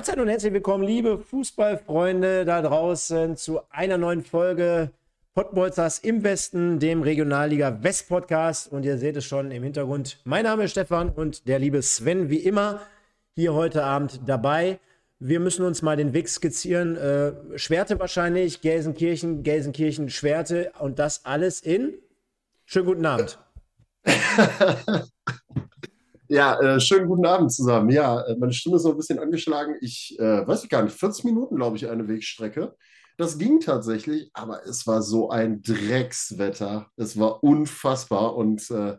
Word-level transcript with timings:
Mahlzeit 0.00 0.18
und 0.18 0.28
herzlich 0.28 0.54
willkommen, 0.54 0.82
liebe 0.82 1.18
Fußballfreunde 1.18 2.46
da 2.46 2.62
draußen, 2.62 3.36
zu 3.36 3.60
einer 3.68 3.98
neuen 3.98 4.24
Folge 4.24 4.92
Pottbolzers 5.34 5.98
im 5.98 6.24
Westen, 6.24 6.78
dem 6.78 7.02
Regionalliga 7.02 7.82
West 7.82 8.08
Podcast. 8.08 8.72
Und 8.72 8.86
ihr 8.86 8.96
seht 8.96 9.18
es 9.18 9.26
schon 9.26 9.50
im 9.50 9.62
Hintergrund. 9.62 10.18
Mein 10.24 10.44
Name 10.44 10.64
ist 10.64 10.70
Stefan 10.70 11.10
und 11.10 11.46
der 11.46 11.58
liebe 11.58 11.82
Sven, 11.82 12.30
wie 12.30 12.38
immer, 12.38 12.80
hier 13.34 13.52
heute 13.52 13.84
Abend 13.84 14.20
dabei. 14.24 14.78
Wir 15.18 15.38
müssen 15.38 15.66
uns 15.66 15.82
mal 15.82 15.98
den 15.98 16.14
Weg 16.14 16.30
skizzieren. 16.30 16.96
Äh, 16.96 17.58
Schwerte 17.58 18.00
wahrscheinlich, 18.00 18.62
Gelsenkirchen, 18.62 19.42
Gelsenkirchen, 19.42 20.08
Schwerte 20.08 20.72
und 20.78 20.98
das 20.98 21.26
alles 21.26 21.60
in. 21.60 21.92
Schönen 22.64 22.86
guten 22.86 23.04
Abend. 23.04 23.38
Ja, 26.32 26.60
äh, 26.60 26.78
schönen 26.80 27.08
guten 27.08 27.26
Abend 27.26 27.52
zusammen. 27.52 27.90
Ja, 27.90 28.20
äh, 28.20 28.36
meine 28.36 28.52
Stimme 28.52 28.76
ist 28.76 28.84
noch 28.84 28.92
ein 28.92 28.96
bisschen 28.96 29.18
angeschlagen. 29.18 29.74
Ich 29.80 30.16
äh, 30.20 30.46
weiß 30.46 30.62
ich 30.62 30.70
gar 30.70 30.82
nicht, 30.84 30.96
40 30.96 31.24
Minuten, 31.24 31.56
glaube 31.56 31.76
ich, 31.76 31.88
eine 31.88 32.06
Wegstrecke. 32.06 32.76
Das 33.16 33.36
ging 33.36 33.58
tatsächlich, 33.58 34.30
aber 34.32 34.64
es 34.64 34.86
war 34.86 35.02
so 35.02 35.30
ein 35.30 35.60
Dreckswetter. 35.62 36.88
Es 36.96 37.18
war 37.18 37.42
unfassbar 37.42 38.36
und 38.36 38.70
äh, 38.70 38.96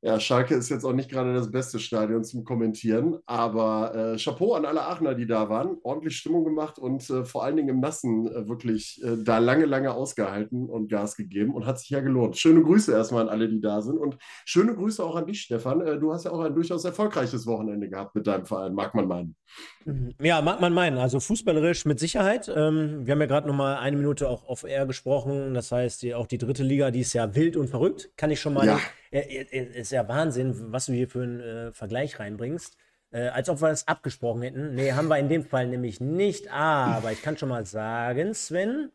ja, 0.00 0.20
Schalke 0.20 0.54
ist 0.54 0.68
jetzt 0.68 0.84
auch 0.84 0.92
nicht 0.92 1.10
gerade 1.10 1.34
das 1.34 1.50
beste 1.50 1.80
Stadion 1.80 2.22
zum 2.22 2.44
Kommentieren, 2.44 3.18
aber 3.26 4.14
äh, 4.14 4.16
Chapeau 4.16 4.54
an 4.54 4.64
alle 4.64 4.82
Aachener, 4.82 5.14
die 5.16 5.26
da 5.26 5.48
waren. 5.48 5.76
Ordentlich 5.82 6.16
Stimmung 6.16 6.44
gemacht 6.44 6.78
und 6.78 7.10
äh, 7.10 7.24
vor 7.24 7.42
allen 7.42 7.56
Dingen 7.56 7.68
im 7.68 7.80
Nassen 7.80 8.28
äh, 8.28 8.48
wirklich 8.48 9.02
äh, 9.02 9.16
da 9.24 9.38
lange, 9.38 9.64
lange 9.64 9.92
ausgehalten 9.92 10.68
und 10.68 10.88
Gas 10.88 11.16
gegeben 11.16 11.52
und 11.52 11.66
hat 11.66 11.80
sich 11.80 11.90
ja 11.90 12.00
gelohnt. 12.00 12.36
Schöne 12.36 12.62
Grüße 12.62 12.92
erstmal 12.92 13.22
an 13.22 13.28
alle, 13.28 13.48
die 13.48 13.60
da 13.60 13.82
sind 13.82 13.98
und 13.98 14.18
schöne 14.44 14.76
Grüße 14.76 15.02
auch 15.02 15.16
an 15.16 15.26
dich, 15.26 15.40
Stefan. 15.40 15.80
Äh, 15.80 15.98
du 15.98 16.12
hast 16.12 16.26
ja 16.26 16.30
auch 16.30 16.40
ein 16.40 16.54
durchaus 16.54 16.84
erfolgreiches 16.84 17.44
Wochenende 17.48 17.88
gehabt 17.88 18.14
mit 18.14 18.28
deinem 18.28 18.46
Verein, 18.46 18.74
mag 18.74 18.94
man 18.94 19.08
meinen. 19.08 19.36
Mhm. 19.84 20.14
Ja, 20.22 20.40
mag 20.42 20.60
man 20.60 20.72
meinen. 20.72 20.98
Also 20.98 21.18
fußballerisch 21.18 21.86
mit 21.86 21.98
Sicherheit. 21.98 22.48
Ähm, 22.54 23.04
wir 23.04 23.12
haben 23.12 23.20
ja 23.20 23.26
gerade 23.26 23.48
noch 23.48 23.56
mal 23.56 23.78
eine 23.78 23.96
Minute 23.96 24.28
auch 24.28 24.46
auf 24.46 24.62
Air 24.62 24.86
gesprochen. 24.86 25.54
Das 25.54 25.72
heißt, 25.72 26.02
die, 26.02 26.14
auch 26.14 26.28
die 26.28 26.38
dritte 26.38 26.62
Liga, 26.62 26.92
die 26.92 27.00
ist 27.00 27.14
ja 27.14 27.34
wild 27.34 27.56
und 27.56 27.66
verrückt. 27.66 28.10
Kann 28.16 28.30
ich 28.30 28.40
schon 28.40 28.54
mal. 28.54 28.64
Ja 28.64 28.78
ist 29.10 29.92
ja 29.92 30.06
Wahnsinn, 30.08 30.72
was 30.72 30.86
du 30.86 30.92
hier 30.92 31.08
für 31.08 31.22
einen 31.22 31.40
äh, 31.40 31.72
Vergleich 31.72 32.18
reinbringst. 32.18 32.76
Äh, 33.10 33.28
als 33.28 33.48
ob 33.48 33.62
wir 33.62 33.68
das 33.68 33.88
abgesprochen 33.88 34.42
hätten. 34.42 34.74
Nee, 34.74 34.92
haben 34.92 35.08
wir 35.08 35.18
in 35.18 35.28
dem 35.30 35.44
Fall 35.44 35.66
nämlich 35.66 36.00
nicht. 36.00 36.52
Aber 36.52 37.10
ich 37.10 37.22
kann 37.22 37.38
schon 37.38 37.48
mal 37.48 37.64
sagen, 37.64 38.34
Sven, 38.34 38.90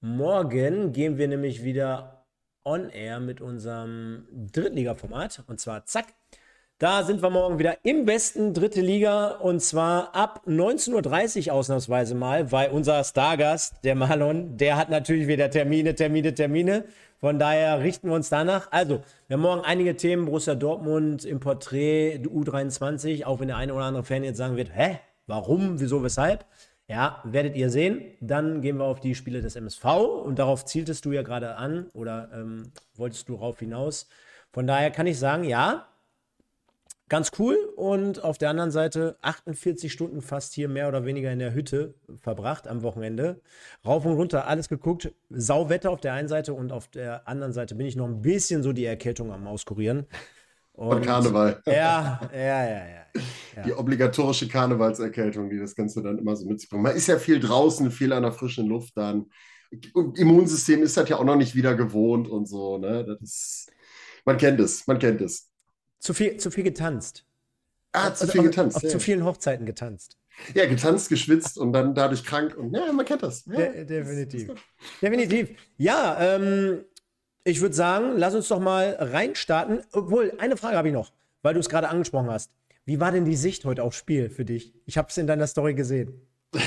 morgen 0.00 0.92
gehen 0.92 1.16
wir 1.16 1.28
nämlich 1.28 1.64
wieder 1.64 2.26
on 2.64 2.90
air 2.90 3.20
mit 3.20 3.40
unserem 3.40 4.26
Drittliga-Format. 4.52 5.44
Und 5.46 5.58
zwar 5.58 5.86
zack. 5.86 6.06
Da 6.78 7.02
sind 7.02 7.22
wir 7.22 7.28
morgen 7.28 7.58
wieder 7.58 7.76
im 7.82 8.06
besten 8.06 8.54
dritte 8.54 8.80
Liga 8.80 9.32
und 9.32 9.60
zwar 9.60 10.14
ab 10.14 10.44
19.30 10.46 11.48
Uhr 11.48 11.52
ausnahmsweise 11.52 12.14
mal, 12.14 12.52
weil 12.52 12.70
unser 12.70 13.04
Stargast, 13.04 13.84
der 13.84 13.94
Marlon, 13.94 14.56
der 14.56 14.78
hat 14.78 14.88
natürlich 14.88 15.26
wieder 15.26 15.50
Termine, 15.50 15.94
Termine, 15.94 16.32
Termine. 16.32 16.84
Von 17.20 17.38
daher 17.38 17.80
richten 17.80 18.08
wir 18.08 18.14
uns 18.14 18.30
danach. 18.30 18.72
Also, 18.72 19.02
wir 19.28 19.34
haben 19.34 19.42
morgen 19.42 19.60
einige 19.60 19.94
Themen. 19.94 20.24
Borussia 20.24 20.54
Dortmund 20.54 21.26
im 21.26 21.38
Porträt 21.38 22.22
U23, 22.24 23.26
auch 23.26 23.40
wenn 23.40 23.48
der 23.48 23.58
eine 23.58 23.74
oder 23.74 23.84
andere 23.84 24.04
Fan 24.04 24.24
jetzt 24.24 24.38
sagen 24.38 24.56
wird, 24.56 24.74
hä, 24.74 24.98
warum, 25.26 25.78
wieso, 25.80 26.02
weshalb? 26.02 26.46
Ja, 26.88 27.20
werdet 27.24 27.56
ihr 27.56 27.68
sehen. 27.68 28.02
Dann 28.20 28.62
gehen 28.62 28.78
wir 28.78 28.84
auf 28.84 29.00
die 29.00 29.14
Spiele 29.14 29.42
des 29.42 29.54
MSV 29.54 29.84
und 30.24 30.38
darauf 30.38 30.64
zieltest 30.64 31.04
du 31.04 31.12
ja 31.12 31.20
gerade 31.20 31.56
an 31.56 31.90
oder 31.92 32.30
ähm, 32.34 32.72
wolltest 32.94 33.28
du 33.28 33.34
darauf 33.34 33.58
hinaus. 33.58 34.08
Von 34.50 34.66
daher 34.66 34.90
kann 34.90 35.06
ich 35.06 35.18
sagen, 35.18 35.44
ja, 35.44 35.86
ganz 37.10 37.32
cool. 37.38 37.56
Und 37.76 38.24
auf 38.24 38.38
der 38.38 38.48
anderen 38.48 38.70
Seite 38.70 39.18
48 39.20 39.92
Stunden 39.92 40.22
fast 40.22 40.54
hier 40.54 40.68
mehr 40.68 40.88
oder 40.88 41.04
weniger 41.04 41.30
in 41.30 41.38
der 41.38 41.52
Hütte 41.52 41.94
verbracht 42.20 42.66
am 42.66 42.82
Wochenende. 42.82 43.42
Rauf 43.84 44.06
und 44.06 44.14
runter, 44.14 44.46
alles 44.46 44.70
geguckt. 44.70 45.12
Sauwetter 45.28 45.90
auf 45.90 46.00
der 46.00 46.14
einen 46.14 46.28
Seite 46.28 46.54
und 46.54 46.72
auf 46.72 46.88
der 46.88 47.28
anderen 47.28 47.52
Seite 47.52 47.74
bin 47.74 47.86
ich 47.86 47.96
noch 47.96 48.06
ein 48.06 48.22
bisschen 48.22 48.62
so 48.62 48.72
die 48.72 48.86
Erkältung 48.86 49.30
am 49.30 49.46
Auskurieren. 49.46 50.06
Und, 50.72 51.04
Karneval. 51.04 51.60
Ja, 51.66 52.20
ja, 52.32 52.38
ja, 52.38 52.64
ja, 52.64 53.06
ja. 53.56 53.62
Die 53.64 53.74
obligatorische 53.74 54.48
Karnevalserkältung, 54.48 55.50
die 55.50 55.58
das 55.58 55.74
Ganze 55.74 56.02
dann 56.02 56.18
immer 56.18 56.36
so 56.36 56.46
mit 56.46 56.60
sich 56.60 56.70
bringt. 56.70 56.84
Man 56.84 56.96
ist 56.96 57.08
ja 57.08 57.18
viel 57.18 57.38
draußen, 57.38 57.90
viel 57.90 58.14
an 58.14 58.22
der 58.22 58.32
frischen 58.32 58.66
Luft 58.66 58.96
dann. 58.96 59.26
Immunsystem 60.16 60.82
ist 60.82 60.96
das 60.96 61.08
ja 61.08 61.16
auch 61.16 61.24
noch 61.24 61.36
nicht 61.36 61.54
wieder 61.54 61.74
gewohnt 61.74 62.28
und 62.28 62.48
so. 62.48 62.78
Ne? 62.78 63.04
Das 63.04 63.20
ist, 63.20 63.72
man 64.24 64.38
kennt 64.38 64.58
es, 64.60 64.86
man 64.86 64.98
kennt 64.98 65.20
es. 65.20 65.49
Zu 66.00 66.14
viel, 66.14 66.36
zu 66.38 66.50
viel 66.50 66.64
getanzt. 66.64 67.24
Ah, 67.92 68.08
also, 68.08 68.26
zu 68.26 68.32
viel 68.32 68.42
getanzt. 68.42 68.76
Auf, 68.76 68.82
auf 68.82 68.88
ja. 68.88 68.90
zu 68.90 69.00
vielen 69.00 69.24
Hochzeiten 69.24 69.66
getanzt. 69.66 70.16
Ja, 70.54 70.66
getanzt, 70.66 71.08
geschwitzt 71.10 71.58
und 71.58 71.72
dann 71.72 71.94
dadurch 71.94 72.24
krank. 72.24 72.56
Und 72.56 72.74
ja, 72.74 72.92
man 72.92 73.04
kennt 73.04 73.22
das. 73.22 73.44
Ja, 73.46 73.56
De 73.56 73.84
definitiv. 73.84 74.50
definitiv. 75.02 75.50
Ja, 75.76 76.16
ähm, 76.18 76.84
ich 77.44 77.60
würde 77.60 77.74
sagen, 77.74 78.12
lass 78.16 78.34
uns 78.34 78.48
doch 78.48 78.60
mal 78.60 78.96
reinstarten. 78.98 79.82
Obwohl, 79.92 80.32
eine 80.38 80.56
Frage 80.56 80.76
habe 80.76 80.88
ich 80.88 80.94
noch, 80.94 81.12
weil 81.42 81.54
du 81.54 81.60
es 81.60 81.68
gerade 81.68 81.88
angesprochen 81.88 82.30
hast. 82.30 82.50
Wie 82.86 83.00
war 83.00 83.12
denn 83.12 83.24
die 83.24 83.36
Sicht 83.36 83.64
heute 83.64 83.82
aufs 83.82 83.98
Spiel 83.98 84.30
für 84.30 84.44
dich? 84.44 84.74
Ich 84.86 84.96
habe 84.96 85.08
es 85.08 85.18
in 85.18 85.26
deiner 85.26 85.46
Story 85.46 85.74
gesehen. 85.74 86.26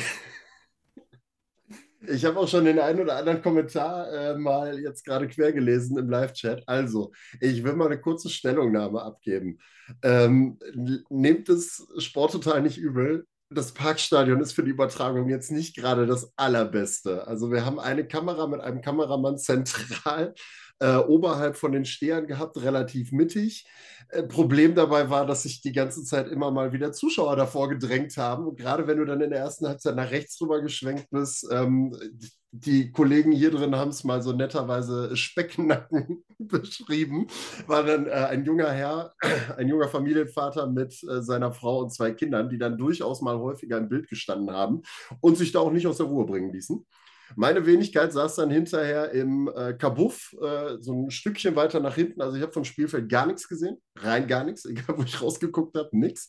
Ich 2.08 2.26
habe 2.26 2.40
auch 2.40 2.48
schon 2.48 2.66
den 2.66 2.80
einen 2.80 3.00
oder 3.00 3.16
anderen 3.16 3.42
Kommentar 3.42 4.12
äh, 4.12 4.38
mal 4.38 4.80
jetzt 4.80 5.06
gerade 5.06 5.28
quer 5.28 5.54
gelesen 5.54 5.98
im 5.98 6.10
Live-Chat. 6.10 6.64
Also, 6.68 7.12
ich 7.40 7.64
will 7.64 7.74
mal 7.74 7.86
eine 7.86 8.00
kurze 8.00 8.30
Stellungnahme 8.30 9.02
abgeben. 9.02 9.58
Ähm, 10.02 10.60
nehmt 11.10 11.50
das 11.50 11.88
Sport 12.00 12.34
total 12.34 12.62
nicht 12.62 12.78
übel. 12.78 13.26
Das 13.50 13.74
Parkstadion 13.74 14.42
ist 14.42 14.54
für 14.54 14.64
die 14.64 14.72
Übertragung 14.72 15.30
jetzt 15.30 15.52
nicht 15.52 15.78
gerade 15.78 16.06
das 16.06 16.34
allerbeste. 16.36 17.26
Also, 17.28 17.52
wir 17.52 17.66
haben 17.66 17.80
eine 17.80 18.08
Kamera 18.08 18.48
mit 18.48 18.60
einem 18.62 18.82
Kameramann 18.82 19.38
zentral 19.38 20.34
äh, 20.80 20.98
oberhalb 20.98 21.56
von 21.56 21.72
den 21.72 21.86
Stehern 21.86 22.28
gehabt, 22.28 22.62
relativ 22.62 23.12
mittig. 23.12 23.66
Äh, 24.10 24.24
Problem 24.24 24.76
dabei 24.76 25.10
war, 25.10 25.26
dass 25.26 25.44
sich 25.44 25.62
die 25.62 25.72
ganze 25.72 26.04
Zeit 26.04 26.28
immer 26.28 26.52
mal 26.52 26.74
wieder 26.74 26.92
Zuschauer 26.92 27.36
davor 27.36 27.70
gedrängt 27.70 28.18
haben. 28.18 28.48
Und 28.48 28.58
gerade 28.58 28.88
wenn 28.88 28.98
du 28.98 29.06
dann 29.06 29.22
in 29.22 29.30
der 29.30 29.40
ersten 29.40 29.68
Halbzeit 29.68 29.96
nach 29.96 30.12
rechts 30.12 30.40
rüber 30.42 30.62
geschwenkt 30.62 31.08
bist, 31.12 31.48
ähm, 31.52 31.96
die 32.52 32.92
Kollegen 32.92 33.32
hier 33.32 33.50
drin 33.50 33.76
haben 33.76 33.90
es 33.90 34.04
mal 34.04 34.22
so 34.22 34.32
netterweise 34.32 35.18
Specknacken 35.18 36.24
beschrieben, 36.38 37.28
war 37.66 37.84
dann 37.84 38.06
äh, 38.06 38.12
ein 38.12 38.46
junger 38.46 38.72
Herr, 38.72 39.14
ein 39.58 39.68
junger 39.68 39.88
Familienvater 39.88 40.68
mit 40.68 41.02
äh, 41.04 41.22
seiner 41.24 41.52
Frau 41.52 41.80
und 41.80 41.92
zwei 41.92 42.12
Kindern, 42.12 42.50
die 42.50 42.60
dann 42.60 42.78
durchaus 42.78 43.22
mal 43.22 43.40
häufiger 43.40 43.78
im 43.78 43.90
Bild 43.90 44.08
gestanden 44.08 44.52
haben 44.52 44.84
und 45.20 45.38
sich 45.38 45.52
da 45.52 45.60
auch 45.60 45.72
nicht 45.72 45.88
aus 45.88 45.98
der 45.98 46.06
Ruhe 46.06 46.26
bringen 46.26 46.54
ließen. 46.54 46.86
Meine 47.36 47.66
Wenigkeit 47.66 48.14
saß 48.14 48.36
dann 48.36 48.50
hinterher 48.50 49.12
im 49.12 49.50
äh, 49.56 49.74
Kabuff, 49.74 50.36
äh, 50.42 50.78
so 50.80 50.94
ein 51.06 51.12
Stückchen 51.12 51.56
weiter 51.56 51.80
nach 51.80 51.96
hinten. 51.96 52.22
Also 52.22 52.38
ich 52.38 52.44
habe 52.44 52.52
vom 52.52 52.64
Spielfeld 52.64 53.10
gar 53.10 53.26
nichts 53.26 53.48
gesehen, 53.48 53.78
rein 53.98 54.28
gar 54.28 54.44
nichts, 54.44 54.66
egal 54.70 54.98
wo 54.98 55.04
ich 55.04 55.22
rausgeguckt 55.22 55.78
habe, 55.78 55.90
nichts. 55.92 56.28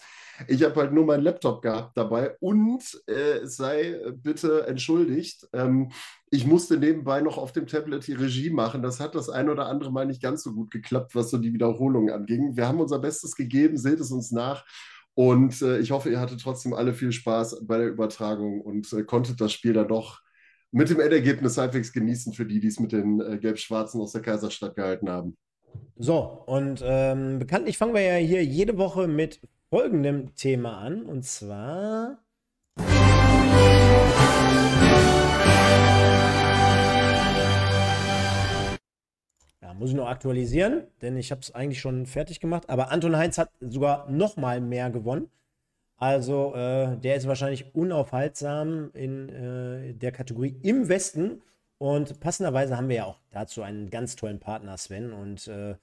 Ich 0.49 0.63
habe 0.63 0.81
halt 0.81 0.93
nur 0.93 1.05
meinen 1.05 1.23
Laptop 1.23 1.63
gehabt 1.63 1.97
dabei 1.97 2.37
und 2.41 2.83
äh, 3.07 3.45
sei 3.45 4.01
bitte 4.15 4.67
entschuldigt, 4.67 5.49
ähm, 5.53 5.91
ich 6.31 6.47
musste 6.47 6.77
nebenbei 6.77 7.21
noch 7.21 7.39
auf 7.39 7.53
dem 7.53 7.69
Tablet 7.69 8.07
die 8.07 8.15
Regie 8.15 8.51
machen. 8.51 8.83
Das 8.83 8.99
hat 8.99 9.15
das 9.15 9.29
ein 9.29 9.49
oder 9.49 9.67
andere 9.67 9.93
Mal 9.93 10.07
nicht 10.07 10.21
ganz 10.21 10.43
so 10.43 10.53
gut 10.53 10.71
geklappt, 10.73 11.15
was 11.15 11.31
so 11.31 11.39
die 11.39 11.53
Wiederholungen 11.53 12.13
anging. 12.13 12.57
Wir 12.57 12.67
haben 12.67 12.81
unser 12.81 12.99
Bestes 12.99 13.37
gegeben, 13.37 13.77
seht 13.77 14.01
es 14.01 14.11
uns 14.11 14.33
nach. 14.33 14.65
Und 15.15 15.63
äh, 15.63 15.79
ich 15.79 15.93
hoffe, 15.93 16.11
ihr 16.11 16.19
hattet 16.19 16.41
trotzdem 16.41 16.75
alle 16.75 16.93
viel 16.93 17.13
Spaß 17.13 17.65
bei 17.67 17.79
der 17.79 17.89
Übertragung 17.89 18.61
und 18.61 18.93
äh, 18.93 19.05
konntet 19.05 19.41
das 19.41 19.53
Spiel 19.53 19.73
dann 19.73 19.89
doch 19.89 20.24
mit 20.75 20.91
dem 20.91 20.99
Endergebnis 20.99 21.57
halbwegs 21.57 21.93
genießen 21.93 22.33
für 22.33 22.45
die, 22.45 22.59
die 22.59 22.67
es 22.67 22.81
mit 22.81 22.91
den 22.91 23.21
äh, 23.21 23.39
Gelb-Schwarzen 23.39 24.01
aus 24.01 24.11
der 24.11 24.23
Kaiserstadt 24.23 24.75
gehalten 24.75 25.09
haben. 25.09 25.37
So, 25.97 26.43
und 26.47 26.83
ähm, 26.85 27.39
bekanntlich 27.39 27.79
fangen 27.79 27.95
wir 27.95 28.01
ja 28.01 28.17
hier 28.17 28.45
jede 28.45 28.77
Woche 28.77 29.07
mit 29.07 29.41
folgendem 29.71 30.35
Thema 30.35 30.79
an, 30.79 31.05
und 31.05 31.25
zwar. 31.25 32.19
Ja, 39.63 39.75
muss 39.75 39.91
ich 39.91 39.97
noch 39.97 40.09
aktualisieren, 40.09 40.89
denn 41.03 41.17
ich 41.17 41.31
habe 41.31 41.41
es 41.41 41.55
eigentlich 41.55 41.81
schon 41.81 42.07
fertig 42.07 42.41
gemacht. 42.41 42.69
Aber 42.69 42.91
Anton 42.91 43.17
Heinz 43.17 43.39
hat 43.39 43.51
sogar 43.61 44.11
noch 44.11 44.37
mal 44.37 44.61
mehr 44.61 44.91
gewonnen. 44.91 45.31
Also 45.97 46.55
äh, 46.55 46.97
der 46.99 47.17
ist 47.17 47.29
wahrscheinlich 47.29 47.75
unaufhaltsam 47.75 48.91
in 48.95 49.29
äh, 49.29 49.95
der 49.95 50.13
Kategorie 50.13 50.59
im 50.63 50.89
Westen. 50.89 51.43
Und 51.79 52.21
passenderweise 52.21 52.77
haben 52.77 52.89
wir 52.89 52.97
ja 52.97 53.05
auch 53.05 53.21
dazu 53.31 53.63
einen 53.63 53.91
ganz 53.91 54.17
tollen 54.17 54.41
Partner, 54.41 54.77
Sven. 54.77 55.13
Und 55.13 55.49
äh, 55.49 55.77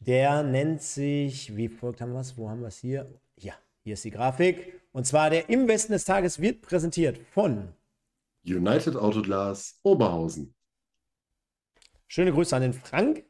der 0.00 0.42
nennt 0.42 0.82
sich, 0.82 1.56
wie 1.56 1.68
folgt 1.68 2.00
haben 2.00 2.12
wir 2.12 2.20
es? 2.20 2.36
Wo 2.36 2.48
haben 2.50 2.60
wir 2.60 2.68
es 2.68 2.78
hier? 2.78 3.08
Ja, 3.38 3.54
hier 3.82 3.94
ist 3.94 4.04
die 4.04 4.10
Grafik. 4.10 4.80
Und 4.92 5.06
zwar 5.06 5.30
der 5.30 5.48
Im 5.48 5.66
Westen 5.66 5.92
des 5.92 6.04
Tages 6.04 6.40
wird 6.40 6.62
präsentiert 6.62 7.18
von 7.18 7.68
United 8.44 8.96
Autoglas 8.96 9.80
Oberhausen. 9.82 10.54
Schöne 12.06 12.32
Grüße 12.32 12.54
an 12.54 12.62
den 12.62 12.74
Frank. 12.74 13.24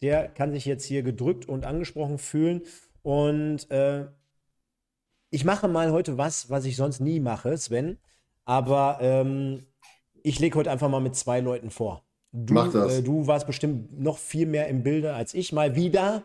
Der 0.00 0.28
kann 0.28 0.52
sich 0.52 0.64
jetzt 0.64 0.84
hier 0.84 1.02
gedrückt 1.02 1.46
und 1.46 1.66
angesprochen 1.66 2.18
fühlen. 2.18 2.62
Und 3.02 3.70
äh, 3.70 4.06
ich 5.34 5.44
mache 5.44 5.66
mal 5.66 5.90
heute 5.90 6.16
was, 6.16 6.48
was 6.48 6.64
ich 6.64 6.76
sonst 6.76 7.00
nie 7.00 7.18
mache, 7.18 7.58
Sven. 7.58 7.98
Aber 8.44 8.98
ähm, 9.00 9.66
ich 10.22 10.38
lege 10.38 10.56
heute 10.56 10.70
einfach 10.70 10.88
mal 10.88 11.00
mit 11.00 11.16
zwei 11.16 11.40
Leuten 11.40 11.70
vor. 11.70 12.04
Du, 12.30 12.54
Mach 12.54 12.70
das. 12.70 12.98
Äh, 12.98 13.02
du 13.02 13.26
warst 13.26 13.46
bestimmt 13.46 14.00
noch 14.00 14.18
viel 14.18 14.46
mehr 14.46 14.68
im 14.68 14.84
Bilde 14.84 15.12
als 15.12 15.34
ich 15.34 15.52
mal 15.52 15.74
wieder. 15.74 16.22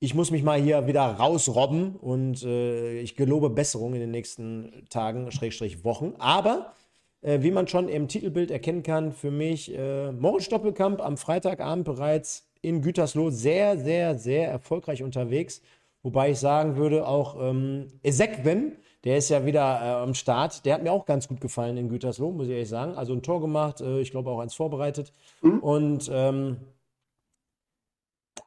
Ich 0.00 0.14
muss 0.14 0.30
mich 0.30 0.42
mal 0.42 0.60
hier 0.60 0.86
wieder 0.86 1.02
rausrobben 1.02 1.96
und 1.96 2.42
äh, 2.42 3.00
ich 3.00 3.16
gelobe 3.16 3.48
Besserung 3.48 3.94
in 3.94 4.00
den 4.00 4.10
nächsten 4.10 4.84
Tagen, 4.90 5.30
Schrägstrich 5.30 5.82
Wochen. 5.82 6.14
Aber 6.18 6.74
äh, 7.22 7.40
wie 7.40 7.52
man 7.52 7.68
schon 7.68 7.88
im 7.88 8.06
Titelbild 8.06 8.50
erkennen 8.50 8.82
kann, 8.82 9.12
für 9.12 9.30
mich 9.30 9.74
äh, 9.74 10.12
Moritz 10.12 10.50
Doppelkamp 10.50 11.00
am 11.00 11.16
Freitagabend 11.16 11.86
bereits 11.86 12.46
in 12.60 12.82
Gütersloh 12.82 13.30
sehr, 13.30 13.78
sehr, 13.78 14.18
sehr 14.18 14.48
erfolgreich 14.48 15.02
unterwegs. 15.02 15.62
Wobei 16.02 16.30
ich 16.30 16.40
sagen 16.40 16.76
würde, 16.76 17.06
auch 17.06 17.36
ähm, 17.40 17.88
Ezekwem, 18.02 18.72
der 19.04 19.18
ist 19.18 19.28
ja 19.28 19.44
wieder 19.46 19.80
äh, 19.80 20.02
am 20.02 20.14
Start. 20.14 20.64
Der 20.64 20.74
hat 20.74 20.82
mir 20.82 20.92
auch 20.92 21.06
ganz 21.06 21.28
gut 21.28 21.40
gefallen 21.40 21.76
in 21.76 21.88
Gütersloh, 21.88 22.32
muss 22.32 22.46
ich 22.46 22.52
ehrlich 22.52 22.68
sagen. 22.68 22.94
Also 22.94 23.12
ein 23.12 23.22
Tor 23.22 23.40
gemacht, 23.40 23.80
äh, 23.80 24.00
ich 24.00 24.10
glaube 24.10 24.30
auch 24.30 24.40
eins 24.40 24.54
vorbereitet. 24.54 25.12
Mhm. 25.42 25.58
Und 25.60 26.10
ähm, 26.12 26.56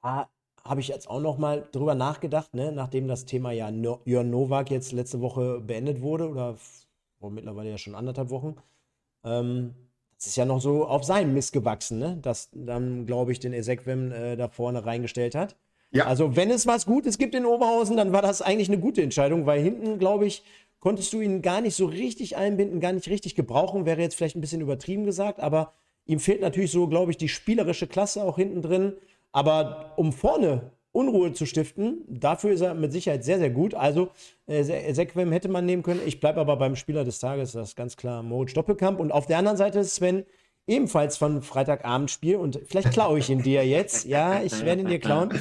da 0.02 0.30
habe 0.63 0.81
ich 0.81 0.88
jetzt 0.88 1.10
auch 1.10 1.22
noch 1.22 1.38
mal 1.38 1.68
drüber 1.72 1.96
nachgedacht, 1.96 2.54
ne? 2.54 2.72
nachdem 2.72 3.07
das 3.07 3.25
Thema 3.25 3.52
ja 3.52 3.72
no 3.72 4.02
Jörn 4.06 4.30
Nowak 4.31 4.72
jetzt 4.72 4.92
letzte 4.92 5.22
Woche 5.22 5.62
beendet 5.62 6.02
wurde 6.02 6.30
oder 6.30 6.57
oh, 7.19 7.30
mittlerweile 7.30 7.69
ja 7.69 7.78
schon 7.78 7.96
anderthalb 7.96 8.30
Wochen. 8.31 8.56
Ähm, 9.24 9.75
das 10.18 10.28
ist 10.28 10.36
ja 10.38 10.46
noch 10.46 10.62
so 10.62 10.86
auf 10.86 11.04
seinem 11.04 11.34
Mist 11.34 11.54
gewachsen, 11.54 12.00
ne? 12.00 12.18
dass 12.22 12.50
dann, 12.54 13.06
glaube 13.06 13.31
ich, 13.31 13.40
den 13.40 13.54
Ezekwem 13.54 14.12
äh, 14.12 14.36
da 14.36 14.48
vorne 14.48 14.86
reingestellt 14.86 15.36
hat. 15.36 15.56
Ja. 15.95 16.07
Also, 16.07 16.36
wenn 16.36 16.51
es 16.51 16.68
was 16.68 16.86
Gutes 16.86 17.18
gibt 17.18 17.36
in 17.36 17.45
Oberhausen, 17.45 17.95
dann 17.95 18.12
war 18.12 18.21
das 18.21 18.42
eigentlich 18.42 18.68
eine 18.68 18.80
gute 18.80 19.01
Entscheidung, 19.01 19.45
weil 19.45 19.62
hinten, 19.62 19.97
glaube 19.97 20.27
ich, 20.27 20.44
konntest 20.80 21.13
du 21.13 21.21
ihn 21.21 21.42
gar 21.42 21.62
nicht 21.62 21.75
so 21.75 21.86
richtig 21.86 22.36
einbinden, 22.36 22.81
gar 22.81 22.92
nicht 22.92 23.09
richtig 23.09 23.33
gebrauchen. 23.33 23.86
Wäre 23.86 24.01
jetzt 24.01 24.15
vielleicht 24.15 24.36
ein 24.36 24.42
bisschen 24.42 24.59
übertrieben 24.62 25.06
gesagt, 25.06 25.39
aber 25.39 25.71
ihm 26.06 26.19
fehlt 26.19 26.42
natürlich 26.42 26.71
so, 26.71 26.88
glaube 26.88 27.12
ich, 27.12 27.18
die 27.18 27.30
spielerische 27.30 27.88
Klasse 27.88 28.24
auch 28.24 28.36
hinten 28.36 28.62
drin. 28.62 28.94
Aber 29.31 29.94
um 29.95 30.12
vorne 30.12 30.71
Unruhe 30.92 31.31
zu 31.31 31.45
stiften, 31.45 32.03
dafür 32.07 32.51
ist 32.51 32.62
er 32.62 32.74
mit 32.74 32.92
Sicherheit 32.92 33.24
sehr, 33.24 33.39
sehr 33.39 33.50
gut. 33.50 33.74
Also, 33.74 34.09
äh, 34.47 34.94
Sequem 34.94 35.31
hätte 35.31 35.47
man 35.47 35.65
nehmen 35.65 35.81
können. 35.81 36.01
Ich 36.06 36.19
bleibe 36.19 36.42
aber 36.42 36.57
beim 36.57 36.75
Spieler 36.75 37.06
des 37.06 37.19
Tages, 37.19 37.53
das 37.53 37.69
ist 37.69 37.75
ganz 37.77 37.95
klar 37.95 38.21
Moritz 38.21 38.53
Doppelkamp. 38.53 39.00
Und 39.00 39.13
auf 39.13 39.27
der 39.27 39.38
anderen 39.38 39.57
Seite 39.57 39.80
ist 39.80 39.95
Sven 39.95 40.25
ebenfalls 40.68 41.15
von 41.15 41.42
Freitagabendspiel 41.42 42.36
und 42.36 42.59
vielleicht 42.65 42.92
klaue 42.92 43.19
ich 43.19 43.30
ihn 43.30 43.44
dir 43.44 43.65
jetzt. 43.65 44.06
Ja, 44.06 44.42
ich 44.44 44.65
werde 44.65 44.81
ihn 44.81 44.88
dir 44.88 45.00
klauen. 45.00 45.39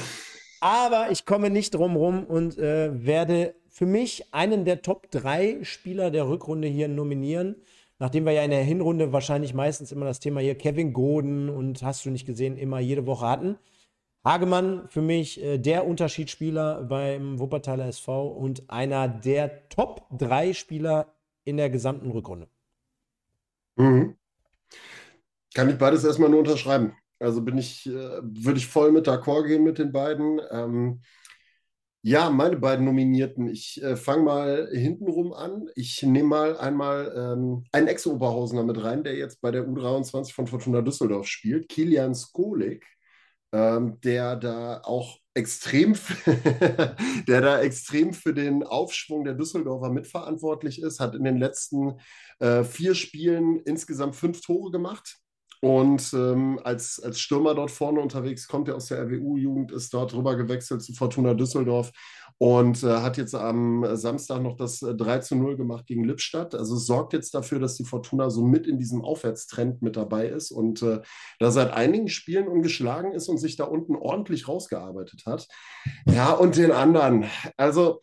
Aber 0.65 1.11
ich 1.11 1.27
komme 1.27 1.51
nicht 1.51 1.75
drum 1.75 1.95
rum 1.95 2.23
und 2.23 2.57
äh, 2.57 2.89
werde 3.05 3.53
für 3.69 3.85
mich 3.85 4.33
einen 4.33 4.65
der 4.65 4.81
Top 4.81 5.11
3 5.11 5.63
Spieler 5.63 6.09
der 6.09 6.27
Rückrunde 6.27 6.67
hier 6.67 6.87
nominieren. 6.87 7.57
Nachdem 7.99 8.25
wir 8.25 8.31
ja 8.31 8.43
in 8.43 8.49
der 8.49 8.63
Hinrunde 8.63 9.13
wahrscheinlich 9.13 9.53
meistens 9.53 9.91
immer 9.91 10.07
das 10.07 10.19
Thema 10.19 10.41
hier 10.41 10.55
Kevin 10.55 10.91
Goden 10.91 11.49
und 11.51 11.83
hast 11.83 12.03
du 12.03 12.09
nicht 12.09 12.25
gesehen, 12.25 12.57
immer 12.57 12.79
jede 12.79 13.05
Woche 13.05 13.27
hatten. 13.27 13.59
Hagemann 14.23 14.89
für 14.89 15.03
mich 15.03 15.39
äh, 15.43 15.59
der 15.59 15.85
Unterschiedsspieler 15.85 16.81
beim 16.81 17.37
Wuppertaler 17.37 17.85
SV 17.85 18.27
und 18.29 18.67
einer 18.67 19.07
der 19.07 19.69
Top 19.69 20.07
3 20.17 20.53
Spieler 20.53 21.13
in 21.43 21.57
der 21.57 21.69
gesamten 21.69 22.09
Rückrunde. 22.09 22.47
Mhm. 23.75 24.15
Kann 25.53 25.69
ich 25.69 25.77
beides 25.77 26.03
erstmal 26.03 26.31
nur 26.31 26.39
unterschreiben. 26.39 26.95
Also 27.19 27.41
bin 27.41 27.57
ich, 27.57 27.85
äh, 27.87 27.91
würde 27.91 28.57
ich 28.57 28.67
voll 28.67 28.91
mit 28.91 29.07
d'accord 29.07 29.47
gehen 29.47 29.63
mit 29.63 29.77
den 29.77 29.91
beiden. 29.91 30.41
Ähm, 30.51 31.01
ja, 32.07 32.29
meine 32.29 32.57
beiden 32.57 32.85
Nominierten. 32.85 33.47
Ich 33.47 33.81
äh, 33.81 33.95
fange 33.95 34.23
mal 34.23 34.69
hintenrum 34.71 35.33
an. 35.33 35.69
Ich 35.75 36.03
nehme 36.03 36.29
mal 36.29 36.57
einmal 36.57 37.11
ähm, 37.17 37.63
einen 37.71 37.87
Ex-Oberhausener 37.87 38.63
mit 38.63 38.83
rein, 38.83 39.03
der 39.03 39.15
jetzt 39.15 39.41
bei 39.41 39.49
der 39.49 39.67
U23 39.67 40.31
von 40.31 40.45
Fortuna 40.45 40.81
Düsseldorf 40.81 41.27
spielt, 41.27 41.67
Kilian 41.67 42.13
Skolik, 42.13 42.85
ähm, 43.53 43.99
der 44.01 44.35
da 44.35 44.81
auch 44.83 45.17
extrem, 45.33 45.95
der 47.27 47.41
da 47.41 47.61
extrem 47.61 48.13
für 48.13 48.35
den 48.35 48.61
Aufschwung 48.61 49.23
der 49.23 49.33
Düsseldorfer 49.33 49.89
mitverantwortlich 49.89 50.83
ist, 50.83 50.99
hat 50.99 51.15
in 51.15 51.23
den 51.23 51.37
letzten 51.37 51.99
äh, 52.39 52.63
vier 52.63 52.93
Spielen 52.93 53.61
insgesamt 53.61 54.15
fünf 54.15 54.41
Tore 54.41 54.69
gemacht 54.69 55.24
und 55.61 56.13
ähm, 56.13 56.59
als, 56.63 57.01
als 57.01 57.19
Stürmer 57.19 57.55
dort 57.55 57.71
vorne 57.71 57.99
unterwegs, 57.99 58.47
kommt 58.47 58.67
er 58.67 58.75
aus 58.75 58.87
der 58.87 59.01
RWU-Jugend, 59.03 59.71
ist 59.71 59.93
dort 59.93 60.13
rüber 60.13 60.35
gewechselt 60.35 60.81
zu 60.81 60.93
Fortuna 60.93 61.33
Düsseldorf 61.33 61.91
und 62.37 62.83
äh, 62.83 62.97
hat 62.97 63.17
jetzt 63.17 63.33
am 63.33 63.85
Samstag 63.95 64.41
noch 64.41 64.57
das 64.57 64.79
3 64.79 65.15
äh, 65.15 65.21
zu 65.21 65.35
0 65.35 65.55
gemacht 65.55 65.85
gegen 65.85 66.03
Lippstadt. 66.03 66.53
Also 66.53 66.75
sorgt 66.75 67.13
jetzt 67.13 67.33
dafür, 67.33 67.59
dass 67.59 67.75
die 67.75 67.85
Fortuna 67.85 68.29
so 68.29 68.43
mit 68.43 68.67
in 68.67 68.77
diesem 68.77 69.01
Aufwärtstrend 69.01 69.81
mit 69.81 69.95
dabei 69.95 70.27
ist 70.27 70.51
und 70.51 70.81
äh, 70.81 71.01
da 71.39 71.51
seit 71.51 71.71
einigen 71.71 72.09
Spielen 72.09 72.47
ungeschlagen 72.47 73.13
ist 73.13 73.29
und 73.29 73.37
sich 73.37 73.55
da 73.55 73.63
unten 73.63 73.95
ordentlich 73.95 74.47
rausgearbeitet 74.49 75.23
hat. 75.25 75.47
Ja, 76.05 76.31
und 76.31 76.57
den 76.57 76.71
anderen. 76.71 77.25
Also 77.55 78.01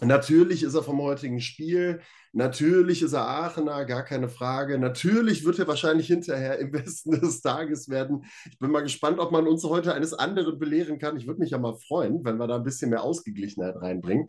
Natürlich 0.00 0.62
ist 0.62 0.74
er 0.74 0.82
vom 0.82 1.02
heutigen 1.02 1.40
Spiel, 1.40 2.00
natürlich 2.32 3.02
ist 3.02 3.14
er 3.14 3.26
Aachener, 3.26 3.84
gar 3.84 4.04
keine 4.04 4.28
Frage. 4.28 4.78
Natürlich 4.78 5.44
wird 5.44 5.58
er 5.58 5.66
wahrscheinlich 5.66 6.06
hinterher 6.06 6.58
im 6.58 6.72
Westen 6.72 7.20
des 7.20 7.40
Tages 7.40 7.88
werden. 7.88 8.24
Ich 8.50 8.58
bin 8.58 8.70
mal 8.70 8.82
gespannt, 8.82 9.18
ob 9.18 9.32
man 9.32 9.48
uns 9.48 9.64
heute 9.64 9.94
eines 9.94 10.14
anderen 10.14 10.58
belehren 10.58 10.98
kann. 10.98 11.16
Ich 11.16 11.26
würde 11.26 11.40
mich 11.40 11.50
ja 11.50 11.58
mal 11.58 11.74
freuen, 11.74 12.24
wenn 12.24 12.36
wir 12.36 12.46
da 12.46 12.56
ein 12.56 12.64
bisschen 12.64 12.90
mehr 12.90 13.02
Ausgeglichenheit 13.02 13.76
reinbringen. 13.76 14.28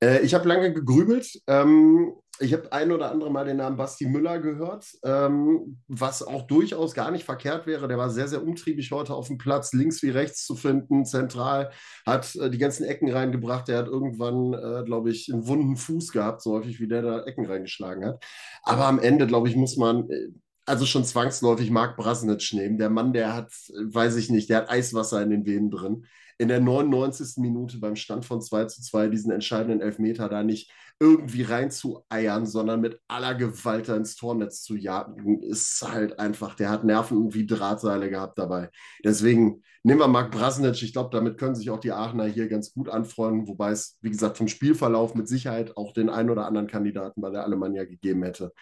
Äh, 0.00 0.20
ich 0.20 0.34
habe 0.34 0.48
lange 0.48 0.72
gegrübelt. 0.72 1.42
Ähm, 1.48 2.12
ich 2.40 2.52
habe 2.52 2.72
ein 2.72 2.92
oder 2.92 3.10
andere 3.10 3.30
Mal 3.30 3.44
den 3.44 3.56
Namen 3.56 3.76
Basti 3.76 4.06
Müller 4.06 4.38
gehört, 4.38 4.86
ähm, 5.04 5.80
was 5.88 6.22
auch 6.22 6.46
durchaus 6.46 6.94
gar 6.94 7.10
nicht 7.10 7.24
verkehrt 7.24 7.66
wäre. 7.66 7.88
Der 7.88 7.98
war 7.98 8.10
sehr, 8.10 8.28
sehr 8.28 8.42
umtriebig 8.42 8.90
heute 8.92 9.14
auf 9.14 9.28
dem 9.28 9.38
Platz, 9.38 9.72
links 9.72 10.02
wie 10.02 10.10
rechts 10.10 10.44
zu 10.44 10.54
finden, 10.54 11.04
zentral, 11.04 11.70
hat 12.06 12.34
äh, 12.36 12.50
die 12.50 12.58
ganzen 12.58 12.84
Ecken 12.84 13.10
reingebracht. 13.10 13.68
Der 13.68 13.78
hat 13.78 13.88
irgendwann, 13.88 14.52
äh, 14.54 14.84
glaube 14.84 15.10
ich, 15.10 15.32
einen 15.32 15.46
wunden 15.46 15.76
Fuß 15.76 16.12
gehabt, 16.12 16.42
so 16.42 16.52
häufig 16.52 16.80
wie 16.80 16.88
der 16.88 17.02
da 17.02 17.22
Ecken 17.24 17.46
reingeschlagen 17.46 18.04
hat. 18.04 18.24
Aber 18.62 18.86
am 18.86 18.98
Ende, 18.98 19.26
glaube 19.26 19.48
ich, 19.48 19.56
muss 19.56 19.76
man. 19.76 20.08
Äh, 20.10 20.28
also 20.66 20.84
schon 20.84 21.06
zwangsläufig 21.06 21.70
Marc 21.70 21.96
Brasnitsch 21.96 22.52
nehmen. 22.52 22.76
Der 22.76 22.90
Mann, 22.90 23.14
der 23.14 23.34
hat, 23.34 23.50
weiß 23.72 24.16
ich 24.16 24.28
nicht, 24.28 24.50
der 24.50 24.58
hat 24.58 24.70
Eiswasser 24.70 25.22
in 25.22 25.30
den 25.30 25.46
Venen 25.46 25.70
drin 25.70 26.04
in 26.38 26.48
der 26.48 26.60
99. 26.60 27.38
Minute 27.38 27.78
beim 27.78 27.96
Stand 27.96 28.24
von 28.24 28.40
2 28.40 28.66
zu 28.66 28.80
2 28.82 29.08
diesen 29.08 29.32
entscheidenden 29.32 29.80
Elfmeter 29.80 30.28
da 30.28 30.42
nicht 30.42 30.70
irgendwie 31.00 31.42
reinzueiern, 31.42 32.46
sondern 32.46 32.80
mit 32.80 33.00
aller 33.06 33.34
Gewalt 33.34 33.88
ins 33.88 34.16
Tornetz 34.16 34.62
zu 34.62 34.74
jagen, 34.76 35.42
ist 35.42 35.82
halt 35.82 36.18
einfach, 36.18 36.54
der 36.54 36.70
hat 36.70 36.84
Nerven 36.84 37.32
wie 37.34 37.46
Drahtseile 37.46 38.10
gehabt 38.10 38.38
dabei. 38.38 38.70
Deswegen 39.04 39.62
nehmen 39.84 40.00
wir 40.00 40.08
Marc 40.08 40.32
Brasnic. 40.32 40.82
Ich 40.82 40.92
glaube, 40.92 41.10
damit 41.12 41.38
können 41.38 41.54
sich 41.54 41.70
auch 41.70 41.80
die 41.80 41.92
Aachener 41.92 42.26
hier 42.26 42.48
ganz 42.48 42.72
gut 42.72 42.88
anfreunden, 42.88 43.46
wobei 43.46 43.70
es, 43.70 43.96
wie 44.00 44.10
gesagt, 44.10 44.36
vom 44.38 44.48
Spielverlauf 44.48 45.14
mit 45.14 45.28
Sicherheit 45.28 45.76
auch 45.76 45.92
den 45.92 46.10
einen 46.10 46.30
oder 46.30 46.46
anderen 46.46 46.66
Kandidaten 46.66 47.20
bei 47.20 47.30
der 47.30 47.44
Alemannia 47.44 47.84
gegeben 47.84 48.24
hätte 48.24 48.52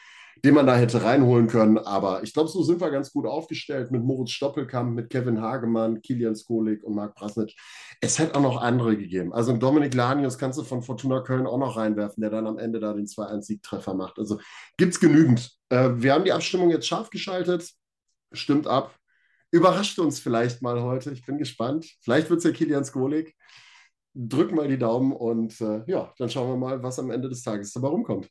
den 0.45 0.55
man 0.55 0.67
da 0.67 0.77
hätte 0.77 1.03
reinholen 1.03 1.47
können. 1.47 1.79
Aber 1.79 2.23
ich 2.23 2.33
glaube, 2.33 2.49
so 2.49 2.63
sind 2.63 2.81
wir 2.81 2.91
ganz 2.91 3.13
gut 3.13 3.27
aufgestellt 3.27 3.91
mit 3.91 4.03
Moritz 4.03 4.31
Stoppelkamp, 4.31 4.95
mit 4.95 5.11
Kevin 5.11 5.41
Hagemann, 5.41 6.03
Kilian 6.03 6.35
Skolik 6.35 6.85
und 6.85 6.95
Marc 6.95 7.15
Brasnic. 7.15 7.55
Es 8.01 8.19
hätte 8.19 8.35
auch 8.35 8.43
noch 8.43 8.61
andere 8.61 8.97
gegeben. 8.97 9.33
Also 9.33 9.57
Dominik 9.57 9.95
Lanius 9.95 10.39
kannst 10.39 10.59
du 10.59 10.65
von 10.65 10.83
Fortuna 10.83 11.21
Köln 11.21 11.47
auch 11.47 11.59
noch 11.59 11.77
reinwerfen, 11.77 12.21
der 12.21 12.31
dann 12.31 12.47
am 12.47 12.59
Ende 12.59 12.81
da 12.81 12.93
den 12.93 13.07
2-1-Siegtreffer 13.07 13.95
macht. 13.95 14.19
Also 14.19 14.39
gibt 14.77 14.93
es 14.93 15.01
genügend. 15.01 15.51
Äh, 15.71 15.91
wir 15.97 16.13
haben 16.13 16.25
die 16.25 16.33
Abstimmung 16.33 16.71
jetzt 16.71 16.87
scharf 16.87 17.11
geschaltet. 17.11 17.71
Stimmt 18.33 18.67
ab. 18.67 18.95
Überrascht 19.51 19.99
uns 19.99 20.21
vielleicht 20.21 20.61
mal 20.61 20.83
heute. 20.83 21.13
Ich 21.13 21.25
bin 21.25 21.39
gespannt. 21.39 21.87
Vielleicht 22.03 22.29
wird 22.29 22.39
es 22.39 22.45
ja 22.45 22.51
Kilian 22.51 22.85
Skolik. 22.85 23.35
Drück 24.15 24.53
mal 24.53 24.69
die 24.69 24.79
Daumen 24.79 25.13
und 25.13 25.61
äh, 25.61 25.83
ja, 25.87 26.13
dann 26.19 26.31
schauen 26.31 26.49
wir 26.49 26.57
mal, 26.57 26.83
was 26.83 26.99
am 26.99 27.11
Ende 27.11 27.29
des 27.29 27.43
Tages 27.43 27.73
dabei 27.73 27.89
rumkommt. 27.89 28.29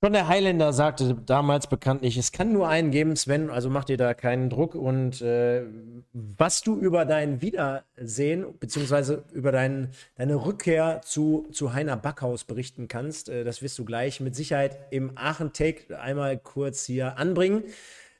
Schon 0.00 0.12
der 0.12 0.28
Highlander 0.28 0.72
sagte 0.72 1.16
damals 1.26 1.66
bekanntlich, 1.66 2.16
es 2.16 2.30
kann 2.30 2.52
nur 2.52 2.68
einen 2.68 2.92
geben, 2.92 3.16
Sven, 3.16 3.50
also 3.50 3.68
mach 3.68 3.82
dir 3.82 3.96
da 3.96 4.14
keinen 4.14 4.48
Druck. 4.48 4.76
Und 4.76 5.20
äh, 5.22 5.64
was 6.12 6.62
du 6.62 6.78
über 6.78 7.04
dein 7.04 7.42
Wiedersehen, 7.42 8.46
beziehungsweise 8.60 9.24
über 9.32 9.50
dein, 9.50 9.90
deine 10.14 10.36
Rückkehr 10.36 11.00
zu, 11.02 11.48
zu 11.50 11.72
Heiner 11.72 11.96
Backhaus 11.96 12.44
berichten 12.44 12.86
kannst, 12.86 13.28
äh, 13.28 13.42
das 13.42 13.60
wirst 13.60 13.76
du 13.76 13.84
gleich 13.84 14.20
mit 14.20 14.36
Sicherheit 14.36 14.78
im 14.90 15.18
Aachen-Take 15.18 15.98
einmal 15.98 16.38
kurz 16.38 16.84
hier 16.84 17.18
anbringen. 17.18 17.64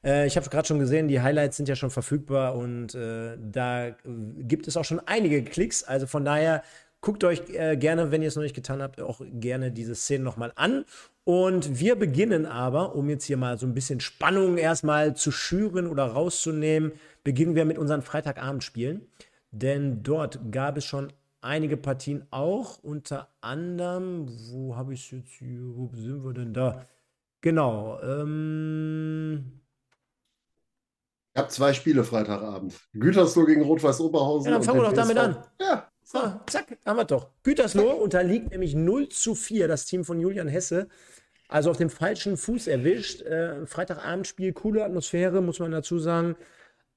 Äh, 0.03 0.27
ich 0.27 0.37
habe 0.37 0.49
gerade 0.49 0.67
schon 0.67 0.81
gesehen, 0.81 1.07
die 1.07 1.21
Highlights 1.21 1.59
sind 1.59 1.69
ja 1.69 1.77
schon 1.77 1.91
verfügbar 1.91 2.57
und 2.57 2.97
äh, 2.97 3.37
da 3.39 3.95
gibt 4.05 4.67
es 4.67 4.77
auch 4.77 4.85
schon 4.85 5.01
einige 5.07 5.45
Klicks. 5.45 5.85
Also 5.85 6.09
von 6.09 6.25
daher 6.25 6.65
Guckt 7.01 7.23
euch 7.23 7.43
äh, 7.51 7.77
gerne, 7.77 8.11
wenn 8.11 8.23
ihr 8.23 8.29
es 8.29 8.37
noch 8.37 8.43
nicht 8.43 8.57
getan 8.57 8.83
habt, 8.83 9.01
auch 9.01 9.21
gerne 9.25 9.71
diese 9.71 9.95
Szene 9.95 10.25
nochmal 10.25 10.53
an. 10.57 10.85
Und 11.25 11.79
wir 11.79 11.95
beginnen 11.95 12.45
aber, 12.45 12.95
um 12.97 13.09
jetzt 13.09 13.25
hier 13.25 13.37
mal 13.37 13.59
so 13.59 13.67
ein 13.67 13.75
bisschen 13.75 14.01
Spannung 14.01 14.57
erstmal 14.57 15.15
zu 15.15 15.31
schüren 15.31 15.87
oder 15.87 16.05
rauszunehmen, 16.07 16.93
beginnen 17.23 17.55
wir 17.55 17.65
mit 17.65 17.79
unseren 17.79 18.03
Freitagabendspielen. 18.03 19.07
Denn 19.51 20.03
dort 20.03 20.41
gab 20.51 20.77
es 20.77 20.85
schon 20.85 21.13
einige 21.41 21.77
Partien 21.77 22.27
auch, 22.31 22.83
unter 22.83 23.29
anderem, 23.41 24.29
wo 24.51 24.75
habe 24.75 24.95
ich 24.95 25.05
es 25.05 25.11
jetzt 25.13 25.33
hier, 25.39 25.61
wo 25.75 25.91
sind 25.95 26.25
wir 26.25 26.33
denn 26.33 26.53
da? 26.53 26.85
Genau. 27.41 28.01
Ähm, 28.03 29.61
ich 31.33 31.39
habe 31.39 31.49
zwei 31.49 31.73
Spiele 31.73 32.03
Freitagabend. 32.03 32.75
Gütersloh 32.93 33.45
gegen 33.45 33.63
Rot-Weiß 33.63 34.01
Oberhausen. 34.01 34.51
Ja, 34.51 34.59
dann 34.59 34.65
fangen 34.65 34.81
wir 34.81 34.89
doch 34.89 34.93
damit 34.93 35.17
an. 35.17 35.37
Ja. 35.61 35.89
So, 36.11 36.21
zack, 36.47 36.79
haben 36.87 36.97
wir 36.97 37.05
doch. 37.05 37.29
Gütersloh 37.43 37.91
unterliegt 37.91 38.51
nämlich 38.51 38.75
0 38.75 39.11
zu 39.11 39.35
4, 39.35 39.69
das 39.69 39.85
Team 39.85 40.07
von 40.07 40.19
Julian 40.19 40.49
Hesse. 40.49 40.89
Also 41.49 41.71
auf 41.71 41.77
dem 41.77 41.91
falschen 41.91 42.39
Fuß 42.39 42.67
erwischt. 42.67 43.21
Äh, 43.21 43.67
Freitagabendspiel, 43.67 44.55
coole 44.55 44.87
Atmosphäre, 44.87 45.43
muss 45.43 45.59
man 45.59 45.71
dazu 45.71 45.99
sagen. 45.99 46.35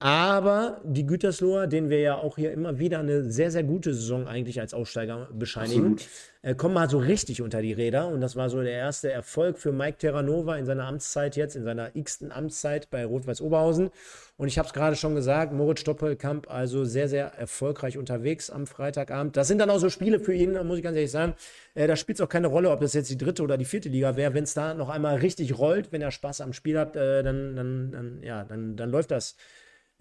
Aber 0.02 0.82
die 0.84 1.06
Gütersloher, 1.06 1.68
denen 1.68 1.92
wir 1.92 2.00
ja 2.00 2.16
auch 2.16 2.36
hier 2.36 2.52
immer 2.52 2.80
wieder 2.80 2.98
eine 2.98 3.32
sehr, 3.32 3.52
sehr 3.52 3.62
gute 3.62 3.94
Saison 3.94 4.28
eigentlich 4.28 4.60
als 4.60 4.74
Aussteiger 4.74 5.30
bescheinigen, 5.32 5.98
äh, 6.42 6.56
kommen 6.56 6.74
mal 6.74 6.90
so 6.90 6.98
richtig 6.98 7.44
unter 7.44 7.62
die 7.62 7.74
Räder. 7.74 8.08
Und 8.08 8.20
das 8.20 8.36
war 8.36 8.50
so 8.50 8.64
der 8.64 8.72
erste 8.72 9.12
Erfolg 9.12 9.60
für 9.60 9.72
Mike 9.72 10.00
Terranova 10.00 10.58
in 10.58 10.66
seiner 10.66 10.88
Amtszeit 10.88 11.36
jetzt, 11.36 11.56
in 11.56 11.64
seiner 11.64 11.96
x-ten 11.96 12.32
Amtszeit 12.32 12.90
bei 12.90 13.06
Rot-Weiß 13.06 13.42
Oberhausen. 13.42 13.92
Und 14.38 14.48
ich 14.48 14.58
habe 14.58 14.68
es 14.68 14.74
gerade 14.74 14.96
schon 14.96 15.14
gesagt, 15.14 15.54
Moritz 15.54 15.82
Stoppelkamp 15.82 16.50
also 16.50 16.84
sehr, 16.84 17.08
sehr 17.08 17.36
erfolgreich 17.36 18.00
unterwegs 18.00 18.50
am 18.50 18.66
Freitagabend. 18.66 19.38
Das 19.38 19.48
sind 19.48 19.60
dann 19.60 19.70
auch 19.70 19.78
so 19.78 19.92
Spiele 19.92 20.20
für 20.20 20.34
ihn, 20.34 20.54
muss 20.66 20.78
ich 20.80 20.84
ganz 20.84 20.96
ehrlich 20.96 21.12
sagen. 21.12 21.36
Äh, 21.76 21.86
da 21.86 21.96
spielt 21.96 22.18
es 22.18 22.26
auch 22.26 22.30
keine 22.30 22.48
Rolle, 22.48 22.72
ob 22.72 22.80
das 22.80 22.96
jetzt 22.96 23.12
die 23.12 23.20
dritte 23.20 23.44
oder 23.44 23.56
die 23.56 23.66
vierte 23.66 23.90
Liga 23.90 24.16
wäre. 24.16 24.34
Wenn 24.34 24.46
es 24.46 24.56
da 24.56 24.74
noch 24.74 24.90
einmal 24.90 25.18
richtig 25.18 25.60
rollt, 25.60 25.92
wenn 25.92 26.02
er 26.02 26.10
Spaß 26.10 26.42
am 26.42 26.54
Spiel 26.54 26.80
hat, 26.80 26.96
äh, 26.96 27.22
dann, 27.22 27.56
dann, 27.56 27.92
dann, 27.92 28.24
ja, 28.24 28.44
dann, 28.46 28.76
dann 28.76 28.90
läuft 28.90 29.12
das 29.12 29.36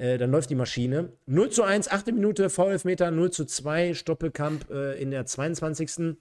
äh, 0.01 0.17
dann 0.17 0.31
läuft 0.31 0.49
die 0.49 0.55
Maschine. 0.55 1.13
0 1.27 1.51
zu 1.51 1.63
1, 1.63 1.91
8. 1.91 2.07
Minute, 2.07 2.49
VF-Meter, 2.49 3.11
0 3.11 3.31
zu 3.31 3.45
2, 3.45 3.93
Stoppelkamp 3.93 4.71
äh, 4.71 5.01
in 5.01 5.11
der 5.11 5.27
22. 5.27 6.17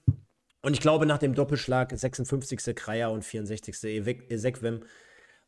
Und 0.62 0.74
ich 0.74 0.80
glaube, 0.80 1.06
nach 1.06 1.16
dem 1.16 1.34
Doppelschlag, 1.34 1.90
56. 1.90 2.76
Kreier 2.76 3.10
und 3.10 3.24
64. 3.24 3.82
Esekwem, 4.28 4.80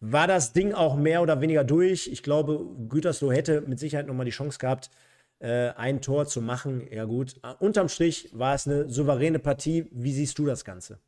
war 0.01 0.27
das 0.27 0.55
Ding 0.55 0.73
auch 0.73 0.97
mehr 0.97 1.21
oder 1.21 1.43
weniger 1.43 1.63
durch. 1.63 2.09
Ich 2.09 2.23
glaube, 2.23 2.67
Gütersloh 2.89 3.33
hätte 3.33 3.61
mit 3.61 3.79
Sicherheit 3.79 4.07
nochmal 4.07 4.25
die 4.25 4.33
Chance 4.33 4.59
gehabt, 4.59 4.91
äh, 5.39 5.69
ein 5.77 6.01
Tor 6.01 6.27
zu 6.27 6.41
machen. 6.41 6.89
Ja, 6.91 7.05
gut. 7.05 7.39
Unterm 7.61 7.91
Strich 7.91 8.31
war 8.33 8.55
es 8.55 8.67
eine 8.67 8.89
souveräne 8.89 9.41
Partie. 9.41 9.89
Wie 9.93 10.13
siehst 10.13 10.39
du 10.39 10.47
das 10.47 10.65
Ganze? 10.65 10.99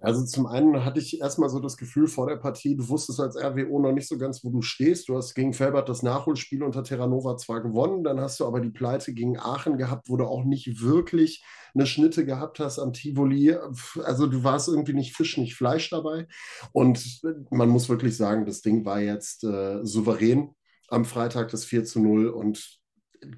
Also 0.00 0.24
zum 0.24 0.46
einen 0.46 0.84
hatte 0.84 1.00
ich 1.00 1.20
erstmal 1.20 1.48
so 1.48 1.58
das 1.58 1.76
Gefühl 1.76 2.06
vor 2.06 2.28
der 2.28 2.36
Partie, 2.36 2.76
du 2.76 2.88
wusstest 2.88 3.18
als 3.18 3.36
RWO 3.36 3.80
noch 3.80 3.92
nicht 3.92 4.06
so 4.06 4.16
ganz, 4.16 4.44
wo 4.44 4.50
du 4.50 4.62
stehst. 4.62 5.08
Du 5.08 5.16
hast 5.16 5.34
gegen 5.34 5.52
Felbert 5.52 5.88
das 5.88 6.04
Nachholspiel 6.04 6.62
unter 6.62 6.84
Terranova 6.84 7.36
zwar 7.36 7.62
gewonnen, 7.62 8.04
dann 8.04 8.20
hast 8.20 8.38
du 8.38 8.46
aber 8.46 8.60
die 8.60 8.70
Pleite 8.70 9.12
gegen 9.12 9.38
Aachen 9.38 9.76
gehabt, 9.76 10.08
wo 10.08 10.16
du 10.16 10.24
auch 10.24 10.44
nicht 10.44 10.80
wirklich 10.80 11.44
eine 11.74 11.86
Schnitte 11.86 12.24
gehabt 12.24 12.60
hast 12.60 12.78
am 12.78 12.92
Tivoli. 12.92 13.56
Also 14.04 14.28
du 14.28 14.44
warst 14.44 14.68
irgendwie 14.68 14.94
nicht 14.94 15.16
Fisch, 15.16 15.36
nicht 15.36 15.56
Fleisch 15.56 15.90
dabei. 15.90 16.28
Und 16.72 17.20
man 17.50 17.68
muss 17.68 17.88
wirklich 17.88 18.16
sagen, 18.16 18.46
das 18.46 18.60
Ding 18.62 18.84
war 18.84 19.00
jetzt 19.00 19.42
äh, 19.42 19.84
souverän 19.84 20.50
am 20.88 21.04
Freitag 21.04 21.50
das 21.50 21.64
4 21.64 21.84
zu 21.84 22.00
0 22.00 22.28
und 22.28 22.77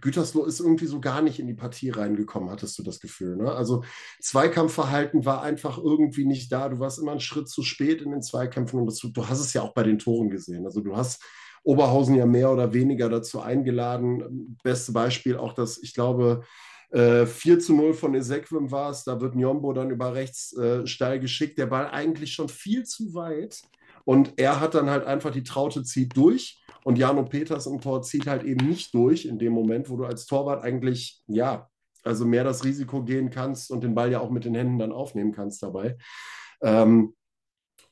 Gütersloh 0.01 0.45
ist 0.45 0.61
irgendwie 0.61 0.87
so 0.87 1.01
gar 1.01 1.23
nicht 1.23 1.39
in 1.39 1.47
die 1.47 1.55
Partie 1.55 1.91
reingekommen, 1.91 2.51
hattest 2.51 2.79
du 2.79 2.83
das 2.83 3.01
Gefühl. 3.01 3.37
Ne? 3.37 3.51
Also 3.51 3.83
Zweikampfverhalten 4.21 5.25
war 5.25 5.43
einfach 5.43 5.79
irgendwie 5.79 6.25
nicht 6.25 6.53
da. 6.53 6.69
Du 6.69 6.79
warst 6.79 6.99
immer 6.99 7.13
einen 7.13 7.21
Schritt 7.21 7.49
zu 7.49 7.63
spät 7.63 8.03
in 8.03 8.11
den 8.11 8.23
Zweikämpfen 8.23 8.81
und 8.81 8.87
das, 8.87 8.99
du 8.99 9.29
hast 9.29 9.41
es 9.41 9.53
ja 9.53 9.63
auch 9.63 9.75
bei 9.75 9.83
den 9.83 9.99
Toren 9.99 10.31
gesehen. 10.31 10.65
Also 10.67 10.81
du 10.81 10.97
hast 10.97 11.23
Oberhausen 11.63 12.15
ja 12.15 12.27
mehr 12.27 12.51
oder 12.51 12.73
weniger 12.73 13.09
dazu 13.09 13.41
eingeladen. 13.41 14.57
Beste 14.63 14.93
Beispiel 14.93 15.37
auch 15.37 15.53
das, 15.53 15.79
ich 15.83 15.95
glaube, 15.95 16.43
äh, 16.91 17.27
4 17.27 17.59
zu 17.61 17.75
0 17.75 17.95
von 17.95 18.15
Ezequim 18.15 18.71
war 18.71 18.91
es. 18.91 19.05
Da 19.05 19.21
wird 19.21 19.35
Njombo 19.35 19.73
dann 19.73 19.91
über 19.91 20.15
rechts 20.15 20.57
äh, 20.57 20.87
steil 20.87 21.21
geschickt. 21.21 21.59
Der 21.59 21.67
Ball 21.67 21.89
eigentlich 21.91 22.33
schon 22.33 22.49
viel 22.49 22.85
zu 22.85 23.15
weit. 23.15 23.63
Und 24.05 24.35
er 24.39 24.61
hat 24.61 24.75
dann 24.75 24.91
halt 24.91 25.05
einfach 25.05 25.31
die 25.31 25.43
Traute 25.43 25.83
zieht 25.85 26.17
durch 26.17 26.60
und 26.85 26.99
Jano 26.99 27.25
Peters 27.25 27.67
im 27.67 27.81
Tor 27.81 28.03
zieht 28.03 28.27
halt 28.27 28.45
eben 28.45 28.69
nicht 28.69 28.95
durch 28.95 29.27
in 29.27 29.39
dem 29.39 29.53
Moment, 29.53 29.91
wo 29.91 29.97
du 29.97 30.05
als 30.05 30.27
Torwart 30.27 30.63
eigentlich, 30.63 31.23
ja, 31.27 31.69
also 32.03 32.25
mehr 32.25 32.45
das 32.45 32.65
Risiko 32.65 33.03
gehen 33.05 33.31
kannst 33.31 33.71
und 33.71 33.85
den 33.85 33.95
Ball 33.95 34.11
ja 34.11 34.21
auch 34.21 34.31
mit 34.31 34.45
den 34.45 34.55
Händen 34.55 34.79
dann 34.79 34.93
aufnehmen 34.93 35.33
kannst 35.33 35.63
dabei. 35.63 35.99
Ähm, 36.63 37.15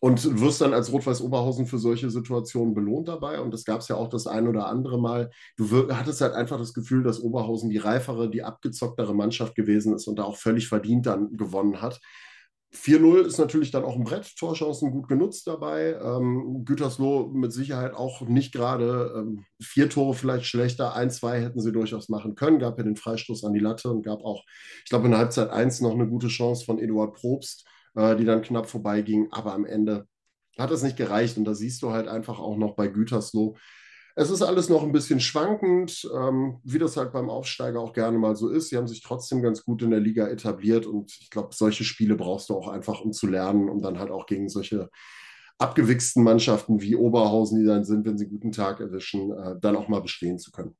und 0.01 0.41
wirst 0.41 0.61
dann 0.61 0.75
als 0.75 0.93
Rot-Weiß 0.93 1.21
Oberhausen 1.23 1.67
für 1.67 1.79
solche 1.79 2.09
Situationen 2.09 2.73
belohnt 2.73 3.09
dabei. 3.09 3.41
Und 3.41 3.53
das 3.53 3.65
gab 3.65 3.81
es 3.81 3.89
ja 3.89 3.97
auch 3.97 4.09
das 4.09 4.29
ein 4.29 4.47
oder 4.47 4.69
andere 4.69 5.01
Mal. 5.01 5.31
Du 5.57 5.93
hattest 5.93 6.21
halt 6.21 6.35
einfach 6.35 6.59
das 6.59 6.73
Gefühl, 6.73 7.03
dass 7.03 7.21
Oberhausen 7.21 7.69
die 7.69 7.79
reifere, 7.79 8.31
die 8.31 8.45
abgezocktere 8.45 9.15
Mannschaft 9.15 9.57
gewesen 9.57 9.95
ist 9.95 10.07
und 10.07 10.21
da 10.21 10.25
auch 10.25 10.37
völlig 10.37 10.69
verdient 10.69 11.07
dann 11.07 11.37
gewonnen 11.37 11.83
hat. 11.83 12.01
4-0 12.75 13.23
ist 13.23 13.39
natürlich 13.39 13.71
dann 13.71 13.85
auch 13.85 13.97
ein 13.97 14.05
Brett, 14.05 14.37
Torchancen 14.37 14.91
gut 14.91 15.09
genutzt 15.09 15.47
dabei. 15.47 15.99
Ähm, 16.03 16.65
Gütersloh 16.67 17.29
mit 17.29 17.53
Sicherheit 17.53 17.95
auch 17.95 18.21
nicht 18.23 18.53
gerade 18.53 19.15
ähm, 19.17 19.45
vier 19.61 19.89
Tore 19.89 20.15
vielleicht 20.15 20.45
schlechter. 20.45 20.95
Ein, 20.95 21.11
zwei 21.11 21.41
hätten 21.41 21.61
sie 21.61 21.73
durchaus 21.73 22.11
machen 22.11 22.35
können. 22.35 22.59
Gab 22.59 22.77
ja 22.77 22.85
den 22.85 22.97
Freistoß 22.97 23.45
an 23.45 23.55
die 23.55 23.61
Latte 23.61 23.91
und 23.91 24.03
gab 24.03 24.23
auch, 24.23 24.45
ich 24.85 24.91
glaube, 24.91 25.07
in 25.07 25.13
der 25.13 25.21
Halbzeit 25.21 25.49
1 25.49 25.81
noch 25.81 25.95
eine 25.95 26.07
gute 26.09 26.29
Chance 26.29 26.67
von 26.67 26.79
Eduard 26.79 27.15
Probst, 27.15 27.67
äh, 27.95 28.17
die 28.17 28.27
dann 28.27 28.43
knapp 28.43 28.69
vorbeiging. 28.69 29.29
Aber 29.31 29.55
am 29.55 29.65
Ende 29.65 30.07
hat 30.59 30.71
es 30.71 30.83
nicht 30.83 30.99
gereicht. 30.99 31.39
Und 31.39 31.47
da 31.47 31.55
siehst 31.55 31.83
du 31.83 31.93
halt 31.93 32.07
einfach 32.07 32.39
auch 32.39 32.59
noch 32.59 32.75
bei 32.77 32.89
Gütersloh, 32.89 33.57
es 34.21 34.31
ist 34.31 34.43
alles 34.43 34.69
noch 34.69 34.83
ein 34.83 34.91
bisschen 34.91 35.21
schwankend, 35.21 36.11
ähm, 36.13 36.59
wie 36.65 36.81
das 36.81 36.97
halt 36.97 37.13
beim 37.13 37.31
Aufsteiger 37.31 37.79
auch 37.79 37.93
gerne 37.93 38.19
mal 38.19 38.35
so 38.35 38.49
ist. 38.49 38.69
Sie 38.69 38.77
haben 38.77 38.89
sich 38.89 39.01
trotzdem 39.01 39.43
ganz 39.43 39.63
gut 39.63 39.81
in 39.83 39.91
der 39.91 40.01
Liga 40.01 40.27
etabliert 40.27 40.87
und 40.87 41.17
ich 41.21 41.31
glaube, 41.31 41.55
solche 41.55 41.85
Spiele 41.85 42.17
brauchst 42.17 42.49
du 42.49 42.57
auch 42.57 42.67
einfach, 42.67 43.01
um 43.01 43.13
zu 43.13 43.29
lernen, 43.29 43.69
um 43.69 43.81
dann 43.81 44.01
halt 44.01 44.11
auch 44.11 44.27
gegen 44.27 44.49
solche 44.49 44.91
abgewichsten 45.59 46.25
Mannschaften 46.25 46.81
wie 46.81 46.97
Oberhausen, 46.97 47.61
die 47.61 47.67
dann 47.67 47.85
sind, 47.85 48.07
wenn 48.07 48.19
sie 48.19 48.25
einen 48.25 48.33
guten 48.33 48.51
Tag 48.51 48.81
erwischen, 48.81 49.31
äh, 49.31 49.55
dann 49.61 49.77
auch 49.77 49.87
mal 49.87 50.03
bestehen 50.03 50.41
zu 50.41 50.51
können. 50.51 50.75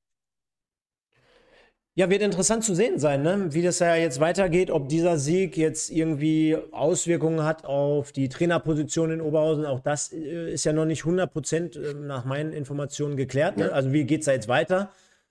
Ja, 1.99 2.09
wird 2.11 2.23
interessant 2.23 2.63
zu 2.63 2.77
sehen 2.77 3.01
sein, 3.01 3.23
ne? 3.23 3.53
wie 3.53 3.61
das 3.61 3.81
ja 3.81 3.97
jetzt 3.97 4.21
weitergeht, 4.21 4.71
ob 4.71 4.89
dieser 4.89 5.19
Sieg 5.19 5.57
jetzt 5.57 5.91
irgendwie 5.91 6.57
Auswirkungen 6.71 7.43
hat 7.43 7.65
auf 7.65 8.13
die 8.13 8.29
Trainerposition 8.29 9.11
in 9.11 9.21
Oberhausen. 9.21 9.67
Auch 9.67 9.81
das 9.81 10.13
äh, 10.13 10.53
ist 10.53 10.63
ja 10.63 10.73
noch 10.73 10.85
nicht 10.85 11.01
100 11.01 11.33
Prozent 11.33 11.75
äh, 11.75 11.95
nach 11.95 12.25
meinen 12.25 12.53
Informationen 12.53 13.17
geklärt. 13.17 13.57
Ne? 13.57 13.73
Also 13.73 13.93
wie 13.93 14.05
geht 14.05 14.21
es 14.21 14.27
da 14.27 14.33
jetzt 14.33 14.47
weiter? 14.47 14.91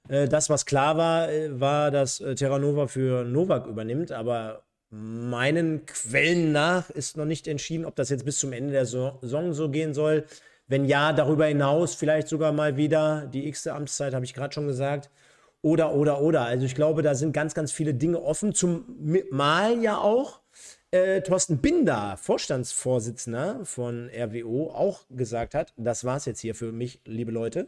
Äh, 0.10 0.28
das, 0.28 0.50
was 0.50 0.66
klar 0.66 0.98
war, 0.98 1.30
war, 1.52 1.90
dass 1.90 2.22
Terranova 2.36 2.88
für 2.88 3.24
Novak 3.24 3.66
übernimmt, 3.68 4.12
aber 4.12 4.64
meinen 4.90 5.86
Quellen 5.86 6.52
nach 6.52 6.90
ist 6.90 7.16
noch 7.16 7.24
nicht 7.24 7.48
entschieden, 7.48 7.86
ob 7.86 7.96
das 7.96 8.10
jetzt 8.10 8.26
bis 8.26 8.40
zum 8.40 8.52
Ende 8.52 8.74
der 8.74 8.86
Saison 8.86 9.54
so 9.54 9.70
gehen 9.70 9.94
soll. 9.94 10.26
Wenn 10.68 10.84
ja, 10.84 11.14
darüber 11.14 11.46
hinaus 11.46 11.96
vielleicht 11.96 12.28
sogar 12.28 12.52
mal 12.52 12.76
wieder 12.76 13.26
die 13.26 13.48
x-te 13.48 13.72
Amtszeit, 13.72 14.14
habe 14.14 14.26
ich 14.26 14.34
gerade 14.34 14.54
schon 14.54 14.68
gesagt. 14.68 15.10
Oder, 15.62 15.94
oder, 15.94 16.22
oder. 16.22 16.42
Also 16.42 16.66
ich 16.66 16.76
glaube, 16.76 17.02
da 17.02 17.16
sind 17.16 17.34
ganz, 17.34 17.54
ganz 17.54 17.72
viele 17.72 17.94
Dinge 17.94 18.22
offen. 18.22 18.54
Zum 18.54 18.86
Mal 19.32 19.82
ja 19.82 19.98
auch 19.98 20.42
äh, 20.92 21.22
Thorsten 21.22 21.58
Binder, 21.58 22.16
Vorstandsvorsitzender 22.18 23.66
von 23.66 24.10
RWO, 24.10 24.72
auch 24.72 25.02
gesagt 25.10 25.54
hat, 25.54 25.74
das 25.76 26.06
war 26.06 26.18
es 26.18 26.26
jetzt 26.26 26.40
hier 26.40 26.56
für 26.56 26.72
mich, 26.72 27.02
liebe 27.06 27.32
Leute. 27.32 27.68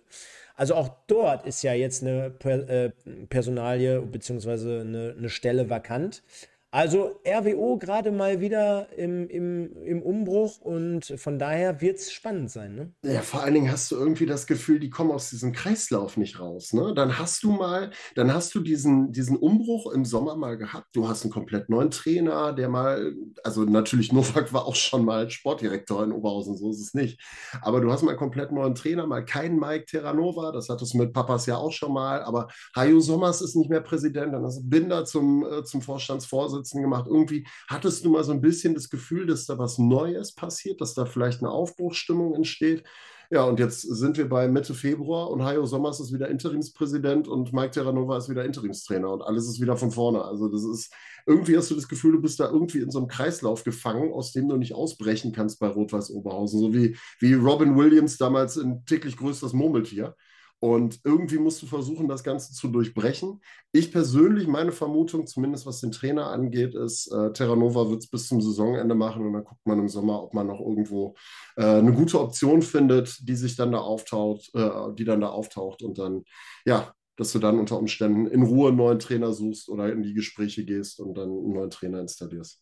Also 0.56 0.76
auch 0.76 0.90
dort 1.08 1.46
ist 1.46 1.62
ja 1.62 1.74
jetzt 1.74 2.02
eine 2.04 2.30
per 2.30 2.70
äh, 2.70 2.92
Personalie 3.30 4.02
bzw. 4.02 4.82
Eine, 4.82 5.16
eine 5.18 5.30
Stelle 5.30 5.70
vakant. 5.70 6.24
Also 6.72 7.20
RWO 7.28 7.80
gerade 7.80 8.12
mal 8.12 8.42
wieder 8.42 8.96
im, 8.96 9.28
im, 9.28 9.76
im 9.84 10.04
Umbruch 10.04 10.62
und 10.62 11.04
von 11.18 11.40
daher 11.40 11.82
wird 11.82 11.98
es 11.98 12.12
spannend 12.12 12.52
sein. 12.52 12.76
Ne? 12.76 12.94
Ja, 13.04 13.22
vor 13.22 13.42
allen 13.42 13.56
Dingen 13.56 13.72
hast 13.72 13.90
du 13.90 13.96
irgendwie 13.96 14.28
das 14.28 14.46
Gefühl, 14.46 14.80
die 14.80 14.92
kommen 14.92 15.10
aus 15.10 15.32
diesem 15.32 15.52
Kreislauf 15.52 16.16
nicht 16.16 16.40
raus. 16.40 16.74
Ne? 16.74 16.94
Dann 16.94 17.18
hast 17.18 17.42
du 17.42 17.52
mal, 17.52 17.90
dann 18.14 18.32
hast 18.32 18.54
du 18.54 18.60
diesen, 18.60 19.12
diesen 19.12 19.36
Umbruch 19.36 19.92
im 19.92 20.06
Sommer 20.06 20.36
mal 20.36 20.58
gehabt. 20.58 20.90
Du 20.94 21.08
hast 21.08 21.24
einen 21.24 21.32
komplett 21.32 21.70
neuen 21.70 21.90
Trainer, 21.90 22.54
der 22.54 22.70
mal, 22.70 23.16
also 23.44 23.64
natürlich 23.64 24.14
Novak 24.14 24.54
war 24.54 24.66
auch 24.66 24.76
schon 24.76 25.06
mal 25.06 25.28
Sportdirektor 25.28 26.04
in 26.04 26.12
Oberhausen, 26.12 26.56
so 26.56 26.70
ist 26.70 26.82
es 26.82 26.94
nicht. 26.94 27.20
Aber 27.64 27.82
du 27.82 27.92
hast 27.92 28.04
mal 28.04 28.12
einen 28.12 28.20
komplett 28.20 28.52
neuen 28.52 28.76
Trainer, 28.76 29.08
mal 29.08 29.26
keinen 29.26 29.60
Mike 29.60 29.86
Terranova, 29.86 30.52
das 30.52 30.70
hattest 30.70 30.94
du 30.94 31.00
mit 31.00 31.14
Papas 31.14 31.48
ja 31.48 31.58
auch 31.58 31.72
schon 31.72 31.94
mal. 31.94 32.22
Aber 32.22 32.48
Hajo 32.76 33.00
Sommers 33.00 33.42
ist 33.42 33.56
nicht 33.56 33.72
mehr 33.72 33.82
Präsident, 33.82 34.36
dann 34.36 34.46
hast 34.46 34.60
du 34.60 34.70
Binder 34.70 35.04
zum, 35.06 35.44
äh, 35.44 35.64
zum 35.64 35.82
Vorstandsvorsitzenden 35.82 36.59
Vorsitzenden 36.60 36.90
gemacht. 36.90 37.08
Irgendwie 37.08 37.46
hattest 37.68 38.06
du 38.06 38.12
mal 38.12 38.24
so 38.24 38.32
ein 38.32 38.42
bisschen 38.42 38.74
das 38.74 38.90
Gefühl, 38.90 39.26
dass 39.26 39.46
da 39.46 39.58
was 39.58 39.78
Neues 39.78 40.34
passiert, 40.34 40.82
dass 40.82 40.94
da 40.94 41.06
vielleicht 41.06 41.40
eine 41.40 41.52
Aufbruchsstimmung 41.52 42.36
entsteht. 42.36 42.84
Ja, 43.32 43.44
und 43.44 43.60
jetzt 43.60 43.82
sind 43.82 44.18
wir 44.18 44.28
bei 44.28 44.48
Mitte 44.48 44.74
Februar 44.74 45.30
und 45.30 45.44
Hajo 45.44 45.64
Sommers 45.68 46.00
ist 46.00 46.12
wieder 46.12 46.30
Interimspräsident 46.30 47.28
und 47.28 47.54
Mike 47.54 47.72
Terranova 47.72 48.18
ist 48.18 48.28
wieder 48.28 48.44
Interimstrainer 48.44 49.12
und 49.12 49.22
alles 49.22 49.48
ist 49.48 49.62
wieder 49.62 49.78
von 49.78 49.92
vorne. 49.92 50.24
Also 50.24 50.50
das 50.50 50.64
ist, 50.64 50.92
irgendwie 51.28 51.56
hast 51.56 51.70
du 51.70 51.76
das 51.76 51.88
Gefühl, 51.88 52.14
du 52.14 52.22
bist 52.22 52.40
da 52.40 52.50
irgendwie 52.50 52.80
in 52.80 52.90
so 52.90 52.98
einem 52.98 53.08
Kreislauf 53.08 53.64
gefangen, 53.64 54.12
aus 54.14 54.32
dem 54.32 54.50
du 54.50 54.58
nicht 54.58 54.74
ausbrechen 54.74 55.32
kannst 55.32 55.60
bei 55.60 55.68
Rot-Weiß 55.68 56.10
Oberhausen. 56.10 56.60
So 56.60 56.74
wie, 56.74 56.98
wie 57.20 57.36
Robin 57.36 57.78
Williams 57.78 58.18
damals 58.18 58.58
in 58.58 58.84
täglich 58.86 59.16
größtes 59.16 59.54
Murmeltier. 59.54 60.16
Und 60.62 61.00
irgendwie 61.06 61.38
musst 61.38 61.62
du 61.62 61.68
versuchen, 61.68 62.10
das 62.10 62.24
Ganze 62.24 62.54
zu 62.54 62.68
durchbrechen. 62.68 63.42
Ich 63.72 63.92
persönlich, 63.94 64.46
meine 64.48 64.74
Vermutung, 64.74 65.26
zumindest 65.26 65.66
was 65.66 65.80
den 65.80 65.92
Trainer 65.92 66.28
angeht, 66.28 66.76
ist, 66.76 67.08
äh, 67.14 67.32
Terranova 67.32 67.90
wird 67.90 68.04
es 68.04 68.10
bis 68.10 68.28
zum 68.28 68.42
Saisonende 68.42 68.94
machen 68.94 69.26
und 69.26 69.34
dann 69.34 69.46
guckt 69.46 69.66
man 69.66 69.80
im 69.80 69.88
Sommer, 69.88 70.22
ob 70.22 70.34
man 70.34 70.48
noch 70.48 70.60
irgendwo 70.60 71.16
äh, 71.56 71.64
eine 71.64 71.94
gute 71.94 72.20
Option 72.20 72.62
findet, 72.62 73.28
die 73.28 73.36
sich 73.36 73.56
dann 73.56 73.72
da 73.72 73.80
auftaucht, 73.80 74.50
äh, 74.54 74.94
die 74.96 75.06
dann 75.06 75.22
da 75.22 75.30
auftaucht 75.30 75.82
und 75.82 75.98
dann, 75.98 76.24
ja, 76.66 76.94
dass 77.16 77.32
du 77.32 77.40
dann 77.40 77.60
unter 77.60 77.78
Umständen 77.78 78.28
in 78.28 78.44
Ruhe 78.44 78.70
einen 78.70 78.78
neuen 78.78 79.00
Trainer 79.00 79.32
suchst 79.32 79.70
oder 79.70 79.92
in 79.92 80.04
die 80.04 80.14
Gespräche 80.14 80.66
gehst 80.66 81.00
und 81.00 81.16
dann 81.18 81.30
einen 81.30 81.54
neuen 81.54 81.70
Trainer 81.70 82.00
installierst. 82.02 82.62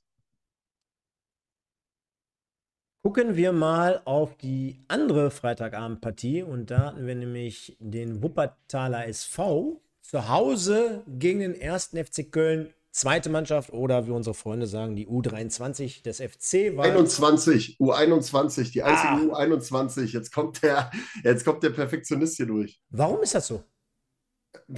Gucken 3.08 3.38
wir 3.38 3.54
mal 3.54 4.02
auf 4.04 4.36
die 4.36 4.84
andere 4.90 5.32
Freitagabendpartie 5.32 6.44
und 6.44 6.70
da 6.70 6.88
hatten 6.88 7.08
wir 7.08 7.16
nämlich 7.16 7.78
den 7.80 8.22
Wuppertaler 8.22 9.08
SV 9.08 9.80
zu 10.02 10.28
Hause 10.28 11.04
gegen 11.08 11.40
den 11.40 11.56
ersten 11.56 12.04
FC 12.04 12.30
Köln, 12.30 12.74
zweite 12.92 13.30
Mannschaft 13.30 13.72
oder 13.72 14.08
wie 14.08 14.12
unsere 14.12 14.34
Freunde 14.34 14.68
sagen, 14.68 14.98
die 14.98 15.08
U23 15.08 16.04
des 16.04 16.18
FC. 16.18 16.76
War 16.76 16.84
21, 16.84 17.78
U21, 17.80 18.74
die 18.74 18.84
einzige 18.84 19.34
ah. 19.34 19.40
U21. 19.40 20.12
Jetzt 20.12 20.34
kommt, 20.34 20.62
der, 20.62 20.92
jetzt 21.24 21.46
kommt 21.46 21.64
der 21.64 21.70
Perfektionist 21.70 22.36
hier 22.36 22.48
durch. 22.48 22.82
Warum 22.90 23.22
ist 23.22 23.34
das 23.34 23.48
so? 23.48 23.64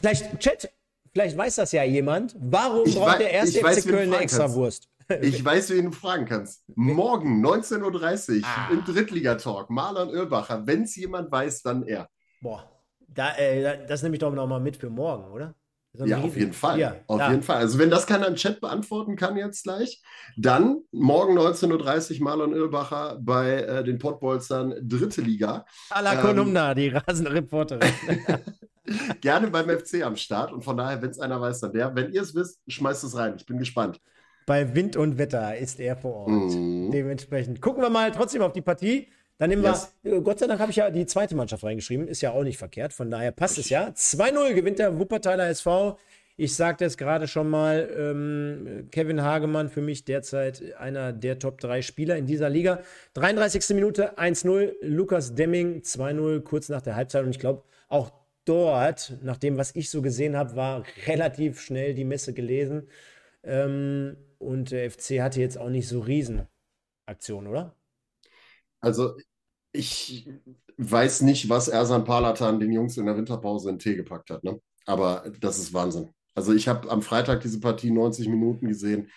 vielleicht, 0.00 0.40
Chat, 0.40 0.72
vielleicht 1.12 1.36
weiß 1.36 1.56
das 1.56 1.72
ja 1.72 1.84
jemand. 1.84 2.34
Warum 2.40 2.86
ich 2.86 2.94
braucht 2.94 3.20
der 3.20 3.32
erste 3.32 3.58
FC 3.58 3.86
Köln 3.86 4.14
eine 4.14 4.22
extra 4.22 4.50
Wurst? 4.54 4.88
Ich 5.20 5.44
weiß, 5.44 5.70
wen 5.70 5.86
du 5.86 5.92
fragen 5.92 6.26
kannst. 6.26 6.64
Morgen, 6.74 7.44
19.30 7.44 8.38
Uhr, 8.38 8.46
ah. 8.46 8.68
im 8.72 8.84
Drittligatalk, 8.84 9.70
Marlon 9.70 10.10
Oerbacher. 10.10 10.66
Wenn 10.66 10.82
es 10.82 10.96
jemand 10.96 11.30
weiß, 11.30 11.62
dann 11.62 11.82
er. 11.84 12.08
Boah, 12.40 12.70
da, 13.08 13.36
äh, 13.36 13.86
das 13.86 14.02
nehme 14.02 14.16
ich 14.16 14.20
doch 14.20 14.32
nochmal 14.32 14.60
mit 14.60 14.76
für 14.76 14.90
morgen, 14.90 15.30
oder? 15.30 15.54
Ja, 15.94 16.18
auf 16.22 16.36
jeden 16.36 16.54
Fall. 16.54 16.78
Ja, 16.78 16.96
auf 17.06 17.20
ja. 17.20 17.30
jeden 17.30 17.42
Fall. 17.42 17.58
Also 17.58 17.78
wenn 17.78 17.90
das 17.90 18.06
keiner 18.06 18.26
im 18.26 18.36
Chat 18.36 18.62
beantworten 18.62 19.14
kann 19.14 19.36
jetzt 19.36 19.64
gleich, 19.64 20.02
dann 20.38 20.80
morgen 20.90 21.38
19.30 21.38 22.14
Uhr 22.16 22.24
Marlon 22.24 22.54
Oerbacher 22.54 23.18
bei 23.20 23.56
äh, 23.56 23.84
den 23.84 23.98
Pottbolzern 23.98 24.74
Dritte 24.80 25.20
Liga. 25.20 25.66
A 25.90 26.00
la 26.00 26.14
ähm, 26.14 26.20
Kolumna, 26.20 26.74
die 26.74 26.88
Rasenreporterin. 26.88 27.92
gerne 29.20 29.48
beim 29.48 29.68
FC 29.68 30.02
am 30.02 30.16
Start 30.16 30.52
und 30.52 30.64
von 30.64 30.78
daher, 30.78 31.02
wenn 31.02 31.10
es 31.10 31.20
einer 31.20 31.38
weiß, 31.38 31.60
dann 31.60 31.74
der. 31.74 31.94
Wenn 31.94 32.10
ihr 32.10 32.22
es 32.22 32.34
wisst, 32.34 32.62
schmeißt 32.68 33.04
es 33.04 33.14
rein. 33.14 33.34
Ich 33.36 33.44
bin 33.44 33.58
gespannt 33.58 34.00
bei 34.46 34.74
Wind 34.74 34.96
und 34.96 35.18
Wetter 35.18 35.56
ist 35.56 35.80
er 35.80 35.96
vor 35.96 36.26
Ort. 36.26 36.54
Mhm. 36.54 36.90
Dementsprechend 36.92 37.60
gucken 37.60 37.82
wir 37.82 37.90
mal 37.90 38.10
trotzdem 38.10 38.42
auf 38.42 38.52
die 38.52 38.62
Partie. 38.62 39.08
Dann 39.38 39.50
nehmen 39.50 39.64
yes. 39.64 39.92
wir, 40.02 40.20
Gott 40.20 40.38
sei 40.38 40.46
Dank 40.46 40.60
habe 40.60 40.70
ich 40.70 40.76
ja 40.76 40.90
die 40.90 41.06
zweite 41.06 41.34
Mannschaft 41.34 41.64
reingeschrieben, 41.64 42.06
ist 42.06 42.20
ja 42.20 42.30
auch 42.30 42.44
nicht 42.44 42.58
verkehrt, 42.58 42.92
von 42.92 43.10
daher 43.10 43.32
passt 43.32 43.58
es 43.58 43.70
ja. 43.70 43.88
2-0 43.88 44.54
gewinnt 44.54 44.78
der 44.78 44.98
Wuppertaler 44.98 45.48
SV. 45.48 45.98
Ich 46.36 46.54
sagte 46.54 46.84
es 46.84 46.96
gerade 46.96 47.28
schon 47.28 47.50
mal, 47.50 47.90
ähm, 47.96 48.88
Kevin 48.90 49.22
Hagemann 49.22 49.68
für 49.68 49.82
mich 49.82 50.04
derzeit 50.04 50.74
einer 50.76 51.12
der 51.12 51.38
Top 51.38 51.60
3 51.60 51.82
Spieler 51.82 52.16
in 52.16 52.26
dieser 52.26 52.48
Liga. 52.48 52.80
33. 53.14 53.74
Minute 53.74 54.16
1-0, 54.18 54.72
Lukas 54.80 55.34
Demming 55.34 55.80
2-0 55.82 56.40
kurz 56.40 56.68
nach 56.68 56.80
der 56.80 56.96
Halbzeit 56.96 57.24
und 57.24 57.30
ich 57.30 57.38
glaube 57.38 57.64
auch 57.88 58.12
dort, 58.44 59.18
nach 59.22 59.36
dem, 59.36 59.56
was 59.58 59.74
ich 59.76 59.90
so 59.90 60.02
gesehen 60.02 60.36
habe, 60.36 60.56
war 60.56 60.84
relativ 61.06 61.60
schnell 61.60 61.94
die 61.94 62.04
Messe 62.04 62.32
gelesen. 62.32 62.88
Ähm, 63.44 64.16
und 64.42 64.70
der 64.70 64.90
FC 64.90 65.20
hatte 65.20 65.40
jetzt 65.40 65.58
auch 65.58 65.70
nicht 65.70 65.88
so 65.88 66.00
Riesenaktionen, 66.00 67.48
oder? 67.48 67.76
Also 68.80 69.16
ich 69.72 70.28
weiß 70.76 71.22
nicht, 71.22 71.48
was 71.48 71.68
Ersan 71.68 72.04
Palatan 72.04 72.60
den 72.60 72.72
Jungs 72.72 72.96
in 72.96 73.06
der 73.06 73.16
Winterpause 73.16 73.70
in 73.70 73.78
Tee 73.78 73.94
gepackt 73.94 74.30
hat, 74.30 74.44
ne? 74.44 74.60
aber 74.84 75.30
das 75.40 75.58
ist 75.58 75.72
Wahnsinn. 75.72 76.10
Also 76.34 76.52
ich 76.52 76.68
habe 76.68 76.90
am 76.90 77.02
Freitag 77.02 77.40
diese 77.42 77.60
Partie 77.60 77.90
90 77.90 78.28
Minuten 78.28 78.68
gesehen 78.68 79.10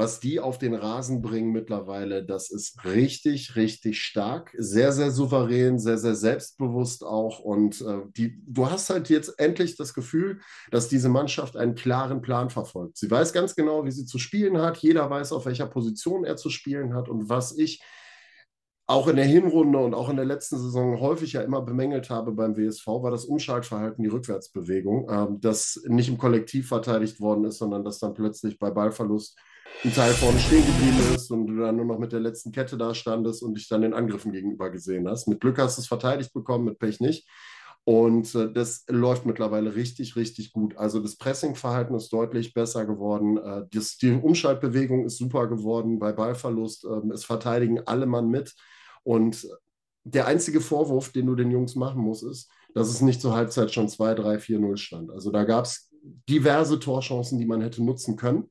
was 0.00 0.18
die 0.18 0.40
auf 0.40 0.56
den 0.56 0.74
Rasen 0.74 1.20
bringen 1.20 1.52
mittlerweile, 1.52 2.24
das 2.24 2.50
ist 2.50 2.86
richtig, 2.86 3.54
richtig 3.54 4.00
stark. 4.00 4.50
Sehr, 4.56 4.92
sehr 4.92 5.10
souverän, 5.10 5.78
sehr, 5.78 5.98
sehr 5.98 6.14
selbstbewusst 6.14 7.04
auch. 7.04 7.38
Und 7.38 7.82
äh, 7.82 8.00
die, 8.16 8.42
du 8.46 8.70
hast 8.70 8.88
halt 8.88 9.10
jetzt 9.10 9.38
endlich 9.38 9.76
das 9.76 9.92
Gefühl, 9.92 10.40
dass 10.70 10.88
diese 10.88 11.10
Mannschaft 11.10 11.54
einen 11.54 11.74
klaren 11.74 12.22
Plan 12.22 12.48
verfolgt. 12.48 12.96
Sie 12.96 13.10
weiß 13.10 13.34
ganz 13.34 13.54
genau, 13.54 13.84
wie 13.84 13.90
sie 13.90 14.06
zu 14.06 14.18
spielen 14.18 14.56
hat. 14.56 14.78
Jeder 14.78 15.10
weiß, 15.10 15.32
auf 15.32 15.44
welcher 15.44 15.66
Position 15.66 16.24
er 16.24 16.36
zu 16.36 16.48
spielen 16.48 16.94
hat. 16.94 17.10
Und 17.10 17.28
was 17.28 17.58
ich 17.58 17.82
auch 18.86 19.06
in 19.06 19.16
der 19.16 19.26
Hinrunde 19.26 19.78
und 19.80 19.92
auch 19.92 20.08
in 20.08 20.16
der 20.16 20.24
letzten 20.24 20.56
Saison 20.56 20.98
häufig 20.98 21.34
ja 21.34 21.42
immer 21.42 21.60
bemängelt 21.60 22.08
habe 22.08 22.32
beim 22.32 22.56
WSV, 22.56 22.86
war 22.86 23.10
das 23.10 23.26
Umschaltverhalten, 23.26 24.02
die 24.02 24.08
Rückwärtsbewegung, 24.08 25.10
äh, 25.10 25.26
das 25.40 25.82
nicht 25.86 26.08
im 26.08 26.16
Kollektiv 26.16 26.68
verteidigt 26.68 27.20
worden 27.20 27.44
ist, 27.44 27.58
sondern 27.58 27.84
dass 27.84 27.98
dann 27.98 28.14
plötzlich 28.14 28.58
bei 28.58 28.70
Ballverlust 28.70 29.38
ein 29.82 29.94
Teil 29.94 30.12
vorne 30.12 30.38
stehen 30.38 30.64
geblieben 30.66 31.14
ist 31.14 31.30
und 31.30 31.46
du 31.46 31.56
dann 31.56 31.76
nur 31.76 31.86
noch 31.86 31.98
mit 31.98 32.12
der 32.12 32.20
letzten 32.20 32.52
Kette 32.52 32.76
da 32.76 32.94
standest 32.94 33.42
und 33.42 33.54
dich 33.54 33.66
dann 33.66 33.80
den 33.80 33.94
Angriffen 33.94 34.30
gegenüber 34.30 34.68
gesehen 34.68 35.08
hast. 35.08 35.26
Mit 35.26 35.40
Glück 35.40 35.56
hast 35.58 35.78
du 35.78 35.80
es 35.80 35.88
verteidigt 35.88 36.34
bekommen, 36.34 36.66
mit 36.66 36.78
Pech 36.78 37.00
nicht. 37.00 37.26
Und 37.84 38.34
äh, 38.34 38.52
das 38.52 38.84
läuft 38.88 39.24
mittlerweile 39.24 39.74
richtig, 39.74 40.16
richtig 40.16 40.52
gut. 40.52 40.76
Also 40.76 41.00
das 41.00 41.16
Pressingverhalten 41.16 41.96
ist 41.96 42.12
deutlich 42.12 42.52
besser 42.52 42.84
geworden. 42.84 43.38
Äh, 43.38 43.62
das, 43.72 43.96
die 43.96 44.12
Umschaltbewegung 44.12 45.06
ist 45.06 45.16
super 45.16 45.46
geworden 45.46 45.98
bei 45.98 46.12
Ballverlust. 46.12 46.84
Äh, 46.84 47.12
es 47.14 47.24
verteidigen 47.24 47.80
alle 47.86 48.04
Mann 48.04 48.28
mit. 48.28 48.54
Und 49.02 49.48
der 50.04 50.26
einzige 50.26 50.60
Vorwurf, 50.60 51.10
den 51.10 51.26
du 51.26 51.34
den 51.34 51.50
Jungs 51.50 51.74
machen 51.74 52.02
musst, 52.02 52.24
ist, 52.24 52.50
dass 52.74 52.90
es 52.90 53.00
nicht 53.00 53.22
zur 53.22 53.34
Halbzeit 53.34 53.72
schon 53.72 53.88
2, 53.88 54.14
3, 54.14 54.38
4, 54.38 54.60
0 54.60 54.76
stand. 54.76 55.10
Also 55.10 55.30
da 55.30 55.44
gab 55.44 55.64
es 55.64 55.90
diverse 56.28 56.78
Torchancen, 56.78 57.38
die 57.38 57.46
man 57.46 57.62
hätte 57.62 57.82
nutzen 57.82 58.16
können. 58.16 58.49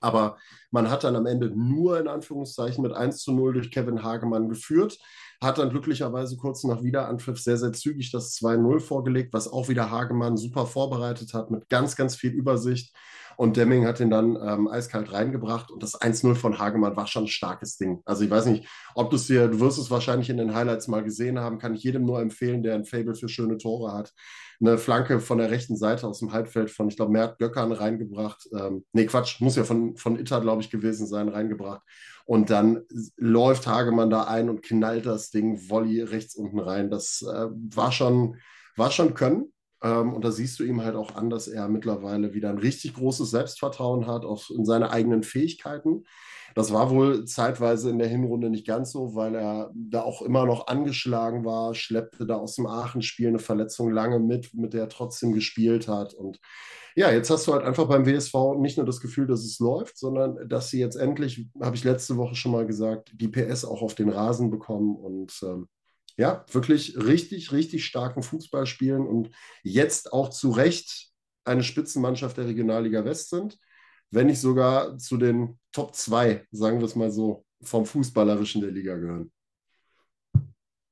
Aber 0.00 0.36
man 0.70 0.90
hat 0.90 1.04
dann 1.04 1.16
am 1.16 1.26
Ende 1.26 1.50
nur 1.50 1.98
in 1.98 2.08
Anführungszeichen 2.08 2.82
mit 2.82 2.92
1 2.92 3.18
zu 3.18 3.32
0 3.32 3.54
durch 3.54 3.70
Kevin 3.70 4.02
Hagemann 4.02 4.48
geführt, 4.48 4.98
hat 5.40 5.58
dann 5.58 5.70
glücklicherweise 5.70 6.36
kurz 6.36 6.64
nach 6.64 6.82
Wiederanpfiff 6.82 7.38
sehr, 7.38 7.56
sehr 7.56 7.72
zügig 7.72 8.10
das 8.10 8.34
2-0 8.34 8.80
vorgelegt, 8.80 9.32
was 9.32 9.48
auch 9.48 9.68
wieder 9.68 9.90
Hagemann 9.90 10.36
super 10.36 10.66
vorbereitet 10.66 11.32
hat 11.34 11.50
mit 11.50 11.68
ganz, 11.68 11.96
ganz 11.96 12.16
viel 12.16 12.32
Übersicht. 12.32 12.94
Und 13.38 13.56
Demming 13.56 13.86
hat 13.86 14.00
ihn 14.00 14.10
dann 14.10 14.36
ähm, 14.42 14.66
eiskalt 14.66 15.12
reingebracht. 15.12 15.70
Und 15.70 15.80
das 15.84 15.94
1-0 16.00 16.34
von 16.34 16.58
Hagemann 16.58 16.96
war 16.96 17.06
schon 17.06 17.22
ein 17.24 17.28
starkes 17.28 17.76
Ding. 17.76 18.02
Also 18.04 18.24
ich 18.24 18.30
weiß 18.30 18.46
nicht, 18.46 18.66
ob 18.96 19.10
du 19.10 19.16
es 19.16 19.28
dir, 19.28 19.46
du 19.46 19.60
wirst 19.60 19.78
es 19.78 19.92
wahrscheinlich 19.92 20.28
in 20.28 20.38
den 20.38 20.56
Highlights 20.56 20.88
mal 20.88 21.04
gesehen 21.04 21.38
haben, 21.38 21.58
kann 21.58 21.72
ich 21.72 21.84
jedem 21.84 22.04
nur 22.04 22.20
empfehlen, 22.20 22.64
der 22.64 22.74
ein 22.74 22.84
Fable 22.84 23.14
für 23.14 23.28
schöne 23.28 23.56
Tore 23.56 23.92
hat. 23.92 24.12
Eine 24.60 24.76
Flanke 24.76 25.20
von 25.20 25.38
der 25.38 25.52
rechten 25.52 25.76
Seite 25.76 26.08
aus 26.08 26.18
dem 26.18 26.32
Halbfeld 26.32 26.68
von, 26.68 26.88
ich 26.88 26.96
glaube, 26.96 27.12
Mert 27.12 27.38
Göckern 27.38 27.70
reingebracht. 27.70 28.48
Ähm, 28.52 28.84
nee, 28.92 29.06
Quatsch, 29.06 29.40
muss 29.40 29.54
ja 29.54 29.62
von, 29.62 29.96
von 29.96 30.18
Itter, 30.18 30.40
glaube 30.40 30.62
ich, 30.62 30.68
gewesen 30.68 31.06
sein, 31.06 31.28
reingebracht. 31.28 31.82
Und 32.24 32.50
dann 32.50 32.82
läuft 33.16 33.68
Hagemann 33.68 34.10
da 34.10 34.24
ein 34.24 34.50
und 34.50 34.62
knallt 34.62 35.06
das 35.06 35.30
Ding 35.30 35.70
Volley 35.70 36.02
rechts 36.02 36.34
unten 36.34 36.58
rein. 36.58 36.90
Das 36.90 37.22
äh, 37.22 37.46
war 37.52 37.92
schon, 37.92 38.36
war 38.74 38.90
schon 38.90 39.14
Können. 39.14 39.52
Ähm, 39.82 40.12
und 40.14 40.24
da 40.24 40.30
siehst 40.30 40.58
du 40.58 40.64
ihm 40.64 40.82
halt 40.82 40.96
auch 40.96 41.14
an, 41.14 41.30
dass 41.30 41.48
er 41.48 41.68
mittlerweile 41.68 42.34
wieder 42.34 42.50
ein 42.50 42.58
richtig 42.58 42.94
großes 42.94 43.30
Selbstvertrauen 43.30 44.06
hat, 44.06 44.24
auch 44.24 44.50
in 44.50 44.64
seine 44.64 44.90
eigenen 44.90 45.22
Fähigkeiten. 45.22 46.04
Das 46.54 46.72
war 46.72 46.90
wohl 46.90 47.24
zeitweise 47.24 47.90
in 47.90 47.98
der 47.98 48.08
Hinrunde 48.08 48.50
nicht 48.50 48.66
ganz 48.66 48.90
so, 48.90 49.14
weil 49.14 49.34
er 49.36 49.70
da 49.74 50.02
auch 50.02 50.22
immer 50.22 50.46
noch 50.46 50.66
angeschlagen 50.66 51.44
war, 51.44 51.74
schleppte 51.74 52.26
da 52.26 52.36
aus 52.36 52.56
dem 52.56 52.66
Aachen-Spiel 52.66 53.28
eine 53.28 53.38
Verletzung 53.38 53.92
lange 53.92 54.18
mit, 54.18 54.54
mit 54.54 54.74
der 54.74 54.82
er 54.82 54.88
trotzdem 54.88 55.32
gespielt 55.32 55.86
hat. 55.86 56.14
Und 56.14 56.40
ja, 56.96 57.12
jetzt 57.12 57.30
hast 57.30 57.46
du 57.46 57.52
halt 57.52 57.62
einfach 57.64 57.86
beim 57.86 58.06
WSV 58.06 58.34
nicht 58.58 58.76
nur 58.76 58.86
das 58.86 59.00
Gefühl, 59.00 59.28
dass 59.28 59.44
es 59.44 59.60
läuft, 59.60 59.98
sondern 59.98 60.48
dass 60.48 60.70
sie 60.70 60.80
jetzt 60.80 60.96
endlich, 60.96 61.46
habe 61.60 61.76
ich 61.76 61.84
letzte 61.84 62.16
Woche 62.16 62.34
schon 62.34 62.50
mal 62.50 62.66
gesagt, 62.66 63.12
die 63.14 63.28
PS 63.28 63.64
auch 63.64 63.82
auf 63.82 63.94
den 63.94 64.08
Rasen 64.08 64.50
bekommen 64.50 64.96
und 64.96 65.32
ähm, 65.44 65.68
ja, 66.18 66.44
wirklich 66.50 66.96
richtig, 66.96 67.52
richtig 67.52 67.86
starken 67.86 68.22
Fußball 68.22 68.66
spielen 68.66 69.06
und 69.06 69.30
jetzt 69.62 70.12
auch 70.12 70.30
zu 70.30 70.50
Recht 70.50 71.10
eine 71.44 71.62
Spitzenmannschaft 71.62 72.36
der 72.36 72.46
Regionalliga 72.46 73.04
West 73.04 73.30
sind, 73.30 73.56
wenn 74.10 74.26
nicht 74.26 74.40
sogar 74.40 74.98
zu 74.98 75.16
den 75.16 75.58
Top 75.70 75.94
2, 75.94 76.44
sagen 76.50 76.80
wir 76.80 76.86
es 76.86 76.96
mal 76.96 77.12
so, 77.12 77.44
vom 77.62 77.86
Fußballerischen 77.86 78.60
der 78.60 78.72
Liga 78.72 78.96
gehören. 78.96 79.30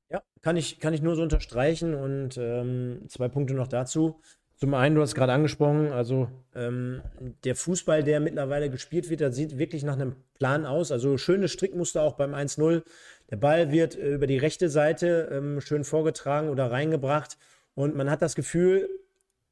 Ja, 0.09 0.23
kann 0.41 0.55
ich, 0.55 0.79
kann 0.79 0.93
ich 0.93 1.01
nur 1.01 1.17
so 1.17 1.23
unterstreichen 1.23 1.93
und 1.93 2.37
ähm, 2.37 3.03
zwei 3.09 3.27
Punkte 3.27 3.53
noch 3.53 3.67
dazu. 3.67 4.21
Zum 4.59 4.73
einen, 4.73 4.95
du 4.95 5.01
hast 5.01 5.13
gerade 5.13 5.33
angesprochen, 5.33 5.91
also 5.91 6.29
ähm, 6.55 7.03
der 7.43 7.55
Fußball, 7.55 8.03
der 8.03 8.19
mittlerweile 8.19 8.71
gespielt 8.71 9.07
wird, 9.11 9.19
der 9.19 9.31
sieht 9.31 9.59
wirklich 9.59 9.83
nach 9.83 9.93
einem 9.93 10.15
Plan 10.33 10.65
aus. 10.65 10.91
Also 10.91 11.19
schöne 11.19 11.47
Strickmuster 11.47 12.01
auch 12.01 12.15
beim 12.15 12.33
1-0. 12.33 12.81
Der 13.29 13.35
Ball 13.35 13.71
wird 13.71 13.95
äh, 13.95 14.15
über 14.15 14.25
die 14.25 14.39
rechte 14.39 14.69
Seite 14.69 15.29
ähm, 15.31 15.61
schön 15.61 15.83
vorgetragen 15.83 16.49
oder 16.49 16.71
reingebracht. 16.71 17.37
Und 17.75 17.95
man 17.95 18.09
hat 18.09 18.23
das 18.23 18.33
Gefühl, 18.33 18.89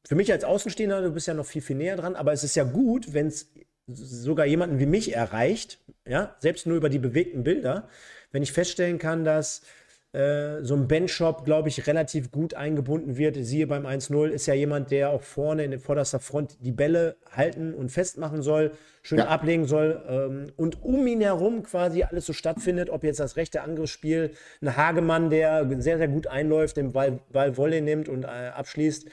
für 0.03 0.15
mich 0.15 0.31
als 0.31 0.43
Außenstehender, 0.43 1.03
du 1.03 1.11
bist 1.11 1.27
ja 1.27 1.35
noch 1.35 1.45
viel, 1.45 1.61
viel 1.61 1.75
näher 1.75 1.97
dran, 1.97 2.15
aber 2.15 2.33
es 2.33 2.43
ist 2.43 2.55
ja 2.55 2.63
gut, 2.63 3.13
wenn 3.13 3.27
es 3.27 3.51
sogar 3.87 4.47
jemanden 4.47 4.79
wie 4.79 4.87
mich 4.87 5.15
erreicht, 5.15 5.79
ja, 6.07 6.35
selbst 6.39 6.65
nur 6.65 6.77
über 6.77 6.89
die 6.89 6.97
bewegten 6.97 7.43
Bilder, 7.43 7.87
wenn 8.31 8.41
ich 8.41 8.51
feststellen 8.51 8.97
kann, 8.97 9.23
dass 9.23 9.61
äh, 10.15 10.63
so 10.63 10.75
ein 10.75 10.87
Benchshop, 10.87 11.43
glaube 11.43 11.67
ich, 11.67 11.87
relativ 11.87 12.31
gut 12.31 12.53
eingebunden 12.53 13.17
wird. 13.17 13.35
Siehe 13.37 13.67
beim 13.67 13.85
1-0 13.85 14.29
ist 14.29 14.45
ja 14.45 14.53
jemand, 14.53 14.89
der 14.91 15.09
auch 15.09 15.21
vorne 15.21 15.65
in 15.65 15.77
vorderster 15.77 16.21
Front 16.21 16.57
die 16.61 16.71
Bälle 16.71 17.17
halten 17.29 17.73
und 17.73 17.91
festmachen 17.91 18.41
soll, 18.41 18.71
schön 19.01 19.19
ja. 19.19 19.27
ablegen 19.27 19.65
soll 19.65 20.01
ähm, 20.07 20.53
und 20.55 20.81
um 20.83 21.05
ihn 21.05 21.19
herum 21.19 21.63
quasi 21.63 22.03
alles 22.03 22.25
so 22.25 22.31
stattfindet, 22.31 22.89
ob 22.89 23.03
jetzt 23.03 23.19
das 23.19 23.35
rechte 23.35 23.61
Angriffsspiel, 23.61 24.31
ein 24.61 24.77
Hagemann, 24.77 25.29
der 25.29 25.67
sehr, 25.79 25.97
sehr 25.97 26.07
gut 26.07 26.27
einläuft, 26.27 26.77
den 26.77 26.93
Ball, 26.93 27.19
Ball 27.33 27.57
Volley 27.57 27.81
nimmt 27.81 28.07
und 28.07 28.23
äh, 28.23 28.27
abschließt. 28.27 29.07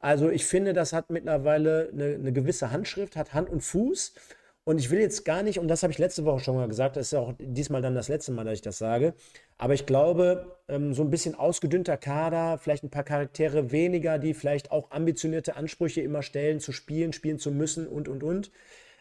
Also 0.00 0.30
ich 0.30 0.46
finde, 0.46 0.72
das 0.72 0.94
hat 0.94 1.10
mittlerweile 1.10 1.90
eine, 1.92 2.14
eine 2.14 2.32
gewisse 2.32 2.70
Handschrift, 2.70 3.16
hat 3.16 3.34
Hand 3.34 3.50
und 3.50 3.60
Fuß. 3.60 4.14
Und 4.68 4.78
ich 4.78 4.90
will 4.90 5.00
jetzt 5.00 5.24
gar 5.24 5.42
nicht, 5.42 5.58
und 5.58 5.66
das 5.68 5.82
habe 5.82 5.94
ich 5.94 5.98
letzte 5.98 6.26
Woche 6.26 6.40
schon 6.40 6.54
mal 6.54 6.68
gesagt, 6.68 6.96
das 6.96 7.06
ist 7.06 7.12
ja 7.12 7.20
auch 7.20 7.32
diesmal 7.38 7.80
dann 7.80 7.94
das 7.94 8.08
letzte 8.08 8.32
Mal, 8.32 8.44
dass 8.44 8.52
ich 8.52 8.60
das 8.60 8.76
sage, 8.76 9.14
aber 9.56 9.72
ich 9.72 9.86
glaube, 9.86 10.58
ähm, 10.68 10.92
so 10.92 11.02
ein 11.02 11.08
bisschen 11.08 11.34
ausgedünnter 11.34 11.96
Kader, 11.96 12.58
vielleicht 12.58 12.84
ein 12.84 12.90
paar 12.90 13.02
Charaktere 13.02 13.72
weniger, 13.72 14.18
die 14.18 14.34
vielleicht 14.34 14.70
auch 14.70 14.90
ambitionierte 14.90 15.56
Ansprüche 15.56 16.02
immer 16.02 16.20
stellen, 16.20 16.60
zu 16.60 16.72
spielen, 16.72 17.14
spielen 17.14 17.38
zu 17.38 17.50
müssen 17.50 17.86
und, 17.86 18.08
und, 18.08 18.22
und. 18.22 18.50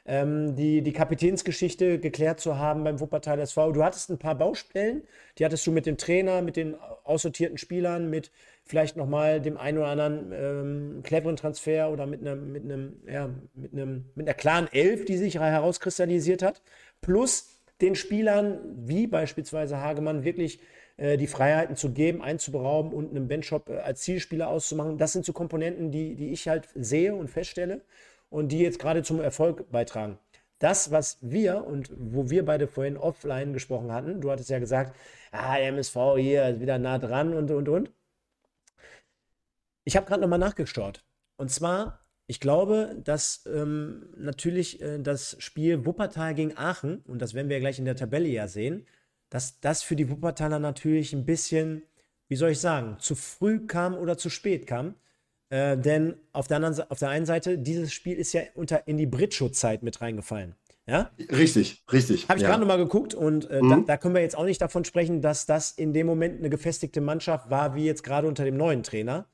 Ähm, 0.06 0.56
die, 0.56 0.82
die 0.84 0.94
Kapitänsgeschichte 0.94 2.00
geklärt 2.00 2.40
zu 2.40 2.58
haben 2.58 2.86
beim 2.86 3.02
Wuppertal 3.02 3.38
SV. 3.38 3.74
Du 3.74 3.84
hattest 3.84 4.10
ein 4.10 4.18
paar 4.18 4.36
Baustellen, 4.36 5.04
die 5.38 5.44
hattest 5.44 5.68
du 5.68 5.74
mit 5.74 5.86
dem 5.86 5.98
Trainer, 5.98 6.42
mit 6.42 6.56
den 6.56 6.76
aussortierten 7.04 7.58
Spielern, 7.58 8.10
mit 8.10 8.32
vielleicht 8.68 8.98
nochmal 8.98 9.42
dem 9.42 9.58
einen 9.58 9.78
oder 9.78 9.88
anderen 9.88 10.32
ähm, 10.32 11.04
cleveren 11.04 11.36
Transfer 11.36 11.92
oder 11.92 12.06
mit 12.06 12.22
einem, 12.22 12.52
mit 12.52 12.64
einem, 12.64 13.02
ja, 13.08 13.30
mit 13.54 13.74
einem, 13.74 14.06
mit 14.16 14.28
einer 14.28 14.36
klaren 14.36 14.68
Elf, 14.72 15.06
die 15.06 15.18
sich 15.18 15.40
herauskristallisiert 15.40 16.42
hat. 16.42 16.62
Plus 17.02 17.62
den 17.82 17.96
Spielern, 17.96 18.60
wie 18.76 19.08
beispielsweise 19.08 19.80
Hagemann, 19.80 20.24
wirklich 20.24 20.60
äh, 20.98 21.18
die 21.18 21.28
Freiheiten 21.28 21.76
zu 21.76 21.92
geben, 21.92 22.22
einzuberauben 22.22 22.92
und 22.92 23.12
einen 23.12 23.28
Benchshop 23.28 23.70
äh, 23.70 23.78
als 23.78 24.02
Zielspieler 24.02 24.50
auszumachen. 24.50 24.98
Das 24.98 25.14
sind 25.14 25.26
so 25.26 25.34
Komponenten, 25.34 25.92
die, 25.92 26.16
die 26.16 26.32
ich 26.32 26.48
halt 26.48 26.68
sehe 26.76 27.14
und 27.14 27.30
feststelle 27.30 27.82
und 28.30 28.52
die 28.52 28.60
jetzt 28.60 28.80
gerade 28.80 29.04
zum 29.04 29.22
Erfolg 29.22 29.72
beitragen. 29.72 30.18
Das, 30.60 30.92
was 30.92 31.20
wir 31.22 31.66
und 31.66 31.92
wo 31.96 32.32
wir 32.32 32.44
beide 32.44 32.68
vorhin 32.68 32.98
offline 32.98 33.54
gesprochen 33.54 33.92
hatten, 33.92 34.22
du 34.22 34.32
hattest 34.32 34.50
ja 34.50 34.58
gesagt, 34.58 34.96
ah, 35.32 35.58
MSV 35.60 35.96
hier 36.18 36.50
ist 36.50 36.62
wieder 36.62 36.80
nah 36.80 36.98
dran 36.98 37.36
und 37.36 37.52
und 37.52 37.70
und. 37.70 37.92
Ich 39.88 39.96
habe 39.96 40.06
gerade 40.06 40.22
nochmal 40.22 40.38
nachgeschaut. 40.38 41.06
Und 41.38 41.50
zwar, 41.50 42.02
ich 42.26 42.42
glaube, 42.42 43.00
dass 43.06 43.46
ähm, 43.46 44.10
natürlich 44.18 44.82
äh, 44.82 45.00
das 45.00 45.38
Spiel 45.40 45.86
Wuppertal 45.86 46.36
gegen 46.36 46.58
Aachen, 46.58 46.98
und 47.08 47.22
das 47.22 47.34
werden 47.34 47.48
wir 47.48 47.62
gleich 47.62 47.80
in 47.80 47.86
der 47.86 47.96
Tabelle 47.96 48.28
ja 48.28 48.50
sehen, 48.50 48.86
dass 49.30 49.62
das 49.62 49.84
für 49.84 49.96
die 49.96 50.10
Wuppertaler 50.10 50.60
natürlich 50.60 51.14
ein 51.14 51.26
bisschen, 51.26 51.84
wie 52.28 52.36
soll 52.36 52.50
ich 52.50 52.60
sagen, 52.60 52.98
zu 53.00 53.16
früh 53.16 53.66
kam 53.66 53.96
oder 53.96 54.18
zu 54.18 54.30
spät 54.30 54.68
kam. 54.68 54.96
Äh, 55.48 55.78
denn 55.78 56.16
auf 56.34 56.50
der, 56.50 56.58
anderen, 56.58 56.92
auf 56.92 57.00
der 57.00 57.08
einen 57.08 57.26
Seite, 57.26 57.58
dieses 57.58 57.94
Spiel 57.94 58.18
ist 58.18 58.34
ja 58.34 58.42
unter 58.56 58.90
in 58.90 58.98
die 58.98 59.06
Britschow-Zeit 59.06 59.84
mit 59.84 60.02
reingefallen. 60.02 60.56
Ja? 60.86 61.12
Richtig, 61.32 61.86
richtig. 61.94 62.28
Habe 62.28 62.40
ich 62.40 62.44
ja. 62.44 62.50
gerade 62.50 62.60
nochmal 62.60 62.78
geguckt 62.78 63.14
und 63.14 63.50
äh, 63.50 63.62
mhm. 63.62 63.70
da, 63.70 63.78
da, 63.94 63.98
können 63.98 64.16
wir 64.16 64.22
jetzt 64.22 64.38
auch 64.38 64.44
nicht 64.44 64.62
davon 64.62 64.84
sprechen, 64.84 65.22
dass 65.22 65.46
das 65.46 65.72
in 65.72 65.94
dem 65.94 66.08
Moment 66.08 66.40
eine 66.40 66.50
gefestigte 66.50 67.00
Mannschaft 67.00 67.50
war, 67.50 67.74
wie 67.74 67.86
jetzt 67.86 68.04
gerade 68.04 68.28
unter 68.28 68.44
dem 68.44 68.58
neuen 68.58 68.84
Trainer. 68.84 69.28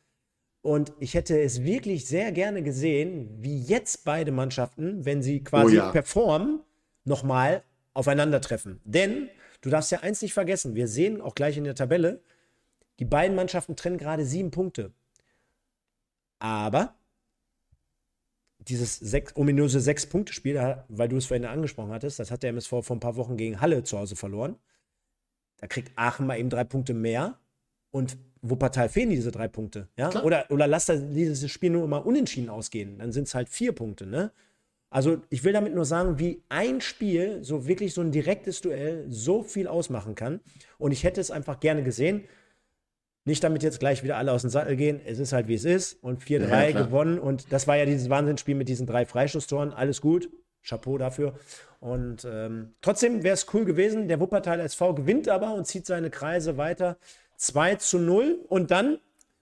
Und 0.63 0.93
ich 0.99 1.13
hätte 1.13 1.39
es 1.39 1.63
wirklich 1.63 2.05
sehr 2.07 2.31
gerne 2.31 2.63
gesehen, 2.63 3.29
wie 3.41 3.59
jetzt 3.59 4.05
beide 4.05 4.31
Mannschaften, 4.31 5.03
wenn 5.03 5.21
sie 5.21 5.43
quasi 5.43 5.75
oh 5.75 5.77
ja. 5.77 5.91
performen, 5.91 6.61
nochmal 7.03 7.63
aufeinandertreffen. 7.93 8.79
Denn 8.85 9.29
du 9.59 9.69
darfst 9.69 9.91
ja 9.91 9.99
eins 9.99 10.21
nicht 10.21 10.33
vergessen, 10.33 10.73
wir 10.73 10.87
sehen 10.87 11.19
auch 11.19 11.35
gleich 11.35 11.57
in 11.57 11.65
der 11.65 11.75
Tabelle, 11.75 12.21
die 12.99 13.05
beiden 13.05 13.35
Mannschaften 13.35 13.75
trennen 13.75 13.97
gerade 13.97 14.25
sieben 14.25 14.51
Punkte. 14.51 14.93
Aber 16.39 16.95
dieses 18.59 18.97
sechs, 18.97 19.35
ominöse 19.35 19.81
Sechs-Punkte-Spiel, 19.81 20.85
weil 20.87 21.09
du 21.09 21.17
es 21.17 21.25
vorhin 21.25 21.43
angesprochen 21.45 21.91
hattest, 21.91 22.19
das 22.19 22.31
hat 22.31 22.41
der 22.41 22.51
MSV 22.51 22.69
vor 22.69 22.91
ein 22.91 23.01
paar 23.01 23.17
Wochen 23.17 23.35
gegen 23.35 23.59
Halle 23.59 23.83
zu 23.83 23.99
Hause 23.99 24.15
verloren. 24.15 24.55
Da 25.57 25.67
kriegt 25.67 25.91
Aachen 25.97 26.25
mal 26.25 26.39
eben 26.39 26.49
drei 26.49 26.63
Punkte 26.63 26.93
mehr 26.93 27.37
und 27.91 28.17
Wuppertal 28.43 28.89
fehlen 28.89 29.09
diese 29.09 29.31
drei 29.31 29.47
Punkte. 29.47 29.87
Ja? 29.97 30.21
Oder, 30.21 30.45
oder 30.49 30.67
lass 30.67 30.85
das, 30.85 31.01
dieses 31.09 31.49
Spiel 31.49 31.69
nur 31.69 31.87
mal 31.87 31.97
unentschieden 31.97 32.49
ausgehen. 32.49 32.99
Dann 32.99 33.13
sind 33.13 33.27
es 33.27 33.33
halt 33.33 33.47
vier 33.47 33.71
Punkte. 33.71 34.05
Ne? 34.05 34.31
Also 34.89 35.21
ich 35.29 35.45
will 35.45 35.53
damit 35.53 35.73
nur 35.73 35.85
sagen, 35.85 36.19
wie 36.19 36.43
ein 36.49 36.81
Spiel, 36.81 37.41
so 37.41 37.67
wirklich 37.67 37.93
so 37.93 38.01
ein 38.01 38.11
direktes 38.11 38.59
Duell, 38.59 39.05
so 39.07 39.43
viel 39.43 39.67
ausmachen 39.67 40.15
kann. 40.15 40.41
Und 40.77 40.91
ich 40.91 41.05
hätte 41.05 41.21
es 41.21 41.31
einfach 41.31 41.61
gerne 41.61 41.83
gesehen. 41.83 42.25
Nicht 43.23 43.41
damit 43.45 43.63
jetzt 43.63 43.79
gleich 43.79 44.03
wieder 44.03 44.17
alle 44.17 44.33
aus 44.33 44.41
dem 44.41 44.49
Sattel 44.49 44.75
gehen. 44.75 44.99
Es 45.05 45.19
ist 45.19 45.31
halt 45.31 45.47
wie 45.47 45.55
es 45.55 45.63
ist. 45.63 46.03
Und 46.03 46.21
4-3 46.21 46.69
ja, 46.69 46.83
gewonnen. 46.83 47.19
Und 47.19 47.53
das 47.53 47.65
war 47.65 47.77
ja 47.77 47.85
dieses 47.85 48.09
Wahnsinnsspiel 48.09 48.55
mit 48.55 48.67
diesen 48.67 48.85
drei 48.85 49.05
Freischusstoren. 49.05 49.71
Alles 49.71 50.01
gut. 50.01 50.29
Chapeau 50.61 50.97
dafür. 50.97 51.33
Und 51.79 52.27
ähm, 52.29 52.73
trotzdem 52.81 53.23
wäre 53.23 53.35
es 53.35 53.47
cool 53.53 53.63
gewesen. 53.63 54.09
Der 54.09 54.19
Wuppertal 54.19 54.59
SV 54.59 54.95
gewinnt 54.95 55.29
aber 55.29 55.53
und 55.53 55.65
zieht 55.65 55.85
seine 55.85 56.09
Kreise 56.09 56.57
weiter 56.57 56.97
2 57.43 57.75
zu 57.75 57.99
0. 57.99 58.39
Und 58.47 58.71
dann 58.71 58.99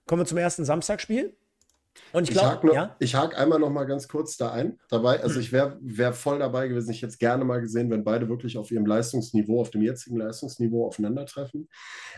kommen 0.07 0.21
wir 0.21 0.25
zum 0.25 0.37
ersten 0.37 0.65
Samstagspiel. 0.65 1.35
Und 2.13 2.23
ich 2.23 2.31
glaube, 2.31 2.67
ich, 2.67 2.73
ja? 2.73 2.95
ich 2.99 3.15
hake 3.15 3.37
einmal 3.37 3.59
noch 3.59 3.69
mal 3.69 3.83
ganz 3.85 4.07
kurz 4.07 4.37
da 4.37 4.51
ein. 4.51 4.79
Dabei, 4.89 5.21
also 5.21 5.39
ich 5.39 5.51
wäre 5.51 5.77
wär 5.81 6.13
voll 6.13 6.39
dabei 6.39 6.67
gewesen. 6.67 6.91
Ich 6.91 7.01
hätte 7.01 7.11
es 7.11 7.17
gerne 7.17 7.43
mal 7.43 7.59
gesehen, 7.59 7.89
wenn 7.89 8.03
beide 8.03 8.29
wirklich 8.29 8.57
auf 8.57 8.71
ihrem 8.71 8.85
Leistungsniveau, 8.85 9.59
auf 9.59 9.71
dem 9.71 9.81
jetzigen 9.81 10.17
Leistungsniveau 10.17 10.87
aufeinandertreffen. 10.87 11.67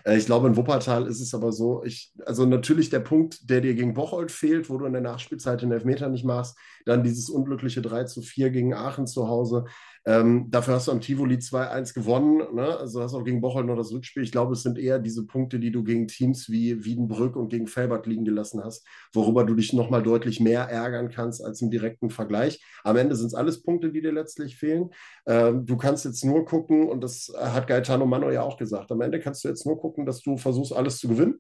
Äh, 0.06 0.17
ich 0.17 0.26
glaube, 0.26 0.48
in 0.48 0.56
Wuppertal 0.58 1.08
ist 1.08 1.22
es 1.22 1.34
aber 1.34 1.52
so, 1.52 1.84
ich, 1.84 2.13
also 2.26 2.46
natürlich 2.46 2.89
der 2.89 3.00
Punkt, 3.00 3.50
der 3.50 3.62
dir 3.62 3.74
gegen 3.74 3.93
Bocholt 3.93 4.32
fehlt, 4.32 4.69
wo 4.69 4.78
du 4.78 4.86
in 4.86 4.93
der 4.93 5.02
Nachspielzeit 5.02 5.62
den 5.62 5.72
Elfmeter 5.72 6.10
nicht 6.10 6.26
machst, 6.26 6.56
dann 6.86 7.04
dieses 7.04 7.30
unglückliche 7.30 7.82
3 7.82 8.06
zu 8.06 8.22
4 8.22 8.52
gegen 8.52 8.74
Aachen 8.74 9.08
zu 9.08 9.28
Hause. 9.28 9.65
Ähm, 10.06 10.48
dafür 10.50 10.76
hast 10.76 10.88
du 10.88 10.92
am 10.92 11.00
Tivoli 11.00 11.38
2-1 11.38 11.94
gewonnen. 11.94 12.56
Ne? 12.56 12.78
Also 12.78 13.02
hast 13.02 13.13
auch 13.13 13.24
gegen 13.24 13.39
Bocholt 13.39 13.66
noch 13.66 13.78
das 13.78 13.92
Rückspiel. 13.92 14.24
Ich 14.24 14.32
glaube, 14.32 14.54
es 14.54 14.63
sind 14.63 14.78
eher 14.78 15.00
diese 15.00 15.26
Punkte, 15.26 15.60
die 15.60 15.72
du 15.72 15.84
gegen 15.84 16.08
Teams 16.08 16.50
wie 16.50 16.84
Wiedenbrück 16.84 17.36
und 17.36 17.50
gegen 17.50 17.68
Felbert 17.68 18.06
liegen 18.06 18.26
gelassen 18.26 18.62
hast, 18.63 18.86
worüber 19.13 19.46
du 19.46 19.56
dich 19.56 19.72
nochmal 19.72 20.04
deutlich 20.04 20.39
mehr 20.39 20.63
ärgern 20.63 21.10
kannst 21.10 21.44
als 21.44 21.62
im 21.62 21.72
direkten 21.72 22.10
Vergleich. 22.10 22.62
Am 22.84 22.98
Ende 22.98 23.16
sind 23.16 23.28
es 23.28 23.34
alles 23.34 23.63
Punkte, 23.63 23.92
die 23.92 24.02
dir 24.02 24.12
letztlich 24.12 24.58
fehlen. 24.58 24.89
Ähm, 25.26 25.66
du 25.66 25.78
kannst 25.78 26.04
jetzt 26.04 26.26
nur 26.26 26.46
gucken, 26.46 26.89
und 26.89 27.02
das 27.02 27.32
hat 27.38 27.68
Gaetano 27.68 28.06
Mano 28.06 28.30
ja 28.30 28.42
auch 28.42 28.58
gesagt, 28.58 28.92
am 28.92 29.02
Ende 29.02 29.20
kannst 29.20 29.44
du 29.44 29.48
jetzt 29.48 29.66
nur 29.66 29.80
gucken, 29.80 30.06
dass 30.06 30.22
du 30.22 30.38
versuchst, 30.38 30.74
alles 30.74 30.98
zu 30.98 31.08
gewinnen 31.08 31.39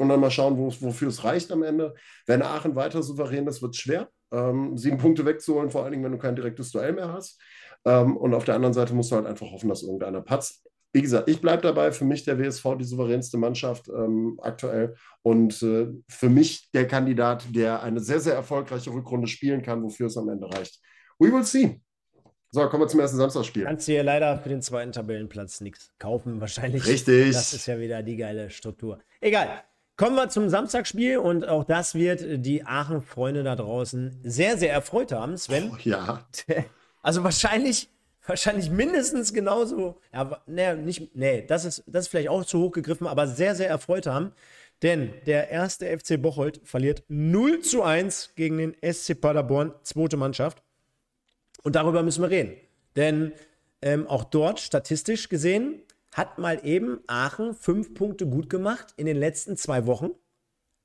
und 0.00 0.08
dann 0.08 0.18
mal 0.18 0.30
schauen, 0.30 0.56
wofür 0.58 1.08
es 1.08 1.24
reicht 1.24 1.52
am 1.52 1.62
Ende. 1.62 1.94
Wenn 2.26 2.42
Aachen 2.42 2.74
weiter 2.74 3.02
souverän 3.02 3.46
ist, 3.46 3.60
wird 3.60 3.74
es 3.74 3.80
schwer, 3.80 4.08
ähm, 4.32 4.76
sieben 4.76 4.96
Punkte 4.96 5.26
wegzuholen, 5.26 5.70
vor 5.70 5.82
allen 5.82 5.92
Dingen, 5.92 6.04
wenn 6.04 6.12
du 6.12 6.18
kein 6.18 6.34
direktes 6.34 6.72
Duell 6.72 6.94
mehr 6.94 7.12
hast. 7.12 7.38
Ähm, 7.84 8.16
und 8.16 8.34
auf 8.34 8.44
der 8.44 8.54
anderen 8.54 8.74
Seite 8.74 8.94
musst 8.94 9.10
du 9.10 9.16
halt 9.16 9.26
einfach 9.26 9.50
hoffen, 9.50 9.68
dass 9.68 9.82
irgendeiner 9.82 10.20
patzt. 10.20 10.66
Wie 10.92 11.02
gesagt, 11.02 11.28
ich 11.28 11.40
bleibe 11.40 11.62
dabei. 11.62 11.92
Für 11.92 12.04
mich 12.04 12.24
der 12.24 12.38
WSV 12.38 12.76
die 12.78 12.84
souveränste 12.84 13.38
Mannschaft 13.38 13.88
ähm, 13.88 14.38
aktuell 14.42 14.96
und 15.22 15.62
äh, 15.62 15.88
für 16.08 16.28
mich 16.28 16.70
der 16.72 16.86
Kandidat, 16.88 17.44
der 17.54 17.82
eine 17.82 18.00
sehr, 18.00 18.20
sehr 18.20 18.34
erfolgreiche 18.34 18.90
Rückrunde 18.90 19.28
spielen 19.28 19.62
kann, 19.62 19.82
wofür 19.82 20.08
es 20.08 20.16
am 20.16 20.28
Ende 20.28 20.52
reicht. 20.52 20.80
We 21.18 21.32
will 21.32 21.44
see. 21.44 21.80
So, 22.52 22.68
kommen 22.68 22.82
wir 22.82 22.88
zum 22.88 22.98
ersten 22.98 23.16
Samstagsspiel. 23.16 23.64
Kannst 23.64 23.86
du 23.86 23.92
hier 23.92 24.02
leider 24.02 24.36
für 24.38 24.48
den 24.48 24.60
zweiten 24.60 24.90
Tabellenplatz 24.90 25.60
nichts 25.60 25.92
kaufen, 26.00 26.40
wahrscheinlich. 26.40 26.84
Richtig. 26.84 27.32
Das 27.32 27.52
ist 27.52 27.66
ja 27.66 27.78
wieder 27.78 28.02
die 28.02 28.16
geile 28.16 28.50
Struktur. 28.50 28.98
Egal. 29.20 29.62
Kommen 29.96 30.16
wir 30.16 30.30
zum 30.30 30.48
Samstagsspiel 30.48 31.18
und 31.18 31.46
auch 31.46 31.62
das 31.62 31.94
wird 31.94 32.24
die 32.44 32.64
Aachen-Freunde 32.64 33.44
da 33.44 33.54
draußen 33.54 34.18
sehr, 34.24 34.56
sehr 34.56 34.72
erfreut 34.72 35.12
haben. 35.12 35.36
Sven. 35.36 35.70
Oh, 35.72 35.76
ja. 35.84 36.26
Also 37.02 37.24
wahrscheinlich, 37.24 37.88
wahrscheinlich 38.26 38.70
mindestens 38.70 39.32
genauso, 39.32 40.00
ja, 40.12 40.42
nee, 40.46 40.74
nicht, 40.74 41.14
nee, 41.14 41.44
das 41.46 41.64
ist, 41.64 41.84
das 41.86 42.04
ist 42.04 42.08
vielleicht 42.08 42.28
auch 42.28 42.44
zu 42.44 42.60
hoch 42.60 42.72
gegriffen, 42.72 43.06
aber 43.06 43.26
sehr, 43.26 43.54
sehr 43.54 43.68
erfreut 43.68 44.06
haben. 44.06 44.32
Denn 44.82 45.12
der 45.26 45.50
erste 45.50 45.86
FC 45.86 46.20
Bocholt 46.20 46.60
verliert 46.64 47.04
0 47.08 47.60
zu 47.60 47.82
1 47.82 48.34
gegen 48.34 48.58
den 48.58 48.76
SC 48.92 49.20
Paderborn, 49.20 49.74
zweite 49.82 50.16
Mannschaft. 50.16 50.62
Und 51.62 51.76
darüber 51.76 52.02
müssen 52.02 52.22
wir 52.22 52.30
reden. 52.30 52.56
Denn 52.96 53.32
ähm, 53.82 54.06
auch 54.06 54.24
dort, 54.24 54.60
statistisch 54.60 55.28
gesehen, 55.28 55.82
hat 56.12 56.38
mal 56.38 56.60
eben 56.64 57.00
Aachen 57.06 57.54
fünf 57.54 57.94
Punkte 57.94 58.26
gut 58.26 58.48
gemacht 58.50 58.94
in 58.96 59.06
den 59.06 59.16
letzten 59.16 59.56
zwei 59.56 59.86
Wochen 59.86 60.10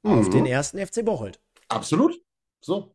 mhm. 0.04 0.20
auf 0.20 0.30
den 0.30 0.46
ersten 0.46 0.86
FC 0.86 1.04
Bocholt. 1.04 1.40
Absolut. 1.70 2.22
So. 2.62 2.95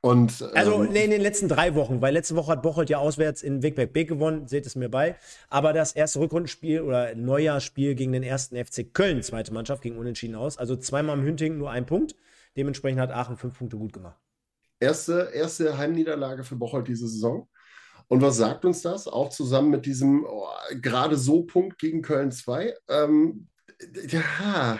Und, 0.00 0.48
also 0.54 0.84
ähm, 0.84 0.92
nee, 0.92 1.04
in 1.04 1.10
den 1.10 1.20
letzten 1.20 1.48
drei 1.48 1.74
Wochen, 1.74 2.00
weil 2.00 2.14
letzte 2.14 2.36
Woche 2.36 2.52
hat 2.52 2.62
Bocholt 2.62 2.88
ja 2.88 2.98
auswärts 2.98 3.42
in 3.42 3.62
Wegberg 3.62 3.92
Beek 3.92 4.08
gewonnen, 4.08 4.46
seht 4.46 4.64
es 4.64 4.76
mir 4.76 4.88
bei. 4.88 5.16
Aber 5.48 5.72
das 5.72 5.92
erste 5.92 6.20
Rückrundenspiel 6.20 6.82
oder 6.82 7.16
Neujahrsspiel 7.16 7.96
gegen 7.96 8.12
den 8.12 8.22
ersten 8.22 8.56
FC 8.56 8.94
Köln, 8.94 9.22
zweite 9.22 9.52
Mannschaft, 9.52 9.82
ging 9.82 9.96
unentschieden 9.96 10.36
aus. 10.36 10.56
Also 10.56 10.76
zweimal 10.76 11.18
im 11.18 11.24
Hünting 11.24 11.58
nur 11.58 11.70
ein 11.70 11.84
Punkt. 11.84 12.14
Dementsprechend 12.56 13.00
hat 13.00 13.10
Aachen 13.10 13.36
fünf 13.36 13.58
Punkte 13.58 13.76
gut 13.76 13.92
gemacht. 13.92 14.18
Erste, 14.78 15.30
erste 15.34 15.76
Heimniederlage 15.76 16.44
für 16.44 16.54
Bocholt 16.54 16.86
diese 16.86 17.08
Saison. 17.08 17.48
Und 18.06 18.22
was 18.22 18.36
sagt 18.36 18.64
uns 18.64 18.82
das? 18.82 19.08
Auch 19.08 19.30
zusammen 19.30 19.70
mit 19.70 19.84
diesem 19.84 20.24
oh, 20.24 20.46
gerade 20.80 21.16
so 21.16 21.42
Punkt 21.42 21.78
gegen 21.78 22.02
Köln 22.02 22.30
2. 22.30 22.72
Ähm, 22.88 23.48
ja, 24.08 24.78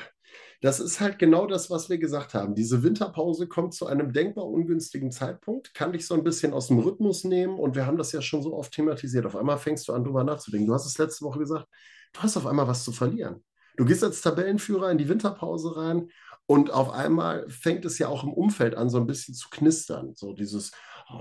das 0.61 0.81
ist 0.81 1.01
halt 1.01 1.19
genau 1.19 1.47
das, 1.47 1.71
was 1.71 1.89
wir 1.89 1.99
gesagt 1.99 2.35
haben. 2.35 2.55
Diese 2.55 2.83
Winterpause 2.83 3.47
kommt 3.47 3.75
zu 3.75 3.87
einem 3.87 4.13
denkbar 4.13 4.47
ungünstigen 4.47 5.13
Zeitpunkt, 5.13 5.73
kann 5.73 5.93
dich 5.93 6.07
so 6.07 6.15
ein 6.15 6.25
bisschen 6.25 6.53
aus 6.53 6.67
dem 6.67 6.81
Rhythmus 6.81 7.25
nehmen 7.25 7.59
und 7.59 7.77
wir 7.77 7.87
haben 7.87 7.97
das 7.97 8.11
ja 8.13 8.21
schon 8.21 8.43
so 8.43 8.55
oft 8.55 8.73
thematisiert. 8.73 9.25
Auf 9.25 9.37
einmal 9.37 9.59
fängst 9.59 9.87
du 9.87 9.93
an, 9.93 10.05
drüber 10.05 10.25
nachzudenken. 10.25 10.67
Du 10.67 10.75
hast 10.75 10.87
es 10.87 10.99
letzte 10.99 11.25
Woche 11.25 11.39
gesagt, 11.39 11.67
du 12.13 12.21
hast 12.21 12.37
auf 12.37 12.47
einmal 12.47 12.67
was 12.67 12.83
zu 12.85 12.91
verlieren. 12.91 13.45
Du 13.77 13.85
gehst 13.85 14.03
als 14.03 14.21
Tabellenführer 14.21 14.91
in 14.91 14.99
die 14.99 15.09
Winterpause 15.09 15.77
rein 15.77 16.11
und 16.47 16.73
auf 16.73 16.91
einmal 16.91 17.49
fängt 17.49 17.85
es 17.85 17.99
ja 17.99 18.09
auch 18.09 18.25
im 18.25 18.33
Umfeld 18.33 18.75
an, 18.75 18.91
so 18.91 18.99
ein 18.99 19.07
bisschen 19.07 19.35
zu 19.35 19.51
knistern. 19.51 20.15
So 20.17 20.33
dieses, 20.33 20.73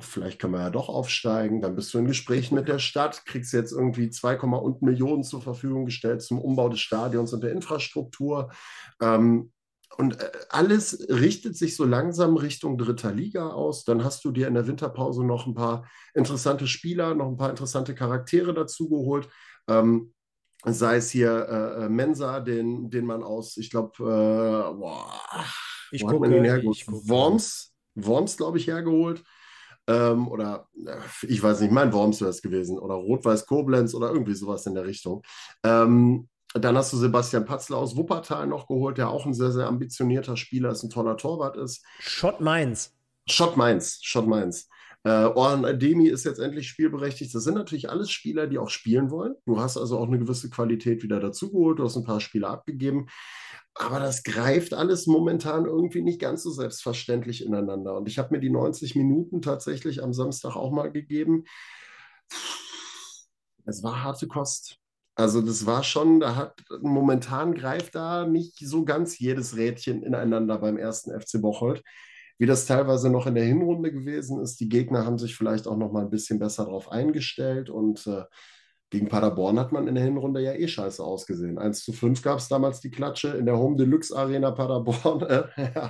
vielleicht 0.02 0.39
können 0.39 0.54
wir 0.54 0.62
ja 0.62 0.69
doch 0.69 0.89
aufsteigen. 0.89 1.62
Dann 1.62 1.76
bist 1.76 1.93
du 1.93 2.00
in 2.00 2.08
Gesprächen 2.08 2.56
mit 2.56 2.67
der 2.67 2.80
Stadt, 2.80 3.26
kriegst 3.26 3.54
jetzt 3.54 3.71
irgendwie 3.71 4.10
2, 4.10 4.38
und 4.38 4.82
Millionen 4.82 5.23
zur 5.23 5.41
Verfügung 5.41 5.86
gestellt 5.86 6.21
zum 6.21 6.39
Umbau 6.39 6.69
des 6.69 6.80
Stadions 6.80 7.34
und 7.34 7.43
der 7.43 7.52
Infrastruktur. 7.52 8.52
Ähm, 9.02 9.52
und 9.97 10.21
äh, 10.21 10.32
alles 10.50 11.08
richtet 11.10 11.56
sich 11.56 11.76
so 11.76 11.86
langsam 11.86 12.38
Richtung 12.38 12.78
dritter 12.78 13.12
Liga 13.12 13.50
aus. 13.50 13.84
Dann 13.84 14.04
hast 14.04 14.26
du 14.26 14.32
dir 14.32 14.47
in 14.47 14.54
der 14.54 14.67
Winterpause 14.67 15.26
noch 15.26 15.47
ein 15.47 15.56
paar 15.56 15.88
interessante 16.13 16.67
Spieler, 16.67 17.15
noch 17.15 17.28
ein 17.28 17.38
paar 17.38 17.50
interessante 17.50 17.95
Charaktere 17.95 18.54
dazu 18.54 18.89
geholt. 18.89 19.30
Ähm, 19.67 20.13
sei 20.65 20.97
es 20.97 21.10
hier 21.12 21.47
äh, 21.50 21.86
äh 21.86 21.89
Mensa, 21.89 22.41
den, 22.41 22.89
den 22.89 23.06
man 23.06 23.23
aus, 23.23 23.58
ich 23.58 23.69
glaube, 23.69 24.04
äh, 24.04 25.95
ich 25.95 26.02
gucke, 26.02 26.19
man 26.19 26.34
ihn 26.34 26.43
hergeholt? 26.43 26.86
Worms, 26.88 27.73
Worms 27.95 28.38
glaube 28.38 28.58
ich, 28.58 28.67
hergeholt. 28.67 29.23
Ähm, 29.88 30.28
oder 30.28 30.67
äh, 30.86 30.97
ich 31.28 31.41
weiß 31.41 31.62
nicht, 31.62 31.71
mein 31.71 31.93
Worms 31.93 32.21
wäre 32.21 32.30
es 32.30 32.41
gewesen. 32.41 32.78
Oder 32.78 32.95
Rot-Weiß 32.95 33.45
Koblenz 33.45 33.93
oder 33.93 34.12
irgendwie 34.12 34.36
sowas 34.36 34.65
in 34.65 34.76
der 34.76 34.86
Richtung. 34.86 35.23
Ähm, 35.63 36.28
dann 36.54 36.78
hast 36.78 36.93
du 36.93 36.97
Sebastian 36.97 37.45
Patzler 37.45 37.78
aus 37.78 37.95
Wuppertal 37.95 38.47
noch 38.47 38.67
geholt, 38.67 38.97
der 38.97 39.10
auch 39.10 39.26
ein 39.26 39.34
sehr, 39.34 39.52
sehr 39.52 39.67
ambitionierter 39.67 40.38
Spieler 40.38 40.71
ist, 40.71 40.84
ein 40.84 40.89
toller 40.89 41.17
Torwart 41.17 41.58
ist. 41.58 41.86
Schott 42.00 42.41
Mainz. 42.41 42.93
Schott 43.30 43.58
Mainz, 43.58 44.00
Schott 44.02 44.28
Mainz. 44.28 44.69
Äh, 45.04 45.26
Orhan 45.26 45.65
Ademi 45.65 46.08
ist 46.08 46.26
jetzt 46.26 46.39
endlich 46.39 46.67
spielberechtigt. 46.67 47.34
Das 47.34 47.43
sind 47.43 47.54
natürlich 47.54 47.89
alles 47.89 48.10
Spieler, 48.10 48.47
die 48.47 48.58
auch 48.58 48.69
spielen 48.69 49.12
wollen. 49.12 49.36
Du 49.45 49.60
hast 49.60 49.78
also 49.78 49.97
auch 49.97 50.08
eine 50.08 50.19
gewisse 50.19 50.50
Qualität 50.50 51.04
wieder 51.04 51.19
dazugeholt. 51.19 51.80
Du 51.80 51.84
hast 51.84 51.95
ein 51.95 52.04
paar 52.04 52.19
Spieler 52.19 52.50
abgegeben. 52.50 53.08
Aber 53.79 53.99
das 53.99 54.23
greift 54.23 54.73
alles 54.73 55.05
momentan 55.05 55.65
irgendwie 55.65 56.01
nicht 56.01 56.19
ganz 56.19 56.41
so 56.41 56.49
selbstverständlich 56.49 57.45
ineinander. 57.45 57.95
Und 57.95 58.07
ich 58.07 58.17
habe 58.17 58.33
mir 58.33 58.39
die 58.39 58.49
90 58.49 58.95
Minuten 58.95 59.41
tatsächlich 59.41 60.01
am 60.01 60.13
Samstag 60.13 60.55
auch 60.55 60.71
mal 60.71 60.91
gegeben. 60.91 61.43
Es 63.65 63.83
war 63.83 64.03
harte 64.03 64.27
Kost. 64.27 64.77
Also 65.13 65.41
das 65.41 65.65
war 65.65 65.83
schon, 65.83 66.19
da 66.19 66.35
hat 66.35 66.59
momentan 66.81 67.53
greift 67.53 67.95
da 67.95 68.25
nicht 68.25 68.57
so 68.59 68.85
ganz 68.85 69.19
jedes 69.19 69.57
Rädchen 69.57 70.03
ineinander 70.03 70.59
beim 70.59 70.77
ersten 70.77 71.11
FC 71.11 71.41
Bocholt, 71.41 71.83
wie 72.39 72.45
das 72.45 72.65
teilweise 72.65 73.09
noch 73.09 73.27
in 73.27 73.35
der 73.35 73.45
Hinrunde 73.45 73.91
gewesen 73.91 74.39
ist. 74.41 74.59
Die 74.59 74.69
Gegner 74.69 75.05
haben 75.05 75.17
sich 75.17 75.35
vielleicht 75.35 75.67
auch 75.67 75.77
noch 75.77 75.91
mal 75.91 76.03
ein 76.03 76.11
bisschen 76.11 76.39
besser 76.39 76.65
darauf 76.65 76.91
eingestellt 76.91 77.69
und 77.69 78.05
äh, 78.07 78.23
gegen 78.89 79.10
Paderborn 79.10 79.60
hat 79.60 79.71
man 79.71 79.88
in 79.88 79.95
der 79.95 80.04
Hinrunde 80.04 80.41
ja 80.41 80.54
eh 80.54 80.67
scheiße 80.67 81.04
ausgesehen. 81.04 81.58
1 81.58 81.84
zu 81.84 81.91
5 81.91 82.21
gab 82.21 82.39
es 82.39 82.47
damals 82.47 82.80
die 82.80 82.91
Klatsche 82.91 83.30
in 83.30 83.45
der 83.45 83.58
Home 83.58 83.76
Deluxe 83.76 84.15
Arena 84.15 84.52
Paderborn. 84.52 85.26
Äh, 85.28 85.89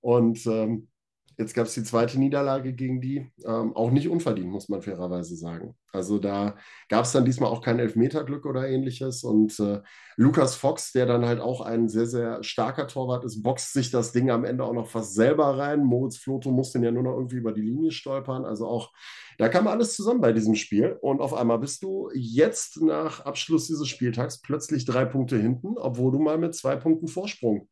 und 0.00 0.44
ähm, 0.46 0.88
Jetzt 1.36 1.54
gab 1.54 1.66
es 1.66 1.74
die 1.74 1.82
zweite 1.82 2.18
Niederlage 2.18 2.72
gegen 2.72 3.00
die, 3.00 3.32
ähm, 3.44 3.74
auch 3.74 3.90
nicht 3.90 4.08
unverdient, 4.08 4.50
muss 4.50 4.68
man 4.68 4.82
fairerweise 4.82 5.34
sagen. 5.36 5.74
Also 5.92 6.18
da 6.18 6.56
gab 6.88 7.04
es 7.04 7.12
dann 7.12 7.24
diesmal 7.24 7.50
auch 7.50 7.60
kein 7.60 7.78
Elfmeterglück 7.78 8.46
oder 8.46 8.68
ähnliches. 8.68 9.24
Und 9.24 9.58
äh, 9.58 9.80
Lukas 10.16 10.54
Fox, 10.54 10.92
der 10.92 11.06
dann 11.06 11.24
halt 11.24 11.40
auch 11.40 11.60
ein 11.60 11.88
sehr, 11.88 12.06
sehr 12.06 12.42
starker 12.42 12.86
Torwart 12.86 13.24
ist, 13.24 13.42
boxt 13.42 13.72
sich 13.72 13.90
das 13.90 14.12
Ding 14.12 14.30
am 14.30 14.44
Ende 14.44 14.64
auch 14.64 14.72
noch 14.72 14.88
fast 14.88 15.14
selber 15.14 15.58
rein. 15.58 15.84
Moritz 15.84 16.16
Floto 16.18 16.50
muss 16.50 16.72
den 16.72 16.84
ja 16.84 16.90
nur 16.90 17.02
noch 17.02 17.14
irgendwie 17.14 17.36
über 17.36 17.52
die 17.52 17.62
Linie 17.62 17.90
stolpern. 17.90 18.44
Also 18.44 18.66
auch, 18.66 18.92
da 19.38 19.48
kam 19.48 19.66
alles 19.66 19.96
zusammen 19.96 20.20
bei 20.20 20.32
diesem 20.32 20.54
Spiel. 20.54 20.96
Und 21.00 21.20
auf 21.20 21.34
einmal 21.34 21.58
bist 21.58 21.82
du 21.82 22.10
jetzt 22.14 22.80
nach 22.80 23.20
Abschluss 23.20 23.66
dieses 23.66 23.88
Spieltags 23.88 24.40
plötzlich 24.40 24.84
drei 24.84 25.04
Punkte 25.04 25.36
hinten, 25.36 25.78
obwohl 25.78 26.12
du 26.12 26.18
mal 26.18 26.38
mit 26.38 26.54
zwei 26.54 26.76
Punkten 26.76 27.08
Vorsprung 27.08 27.68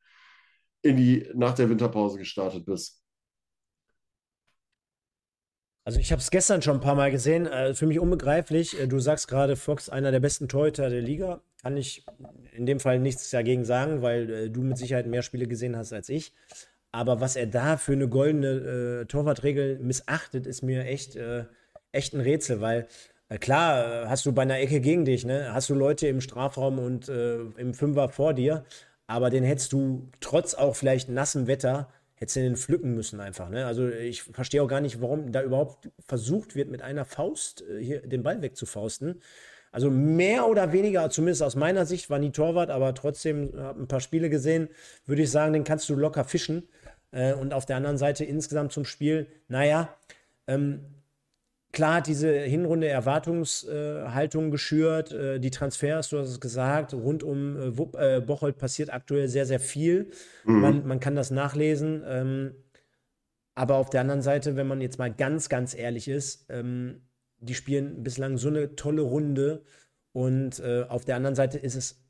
in 0.82 0.96
die, 0.96 1.28
nach 1.34 1.54
der 1.54 1.70
Winterpause 1.70 2.18
gestartet 2.18 2.66
bist. 2.66 3.01
Also 5.84 5.98
ich 5.98 6.12
habe 6.12 6.20
es 6.20 6.30
gestern 6.30 6.62
schon 6.62 6.76
ein 6.76 6.80
paar 6.80 6.94
Mal 6.94 7.10
gesehen. 7.10 7.46
Äh, 7.46 7.74
für 7.74 7.86
mich 7.86 7.98
unbegreiflich. 7.98 8.80
Äh, 8.80 8.86
du 8.86 9.00
sagst 9.00 9.28
gerade, 9.28 9.56
Fox 9.56 9.88
einer 9.88 10.12
der 10.12 10.20
besten 10.20 10.48
Torhüter 10.48 10.88
der 10.90 11.00
Liga. 11.00 11.40
Kann 11.60 11.76
ich 11.76 12.04
in 12.56 12.66
dem 12.66 12.80
Fall 12.80 12.98
nichts 13.00 13.30
dagegen 13.30 13.64
sagen, 13.64 14.02
weil 14.02 14.30
äh, 14.30 14.50
du 14.50 14.62
mit 14.62 14.78
Sicherheit 14.78 15.06
mehr 15.06 15.22
Spiele 15.22 15.46
gesehen 15.48 15.76
hast 15.76 15.92
als 15.92 16.08
ich. 16.08 16.32
Aber 16.92 17.20
was 17.20 17.36
er 17.36 17.46
da 17.46 17.78
für 17.78 17.92
eine 17.92 18.08
goldene 18.08 19.02
äh, 19.02 19.04
Torwartregel 19.06 19.78
missachtet, 19.80 20.46
ist 20.46 20.62
mir 20.62 20.84
echt, 20.84 21.18
echt 21.90 22.12
ein 22.12 22.20
Rätsel, 22.20 22.60
weil 22.60 22.86
klar 23.40 24.10
hast 24.10 24.26
du 24.26 24.32
bei 24.32 24.42
einer 24.42 24.58
Ecke 24.58 24.80
gegen 24.80 25.06
dich, 25.06 25.24
ne? 25.24 25.54
hast 25.54 25.70
du 25.70 25.74
Leute 25.74 26.06
im 26.08 26.20
Strafraum 26.20 26.78
und 26.78 27.08
im 27.08 27.72
Fünfer 27.72 28.10
vor 28.10 28.34
dir, 28.34 28.66
aber 29.06 29.30
den 29.30 29.42
hättest 29.42 29.72
du 29.72 30.10
trotz 30.20 30.52
auch 30.52 30.76
vielleicht 30.76 31.08
nassem 31.08 31.46
Wetter 31.46 31.88
hättest 32.22 32.36
du 32.36 32.40
den 32.40 32.56
pflücken 32.56 32.94
müssen 32.94 33.20
einfach. 33.20 33.50
Ne? 33.50 33.66
Also 33.66 33.88
ich 33.88 34.22
verstehe 34.22 34.62
auch 34.62 34.68
gar 34.68 34.80
nicht, 34.80 35.00
warum 35.02 35.32
da 35.32 35.42
überhaupt 35.42 35.90
versucht 36.06 36.54
wird, 36.54 36.70
mit 36.70 36.80
einer 36.80 37.04
Faust 37.04 37.64
äh, 37.68 37.82
hier 37.82 38.00
den 38.00 38.22
Ball 38.22 38.40
wegzufausten. 38.40 39.20
Also 39.72 39.90
mehr 39.90 40.46
oder 40.46 40.72
weniger, 40.72 41.10
zumindest 41.10 41.42
aus 41.42 41.56
meiner 41.56 41.84
Sicht, 41.84 42.10
war 42.10 42.20
nie 42.20 42.30
Torwart, 42.30 42.70
aber 42.70 42.94
trotzdem 42.94 43.52
habe 43.56 43.82
ein 43.82 43.88
paar 43.88 44.00
Spiele 44.00 44.30
gesehen, 44.30 44.68
würde 45.04 45.22
ich 45.22 45.30
sagen, 45.30 45.52
den 45.52 45.64
kannst 45.64 45.88
du 45.88 45.96
locker 45.96 46.24
fischen. 46.24 46.68
Äh, 47.10 47.34
und 47.34 47.52
auf 47.52 47.66
der 47.66 47.76
anderen 47.76 47.98
Seite 47.98 48.24
insgesamt 48.24 48.72
zum 48.72 48.84
Spiel, 48.84 49.26
naja, 49.48 49.92
ähm, 50.46 50.84
Klar 51.72 51.94
hat 51.96 52.06
diese 52.06 52.30
Hinrunde 52.30 52.86
Erwartungshaltung 52.86 54.50
geschürt, 54.50 55.10
äh, 55.12 55.40
die 55.40 55.50
Transfers, 55.50 56.10
du 56.10 56.18
hast 56.18 56.28
es 56.28 56.40
gesagt, 56.40 56.92
rund 56.92 57.22
um 57.22 57.56
äh, 57.56 58.16
äh, 58.16 58.20
Bocholt 58.20 58.58
passiert 58.58 58.92
aktuell 58.92 59.26
sehr, 59.28 59.46
sehr 59.46 59.60
viel. 59.60 60.10
Mhm. 60.44 60.60
Man, 60.60 60.86
man, 60.86 61.00
kann 61.00 61.16
das 61.16 61.30
nachlesen. 61.30 62.02
Ähm, 62.06 62.54
aber 63.54 63.76
auf 63.76 63.88
der 63.88 64.02
anderen 64.02 64.20
Seite, 64.20 64.56
wenn 64.56 64.66
man 64.66 64.82
jetzt 64.82 64.98
mal 64.98 65.12
ganz, 65.12 65.48
ganz 65.48 65.74
ehrlich 65.74 66.08
ist, 66.08 66.44
ähm, 66.50 67.00
die 67.38 67.54
spielen 67.54 68.02
bislang 68.02 68.36
so 68.36 68.48
eine 68.48 68.76
tolle 68.76 69.02
Runde. 69.02 69.62
Und 70.14 70.62
auf 70.62 71.06
der 71.06 71.16
anderen 71.16 71.34
Seite 71.34 71.56
ist 71.56 71.74
es 71.74 72.04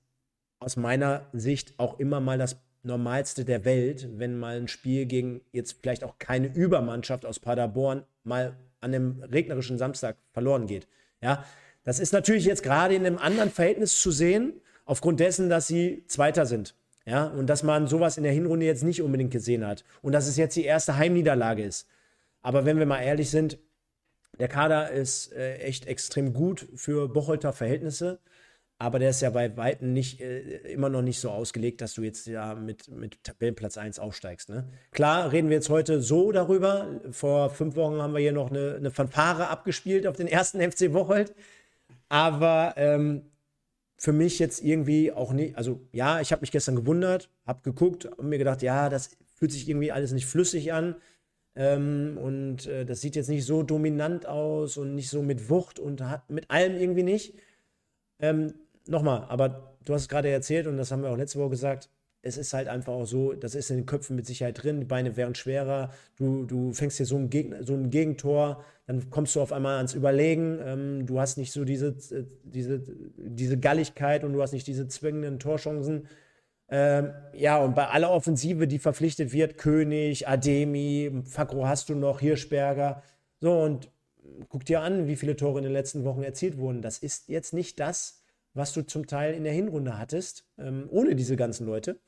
aus 0.59 0.77
meiner 0.77 1.29
Sicht 1.33 1.79
auch 1.79 2.01
immer 2.01 2.19
mal 2.19 2.37
das 2.37 2.57
Normalste 2.83 3.45
der 3.45 3.65
Welt, 3.65 4.09
wenn 4.19 4.41
mal 4.41 4.57
ein 4.57 4.67
Spiel 4.67 5.07
gegen 5.07 5.41
jetzt 5.53 5.79
vielleicht 5.81 6.03
auch 6.03 6.19
keine 6.19 6.49
Übermannschaft 6.49 7.25
aus 7.25 7.39
Paderborn 7.39 8.03
mal 8.25 8.57
an 8.83 8.95
einem 8.95 9.23
regnerischen 9.23 9.79
Samstag 9.79 10.17
verloren 10.33 10.67
geht. 10.67 10.87
Ja, 11.21 11.45
das 11.85 11.99
ist 11.99 12.13
natürlich 12.13 12.45
jetzt 12.45 12.63
gerade 12.63 12.95
in 12.95 13.07
einem 13.07 13.19
anderen 13.19 13.51
Verhältnis 13.51 13.99
zu 13.99 14.11
sehen, 14.11 14.61
aufgrund 14.85 15.21
dessen, 15.21 15.49
dass 15.49 15.67
sie 15.67 16.05
Zweiter 16.07 16.47
sind. 16.47 16.75
Ja, 17.05 17.27
und 17.27 17.49
dass 17.49 17.65
man 17.65 17.89
sowas 17.89 18.17
in 18.17 18.23
der 18.23 18.33
Hinrunde 18.33 18.67
jetzt 18.67 18.85
nicht 18.85 19.03
unbedingt 19.03 19.33
gesehen 19.33 19.67
hat. 19.67 19.85
Und 20.03 20.13
dass 20.13 20.29
es 20.29 20.37
jetzt 20.37 20.55
die 20.55 20.65
erste 20.65 20.97
Heimniederlage 20.97 21.65
ist. 21.65 21.89
Aber 22.43 22.65
wenn 22.65 22.79
wir 22.79 22.87
mal 22.87 23.01
ehrlich 23.03 23.31
sind, 23.31 23.59
der 24.39 24.49
Kader 24.49 24.91
ist 24.91 25.33
äh, 25.33 25.57
echt 25.59 25.87
extrem 25.87 26.33
gut 26.33 26.69
für 26.75 27.09
Bocholter 27.09 27.53
Verhältnisse 27.53 28.21
aber 28.83 28.99
der 28.99 29.11
ist 29.11 29.23
ja 29.23 29.31
bei 29.31 29.57
Weitem 29.57 29.93
nicht, 29.93 30.21
äh, 30.21 30.41
immer 30.73 30.89
noch 30.89 31.03
nicht 31.03 31.21
so 31.21 31.31
ausgelegt, 31.31 31.81
dass 31.81 31.95
du 31.95 32.03
jetzt 32.03 32.27
ja 32.27 32.57
mit, 32.57 32.89
mit 32.89 33.23
Tabellenplatz 33.23 33.79
1 33.79 34.01
aufsteigst. 34.01 34.49
Ne? 34.49 34.69
Klar, 34.91 35.31
reden 35.31 35.51
wir 35.51 35.55
jetzt 35.55 35.69
heute 35.69 36.03
so 36.03 36.33
darüber. 36.33 37.01
Vor 37.13 37.51
fünf 37.51 37.77
Wochen 37.77 38.03
haben 38.03 38.13
wir 38.13 38.19
hier 38.19 38.33
noch 38.33 38.51
eine, 38.51 38.75
eine 38.75 38.91
Fanfare 38.91 39.47
abgespielt 39.47 40.05
auf 40.09 40.17
den 40.17 40.27
ersten 40.27 40.61
FC 40.73 40.93
Bocholt. 40.93 41.33
Aber 42.09 42.75
ähm, 42.77 43.31
für 43.97 44.13
mich 44.13 44.41
jetzt 44.41 44.61
irgendwie 44.65 45.13
auch 45.13 45.33
nicht, 45.33 45.57
also 45.57 45.81
ja, 45.93 46.21
ich 46.21 46.33
habe 46.33 46.41
mich 46.41 46.51
gestern 46.51 46.75
gewundert, 46.75 47.31
habe 47.47 47.61
geguckt 47.63 48.07
und 48.07 48.29
mir 48.29 48.39
gedacht, 48.39 48.63
ja, 48.63 48.89
das 48.89 49.11
fühlt 49.37 49.53
sich 49.53 49.69
irgendwie 49.69 49.93
alles 49.93 50.11
nicht 50.11 50.27
flüssig 50.27 50.73
an. 50.73 50.97
Ähm, 51.55 52.19
und 52.21 52.67
äh, 52.67 52.85
das 52.85 53.01
sieht 53.01 53.15
jetzt 53.15 53.29
nicht 53.29 53.47
so 53.47 53.63
dominant 53.63 54.27
aus 54.27 54.77
und 54.77 54.97
nicht 54.97 55.09
so 55.09 55.23
mit 55.23 55.51
Wucht 55.51 55.79
und 55.79 56.01
hat 56.01 56.29
mit 56.31 56.51
allem 56.51 56.75
irgendwie 56.75 57.05
nicht. 57.05 57.37
Ähm, 58.19 58.55
nochmal, 58.87 59.27
aber 59.29 59.77
du 59.85 59.95
hast 59.95 60.03
es 60.03 60.09
gerade 60.09 60.29
erzählt 60.29 60.67
und 60.67 60.77
das 60.77 60.91
haben 60.91 61.03
wir 61.03 61.11
auch 61.11 61.17
letzte 61.17 61.39
Woche 61.39 61.51
gesagt. 61.51 61.89
Es 62.25 62.37
ist 62.37 62.55
halt 62.55 62.69
einfach 62.69 62.93
auch 62.93 63.05
so, 63.05 63.33
das 63.33 63.57
ist 63.57 63.71
in 63.71 63.79
den 63.79 63.87
Köpfen 63.87 64.15
mit 64.15 64.27
Sicherheit 64.27 64.63
drin, 64.63 64.79
die 64.79 64.87
Beine 64.87 65.17
wären 65.17 65.35
schwerer, 65.35 65.91
du, 66.17 66.45
du 66.45 66.73
fängst 66.73 66.99
hier 66.99 67.07
so 67.07 67.17
ein, 67.17 67.31
Gegner, 67.31 67.65
so 67.65 67.75
ein 67.75 67.91
Gegentor, 67.91 68.65
dann 68.87 69.11
kommst 69.11 69.35
du 69.35 69.41
auf 69.41 69.53
einmal 69.53 69.79
ans 69.79 69.95
Überlegen, 69.95 70.61
ähm, 70.65 71.07
du 71.07 71.19
hast 71.19 71.37
nicht 71.37 71.51
so 71.53 71.65
diese, 71.65 71.97
diese, 72.45 72.81
diese 73.17 73.59
Galligkeit 73.59 74.23
und 74.23 74.33
du 74.35 74.43
hast 74.43 74.53
nicht 74.53 74.69
diese 74.69 74.87
zwingenden 74.87 75.41
Torchancen. 75.41 76.07
Ähm, 76.69 77.13
ja, 77.35 77.59
und 77.59 77.75
bei 77.75 77.89
aller 77.89 78.11
Offensive, 78.11 78.69
die 78.69 78.79
verpflichtet 78.79 79.33
wird, 79.33 79.59
König, 79.59 80.29
Ademi, 80.29 81.23
Fakro 81.25 81.67
hast 81.67 81.89
du 81.89 81.97
noch, 81.97 82.21
Hirschberger, 82.21 83.03
so 83.41 83.61
und 83.61 83.91
guck 84.49 84.65
dir 84.65 84.81
an, 84.81 85.07
wie 85.07 85.17
viele 85.17 85.37
Tore 85.37 85.59
in 85.59 85.65
den 85.65 85.73
letzten 85.73 86.05
Wochen 86.05 86.23
erzielt 86.23 86.57
wurden. 86.57 86.83
Das 86.83 86.99
ist 86.99 87.29
jetzt 87.29 87.53
nicht 87.53 87.81
das, 87.81 88.22
was 88.55 88.73
du 88.73 88.83
zum 88.83 89.07
Teil 89.07 89.35
in 89.35 89.45
der 89.45 89.53
Hinrunde 89.53 89.99
hattest, 89.99 90.47
ähm, 90.59 90.89
ohne 90.91 91.15
diese 91.15 91.37
ganzen 91.37 91.67
Leute. 91.67 91.99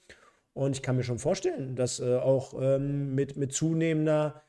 Und 0.52 0.76
ich 0.76 0.82
kann 0.82 0.96
mir 0.96 1.02
schon 1.02 1.18
vorstellen, 1.18 1.74
dass 1.74 2.00
äh, 2.00 2.16
auch 2.16 2.54
ähm, 2.60 3.14
mit, 3.14 3.36
mit 3.36 3.52
zunehmender 3.52 4.42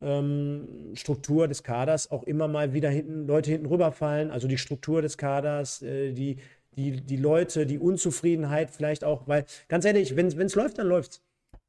ähm, 0.00 0.92
Struktur 0.94 1.48
des 1.48 1.62
Kaders 1.62 2.10
auch 2.10 2.22
immer 2.24 2.48
mal 2.48 2.72
wieder 2.72 2.90
hinten, 2.90 3.26
Leute 3.26 3.50
hinten 3.50 3.66
rüberfallen. 3.66 4.30
Also 4.30 4.48
die 4.48 4.58
Struktur 4.58 5.02
des 5.02 5.18
Kaders, 5.18 5.82
äh, 5.82 6.12
die, 6.12 6.38
die, 6.76 7.00
die 7.00 7.16
Leute, 7.16 7.66
die 7.66 7.78
Unzufriedenheit 7.78 8.70
vielleicht 8.70 9.04
auch, 9.04 9.28
weil 9.28 9.44
ganz 9.68 9.84
ehrlich, 9.84 10.16
wenn 10.16 10.26
es 10.26 10.54
läuft, 10.54 10.78
dann 10.78 10.86
läuft's. 10.86 11.22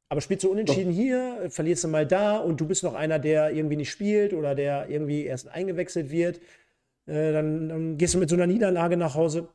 Aber 0.08 0.20
spielst 0.20 0.44
du 0.44 0.50
unentschieden 0.50 0.90
Doch. 0.92 0.96
hier, 0.96 1.46
verlierst 1.50 1.84
du 1.84 1.88
mal 1.88 2.06
da 2.06 2.38
und 2.38 2.60
du 2.60 2.66
bist 2.66 2.84
noch 2.84 2.94
einer, 2.94 3.18
der 3.18 3.52
irgendwie 3.52 3.76
nicht 3.76 3.90
spielt 3.90 4.32
oder 4.32 4.54
der 4.54 4.88
irgendwie 4.88 5.24
erst 5.24 5.48
eingewechselt 5.48 6.10
wird, 6.10 6.40
äh, 7.06 7.32
dann, 7.32 7.68
dann, 7.68 7.98
gehst 7.98 8.14
du 8.14 8.18
mit 8.18 8.28
so 8.28 8.36
einer 8.36 8.46
Niederlage 8.46 8.96
nach 8.96 9.14
Hause. 9.14 9.48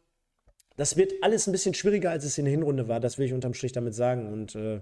Das 0.80 0.96
wird 0.96 1.12
alles 1.22 1.46
ein 1.46 1.52
bisschen 1.52 1.74
schwieriger, 1.74 2.10
als 2.10 2.24
es 2.24 2.38
in 2.38 2.46
der 2.46 2.54
Hinrunde 2.54 2.88
war. 2.88 3.02
Das 3.02 3.18
will 3.18 3.26
ich 3.26 3.34
unterm 3.34 3.54
Strich 3.54 3.74
damit 3.74 3.94
sagen. 3.94 4.32
Und 4.32 4.56
äh, 4.56 4.80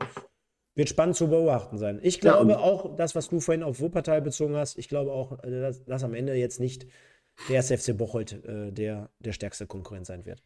wird 0.76 0.90
spannend 0.90 1.16
zu 1.16 1.28
beobachten 1.28 1.80
sein. 1.80 2.00
Ich 2.04 2.20
glaube 2.20 2.52
ja, 2.52 2.60
auch, 2.60 2.96
das, 2.96 3.16
was 3.16 3.30
du 3.30 3.40
vorhin 3.40 3.64
auf 3.64 3.80
Wuppertal 3.80 4.22
bezogen 4.22 4.56
hast, 4.56 4.78
ich 4.78 4.90
glaube 4.90 5.12
auch, 5.12 5.44
äh, 5.44 5.50
dass, 5.50 5.84
dass 5.86 6.04
am 6.04 6.14
Ende 6.14 6.36
jetzt 6.36 6.60
nicht 6.60 6.86
der 7.50 7.60
SFC 7.64 7.98
Bocholt 7.98 8.44
äh, 8.46 8.72
der, 8.72 9.10
der 9.20 9.34
stärkste 9.34 9.66
Konkurrent 9.66 10.06
sein 10.06 10.26
wird. 10.26 10.44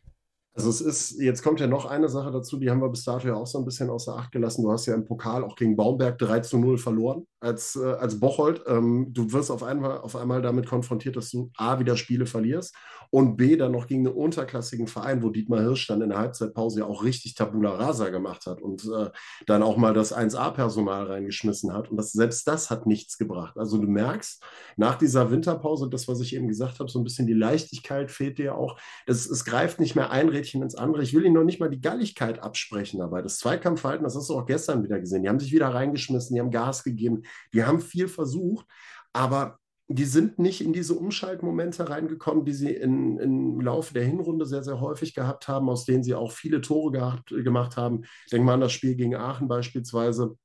Also 0.54 0.70
es 0.70 0.80
ist, 0.80 1.20
jetzt 1.20 1.44
kommt 1.44 1.60
ja 1.60 1.68
noch 1.68 1.86
eine 1.86 2.08
Sache 2.08 2.32
dazu, 2.32 2.58
die 2.58 2.70
haben 2.70 2.82
wir 2.82 2.90
bis 2.90 3.04
dato 3.04 3.28
ja 3.28 3.36
auch 3.36 3.48
so 3.48 3.58
ein 3.58 3.66
bisschen 3.66 3.90
außer 3.90 4.16
Acht 4.16 4.32
gelassen. 4.32 4.64
Du 4.64 4.72
hast 4.72 4.86
ja 4.86 4.94
im 4.94 5.04
Pokal 5.04 5.44
auch 5.44 5.58
gegen 5.58 5.76
Baumberg 5.76 6.18
3 6.18 6.40
zu 6.40 6.60
0 6.60 6.78
verloren 6.78 7.26
als, 7.42 7.76
äh, 7.76 7.84
als 7.84 8.20
Bocholt. 8.20 8.64
Ähm, 8.68 9.08
du 9.12 9.34
wirst 9.34 9.52
auf 9.52 9.64
einmal, 9.64 10.00
auf 10.00 10.16
einmal 10.16 10.42
damit 10.42 10.68
konfrontiert, 10.68 11.18
dass 11.18 11.32
du 11.32 11.52
A, 11.58 11.80
wieder 11.80 11.98
Spiele 11.98 12.26
verlierst 12.26 12.76
und 13.10 13.36
B, 13.36 13.58
dann 13.58 13.74
noch 13.74 13.88
gegen 13.88 14.08
einen 14.08 14.16
unterklassigen 14.16 14.88
Verein, 14.88 15.22
wo 15.22 15.30
Dietmar 15.30 15.60
Hirsch 15.60 15.88
dann 15.88 16.02
in 16.02 16.10
der 16.10 16.20
Halbzeitpause 16.20 16.80
ja 16.80 16.86
auch 16.86 17.04
richtig 17.04 17.36
Tabula 17.36 17.72
Rasa 17.72 18.10
gemacht 18.10 18.46
hat 18.46 18.62
und 18.62 18.86
äh, 18.86 19.10
dann 19.48 19.64
auch 19.64 19.76
mal 19.76 19.94
das 19.94 20.16
1A-Personal 20.16 21.08
reingeschmissen 21.08 21.74
hat. 21.74 21.92
Und 21.92 21.98
das, 21.98 22.14
selbst 22.14 22.48
das 22.48 22.70
hat 22.70 22.86
nichts 22.86 23.18
gebracht. 23.18 23.58
Also 23.58 23.78
du 23.78 23.88
merkst, 23.88 24.42
nach 24.78 24.96
dieser 24.96 25.30
Winterpause, 25.30 25.90
das, 25.90 26.08
was 26.08 26.22
ich 26.22 26.36
eben 26.36 26.48
gesagt 26.48 26.80
habe, 26.80 26.90
so 26.90 27.00
ein 27.00 27.04
bisschen 27.04 27.28
die 27.28 27.34
Leichtigkeit 27.34 28.12
fehlt 28.12 28.38
dir 28.38 28.56
auch. 28.56 28.80
Das, 29.06 29.26
es 29.26 29.44
greift 29.44 29.82
nicht 29.82 29.96
mehr 29.96 30.12
ein 30.12 30.30
Rädchen 30.30 30.62
ins 30.62 30.76
andere. 30.76 31.04
Ich 31.04 31.14
will 31.14 31.26
ihnen 31.26 31.36
noch 31.36 31.44
nicht 31.44 31.60
mal 31.60 31.70
die 31.70 31.82
Galligkeit 31.82 32.42
absprechen 32.42 33.00
dabei. 33.00 33.22
Das 33.22 33.40
Zweikampfverhalten, 33.40 34.06
das 34.06 34.16
hast 34.16 34.30
du 34.30 34.38
auch 34.38 34.46
gestern 34.46 34.84
wieder 34.84 35.00
gesehen. 35.00 35.24
Die 35.24 35.30
haben 35.30 35.40
sich 35.40 35.52
wieder 35.52 35.68
reingeschmissen, 35.68 36.34
die 36.34 36.40
haben 36.40 36.52
Gas 36.52 36.84
gegeben, 36.86 37.24
die 37.54 37.64
haben 37.64 37.82
viel 37.82 38.08
versucht, 38.08 38.66
aber 39.14 39.60
die 39.94 40.06
sind 40.06 40.40
nicht 40.40 40.62
in 40.62 40.74
diese 40.74 40.94
Umschaltmomente 40.94 41.90
reingekommen, 41.90 42.46
die 42.46 42.54
sie 42.54 42.72
in, 42.72 43.18
im 43.18 43.60
Laufe 43.60 43.94
der 43.94 44.06
Hinrunde 44.06 44.46
sehr, 44.46 44.64
sehr 44.64 44.80
häufig 44.80 45.14
gehabt 45.14 45.48
haben, 45.48 45.70
aus 45.70 45.86
denen 45.86 46.04
sie 46.04 46.16
auch 46.16 46.32
viele 46.32 46.62
Tore 46.62 46.92
gehabt, 46.92 47.30
gemacht 47.30 47.78
haben. 47.78 48.04
Denk 48.32 48.46
mal 48.46 48.54
an 48.54 48.62
das 48.62 48.72
Spiel 48.72 48.96
gegen 48.96 49.16
Aachen 49.16 49.48
beispielsweise. 49.48 50.38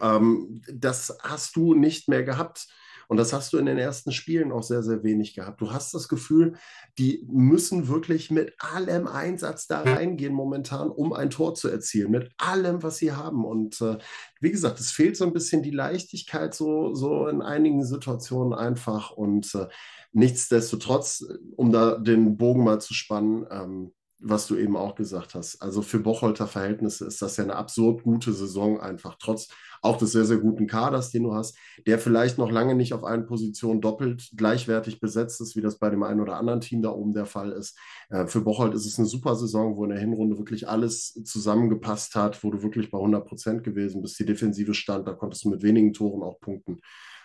Ähm, 0.00 0.62
das 0.72 1.16
hast 1.22 1.56
du 1.56 1.74
nicht 1.74 2.08
mehr 2.08 2.24
gehabt. 2.24 2.66
Und 3.08 3.16
das 3.16 3.32
hast 3.32 3.52
du 3.52 3.58
in 3.58 3.66
den 3.66 3.78
ersten 3.78 4.12
Spielen 4.12 4.52
auch 4.52 4.62
sehr, 4.62 4.82
sehr 4.82 5.02
wenig 5.02 5.34
gehabt. 5.34 5.60
Du 5.60 5.72
hast 5.72 5.94
das 5.94 6.08
Gefühl, 6.08 6.54
die 6.98 7.26
müssen 7.28 7.88
wirklich 7.88 8.30
mit 8.30 8.54
allem 8.58 9.06
Einsatz 9.06 9.66
da 9.66 9.82
reingehen 9.82 10.34
momentan, 10.34 10.90
um 10.90 11.12
ein 11.12 11.30
Tor 11.30 11.54
zu 11.54 11.68
erzielen, 11.68 12.10
mit 12.10 12.30
allem, 12.38 12.82
was 12.82 12.98
sie 12.98 13.12
haben. 13.12 13.44
Und 13.44 13.80
äh, 13.80 13.98
wie 14.40 14.50
gesagt, 14.50 14.80
es 14.80 14.90
fehlt 14.90 15.16
so 15.16 15.24
ein 15.24 15.32
bisschen 15.32 15.62
die 15.62 15.70
Leichtigkeit 15.70 16.54
so, 16.54 16.94
so 16.94 17.28
in 17.28 17.42
einigen 17.42 17.84
Situationen 17.84 18.52
einfach. 18.52 19.10
Und 19.10 19.54
äh, 19.54 19.68
nichtsdestotrotz, 20.12 21.24
um 21.56 21.72
da 21.72 21.96
den 21.98 22.36
Bogen 22.36 22.64
mal 22.64 22.80
zu 22.80 22.94
spannen, 22.94 23.46
ähm, 23.50 23.92
was 24.22 24.46
du 24.46 24.56
eben 24.56 24.76
auch 24.76 24.94
gesagt 24.94 25.34
hast. 25.34 25.60
Also 25.60 25.82
für 25.82 25.98
Bocholter 25.98 26.46
Verhältnisse 26.46 27.06
ist 27.06 27.20
das 27.20 27.36
ja 27.36 27.44
eine 27.44 27.56
absurd 27.56 28.04
gute 28.04 28.32
Saison 28.32 28.80
einfach, 28.80 29.16
trotz 29.18 29.48
auch 29.82 29.96
des 29.98 30.12
sehr, 30.12 30.24
sehr 30.24 30.38
guten 30.38 30.66
Kaders, 30.66 31.10
den 31.10 31.24
du 31.24 31.34
hast, 31.34 31.56
der 31.86 31.98
vielleicht 31.98 32.38
noch 32.38 32.50
lange 32.50 32.74
nicht 32.74 32.94
auf 32.94 33.04
allen 33.04 33.26
Positionen 33.26 33.80
doppelt 33.80 34.30
gleichwertig 34.36 35.00
besetzt 35.00 35.40
ist, 35.40 35.56
wie 35.56 35.60
das 35.60 35.78
bei 35.78 35.90
dem 35.90 36.04
einen 36.04 36.20
oder 36.20 36.36
anderen 36.36 36.60
Team 36.60 36.82
da 36.82 36.90
oben 36.90 37.12
der 37.12 37.26
Fall 37.26 37.50
ist. 37.50 37.76
Äh, 38.08 38.26
für 38.26 38.40
Bocholt 38.40 38.74
ist 38.74 38.86
es 38.86 38.98
eine 38.98 39.08
super 39.08 39.34
Saison, 39.34 39.76
wo 39.76 39.84
in 39.84 39.90
der 39.90 39.98
Hinrunde 39.98 40.38
wirklich 40.38 40.68
alles 40.68 41.12
zusammengepasst 41.24 42.14
hat, 42.14 42.42
wo 42.44 42.50
du 42.50 42.62
wirklich 42.62 42.90
bei 42.90 42.98
100 42.98 43.26
Prozent 43.26 43.64
gewesen 43.64 44.02
bist. 44.02 44.18
Die 44.20 44.24
Defensive 44.24 44.72
stand, 44.72 45.06
da 45.08 45.12
konntest 45.12 45.44
du 45.44 45.50
mit 45.50 45.62
wenigen 45.62 45.92
Toren 45.92 46.22
auch 46.22 46.40
punkten. 46.40 46.80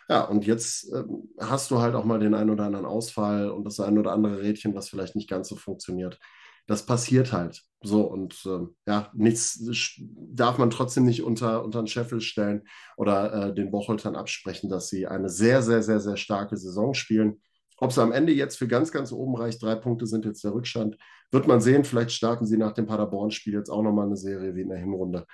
Ja, 0.10 0.24
und 0.24 0.48
jetzt 0.48 0.92
äh, 0.94 1.04
hast 1.40 1.70
du 1.70 1.80
halt 1.80 1.94
auch 1.94 2.06
mal 2.06 2.20
den 2.20 2.34
einen 2.34 2.50
oder 2.50 2.66
anderen 2.66 2.86
Ausfall 2.86 3.52
und 3.52 3.66
das 3.66 3.80
ein 3.80 4.00
oder 4.00 4.14
andere 4.14 4.42
Rädchen, 4.42 4.74
was 4.74 4.90
vielleicht 4.90 5.16
nicht 5.16 5.30
ganz 5.30 5.48
so 5.48 5.56
funktioniert 5.56 6.20
das 6.68 6.86
passiert 6.86 7.32
halt. 7.32 7.64
So, 7.82 8.02
und 8.02 8.44
äh, 8.46 8.68
ja, 8.88 9.10
nichts 9.14 9.60
darf 10.08 10.58
man 10.58 10.70
trotzdem 10.70 11.06
nicht 11.06 11.24
unter, 11.24 11.64
unter 11.64 11.82
den 11.82 11.88
Scheffel 11.88 12.22
stellen 12.22 12.64
oder 12.98 13.34
äh, 13.34 13.54
den 13.54 13.72
Bocholtern 13.72 14.16
absprechen, 14.16 14.70
dass 14.70 14.90
sie 14.90 15.08
eine 15.08 15.30
sehr, 15.30 15.62
sehr, 15.62 15.82
sehr, 15.82 16.00
sehr 16.00 16.18
starke 16.18 16.58
Saison 16.58 16.94
spielen. 16.94 17.42
Ob 17.78 17.92
es 17.92 18.00
am 18.00 18.12
Ende 18.12 18.34
jetzt 18.34 18.58
für 18.58 18.68
ganz, 18.68 18.92
ganz 18.92 19.12
oben 19.12 19.36
reicht, 19.36 19.62
drei 19.62 19.76
Punkte 19.76 20.08
sind 20.08 20.26
jetzt 20.26 20.44
der 20.44 20.54
Rückstand, 20.54 20.98
wird 21.32 21.48
man 21.48 21.62
sehen. 21.62 21.84
Vielleicht 21.84 22.12
starten 22.12 22.48
sie 22.48 22.58
nach 22.58 22.74
dem 22.74 22.88
Paderborn-Spiel 22.88 23.54
jetzt 23.54 23.70
auch 23.70 23.84
nochmal 23.84 24.08
eine 24.08 24.18
Serie 24.18 24.56
wie 24.56 24.62
in 24.62 24.70
der 24.70 24.80
Hinrunde. 24.80 25.26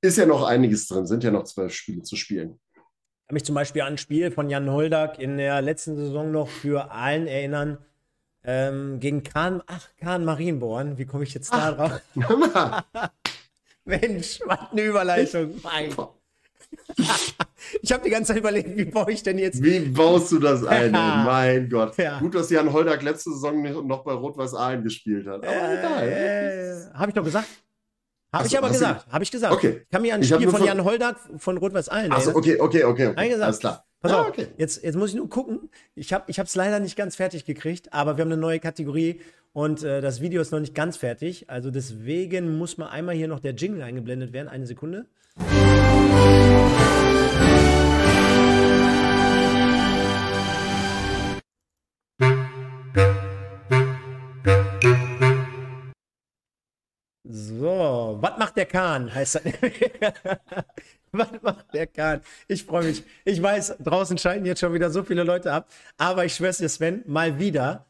Ist 0.00 0.16
ja 0.16 0.26
noch 0.26 0.44
einiges 0.44 0.86
drin, 0.86 1.06
sind 1.06 1.24
ja 1.24 1.32
noch 1.32 1.44
zwölf 1.44 1.74
Spiele 1.74 2.02
zu 2.02 2.14
spielen. 2.14 2.60
Ich 2.74 3.28
kann 3.28 3.34
mich 3.34 3.44
zum 3.44 3.54
Beispiel 3.56 3.82
an 3.82 3.94
ein 3.94 3.98
Spiel 3.98 4.30
von 4.30 4.48
Jan 4.48 4.70
Holdak 4.70 5.18
in 5.18 5.38
der 5.38 5.60
letzten 5.60 5.96
Saison 5.96 6.30
noch 6.30 6.48
für 6.48 6.92
allen 6.92 7.26
erinnern 7.26 7.78
ähm, 8.44 9.00
gegen 9.00 9.22
Kahn, 9.22 9.62
ach, 9.66 9.88
Kahn 9.98 10.24
Marienborn. 10.24 10.98
Wie 10.98 11.06
komme 11.06 11.24
ich 11.24 11.34
jetzt 11.34 11.52
da 11.52 11.72
drauf? 11.72 12.00
Mensch, 13.84 14.40
was 14.46 14.58
eine 14.72 14.82
Überleitung. 14.82 15.54
Mein. 15.62 15.94
ich 17.82 17.92
habe 17.92 18.04
die 18.04 18.10
ganze 18.10 18.28
Zeit 18.32 18.38
überlegt, 18.38 18.76
wie 18.76 18.84
baue 18.84 19.12
ich 19.12 19.22
denn 19.22 19.38
jetzt. 19.38 19.62
Wie 19.62 19.80
baust 19.80 20.32
du 20.32 20.38
das 20.38 20.64
ein? 20.64 20.92
Ja. 20.92 21.22
Mein 21.24 21.68
Gott. 21.68 21.96
Ja. 21.96 22.18
Gut, 22.18 22.34
dass 22.34 22.50
Jan 22.50 22.72
Holdak 22.72 23.02
letzte 23.02 23.30
Saison 23.30 23.86
noch 23.86 24.04
bei 24.04 24.12
Rot-Weiß 24.12 24.54
Aalen 24.54 24.82
gespielt 24.82 25.26
hat. 25.26 25.44
Aber 25.44 25.54
äh, 25.54 25.78
egal. 25.78 26.08
Äh, 26.08 26.98
habe 26.98 27.10
ich 27.10 27.14
doch 27.14 27.24
gesagt. 27.24 27.46
Habe 28.32 28.46
ich 28.46 28.58
aber 28.58 28.68
gesagt. 28.68 29.06
Habe 29.12 29.22
ich 29.22 29.30
gesagt. 29.30 29.54
Okay. 29.54 29.82
Ich 29.84 29.90
kann 29.90 30.02
mir 30.02 30.14
an 30.14 30.20
ein 30.20 30.24
Spiel 30.24 30.48
von 30.48 30.64
Jan 30.64 30.82
Holdak 30.82 31.16
von 31.36 31.56
Rot-Weiß 31.56 31.88
Aalen 31.88 32.12
Achso, 32.12 32.34
okay, 32.34 32.58
okay, 32.58 32.84
okay. 32.84 33.08
okay. 33.08 33.34
Alles 33.40 33.58
klar. 33.58 33.84
Pass 34.04 34.12
ah, 34.12 34.20
auf, 34.20 34.28
okay. 34.28 34.48
jetzt, 34.58 34.84
jetzt 34.84 34.96
muss 34.96 35.08
ich 35.08 35.16
nur 35.16 35.30
gucken. 35.30 35.70
Ich 35.94 36.12
habe 36.12 36.24
es 36.28 36.54
leider 36.54 36.78
nicht 36.78 36.94
ganz 36.94 37.16
fertig 37.16 37.46
gekriegt, 37.46 37.94
aber 37.94 38.18
wir 38.18 38.22
haben 38.22 38.32
eine 38.32 38.38
neue 38.38 38.60
Kategorie 38.60 39.22
und 39.54 39.82
äh, 39.82 40.02
das 40.02 40.20
Video 40.20 40.42
ist 40.42 40.52
noch 40.52 40.60
nicht 40.60 40.74
ganz 40.74 40.98
fertig. 40.98 41.48
Also 41.48 41.70
deswegen 41.70 42.58
muss 42.58 42.76
mal 42.76 42.88
einmal 42.88 43.14
hier 43.14 43.28
noch 43.28 43.40
der 43.40 43.54
Jingle 43.54 43.80
eingeblendet 43.80 44.34
werden. 44.34 44.48
Eine 44.48 44.66
Sekunde. 44.66 45.06
So, 57.26 58.18
was 58.20 58.38
macht 58.38 58.58
der 58.58 58.66
Kahn? 58.66 59.14
Heißt 59.14 59.36
das. 59.36 59.44
Was 61.14 61.42
macht 61.42 61.72
der 61.72 61.86
Kahn? 61.86 62.20
Ich 62.48 62.64
freue 62.64 62.84
mich. 62.84 63.04
Ich 63.24 63.40
weiß, 63.40 63.76
draußen 63.82 64.18
schalten 64.18 64.44
jetzt 64.44 64.60
schon 64.60 64.74
wieder 64.74 64.90
so 64.90 65.04
viele 65.04 65.22
Leute 65.22 65.52
ab. 65.52 65.68
Aber 65.96 66.24
ich 66.24 66.34
schwör's 66.34 66.58
dir, 66.58 66.68
Sven, 66.68 67.04
mal 67.06 67.38
wieder. 67.38 67.86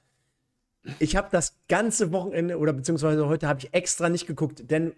Ich 0.98 1.16
habe 1.16 1.28
das 1.32 1.57
ganze 1.68 2.12
Wochenende 2.12 2.59
oder 2.59 2.74
beziehungsweise 2.74 3.26
heute 3.26 3.48
habe 3.48 3.61
ich 3.61 3.72
extra 3.72 4.11
nicht 4.11 4.26
geguckt. 4.26 4.70
Denn 4.70 4.94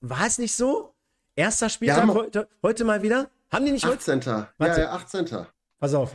war 0.00 0.26
es 0.26 0.38
nicht 0.38 0.54
so? 0.54 0.94
Erster 1.34 1.70
Spieltag 1.70 2.06
ja, 2.06 2.14
heute, 2.14 2.48
heute 2.62 2.84
mal 2.84 3.02
wieder? 3.02 3.30
Haben 3.50 3.64
die 3.64 3.72
nicht 3.72 3.86
18. 3.86 4.16
heute? 4.16 4.48
Ja, 4.58 4.78
ja, 4.78 4.92
18. 4.92 5.46
Pass 5.78 5.94
auf. 5.94 6.12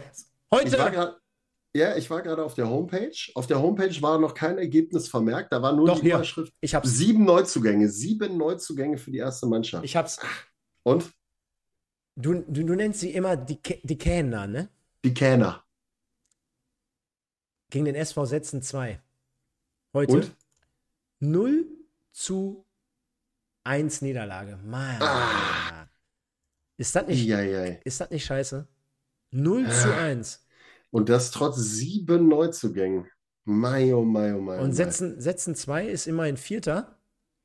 Heute. 0.54 1.18
Ja, 1.74 1.96
ich 1.96 2.10
war 2.10 2.22
gerade 2.22 2.44
auf 2.44 2.54
der 2.54 2.70
Homepage. 2.70 3.16
Auf 3.36 3.46
der 3.48 3.60
Homepage 3.60 4.02
war 4.02 4.20
noch 4.20 4.34
kein 4.34 4.58
Ergebnis 4.58 5.10
vermerkt. 5.10 5.52
Da 5.52 5.62
war 5.62 5.74
nur 5.74 5.88
Doch, 5.88 6.00
die 6.00 6.10
Überschrift. 6.10 6.54
Ich 6.62 6.74
hab's. 6.74 6.90
Sieben 6.90 7.26
Neuzugänge. 7.26 7.90
Sieben 7.90 8.38
Neuzugänge 8.38 8.98
für 8.98 9.12
die 9.12 9.20
erste 9.20 9.46
Mannschaft. 9.46 9.84
Ich 9.84 9.96
hab's. 9.96 10.20
Und? 10.84 11.12
Du, 12.20 12.34
du, 12.34 12.64
du 12.64 12.74
nennst 12.74 13.02
sie 13.02 13.14
immer 13.14 13.38
die, 13.38 13.60
die 13.84 13.98
Kähner, 13.98 14.48
ne? 14.48 14.70
Die 15.06 15.14
Kähner. 15.14 15.64
Gegen 17.70 17.86
den 17.86 17.94
SV 17.94 18.26
Setzen 18.26 18.64
2. 18.64 19.00
Heute 19.94 20.14
Und? 20.14 20.36
0 21.20 21.68
zu 22.12 22.66
1 23.66 24.02
Niederlage. 24.02 24.58
Mann. 24.66 25.00
Ah. 25.00 25.88
Ist 26.78 26.96
das 26.96 27.06
nicht, 27.06 27.32
Eieiei. 27.32 27.82
ist 27.84 28.02
das 28.02 28.10
nicht 28.10 28.26
scheiße? 28.26 28.68
0 29.30 29.66
ah. 29.68 29.70
zu 29.70 29.94
1. 29.96 30.44
Und 30.90 31.10
das 31.10 31.30
trotz 31.30 31.58
sieben 31.58 32.28
Neuzugängen. 32.30 33.06
Mai, 33.44 33.94
oh 33.94 34.04
mai, 34.04 34.34
oh 34.34 34.42
mai. 34.42 34.60
Und 34.60 34.74
Setzen, 34.74 35.22
Setzen 35.22 35.54
2 35.54 35.88
ist 35.88 36.08
immerhin 36.08 36.38
Vierter. 36.38 36.98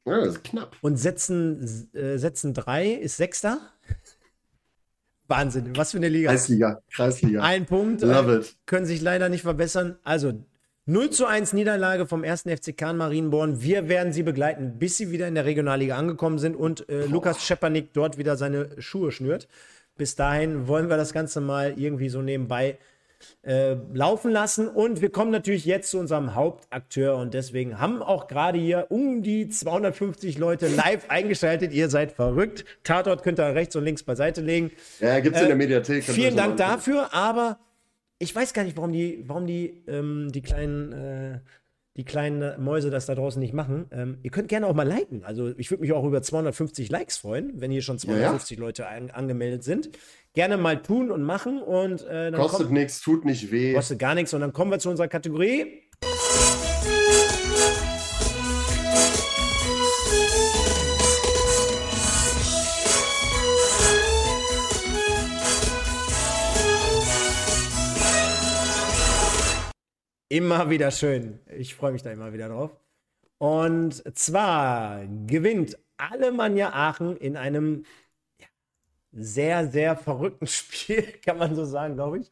Ja, 0.07 0.19
das 0.19 0.37
ist 0.37 0.45
knapp. 0.45 0.79
Und 0.81 0.97
Setzen, 0.97 1.93
äh, 1.93 2.17
Setzen 2.17 2.55
3 2.55 2.93
ist 2.93 3.19
Sechster. 3.19 3.61
Wahnsinn, 5.33 5.73
was 5.77 5.93
für 5.93 5.97
eine 5.97 6.09
Liga. 6.09 6.31
Kreisliga, 6.31 6.83
Kreisliga. 6.93 7.43
Ein 7.43 7.67
Punkt. 7.67 8.03
Love 8.03 8.37
it. 8.37 8.57
Können 8.67 8.87
sich 8.87 9.01
leider 9.01 9.29
nicht 9.29 9.43
verbessern. 9.43 9.97
Also, 10.05 10.45
0 10.85 11.11
zu 11.11 11.27
1 11.27 11.53
Niederlage 11.53 12.07
vom 12.07 12.23
ersten 12.23 12.55
FC 12.55 12.77
Kahn 12.77 12.97
Marienborn. 12.97 13.63
Wir 13.63 13.89
werden 13.89 14.13
sie 14.13 14.23
begleiten, 14.23 14.79
bis 14.79 14.99
sie 14.99 15.11
wieder 15.11 15.27
in 15.29 15.35
der 15.35 15.45
Regionalliga 15.45 15.97
angekommen 15.97 16.39
sind 16.39 16.55
und 16.55 16.89
äh, 16.89 17.07
Lukas 17.07 17.45
Schepanik 17.45 17.93
dort 17.93 18.19
wieder 18.19 18.37
seine 18.37 18.69
Schuhe 18.83 19.11
schnürt. 19.11 19.49
Bis 19.97 20.17
dahin 20.17 20.69
wollen 20.69 20.91
wir 20.91 20.97
das 20.97 21.13
Ganze 21.13 21.41
mal 21.41 21.75
irgendwie 21.79 22.09
so 22.09 22.21
nebenbei 22.21 22.79
äh, 23.43 23.77
laufen 23.93 24.31
lassen. 24.31 24.69
Und 24.69 25.01
wir 25.01 25.11
kommen 25.11 25.31
natürlich 25.31 25.65
jetzt 25.65 25.91
zu 25.91 25.99
unserem 25.99 26.35
Hauptakteur 26.35 27.17
und 27.17 27.35
deswegen 27.35 27.79
haben 27.79 28.03
auch 28.03 28.27
gerade 28.27 28.59
hier 28.59 28.87
um 28.91 29.23
die 29.23 29.49
250 29.49 30.39
Leute 30.39 30.69
live 30.69 31.09
eingeschaltet. 31.09 31.73
Ihr 31.73 31.89
seid 31.89 32.13
verrückt. 32.13 32.65
Tatort 32.85 33.23
könnt 33.23 33.39
ihr 33.41 33.55
rechts 33.55 33.77
und 33.77 33.85
links 33.85 34.03
beiseite 34.03 34.41
legen. 34.41 34.71
Ja, 35.01 35.21
gibt 35.21 35.37
es 35.37 35.43
äh, 35.43 35.45
in 35.45 35.49
der 35.49 35.57
Mediathek. 35.57 36.05
Vielen 36.05 36.37
Dank 36.37 36.57
dafür, 36.57 37.13
aber 37.13 37.59
ich 38.23 38.35
weiß 38.35 38.53
gar 38.53 38.63
nicht, 38.63 38.77
warum 38.77 38.93
die, 38.93 39.25
warum 39.27 39.47
die, 39.49 39.83
ähm, 39.89 40.31
die 40.31 40.43
kleinen, 40.43 40.93
äh, 40.93 41.41
die 41.97 42.05
kleinen 42.05 42.63
Mäuse 42.63 42.91
das 42.91 43.07
da 43.07 43.15
draußen 43.15 43.39
nicht 43.41 43.53
machen. 43.53 43.87
Ähm, 43.91 44.19
ihr 44.23 44.31
könnt 44.31 44.49
gerne 44.49 44.67
auch 44.67 44.75
mal 44.75 44.89
liken. 44.89 45.25
Also 45.25 45.53
ich 45.59 45.71
würde 45.71 45.83
mich 45.83 45.93
auch 45.93 46.05
über 46.05 46.23
250 46.23 46.91
Likes 46.91 47.19
freuen, 47.19 47.53
wenn 47.61 47.71
hier 47.71 47.83
schon 47.83 47.99
250 47.99 48.57
ja, 48.57 48.61
ja. 48.61 48.67
Leute 48.67 48.87
an, 48.89 49.11
angemeldet 49.11 49.63
sind. 49.63 49.91
Gerne 50.33 50.57
mal 50.57 50.83
tun 50.83 51.11
und 51.11 51.23
machen 51.23 51.61
und 51.61 52.07
äh, 52.07 52.33
kostet 52.35 52.71
nichts, 52.71 53.03
tut 53.03 53.27
nicht 53.27 53.53
weh. 53.53 53.75
Kostet 53.75 53.99
gar 53.99 54.15
nichts 54.15 54.33
und 54.33 54.41
dann 54.41 54.55
kommen 54.55 54.71
wir 54.71 54.79
zu 54.79 54.89
unserer 54.89 55.09
Kategorie. 55.09 55.82
Immer 70.33 70.71
wieder 70.71 70.91
schön. 70.91 71.41
Ich 71.59 71.75
freue 71.75 71.93
mich 71.93 72.01
da 72.01 72.11
immer 72.11 72.33
wieder 72.33 72.49
drauf. 72.49 72.71
Und 73.37 74.03
zwar 74.17 75.05
gewinnt 75.27 75.77
Alemannia 75.99 76.73
Aachen 76.73 77.19
in 77.19 77.37
einem 77.37 77.85
sehr, 79.13 79.69
sehr 79.69 79.95
verrückten 79.95 80.47
Spiel, 80.47 81.03
kann 81.23 81.37
man 81.37 81.55
so 81.55 81.67
sagen, 81.67 81.97
glaube 81.97 82.21
ich. 82.21 82.31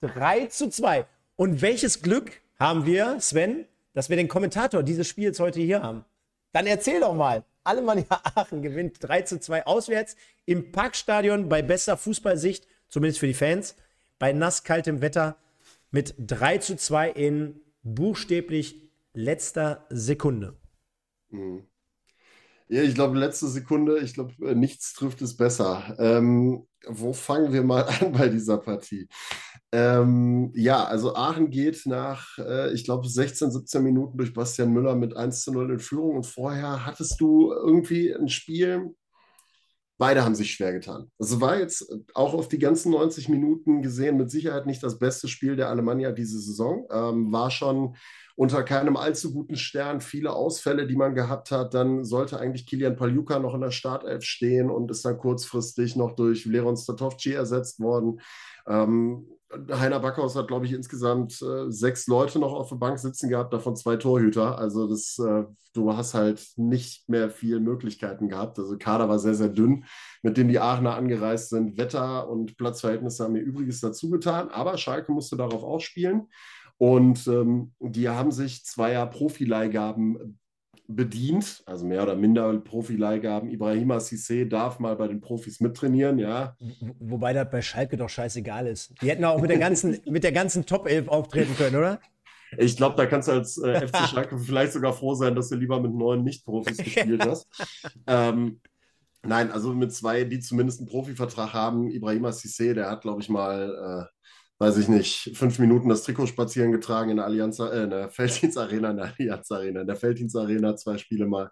3 0.00 0.46
zu 0.46 0.70
2. 0.70 1.06
Und 1.36 1.62
welches 1.62 2.02
Glück 2.02 2.32
haben 2.58 2.84
wir, 2.84 3.20
Sven, 3.20 3.64
dass 3.92 4.10
wir 4.10 4.16
den 4.16 4.26
Kommentator 4.26 4.82
dieses 4.82 5.06
Spiels 5.06 5.38
heute 5.38 5.60
hier 5.60 5.84
haben? 5.84 6.04
Dann 6.50 6.66
erzähl 6.66 6.98
doch 6.98 7.14
mal. 7.14 7.44
Alemannia 7.62 8.06
Aachen 8.34 8.60
gewinnt 8.60 8.96
3 8.98 9.22
zu 9.22 9.38
2 9.38 9.66
auswärts 9.66 10.16
im 10.46 10.72
Parkstadion 10.72 11.48
bei 11.48 11.62
bester 11.62 11.96
Fußballsicht, 11.96 12.66
zumindest 12.88 13.20
für 13.20 13.28
die 13.28 13.34
Fans, 13.34 13.76
bei 14.18 14.32
nasskaltem 14.32 15.00
Wetter 15.00 15.36
mit 15.90 16.14
3 16.18 16.58
zu 16.58 16.76
2 16.76 17.10
in 17.10 17.60
buchstäblich 17.82 18.90
letzter 19.14 19.86
Sekunde. 19.90 20.56
Mhm. 21.30 21.66
Ja, 22.68 22.82
ich 22.82 22.94
glaube, 22.96 23.16
letzte 23.16 23.46
Sekunde, 23.46 24.00
ich 24.00 24.14
glaube, 24.14 24.34
äh, 24.44 24.54
nichts 24.54 24.92
trifft 24.92 25.22
es 25.22 25.36
besser. 25.36 25.94
Ähm, 25.98 26.66
wo 26.86 27.12
fangen 27.12 27.52
wir 27.52 27.62
mal 27.62 27.82
an 28.00 28.12
bei 28.12 28.28
dieser 28.28 28.58
Partie? 28.58 29.08
Ähm, 29.72 30.52
ja, 30.54 30.84
also 30.84 31.14
Aachen 31.14 31.50
geht 31.50 31.86
nach, 31.86 32.38
äh, 32.38 32.72
ich 32.72 32.84
glaube, 32.84 33.08
16, 33.08 33.50
17 33.52 33.82
Minuten 33.82 34.18
durch 34.18 34.32
Bastian 34.32 34.72
Müller 34.72 34.96
mit 34.96 35.16
1 35.16 35.42
zu 35.42 35.52
0 35.52 35.72
in 35.72 35.78
Führung 35.78 36.16
und 36.16 36.26
vorher 36.26 36.84
hattest 36.86 37.20
du 37.20 37.52
irgendwie 37.52 38.12
ein 38.14 38.28
Spiel, 38.28 38.94
Beide 39.98 40.24
haben 40.24 40.34
sich 40.34 40.52
schwer 40.52 40.72
getan. 40.72 41.10
Also 41.18 41.40
war 41.40 41.58
jetzt 41.58 41.90
auch 42.12 42.34
auf 42.34 42.48
die 42.48 42.58
ganzen 42.58 42.92
90 42.92 43.30
Minuten 43.30 43.80
gesehen 43.80 44.18
mit 44.18 44.30
Sicherheit 44.30 44.66
nicht 44.66 44.82
das 44.82 44.98
beste 44.98 45.26
Spiel 45.26 45.56
der 45.56 45.70
Alemannia 45.70 46.12
diese 46.12 46.38
Saison. 46.38 46.86
Ähm, 46.90 47.32
war 47.32 47.50
schon 47.50 47.96
unter 48.36 48.62
keinem 48.62 48.98
allzu 48.98 49.32
guten 49.32 49.56
Stern, 49.56 50.02
viele 50.02 50.32
Ausfälle, 50.32 50.86
die 50.86 50.96
man 50.96 51.14
gehabt 51.14 51.50
hat. 51.50 51.72
Dann 51.72 52.04
sollte 52.04 52.38
eigentlich 52.38 52.66
Kilian 52.66 52.96
Paljuka 52.96 53.38
noch 53.38 53.54
in 53.54 53.62
der 53.62 53.70
Startelf 53.70 54.24
stehen 54.24 54.70
und 54.70 54.90
ist 54.90 55.06
dann 55.06 55.16
kurzfristig 55.16 55.96
noch 55.96 56.14
durch 56.14 56.44
Leron 56.44 56.76
Statovci 56.76 57.32
ersetzt 57.32 57.80
worden. 57.80 58.20
Ähm, 58.68 59.26
Heiner 59.70 60.00
Backhaus 60.00 60.34
hat, 60.34 60.48
glaube 60.48 60.66
ich, 60.66 60.72
insgesamt 60.72 61.40
äh, 61.40 61.70
sechs 61.70 62.08
Leute 62.08 62.38
noch 62.38 62.52
auf 62.52 62.68
der 62.68 62.76
Bank 62.76 62.98
sitzen 62.98 63.28
gehabt, 63.28 63.52
davon 63.52 63.76
zwei 63.76 63.96
Torhüter. 63.96 64.58
Also 64.58 64.88
das, 64.88 65.18
äh, 65.18 65.44
du 65.72 65.96
hast 65.96 66.14
halt 66.14 66.44
nicht 66.56 67.08
mehr 67.08 67.30
viel 67.30 67.60
Möglichkeiten 67.60 68.28
gehabt. 68.28 68.58
Also 68.58 68.76
Kader 68.76 69.08
war 69.08 69.18
sehr, 69.18 69.34
sehr 69.34 69.48
dünn, 69.48 69.84
mit 70.22 70.36
dem 70.36 70.48
die 70.48 70.58
Aachener 70.58 70.96
angereist 70.96 71.50
sind. 71.50 71.78
Wetter 71.78 72.28
und 72.28 72.56
Platzverhältnisse 72.56 73.22
haben 73.24 73.34
mir 73.34 73.40
Übriges 73.40 73.80
dazu 73.80 74.10
getan, 74.10 74.48
aber 74.48 74.76
Schalke 74.78 75.12
musste 75.12 75.36
darauf 75.36 75.62
auch 75.62 75.80
spielen. 75.80 76.28
Und 76.78 77.26
ähm, 77.28 77.72
die 77.78 78.08
haben 78.08 78.32
sich 78.32 78.64
zweier 78.64 79.06
Profileihgaben 79.06 80.38
bedient, 80.88 81.62
also 81.66 81.84
mehr 81.86 82.02
oder 82.02 82.14
minder 82.14 82.52
Profileihgaben. 82.58 83.50
Ibrahima 83.50 83.98
Cissé 83.98 84.48
darf 84.48 84.78
mal 84.78 84.96
bei 84.96 85.08
den 85.08 85.20
Profis 85.20 85.60
mittrainieren, 85.60 86.18
ja. 86.18 86.56
Wobei 87.00 87.32
das 87.32 87.50
bei 87.50 87.62
Schalke 87.62 87.96
doch 87.96 88.08
scheißegal 88.08 88.66
ist. 88.66 88.92
Die 89.02 89.10
hätten 89.10 89.24
auch 89.24 89.40
mit 89.40 89.50
der 89.50 89.58
ganzen, 89.58 90.00
mit 90.06 90.24
der 90.24 90.32
ganzen 90.32 90.66
Top 90.66 90.88
11 90.88 91.08
auftreten 91.08 91.56
können, 91.56 91.76
oder? 91.76 92.00
Ich 92.56 92.76
glaube, 92.76 92.96
da 92.96 93.06
kannst 93.06 93.28
du 93.28 93.32
als 93.32 93.58
äh, 93.58 93.86
FC 93.88 94.08
Schalke 94.08 94.38
vielleicht 94.38 94.72
sogar 94.72 94.92
froh 94.92 95.14
sein, 95.14 95.34
dass 95.34 95.48
du 95.48 95.56
lieber 95.56 95.80
mit 95.80 95.92
neun 95.92 96.22
Nicht-Profis 96.22 96.78
gespielt 96.78 97.24
hast. 97.26 97.46
ähm, 98.06 98.60
nein, 99.22 99.50
also 99.50 99.74
mit 99.74 99.92
zwei, 99.92 100.24
die 100.24 100.40
zumindest 100.40 100.80
einen 100.80 100.88
Profivertrag 100.88 101.52
haben. 101.52 101.90
Ibrahima 101.90 102.30
Cissé, 102.30 102.74
der 102.74 102.90
hat, 102.90 103.02
glaube 103.02 103.20
ich, 103.20 103.28
mal 103.28 104.08
äh, 104.10 104.15
weiß 104.58 104.78
ich 104.78 104.88
nicht, 104.88 105.32
fünf 105.34 105.58
Minuten 105.58 105.90
das 105.90 106.02
Trikot 106.02 106.26
spazieren 106.26 106.72
getragen 106.72 107.10
in 107.10 107.16
der 107.16 107.26
Allianz, 107.26 107.58
äh, 107.58 107.82
in 107.82 107.90
der 107.90 108.08
Felddienst 108.08 108.56
Arena, 108.56 108.90
in 108.90 108.96
der 108.96 109.12
Allianz 109.18 109.50
Arena, 109.50 109.80
in 109.82 109.86
der 109.86 109.96
Felddienst 109.96 110.34
Arena 110.36 110.76
zwei 110.76 110.96
Spiele 110.96 111.26
mal. 111.26 111.50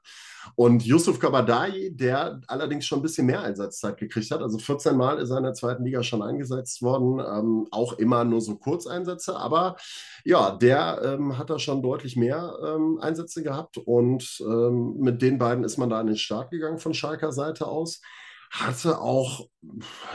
Und 0.57 0.85
Yusuf 0.85 1.19
Kabadai, 1.19 1.91
der 1.93 2.41
allerdings 2.47 2.87
schon 2.87 3.01
ein 3.01 3.03
bisschen 3.03 3.27
mehr 3.27 3.43
Einsatzzeit 3.43 3.99
gekriegt 3.99 4.31
hat. 4.31 4.41
Also 4.41 4.59
14 4.59 4.97
Mal 4.97 5.19
ist 5.19 5.31
er 5.31 5.39
in 5.39 5.45
der 5.45 5.53
zweiten 5.53 5.85
Liga 5.85 6.03
schon 6.03 6.23
eingesetzt 6.23 6.81
worden. 6.81 7.19
Ähm, 7.21 7.69
auch 7.71 7.95
immer 7.95 8.25
nur 8.25 8.41
so 8.41 8.57
Kurzeinsätze. 8.57 9.37
Aber 9.37 9.77
ja, 10.25 10.53
der 10.57 11.01
ähm, 11.05 11.37
hat 11.37 11.51
da 11.51 11.59
schon 11.59 11.83
deutlich 11.83 12.17
mehr 12.17 12.57
ähm, 12.65 12.99
Einsätze 13.01 13.43
gehabt. 13.43 13.77
Und 13.79 14.39
ähm, 14.41 14.97
mit 14.99 15.21
den 15.21 15.39
beiden 15.39 15.65
ist 15.65 15.77
man 15.77 15.91
da 15.91 16.01
an 16.01 16.07
den 16.07 16.17
Start 16.17 16.51
gegangen 16.51 16.79
von 16.79 16.95
Schalker 16.95 17.33
Seite 17.33 17.67
aus 17.67 18.01
hatte 18.55 19.01
auch, 19.01 19.49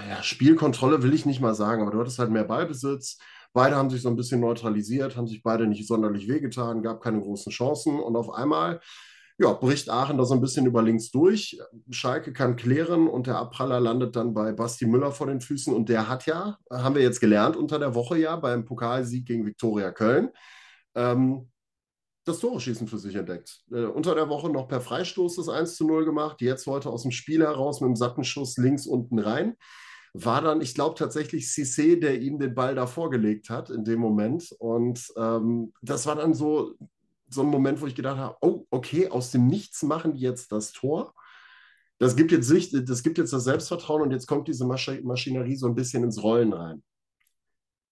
ja, 0.07 0.23
Spielkontrolle 0.23 1.03
will 1.03 1.13
ich 1.13 1.25
nicht 1.25 1.41
mal 1.41 1.55
sagen, 1.55 1.81
aber 1.81 1.91
du 1.91 1.99
hattest 1.99 2.19
halt 2.19 2.31
mehr 2.31 2.45
Ballbesitz. 2.45 3.17
Beide 3.51 3.75
haben 3.75 3.89
sich 3.89 4.01
so 4.01 4.09
ein 4.09 4.15
bisschen 4.15 4.39
neutralisiert, 4.39 5.17
haben 5.17 5.27
sich 5.27 5.43
beide 5.43 5.67
nicht 5.67 5.87
sonderlich 5.87 6.27
wehgetan, 6.27 6.83
gab 6.83 7.01
keine 7.01 7.19
großen 7.19 7.51
Chancen 7.51 7.99
und 7.99 8.15
auf 8.15 8.31
einmal 8.31 8.79
ja, 9.39 9.53
bricht 9.53 9.89
Aachen 9.89 10.17
da 10.17 10.25
so 10.25 10.33
ein 10.33 10.41
bisschen 10.41 10.65
über 10.65 10.83
links 10.83 11.11
durch. 11.11 11.59
Schalke 11.89 12.33
kann 12.33 12.57
klären 12.57 13.07
und 13.07 13.25
der 13.25 13.37
Abpraller 13.37 13.79
landet 13.79 14.15
dann 14.17 14.33
bei 14.33 14.51
Basti 14.51 14.85
Müller 14.85 15.13
vor 15.13 15.27
den 15.27 15.39
Füßen. 15.39 15.73
Und 15.73 15.87
der 15.87 16.09
hat 16.09 16.25
ja, 16.25 16.57
haben 16.69 16.95
wir 16.95 17.01
jetzt 17.01 17.21
gelernt, 17.21 17.55
unter 17.55 17.79
der 17.79 17.95
Woche 17.95 18.17
ja 18.17 18.35
beim 18.35 18.65
Pokalsieg 18.65 19.25
gegen 19.25 19.45
Viktoria 19.45 19.91
Köln, 19.91 20.29
ähm, 20.95 21.49
das 22.25 22.39
Tore-Schießen 22.39 22.87
für 22.87 22.97
sich 22.97 23.15
entdeckt. 23.15 23.61
Äh, 23.71 23.85
unter 23.85 24.15
der 24.15 24.29
Woche 24.29 24.49
noch 24.49 24.67
per 24.67 24.81
Freistoß 24.81 25.37
das 25.37 25.49
1 25.49 25.75
zu 25.75 25.85
0 25.85 26.05
gemacht, 26.05 26.41
jetzt 26.41 26.67
heute 26.67 26.89
aus 26.89 27.03
dem 27.03 27.11
Spiel 27.11 27.41
heraus 27.41 27.81
mit 27.81 27.87
einem 27.87 27.95
satten 27.95 28.23
Schuss 28.23 28.57
links 28.57 28.85
unten 28.85 29.19
rein. 29.19 29.55
War 30.13 30.41
dann, 30.41 30.61
ich 30.61 30.73
glaube, 30.73 30.95
tatsächlich 30.95 31.45
Cissé, 31.45 31.99
der 31.99 32.19
ihm 32.19 32.39
den 32.39 32.55
Ball 32.55 32.75
da 32.75 32.87
vorgelegt 32.87 33.49
hat 33.49 33.69
in 33.69 33.83
dem 33.83 33.99
Moment. 33.99 34.51
Und 34.57 35.05
ähm, 35.17 35.71
das 35.81 36.07
war 36.07 36.15
dann 36.15 36.33
so, 36.33 36.73
so 37.29 37.41
ein 37.41 37.47
Moment, 37.47 37.79
wo 37.79 37.85
ich 37.85 37.95
gedacht 37.95 38.17
habe: 38.17 38.37
Oh, 38.41 38.65
okay, 38.71 39.07
aus 39.07 39.31
dem 39.31 39.45
Nichts 39.45 39.83
machen 39.83 40.13
die 40.13 40.21
jetzt 40.21 40.51
das 40.51 40.71
Tor. 40.71 41.13
Das 41.99 42.15
gibt 42.15 42.31
jetzt, 42.31 42.51
das, 42.89 43.03
gibt 43.03 43.17
jetzt 43.17 43.33
das 43.33 43.43
Selbstvertrauen 43.43 44.01
und 44.01 44.11
jetzt 44.11 44.25
kommt 44.25 44.47
diese 44.47 44.65
Maschinerie 44.65 45.55
so 45.55 45.67
ein 45.67 45.75
bisschen 45.75 46.03
ins 46.03 46.23
Rollen 46.23 46.53
rein. 46.53 46.81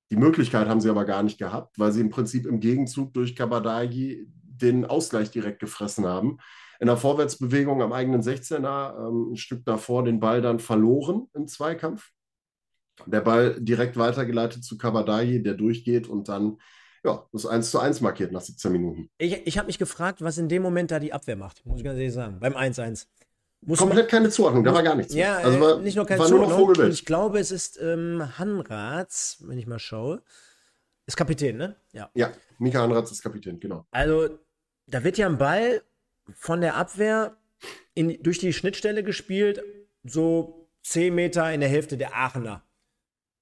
Die 0.10 0.16
Möglichkeit 0.16 0.68
haben 0.68 0.82
sie 0.82 0.89
aber 0.89 1.05
gar 1.05 1.24
nicht 1.24 1.38
gehabt, 1.38 1.78
weil 1.78 1.91
sie 1.91 2.01
im 2.01 2.10
Prinzip 2.10 2.45
im 2.45 2.60
Gegenzug 2.60 3.14
durch 3.14 3.36
Kabadagi 3.36 4.28
den 4.43 4.86
Ausgleich 4.86 5.32
direkt 5.32 5.60
gefressen 5.60 6.05
haben. 6.05 6.38
In 6.80 6.88
der 6.88 6.97
Vorwärtsbewegung 6.97 7.82
am 7.82 7.91
eigenen 7.93 8.22
16er, 8.22 9.08
ähm, 9.08 9.32
ein 9.34 9.38
Stück 9.38 9.66
davor, 9.66 10.03
den 10.03 10.20
Ball 10.20 10.41
dann 10.41 10.60
verloren 10.60 11.28
im 11.34 11.47
Zweikampf. 11.47 12.12
Der 13.05 13.22
Ball 13.22 13.58
direkt 13.60 13.97
weitergeleitet 13.97 14.64
zu 14.64 14.78
Kabadagi, 14.78 15.43
der 15.43 15.53
durchgeht 15.53 16.08
und 16.08 16.30
dann 16.30 16.58
ja, 17.03 17.26
das 17.32 17.45
1 17.45 17.72
zu 17.72 17.80
1 17.80 18.01
markiert 18.01 18.32
nach 18.32 18.41
17 18.41 18.72
Minuten. 18.72 19.10
Ich, 19.18 19.45
ich 19.45 19.58
habe 19.58 19.68
mich 19.68 19.78
gefragt, 19.78 20.22
was 20.22 20.38
in 20.38 20.49
dem 20.49 20.62
Moment 20.62 20.91
da 20.91 20.99
die 20.99 21.14
Abwehr 21.14 21.36
macht, 21.36 21.66
muss 21.66 21.80
ich 21.80 21.86
ganz 21.86 21.97
ehrlich 21.97 22.14
sagen, 22.14 22.39
beim 22.39 22.53
1-1. 22.53 23.08
Muss 23.62 23.80
Komplett 23.80 24.10
keine 24.10 24.30
Zuordnung, 24.30 24.64
da 24.64 24.74
war 24.74 24.84
gar 24.84 24.95
nichts. 24.95 25.14
Ja, 25.14 25.38
also 25.38 25.60
war, 25.60 25.80
nicht 25.80 25.95
nur 25.95 26.05
keine 26.05 26.20
war 26.20 26.28
Zuordnung. 26.28 26.58
Nur 26.58 26.86
noch 26.86 26.93
ich 26.93 27.05
glaube, 27.05 27.39
es 27.39 27.51
ist 27.51 27.80
ähm, 27.82 28.38
Hanratz, 28.38 29.43
wenn 29.45 29.58
ich 29.58 29.68
mal 29.68 29.80
schaue. 29.80 30.22
Ist 31.05 31.18
Kapitän, 31.18 31.58
ne? 31.58 31.76
Ja. 31.91 32.10
Ja, 32.14 32.32
Mika 32.60 32.82
Hanratz 32.82 33.12
ist 33.12 33.22
Kapitän, 33.22 33.60
genau. 33.60 33.86
Also, 33.91 34.30
da 34.88 35.03
wird 35.03 35.18
ja 35.18 35.28
ein 35.28 35.38
Ball 35.38 35.82
von 36.34 36.62
der 36.62 36.76
Abwehr 36.76 37.38
in, 37.93 38.22
durch 38.22 38.39
die 38.39 38.53
Schnittstelle 38.53 39.03
gespielt, 39.03 39.64
so 40.03 40.70
10 40.84 41.14
Meter 41.16 41.51
in 41.51 41.60
der 41.60 41.70
Hälfte 41.70 41.97
der 41.97 42.16
Aachener. 42.16 42.64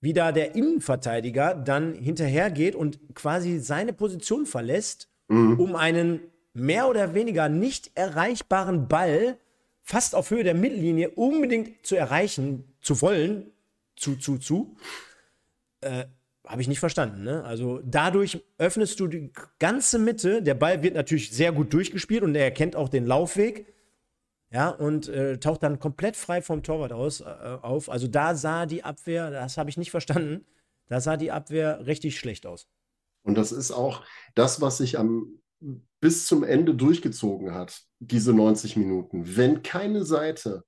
wie 0.01 0.13
da 0.13 0.31
der 0.31 0.55
Innenverteidiger 0.55 1.55
dann 1.55 1.93
hinterhergeht 1.95 2.75
und 2.75 3.15
quasi 3.15 3.59
seine 3.59 3.91
Position 3.91 4.45
verlässt, 4.45 5.09
mhm. 5.27 5.59
um 5.59 5.75
einen 5.75 6.19
mehr 6.53 6.87
oder 6.87 7.15
weniger 7.15 7.49
nicht 7.49 7.91
erreichbaren 7.95 8.87
Ball 8.87 9.39
fast 9.85 10.15
auf 10.15 10.31
Höhe 10.31 10.43
der 10.43 10.55
Mittellinie 10.55 11.11
unbedingt 11.11 11.85
zu 11.85 11.95
erreichen, 11.95 12.75
zu 12.81 13.01
wollen, 13.01 13.51
zu, 13.95 14.17
zu, 14.17 14.37
zu. 14.39 14.75
Äh, 15.81 16.05
habe 16.45 16.61
ich 16.61 16.67
nicht 16.67 16.79
verstanden. 16.79 17.23
Ne? 17.23 17.43
Also 17.43 17.81
dadurch 17.83 18.43
öffnest 18.57 18.99
du 18.99 19.07
die 19.07 19.31
ganze 19.59 19.99
Mitte. 19.99 20.41
Der 20.41 20.55
Ball 20.55 20.83
wird 20.83 20.95
natürlich 20.95 21.31
sehr 21.31 21.51
gut 21.51 21.71
durchgespielt 21.73 22.23
und 22.23 22.35
er 22.35 22.43
erkennt 22.43 22.75
auch 22.75 22.89
den 22.89 23.05
Laufweg. 23.05 23.73
Ja, 24.51 24.69
und 24.69 25.07
äh, 25.07 25.37
taucht 25.39 25.63
dann 25.63 25.79
komplett 25.79 26.15
frei 26.15 26.41
vom 26.41 26.63
Torwart 26.63 26.93
aus, 26.93 27.21
äh, 27.21 27.23
auf. 27.23 27.89
Also 27.89 28.07
da 28.07 28.35
sah 28.35 28.65
die 28.65 28.83
Abwehr, 28.83 29.29
das 29.29 29.57
habe 29.57 29.69
ich 29.69 29.77
nicht 29.77 29.91
verstanden, 29.91 30.45
da 30.87 31.01
sah 31.01 31.17
die 31.17 31.31
Abwehr 31.31 31.85
richtig 31.85 32.17
schlecht 32.17 32.45
aus. 32.45 32.67
Und 33.23 33.37
das 33.37 33.51
ist 33.51 33.71
auch 33.71 34.03
das, 34.35 34.61
was 34.61 34.77
sich 34.77 34.97
am, 34.97 35.39
bis 35.99 36.25
zum 36.27 36.43
Ende 36.43 36.75
durchgezogen 36.75 37.53
hat, 37.53 37.81
diese 37.99 38.33
90 38.33 38.77
Minuten. 38.77 39.23
Wenn 39.37 39.63
keine 39.63 40.05
Seite 40.05 40.63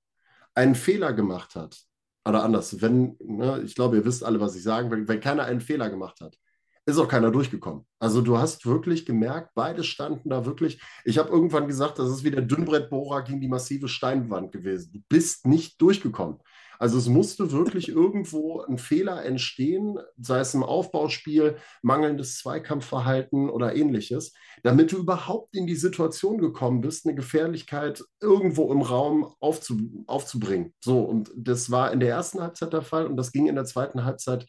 einen 0.55 0.75
Fehler 0.75 1.13
gemacht 1.13 1.55
hat, 1.55 1.79
oder 2.27 2.43
anders, 2.43 2.81
wenn, 2.81 3.15
ne, 3.23 3.61
ich 3.63 3.75
glaube, 3.75 3.97
ihr 3.97 4.05
wisst 4.05 4.23
alle, 4.23 4.39
was 4.39 4.55
ich 4.55 4.63
sagen 4.63 4.91
will, 4.91 5.07
wenn 5.07 5.21
keiner 5.21 5.45
einen 5.45 5.61
Fehler 5.61 5.89
gemacht 5.89 6.19
hat, 6.21 6.37
ist 6.85 6.97
auch 6.97 7.07
keiner 7.07 7.31
durchgekommen. 7.31 7.85
Also 7.99 8.21
du 8.21 8.37
hast 8.37 8.65
wirklich 8.65 9.05
gemerkt, 9.05 9.51
beide 9.55 9.83
standen 9.83 10.29
da 10.29 10.45
wirklich. 10.45 10.81
Ich 11.03 11.17
habe 11.17 11.29
irgendwann 11.29 11.67
gesagt, 11.67 11.99
das 11.99 12.09
ist 12.09 12.23
wie 12.23 12.31
der 12.31 12.41
Dünnbrettbohrer 12.41 13.23
gegen 13.23 13.41
die 13.41 13.49
massive 13.49 13.89
Steinwand 13.89 14.53
gewesen. 14.53 14.93
Du 14.93 14.99
bist 15.09 15.45
nicht 15.45 15.81
durchgekommen. 15.81 16.39
Also 16.79 16.97
es 16.97 17.07
musste 17.07 17.51
wirklich 17.51 17.89
irgendwo 17.89 18.61
ein 18.61 18.77
Fehler 18.77 19.23
entstehen, 19.23 19.97
sei 20.19 20.39
es 20.39 20.53
im 20.53 20.63
Aufbauspiel, 20.63 21.57
mangelndes 21.81 22.37
Zweikampfverhalten 22.37 23.49
oder 23.49 23.75
ähnliches, 23.75 24.33
damit 24.63 24.91
du 24.91 24.97
überhaupt 24.97 25.55
in 25.55 25.67
die 25.67 25.75
Situation 25.75 26.37
gekommen 26.39 26.81
bist, 26.81 27.05
eine 27.05 27.15
Gefährlichkeit 27.15 28.03
irgendwo 28.21 28.71
im 28.71 28.81
Raum 28.81 29.33
aufzu 29.39 29.77
aufzubringen. 30.07 30.73
So, 30.83 31.01
und 31.01 31.31
das 31.35 31.71
war 31.71 31.91
in 31.91 31.99
der 31.99 32.09
ersten 32.09 32.41
Halbzeit 32.41 32.73
der 32.73 32.81
Fall 32.81 33.07
und 33.07 33.17
das 33.17 33.31
ging 33.31 33.47
in 33.47 33.55
der 33.55 33.65
zweiten 33.65 34.05
Halbzeit 34.05 34.47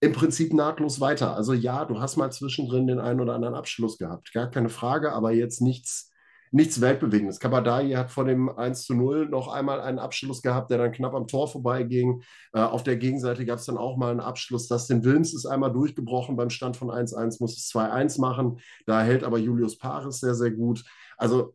im 0.00 0.12
Prinzip 0.12 0.54
nahtlos 0.54 1.00
weiter. 1.00 1.36
Also 1.36 1.52
ja, 1.52 1.84
du 1.84 2.00
hast 2.00 2.16
mal 2.16 2.32
zwischendrin 2.32 2.86
den 2.86 2.98
einen 2.98 3.20
oder 3.20 3.34
anderen 3.34 3.54
Abschluss 3.54 3.98
gehabt, 3.98 4.32
gar 4.32 4.50
keine 4.50 4.70
Frage, 4.70 5.12
aber 5.12 5.32
jetzt 5.32 5.60
nichts 5.60 6.09
nichts 6.52 6.80
Weltbewegendes. 6.80 7.38
Kabadai 7.38 7.90
hat 7.90 8.10
vor 8.10 8.24
dem 8.24 8.48
1 8.48 8.84
zu 8.84 8.94
0 8.94 9.28
noch 9.28 9.48
einmal 9.48 9.80
einen 9.80 9.98
Abschluss 9.98 10.42
gehabt, 10.42 10.70
der 10.70 10.78
dann 10.78 10.92
knapp 10.92 11.14
am 11.14 11.26
Tor 11.26 11.48
vorbeiging. 11.48 12.22
Äh, 12.52 12.60
auf 12.60 12.82
der 12.82 12.96
Gegenseite 12.96 13.44
gab 13.46 13.58
es 13.58 13.66
dann 13.66 13.78
auch 13.78 13.96
mal 13.96 14.10
einen 14.10 14.20
Abschluss. 14.20 14.66
Dustin 14.66 15.04
Wilms 15.04 15.32
ist 15.32 15.46
einmal 15.46 15.72
durchgebrochen 15.72 16.36
beim 16.36 16.50
Stand 16.50 16.76
von 16.76 16.88
1-1, 16.88 17.36
muss 17.40 17.56
es 17.56 17.70
2-1 17.72 18.20
machen. 18.20 18.60
Da 18.86 19.02
hält 19.02 19.24
aber 19.24 19.38
Julius 19.38 19.78
Paris 19.78 20.20
sehr, 20.20 20.34
sehr 20.34 20.50
gut. 20.50 20.84
Also 21.16 21.54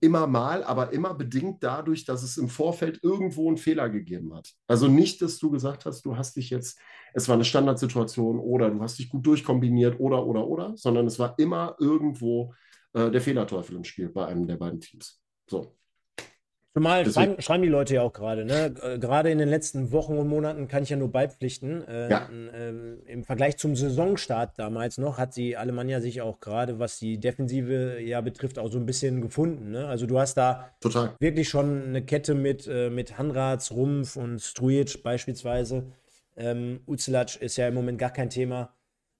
immer 0.00 0.26
mal, 0.26 0.62
aber 0.64 0.92
immer 0.92 1.14
bedingt 1.14 1.62
dadurch, 1.62 2.04
dass 2.04 2.22
es 2.22 2.36
im 2.36 2.48
Vorfeld 2.48 3.00
irgendwo 3.02 3.48
einen 3.48 3.56
Fehler 3.56 3.88
gegeben 3.88 4.34
hat. 4.34 4.52
Also 4.66 4.88
nicht, 4.88 5.22
dass 5.22 5.38
du 5.38 5.50
gesagt 5.50 5.86
hast, 5.86 6.04
du 6.04 6.16
hast 6.16 6.36
dich 6.36 6.50
jetzt, 6.50 6.78
es 7.14 7.28
war 7.28 7.34
eine 7.34 7.44
Standardsituation 7.44 8.38
oder 8.38 8.70
du 8.70 8.82
hast 8.82 8.98
dich 8.98 9.08
gut 9.08 9.26
durchkombiniert 9.26 9.98
oder, 9.98 10.26
oder, 10.26 10.46
oder, 10.46 10.76
sondern 10.76 11.06
es 11.06 11.18
war 11.18 11.34
immer 11.38 11.76
irgendwo 11.78 12.52
äh, 12.92 13.10
der 13.10 13.20
Fehlerteufel 13.20 13.76
im 13.76 13.84
Spiel 13.84 14.08
bei 14.08 14.26
einem 14.26 14.46
der 14.46 14.56
beiden 14.56 14.80
Teams. 14.80 15.20
So. 15.48 15.76
Zumal 16.72 17.10
schreiben, 17.10 17.42
schreiben, 17.42 17.64
die 17.64 17.68
Leute 17.68 17.94
ja 17.96 18.02
auch 18.02 18.12
gerade, 18.12 18.44
ne? 18.44 18.72
Äh, 18.80 19.00
gerade 19.00 19.30
in 19.30 19.38
den 19.38 19.48
letzten 19.48 19.90
Wochen 19.90 20.16
und 20.16 20.28
Monaten 20.28 20.68
kann 20.68 20.84
ich 20.84 20.90
ja 20.90 20.96
nur 20.96 21.10
beipflichten. 21.10 21.82
Äh, 21.88 22.10
ja. 22.10 22.28
äh, 22.30 22.68
Im 23.06 23.24
Vergleich 23.24 23.56
zum 23.56 23.74
Saisonstart 23.74 24.56
damals 24.56 24.96
noch 24.96 25.18
hat 25.18 25.34
die 25.34 25.56
Alemannia 25.56 26.00
sich 26.00 26.22
auch 26.22 26.38
gerade, 26.38 26.78
was 26.78 27.00
die 27.00 27.18
Defensive 27.18 28.00
ja 28.00 28.20
betrifft, 28.20 28.60
auch 28.60 28.70
so 28.70 28.78
ein 28.78 28.86
bisschen 28.86 29.20
gefunden. 29.20 29.72
Ne? 29.72 29.88
Also 29.88 30.06
du 30.06 30.20
hast 30.20 30.36
da 30.36 30.70
Total. 30.80 31.16
wirklich 31.18 31.48
schon 31.48 31.82
eine 31.86 32.04
Kette 32.04 32.34
mit, 32.36 32.68
äh, 32.68 32.88
mit 32.88 33.18
Hanrats, 33.18 33.72
Rumpf 33.72 34.14
und 34.14 34.38
Strujic 34.38 35.02
beispielsweise. 35.02 35.90
Ähm, 36.36 36.80
Uzelac 36.86 37.42
ist 37.42 37.56
ja 37.56 37.66
im 37.66 37.74
Moment 37.74 37.98
gar 37.98 38.12
kein 38.12 38.30
Thema 38.30 38.72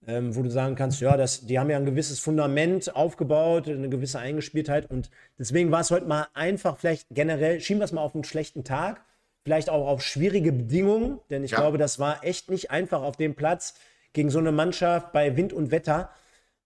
ähm, 0.06 0.34
wo 0.34 0.42
du 0.42 0.50
sagen 0.50 0.76
kannst, 0.76 1.00
ja, 1.00 1.16
das, 1.16 1.46
die 1.46 1.58
haben 1.58 1.70
ja 1.70 1.76
ein 1.76 1.84
gewisses 1.84 2.20
Fundament 2.20 2.94
aufgebaut, 2.94 3.68
eine 3.68 3.88
gewisse 3.88 4.18
Eingespieltheit 4.18 4.90
und 4.90 5.10
deswegen 5.38 5.70
war 5.70 5.80
es 5.80 5.90
heute 5.90 6.06
mal 6.06 6.28
einfach, 6.34 6.78
vielleicht 6.78 7.06
generell, 7.10 7.60
schieben 7.60 7.80
wir 7.80 7.84
es 7.84 7.92
mal 7.92 8.02
auf 8.02 8.14
einen 8.14 8.24
schlechten 8.24 8.64
Tag, 8.64 9.02
vielleicht 9.44 9.68
auch 9.68 9.86
auf 9.86 10.02
schwierige 10.02 10.52
Bedingungen, 10.52 11.20
denn 11.30 11.44
ich 11.44 11.52
ja. 11.52 11.58
glaube, 11.58 11.78
das 11.78 11.98
war 11.98 12.24
echt 12.24 12.50
nicht 12.50 12.70
einfach 12.70 13.02
auf 13.02 13.16
dem 13.16 13.34
Platz 13.34 13.74
gegen 14.12 14.30
so 14.30 14.38
eine 14.38 14.52
Mannschaft 14.52 15.12
bei 15.12 15.36
Wind 15.36 15.52
und 15.52 15.70
Wetter. 15.70 16.10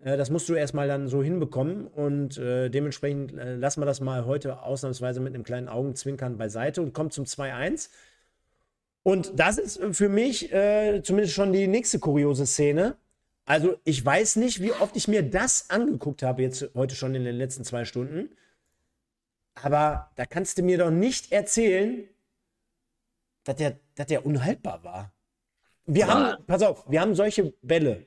Äh, 0.02 0.16
das 0.16 0.30
musst 0.30 0.48
du 0.48 0.54
erstmal 0.54 0.88
dann 0.88 1.08
so 1.08 1.22
hinbekommen 1.22 1.86
und 1.86 2.38
äh, 2.38 2.70
dementsprechend 2.70 3.36
äh, 3.36 3.56
lassen 3.56 3.80
wir 3.80 3.86
das 3.86 4.00
mal 4.00 4.26
heute 4.26 4.62
ausnahmsweise 4.62 5.20
mit 5.20 5.34
einem 5.34 5.44
kleinen 5.44 5.68
Augenzwinkern 5.68 6.36
beiseite 6.38 6.82
und 6.82 6.92
kommen 6.92 7.10
zum 7.10 7.24
2-1. 7.24 7.90
Und 9.02 9.38
das 9.38 9.58
ist 9.58 9.80
für 9.92 10.08
mich 10.08 10.52
äh, 10.52 11.02
zumindest 11.02 11.34
schon 11.34 11.52
die 11.52 11.66
nächste 11.66 11.98
kuriose 11.98 12.46
Szene. 12.46 12.96
Also 13.46 13.78
ich 13.84 14.04
weiß 14.04 14.36
nicht, 14.36 14.62
wie 14.62 14.72
oft 14.72 14.96
ich 14.96 15.08
mir 15.08 15.22
das 15.22 15.68
angeguckt 15.70 16.22
habe 16.22 16.42
jetzt 16.42 16.70
heute 16.74 16.94
schon 16.94 17.14
in 17.14 17.24
den 17.24 17.36
letzten 17.36 17.64
zwei 17.64 17.84
Stunden. 17.84 18.30
Aber 19.54 20.10
da 20.16 20.26
kannst 20.26 20.58
du 20.58 20.62
mir 20.62 20.78
doch 20.78 20.90
nicht 20.90 21.30
erzählen, 21.30 22.08
dass 23.44 23.56
der, 23.56 23.78
dass 23.94 24.06
der 24.06 24.24
unhaltbar 24.24 24.82
war. 24.82 25.12
Wir 25.86 26.06
ja. 26.06 26.08
haben, 26.08 26.46
pass 26.46 26.62
auf, 26.62 26.90
wir 26.90 27.00
haben 27.00 27.14
solche 27.14 27.52
Bälle 27.62 28.06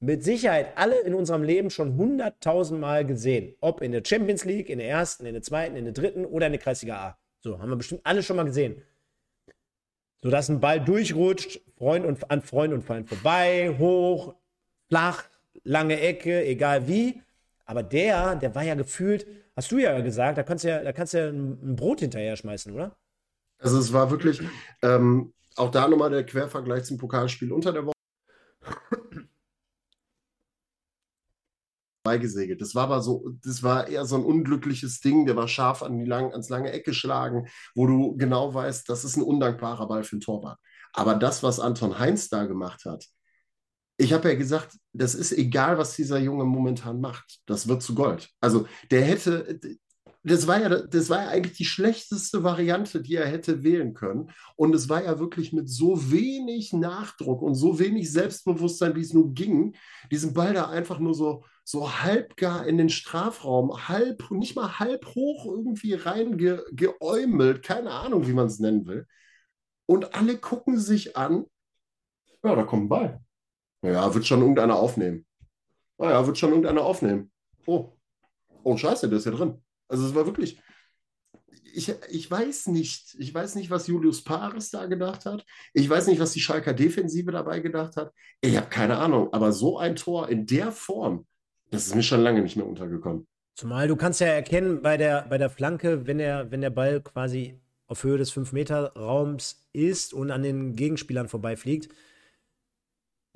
mit 0.00 0.22
Sicherheit 0.22 0.76
alle 0.76 1.00
in 1.00 1.14
unserem 1.14 1.42
Leben 1.42 1.70
schon 1.70 1.96
hunderttausend 1.96 2.80
Mal 2.80 3.04
gesehen. 3.04 3.56
Ob 3.60 3.82
in 3.82 3.90
der 3.90 4.02
Champions 4.04 4.44
League, 4.44 4.70
in 4.70 4.78
der 4.78 4.88
ersten, 4.88 5.26
in 5.26 5.34
der 5.34 5.42
zweiten, 5.42 5.74
in 5.74 5.84
der 5.84 5.92
dritten 5.92 6.24
oder 6.24 6.46
in 6.46 6.52
der 6.52 6.60
Kreisliga 6.60 6.96
A. 6.96 7.18
So, 7.40 7.58
haben 7.58 7.70
wir 7.70 7.76
bestimmt 7.76 8.02
alle 8.04 8.22
schon 8.22 8.36
mal 8.36 8.44
gesehen. 8.44 8.82
So 10.22 10.30
dass 10.30 10.48
ein 10.48 10.60
Ball 10.60 10.80
durchrutscht, 10.80 11.60
Freund 11.76 12.04
und, 12.04 12.30
an 12.30 12.42
Freund 12.42 12.72
und 12.72 12.82
Feind 12.82 13.08
vorbei, 13.08 13.74
hoch, 13.78 14.34
flach, 14.88 15.24
lange 15.64 16.00
Ecke, 16.00 16.44
egal 16.44 16.88
wie. 16.88 17.22
Aber 17.64 17.82
der, 17.82 18.36
der 18.36 18.54
war 18.54 18.62
ja 18.62 18.74
gefühlt, 18.74 19.26
hast 19.54 19.70
du 19.70 19.78
ja 19.78 20.00
gesagt, 20.00 20.38
da 20.38 20.42
kannst 20.42 20.64
du 20.64 20.68
ja, 20.68 20.82
da 20.82 20.92
kannst 20.92 21.12
du 21.14 21.18
ja 21.18 21.28
ein 21.28 21.76
Brot 21.76 22.00
hinterher 22.00 22.34
schmeißen, 22.36 22.72
oder? 22.72 22.96
Also 23.58 23.78
es 23.78 23.92
war 23.92 24.10
wirklich, 24.10 24.40
ähm, 24.82 25.34
auch 25.56 25.70
da 25.70 25.86
nochmal 25.88 26.10
der 26.10 26.24
Quervergleich 26.24 26.84
zum 26.84 26.96
Pokalspiel 26.98 27.52
unter 27.52 27.72
der 27.72 27.84
Woche. 27.86 27.92
Beigesegelt. 32.04 32.62
Das 32.62 32.74
war 32.74 32.84
aber 32.84 33.02
so, 33.02 33.34
das 33.44 33.62
war 33.62 33.88
eher 33.88 34.06
so 34.06 34.16
ein 34.16 34.24
unglückliches 34.24 35.00
Ding, 35.00 35.26
der 35.26 35.36
war 35.36 35.48
scharf 35.48 35.82
an 35.82 35.98
die 35.98 36.06
lang, 36.06 36.32
ans 36.32 36.48
lange 36.48 36.72
Eck 36.72 36.86
geschlagen, 36.86 37.48
wo 37.74 37.86
du 37.86 38.16
genau 38.16 38.54
weißt, 38.54 38.88
das 38.88 39.04
ist 39.04 39.16
ein 39.16 39.22
undankbarer 39.22 39.86
Ball 39.88 40.04
für 40.04 40.16
den 40.16 40.22
Torwart. 40.22 40.58
Aber 40.94 41.16
das, 41.16 41.42
was 41.42 41.60
Anton 41.60 41.98
Heinz 41.98 42.30
da 42.30 42.46
gemacht 42.46 42.86
hat, 42.86 43.04
ich 43.98 44.12
habe 44.12 44.28
ja 44.30 44.36
gesagt, 44.36 44.78
das 44.92 45.14
ist 45.14 45.32
egal, 45.32 45.76
was 45.76 45.96
dieser 45.96 46.18
Junge 46.18 46.44
momentan 46.44 47.00
macht. 47.00 47.40
Das 47.46 47.66
wird 47.66 47.82
zu 47.82 47.96
Gold. 47.96 48.30
Also 48.40 48.66
der 48.92 49.02
hätte, 49.02 49.58
das 50.22 50.46
war 50.46 50.60
ja, 50.60 50.68
das 50.68 51.10
war 51.10 51.24
ja 51.24 51.28
eigentlich 51.30 51.56
die 51.56 51.64
schlechteste 51.64 52.44
Variante, 52.44 53.02
die 53.02 53.16
er 53.16 53.26
hätte 53.26 53.64
wählen 53.64 53.94
können. 53.94 54.30
Und 54.54 54.72
es 54.72 54.88
war 54.88 55.02
ja 55.02 55.18
wirklich 55.18 55.52
mit 55.52 55.68
so 55.68 56.12
wenig 56.12 56.72
Nachdruck 56.72 57.42
und 57.42 57.56
so 57.56 57.80
wenig 57.80 58.12
Selbstbewusstsein, 58.12 58.94
wie 58.94 59.00
es 59.00 59.12
nur 59.12 59.34
ging, 59.34 59.74
diesen 60.12 60.32
Ball 60.32 60.54
da 60.54 60.68
einfach 60.68 61.00
nur 61.00 61.14
so, 61.14 61.44
so 61.64 62.00
halb 62.00 62.36
gar 62.36 62.68
in 62.68 62.78
den 62.78 62.90
Strafraum, 62.90 63.88
halb, 63.88 64.30
nicht 64.30 64.54
mal 64.54 64.78
halb 64.78 65.06
hoch 65.06 65.44
irgendwie 65.44 65.94
reingeäumelt, 65.94 67.64
keine 67.64 67.90
Ahnung, 67.90 68.28
wie 68.28 68.32
man 68.32 68.46
es 68.46 68.60
nennen 68.60 68.86
will. 68.86 69.06
Und 69.86 70.14
alle 70.14 70.38
gucken 70.38 70.78
sich 70.78 71.16
an, 71.16 71.46
ja, 72.44 72.54
da 72.54 72.62
kommt 72.62 72.84
ein 72.84 72.88
Ball. 72.88 73.20
Ja, 73.82 74.14
wird 74.14 74.26
schon 74.26 74.40
irgendeiner 74.40 74.76
aufnehmen. 74.76 75.26
Naja, 75.98 76.20
ah 76.20 76.26
wird 76.26 76.38
schon 76.38 76.50
irgendeiner 76.50 76.82
aufnehmen. 76.82 77.30
Oh, 77.66 77.92
oh, 78.62 78.76
scheiße, 78.76 79.08
der 79.08 79.18
ist 79.18 79.26
ja 79.26 79.32
drin. 79.32 79.62
Also 79.88 80.06
es 80.06 80.14
war 80.14 80.26
wirklich, 80.26 80.60
ich, 81.74 81.94
ich 82.08 82.30
weiß 82.30 82.68
nicht, 82.68 83.16
ich 83.18 83.32
weiß 83.32 83.54
nicht, 83.54 83.70
was 83.70 83.86
Julius 83.86 84.22
Paris 84.22 84.70
da 84.70 84.86
gedacht 84.86 85.26
hat. 85.26 85.44
Ich 85.72 85.88
weiß 85.88 86.06
nicht, 86.06 86.20
was 86.20 86.32
die 86.32 86.40
Schalker 86.40 86.74
Defensive 86.74 87.30
dabei 87.30 87.60
gedacht 87.60 87.96
hat. 87.96 88.12
Ich 88.40 88.56
habe 88.56 88.68
keine 88.68 88.98
Ahnung, 88.98 89.32
aber 89.32 89.52
so 89.52 89.78
ein 89.78 89.96
Tor 89.96 90.28
in 90.28 90.46
der 90.46 90.72
Form, 90.72 91.26
das 91.70 91.86
ist 91.86 91.94
mir 91.94 92.02
schon 92.02 92.22
lange 92.22 92.42
nicht 92.42 92.56
mehr 92.56 92.66
untergekommen. 92.66 93.26
Zumal 93.54 93.88
du 93.88 93.96
kannst 93.96 94.20
ja 94.20 94.28
erkennen 94.28 94.82
bei 94.82 94.96
der, 94.96 95.26
bei 95.28 95.36
der 95.36 95.50
Flanke, 95.50 96.06
wenn 96.06 96.18
der, 96.18 96.50
wenn 96.50 96.60
der 96.60 96.70
Ball 96.70 97.00
quasi 97.00 97.60
auf 97.86 98.04
Höhe 98.04 98.18
des 98.18 98.32
5-Meter-Raums 98.32 99.66
ist 99.72 100.14
und 100.14 100.30
an 100.30 100.42
den 100.42 100.76
Gegenspielern 100.76 101.28
vorbeifliegt, 101.28 101.88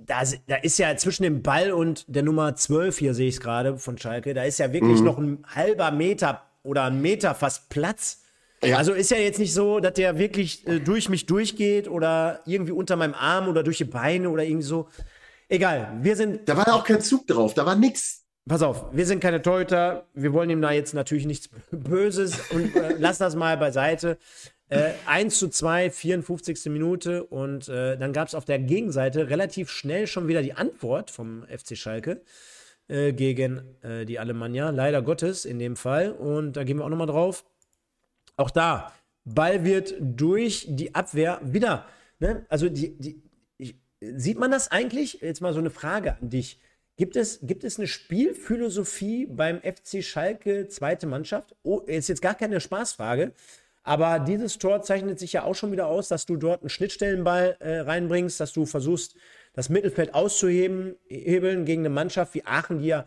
da, 0.06 0.22
da, 0.46 0.56
ist 0.56 0.78
ja 0.78 0.96
zwischen 0.96 1.22
dem 1.22 1.42
Ball 1.42 1.72
und 1.72 2.04
der 2.08 2.22
Nummer 2.22 2.54
12, 2.54 2.98
hier 2.98 3.14
sehe 3.14 3.28
ich 3.28 3.36
es 3.36 3.40
gerade 3.40 3.78
von 3.78 3.98
Schalke, 3.98 4.34
da 4.34 4.44
ist 4.44 4.58
ja 4.58 4.72
wirklich 4.72 5.00
mhm. 5.00 5.04
noch 5.04 5.18
ein 5.18 5.44
halber 5.54 5.90
Meter 5.90 6.42
oder 6.62 6.84
ein 6.84 7.00
Meter 7.00 7.34
fast 7.34 7.68
Platz. 7.68 8.22
Ja. 8.62 8.76
Also 8.76 8.92
ist 8.92 9.10
ja 9.10 9.16
jetzt 9.16 9.38
nicht 9.38 9.52
so, 9.52 9.80
dass 9.80 9.94
der 9.94 10.18
wirklich 10.18 10.66
äh, 10.68 10.78
durch 10.78 11.08
mich 11.08 11.26
durchgeht 11.26 11.88
oder 11.88 12.40
irgendwie 12.46 12.72
unter 12.72 12.96
meinem 12.96 13.14
Arm 13.14 13.48
oder 13.48 13.62
durch 13.62 13.78
die 13.78 13.84
Beine 13.84 14.30
oder 14.30 14.44
irgendwie 14.44 14.66
so. 14.66 14.88
Egal, 15.48 15.98
wir 16.00 16.16
sind. 16.16 16.48
Da 16.48 16.56
war 16.56 16.72
auch 16.72 16.84
kein 16.84 17.00
Zug 17.00 17.26
drauf, 17.26 17.54
da 17.54 17.66
war 17.66 17.74
nichts. 17.74 18.24
Pass 18.48 18.62
auf, 18.62 18.86
wir 18.92 19.06
sind 19.06 19.20
keine 19.20 19.40
Torhüter. 19.40 20.06
Wir 20.14 20.32
wollen 20.32 20.50
ihm 20.50 20.62
da 20.62 20.72
jetzt 20.72 20.94
natürlich 20.94 21.26
nichts 21.26 21.48
Böses 21.70 22.50
und 22.50 22.74
äh, 22.74 22.96
lass 22.98 23.18
das 23.18 23.36
mal 23.36 23.56
beiseite. 23.56 24.18
Äh, 24.72 24.94
1 25.04 25.38
zu 25.38 25.48
2, 25.48 25.90
54. 25.90 26.64
Minute. 26.72 27.24
Und 27.24 27.68
äh, 27.68 27.98
dann 27.98 28.14
gab 28.14 28.28
es 28.28 28.34
auf 28.34 28.46
der 28.46 28.58
Gegenseite 28.58 29.28
relativ 29.28 29.68
schnell 29.68 30.06
schon 30.06 30.28
wieder 30.28 30.40
die 30.40 30.54
Antwort 30.54 31.10
vom 31.10 31.44
FC 31.46 31.76
Schalke 31.76 32.22
äh, 32.88 33.12
gegen 33.12 33.60
äh, 33.82 34.06
die 34.06 34.18
Alemannia. 34.18 34.70
Leider 34.70 35.02
Gottes 35.02 35.44
in 35.44 35.58
dem 35.58 35.76
Fall. 35.76 36.12
Und 36.12 36.54
da 36.54 36.64
gehen 36.64 36.78
wir 36.78 36.86
auch 36.86 36.88
nochmal 36.88 37.06
drauf. 37.06 37.44
Auch 38.36 38.48
da, 38.48 38.94
Ball 39.26 39.62
wird 39.66 39.94
durch 40.00 40.64
die 40.70 40.94
Abwehr 40.94 41.38
wieder. 41.44 41.84
Ne? 42.18 42.46
Also 42.48 42.70
die, 42.70 42.96
die, 42.98 43.22
ich, 43.58 43.76
sieht 44.00 44.38
man 44.38 44.50
das 44.50 44.70
eigentlich? 44.70 45.20
Jetzt 45.20 45.42
mal 45.42 45.52
so 45.52 45.58
eine 45.58 45.68
Frage 45.68 46.16
an 46.18 46.30
dich. 46.30 46.58
Gibt 46.96 47.16
es, 47.16 47.40
gibt 47.42 47.64
es 47.64 47.78
eine 47.78 47.88
Spielphilosophie 47.88 49.26
beim 49.26 49.60
FC 49.60 50.02
Schalke, 50.02 50.68
zweite 50.68 51.06
Mannschaft? 51.06 51.54
Oh, 51.62 51.80
ist 51.80 52.08
jetzt 52.08 52.22
gar 52.22 52.34
keine 52.34 52.58
Spaßfrage. 52.58 53.32
Aber 53.84 54.20
dieses 54.20 54.58
Tor 54.58 54.82
zeichnet 54.82 55.18
sich 55.18 55.32
ja 55.32 55.42
auch 55.42 55.54
schon 55.54 55.72
wieder 55.72 55.86
aus, 55.88 56.08
dass 56.08 56.26
du 56.26 56.36
dort 56.36 56.62
einen 56.62 56.68
Schnittstellenball 56.68 57.56
äh, 57.58 57.80
reinbringst, 57.80 58.38
dass 58.38 58.52
du 58.52 58.64
versuchst, 58.64 59.16
das 59.54 59.68
Mittelfeld 59.68 60.14
auszuhebeln 60.14 60.96
gegen 61.64 61.82
eine 61.82 61.90
Mannschaft 61.90 62.34
wie 62.34 62.44
Aachen, 62.46 62.78
die 62.78 62.86
ja 62.86 63.06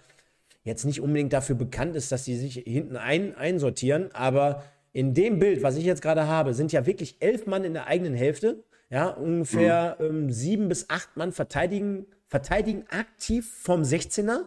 jetzt 0.64 0.84
nicht 0.84 1.00
unbedingt 1.00 1.32
dafür 1.32 1.56
bekannt 1.56 1.96
ist, 1.96 2.12
dass 2.12 2.26
sie 2.26 2.36
sich 2.36 2.56
hinten 2.56 2.98
ein, 2.98 3.36
einsortieren. 3.36 4.14
Aber 4.14 4.64
in 4.92 5.14
dem 5.14 5.40
Bild, 5.40 5.64
was 5.64 5.78
ich 5.78 5.86
jetzt 5.86 6.02
gerade 6.02 6.28
habe, 6.28 6.54
sind 6.54 6.72
ja 6.72 6.86
wirklich 6.86 7.18
elf 7.20 7.46
Mann 7.46 7.64
in 7.64 7.74
der 7.74 7.88
eigenen 7.88 8.14
Hälfte. 8.14 8.64
Ja, 8.90 9.08
ungefähr 9.08 9.98
mhm. 10.00 10.06
ähm, 10.06 10.32
sieben 10.32 10.70
bis 10.70 10.90
acht 10.90 11.18
Mann 11.18 11.32
verteidigen, 11.32 12.06
verteidigen 12.28 12.86
aktiv 12.90 13.52
vom 13.62 13.82
16er. 13.82 14.46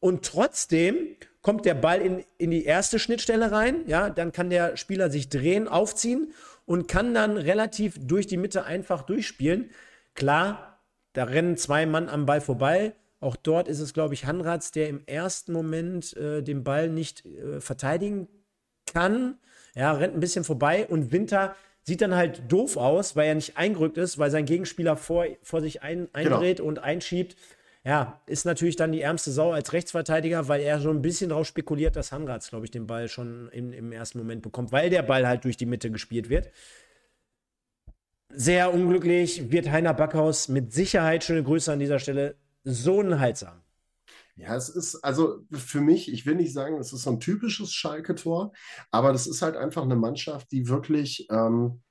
Und 0.00 0.24
trotzdem 0.24 1.16
kommt 1.42 1.64
der 1.64 1.74
Ball 1.74 2.00
in, 2.00 2.24
in 2.38 2.50
die 2.50 2.64
erste 2.64 2.98
Schnittstelle 2.98 3.52
rein, 3.52 3.84
ja, 3.86 4.10
dann 4.10 4.32
kann 4.32 4.50
der 4.50 4.76
Spieler 4.76 5.10
sich 5.10 5.28
drehen, 5.28 5.68
aufziehen 5.68 6.32
und 6.66 6.88
kann 6.88 7.14
dann 7.14 7.36
relativ 7.36 7.98
durch 8.00 8.26
die 8.26 8.36
Mitte 8.36 8.64
einfach 8.64 9.02
durchspielen. 9.02 9.70
Klar, 10.14 10.80
da 11.12 11.24
rennen 11.24 11.56
zwei 11.56 11.86
Mann 11.86 12.08
am 12.08 12.26
Ball 12.26 12.40
vorbei. 12.40 12.94
Auch 13.20 13.36
dort 13.36 13.68
ist 13.68 13.80
es, 13.80 13.92
glaube 13.92 14.14
ich, 14.14 14.26
Hanratz, 14.26 14.70
der 14.70 14.88
im 14.88 15.02
ersten 15.06 15.52
Moment 15.52 16.16
äh, 16.16 16.42
den 16.42 16.64
Ball 16.64 16.88
nicht 16.88 17.26
äh, 17.26 17.60
verteidigen 17.60 18.28
kann. 18.86 19.38
Ja, 19.74 19.92
rennt 19.92 20.14
ein 20.14 20.20
bisschen 20.20 20.44
vorbei 20.44 20.86
und 20.86 21.12
Winter 21.12 21.54
sieht 21.82 22.00
dann 22.00 22.14
halt 22.14 22.42
doof 22.48 22.76
aus, 22.76 23.16
weil 23.16 23.28
er 23.28 23.34
nicht 23.34 23.56
eingerückt 23.56 23.98
ist, 23.98 24.18
weil 24.18 24.30
sein 24.30 24.46
Gegenspieler 24.46 24.96
vor, 24.96 25.26
vor 25.42 25.60
sich 25.60 25.82
ein, 25.82 26.08
eindreht 26.12 26.58
genau. 26.58 26.68
und 26.68 26.78
einschiebt 26.78 27.36
ja, 27.90 28.22
ist 28.26 28.44
natürlich 28.44 28.76
dann 28.76 28.92
die 28.92 29.00
ärmste 29.00 29.32
Sau 29.32 29.50
als 29.50 29.72
Rechtsverteidiger, 29.72 30.46
weil 30.46 30.60
er 30.60 30.78
so 30.78 30.90
ein 30.90 31.02
bisschen 31.02 31.30
darauf 31.30 31.48
spekuliert, 31.48 31.96
dass 31.96 32.12
Hanratz, 32.12 32.48
glaube 32.48 32.64
ich, 32.64 32.70
den 32.70 32.86
Ball 32.86 33.08
schon 33.08 33.48
im, 33.48 33.72
im 33.72 33.90
ersten 33.90 34.18
Moment 34.18 34.42
bekommt, 34.42 34.70
weil 34.70 34.90
der 34.90 35.02
Ball 35.02 35.26
halt 35.26 35.42
durch 35.42 35.56
die 35.56 35.66
Mitte 35.66 35.90
gespielt 35.90 36.28
wird. 36.28 36.52
Sehr 38.28 38.72
unglücklich 38.72 39.50
wird 39.50 39.72
Heiner 39.72 39.92
Backhaus 39.92 40.46
mit 40.46 40.72
Sicherheit, 40.72 41.24
schöne 41.24 41.42
Grüße 41.42 41.72
an 41.72 41.80
dieser 41.80 41.98
Stelle, 41.98 42.36
so 42.62 42.98
unheilsam. 42.98 43.60
Ja, 44.36 44.54
es 44.54 44.68
ist, 44.68 45.02
also 45.02 45.40
für 45.50 45.80
mich, 45.80 46.12
ich 46.12 46.26
will 46.26 46.36
nicht 46.36 46.52
sagen, 46.52 46.78
es 46.78 46.92
ist 46.92 47.02
so 47.02 47.10
ein 47.10 47.18
typisches 47.18 47.72
Schalke-Tor, 47.72 48.52
aber 48.92 49.10
das 49.10 49.26
ist 49.26 49.42
halt 49.42 49.56
einfach 49.56 49.82
eine 49.82 49.96
Mannschaft, 49.96 50.52
die 50.52 50.68
wirklich 50.68 51.26
ähm, 51.28 51.82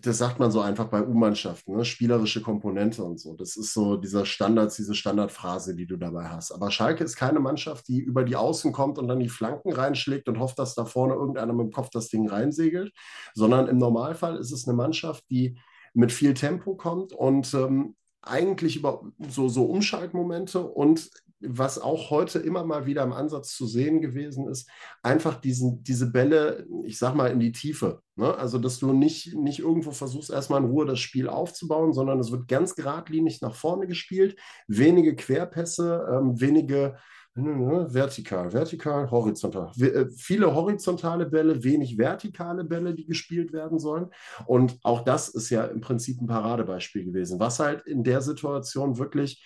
das 0.00 0.18
sagt 0.18 0.40
man 0.40 0.50
so 0.50 0.60
einfach 0.60 0.86
bei 0.86 1.06
U-Mannschaften, 1.06 1.76
ne? 1.76 1.84
spielerische 1.84 2.42
Komponente 2.42 3.04
und 3.04 3.20
so. 3.20 3.34
Das 3.34 3.56
ist 3.56 3.72
so 3.72 3.96
dieser 3.96 4.26
Standard, 4.26 4.76
diese 4.76 4.96
Standardphrase, 4.96 5.76
die 5.76 5.86
du 5.86 5.96
dabei 5.96 6.24
hast. 6.24 6.50
Aber 6.50 6.72
Schalke 6.72 7.04
ist 7.04 7.14
keine 7.14 7.38
Mannschaft, 7.38 7.86
die 7.86 8.00
über 8.00 8.24
die 8.24 8.34
Außen 8.34 8.72
kommt 8.72 8.98
und 8.98 9.06
dann 9.06 9.20
die 9.20 9.28
Flanken 9.28 9.72
reinschlägt 9.72 10.28
und 10.28 10.40
hofft, 10.40 10.58
dass 10.58 10.74
da 10.74 10.84
vorne 10.84 11.14
irgendeiner 11.14 11.52
mit 11.52 11.66
dem 11.66 11.72
Kopf 11.72 11.90
das 11.90 12.08
Ding 12.08 12.28
reinsegelt, 12.28 12.92
sondern 13.34 13.68
im 13.68 13.78
Normalfall 13.78 14.36
ist 14.38 14.50
es 14.50 14.66
eine 14.66 14.76
Mannschaft, 14.76 15.24
die 15.30 15.56
mit 15.94 16.10
viel 16.10 16.34
Tempo 16.34 16.74
kommt 16.74 17.12
und 17.12 17.54
ähm, 17.54 17.94
eigentlich 18.22 18.76
über 18.76 19.02
so, 19.28 19.48
so 19.48 19.66
Umschaltmomente 19.66 20.60
und 20.60 21.10
was 21.40 21.78
auch 21.78 22.10
heute 22.10 22.38
immer 22.38 22.64
mal 22.64 22.86
wieder 22.86 23.02
im 23.02 23.12
Ansatz 23.12 23.54
zu 23.54 23.66
sehen 23.66 24.00
gewesen 24.00 24.48
ist, 24.48 24.68
einfach 25.02 25.40
diesen, 25.40 25.82
diese 25.82 26.10
Bälle, 26.10 26.66
ich 26.84 26.98
sag 26.98 27.14
mal, 27.14 27.30
in 27.30 27.40
die 27.40 27.52
Tiefe. 27.52 28.02
Ne? 28.16 28.34
Also, 28.36 28.58
dass 28.58 28.78
du 28.78 28.92
nicht, 28.92 29.34
nicht 29.34 29.60
irgendwo 29.60 29.92
versuchst, 29.92 30.30
erstmal 30.30 30.62
in 30.62 30.70
Ruhe 30.70 30.86
das 30.86 30.98
Spiel 30.98 31.28
aufzubauen, 31.28 31.92
sondern 31.92 32.18
es 32.18 32.32
wird 32.32 32.48
ganz 32.48 32.74
geradlinig 32.74 33.40
nach 33.40 33.54
vorne 33.54 33.86
gespielt, 33.86 34.36
wenige 34.66 35.14
Querpässe, 35.14 36.06
ähm, 36.12 36.40
wenige 36.40 36.96
ne, 37.38 37.56
ne, 37.56 37.94
vertikal, 37.94 38.52
vertikal, 38.52 39.10
horizontal. 39.10 39.70
Äh, 39.80 40.06
viele 40.10 40.54
horizontale 40.54 41.26
Bälle, 41.26 41.62
wenig 41.62 41.96
vertikale 41.96 42.64
Bälle, 42.64 42.94
die 42.94 43.06
gespielt 43.06 43.52
werden 43.52 43.78
sollen. 43.78 44.08
Und 44.46 44.78
auch 44.82 45.04
das 45.04 45.28
ist 45.28 45.50
ja 45.50 45.64
im 45.64 45.80
Prinzip 45.80 46.20
ein 46.20 46.26
Paradebeispiel 46.26 47.04
gewesen, 47.04 47.38
was 47.38 47.60
halt 47.60 47.86
in 47.86 48.02
der 48.02 48.20
Situation 48.20 48.98
wirklich 48.98 49.44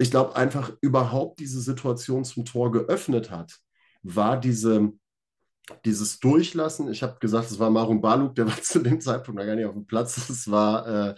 ich 0.00 0.10
glaube, 0.10 0.34
einfach 0.34 0.72
überhaupt 0.80 1.40
diese 1.40 1.60
Situation 1.60 2.24
zum 2.24 2.46
Tor 2.46 2.72
geöffnet 2.72 3.30
hat, 3.30 3.58
war 4.02 4.40
diese, 4.40 4.92
dieses 5.84 6.20
Durchlassen. 6.20 6.90
Ich 6.90 7.02
habe 7.02 7.18
gesagt, 7.20 7.50
es 7.50 7.58
war 7.58 7.68
Marun 7.68 8.00
Baluk, 8.00 8.34
der 8.34 8.46
war 8.46 8.56
zu 8.62 8.78
dem 8.80 8.98
Zeitpunkt 9.02 9.42
gar 9.42 9.54
nicht 9.54 9.66
auf 9.66 9.74
dem 9.74 9.86
Platz. 9.86 10.16
Es 10.30 10.50
war, 10.50 11.10
äh, 11.10 11.14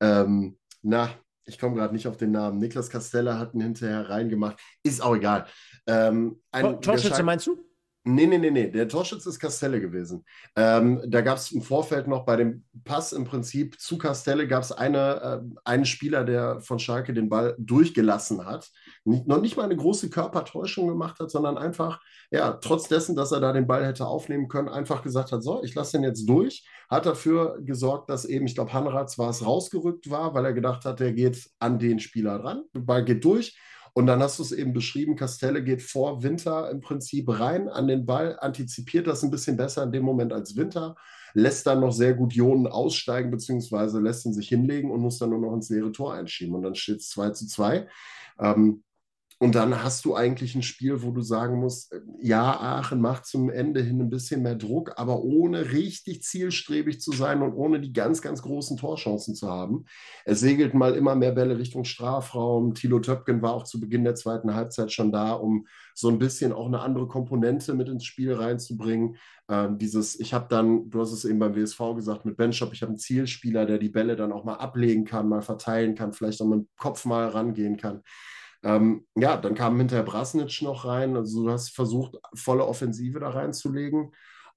ähm, 0.00 0.56
na, 0.80 1.10
ich 1.44 1.58
komme 1.58 1.76
gerade 1.76 1.92
nicht 1.92 2.08
auf 2.08 2.16
den 2.16 2.30
Namen. 2.30 2.58
Niklas 2.58 2.88
Castella 2.88 3.38
hat 3.38 3.52
ihn 3.52 3.60
hinterher 3.60 4.08
reingemacht. 4.08 4.58
Ist 4.82 5.02
auch 5.02 5.14
egal. 5.14 5.46
Ähm, 5.86 6.40
ein, 6.50 6.80
Torschütze 6.80 7.22
meinst 7.22 7.46
du? 7.46 7.62
Nee, 8.06 8.26
nee, 8.26 8.36
nee, 8.36 8.50
nee. 8.50 8.70
Der 8.70 8.86
Torschütze 8.86 9.30
ist 9.30 9.38
Castelle 9.38 9.80
gewesen. 9.80 10.26
Ähm, 10.56 11.00
da 11.06 11.22
gab 11.22 11.38
es 11.38 11.52
im 11.52 11.62
Vorfeld 11.62 12.06
noch 12.06 12.26
bei 12.26 12.36
dem 12.36 12.62
Pass 12.84 13.14
im 13.14 13.24
Prinzip 13.24 13.80
zu 13.80 13.96
Castelle 13.96 14.46
gab 14.46 14.62
es 14.62 14.72
eine, 14.72 15.42
äh, 15.42 15.60
einen 15.64 15.86
Spieler, 15.86 16.22
der 16.24 16.60
von 16.60 16.78
Schalke 16.78 17.14
den 17.14 17.30
Ball 17.30 17.54
durchgelassen 17.58 18.44
hat. 18.44 18.70
Nicht, 19.04 19.26
noch 19.26 19.40
nicht 19.40 19.56
mal 19.56 19.62
eine 19.62 19.76
große 19.76 20.10
Körpertäuschung 20.10 20.86
gemacht 20.86 21.18
hat, 21.18 21.30
sondern 21.30 21.56
einfach, 21.56 21.98
ja, 22.30 22.52
trotz 22.52 22.88
dessen, 22.88 23.16
dass 23.16 23.32
er 23.32 23.40
da 23.40 23.54
den 23.54 23.66
Ball 23.66 23.86
hätte 23.86 24.06
aufnehmen 24.06 24.48
können, 24.48 24.68
einfach 24.68 25.02
gesagt 25.02 25.32
hat: 25.32 25.42
So, 25.42 25.62
ich 25.64 25.74
lasse 25.74 25.92
den 25.92 26.04
jetzt 26.04 26.28
durch. 26.28 26.68
Hat 26.90 27.06
dafür 27.06 27.58
gesorgt, 27.62 28.10
dass 28.10 28.26
eben, 28.26 28.46
ich 28.46 28.54
glaube, 28.54 28.74
Hanratz 28.74 29.16
war 29.16 29.30
es 29.30 29.46
rausgerückt 29.46 30.10
war, 30.10 30.34
weil 30.34 30.44
er 30.44 30.52
gedacht 30.52 30.84
hat, 30.84 31.00
der 31.00 31.14
geht 31.14 31.48
an 31.58 31.78
den 31.78 31.98
Spieler 32.00 32.38
dran. 32.38 32.64
Der 32.74 32.80
Ball 32.80 33.02
geht 33.02 33.24
durch 33.24 33.56
und 33.94 34.06
dann 34.06 34.20
hast 34.20 34.40
du 34.40 34.42
es 34.42 34.50
eben 34.50 34.72
beschrieben, 34.72 35.14
Castelle 35.14 35.62
geht 35.62 35.80
vor 35.80 36.24
Winter 36.24 36.68
im 36.70 36.80
Prinzip 36.80 37.28
rein 37.28 37.68
an 37.68 37.86
den 37.86 38.04
Ball, 38.04 38.36
antizipiert 38.40 39.06
das 39.06 39.22
ein 39.22 39.30
bisschen 39.30 39.56
besser 39.56 39.84
in 39.84 39.92
dem 39.92 40.02
Moment 40.02 40.32
als 40.32 40.56
Winter, 40.56 40.96
lässt 41.32 41.66
dann 41.68 41.80
noch 41.80 41.92
sehr 41.92 42.14
gut 42.14 42.34
Ionen 42.34 42.66
aussteigen, 42.66 43.30
beziehungsweise 43.30 44.00
lässt 44.00 44.26
ihn 44.26 44.34
sich 44.34 44.48
hinlegen 44.48 44.90
und 44.90 45.00
muss 45.00 45.18
dann 45.18 45.30
nur 45.30 45.38
noch 45.38 45.54
ins 45.54 45.70
leere 45.70 45.92
Tor 45.92 46.12
einschieben. 46.12 46.56
Und 46.56 46.62
dann 46.62 46.74
steht 46.74 46.96
es 46.96 47.08
2 47.10 47.30
zu 47.30 47.46
2. 47.46 47.88
Ähm, 48.40 48.82
und 49.38 49.54
dann 49.54 49.82
hast 49.82 50.04
du 50.04 50.14
eigentlich 50.14 50.54
ein 50.54 50.62
Spiel, 50.62 51.02
wo 51.02 51.10
du 51.10 51.20
sagen 51.20 51.58
musst, 51.58 51.92
äh, 51.92 52.00
ja, 52.20 52.58
Aachen 52.60 53.00
macht 53.00 53.26
zum 53.26 53.50
Ende 53.50 53.82
hin 53.82 54.00
ein 54.00 54.10
bisschen 54.10 54.42
mehr 54.42 54.54
Druck, 54.54 54.92
aber 54.96 55.22
ohne 55.22 55.72
richtig 55.72 56.22
zielstrebig 56.22 57.00
zu 57.00 57.12
sein 57.12 57.42
und 57.42 57.52
ohne 57.52 57.80
die 57.80 57.92
ganz, 57.92 58.22
ganz 58.22 58.42
großen 58.42 58.76
Torchancen 58.76 59.34
zu 59.34 59.50
haben. 59.50 59.84
Es 60.24 60.40
segelt 60.40 60.74
mal 60.74 60.94
immer 60.94 61.14
mehr 61.16 61.32
Bälle 61.32 61.58
Richtung 61.58 61.84
Strafraum. 61.84 62.74
Thilo 62.74 63.00
Töpken 63.00 63.42
war 63.42 63.54
auch 63.54 63.64
zu 63.64 63.80
Beginn 63.80 64.04
der 64.04 64.14
zweiten 64.14 64.54
Halbzeit 64.54 64.92
schon 64.92 65.10
da, 65.10 65.32
um 65.32 65.66
so 65.94 66.08
ein 66.08 66.18
bisschen 66.18 66.52
auch 66.52 66.66
eine 66.66 66.80
andere 66.80 67.08
Komponente 67.08 67.74
mit 67.74 67.88
ins 67.88 68.04
Spiel 68.04 68.32
reinzubringen. 68.34 69.16
Ähm, 69.48 69.78
dieses, 69.78 70.18
ich 70.18 70.32
habe 70.32 70.46
dann, 70.48 70.90
du 70.90 71.00
hast 71.00 71.12
es 71.12 71.24
eben 71.24 71.38
beim 71.38 71.54
WSV 71.54 71.78
gesagt, 71.94 72.24
mit 72.24 72.36
Benchop, 72.36 72.72
ich 72.72 72.82
habe 72.82 72.90
einen 72.90 72.98
Zielspieler, 72.98 73.66
der 73.66 73.78
die 73.78 73.90
Bälle 73.90 74.16
dann 74.16 74.32
auch 74.32 74.44
mal 74.44 74.54
ablegen 74.54 75.04
kann, 75.04 75.28
mal 75.28 75.42
verteilen 75.42 75.94
kann, 75.94 76.12
vielleicht 76.12 76.40
auch 76.40 76.46
mit 76.46 76.60
dem 76.60 76.68
Kopf 76.78 77.04
mal 77.04 77.28
rangehen 77.28 77.76
kann. 77.76 78.02
Ähm, 78.64 79.06
ja, 79.14 79.36
dann 79.36 79.54
kam 79.54 79.78
hinterher 79.78 80.04
Brasnic 80.04 80.62
noch 80.62 80.86
rein. 80.86 81.16
Also 81.16 81.44
du 81.44 81.50
hast 81.50 81.70
versucht, 81.70 82.16
volle 82.34 82.66
Offensive 82.66 83.20
da 83.20 83.30
reinzulegen. 83.30 84.10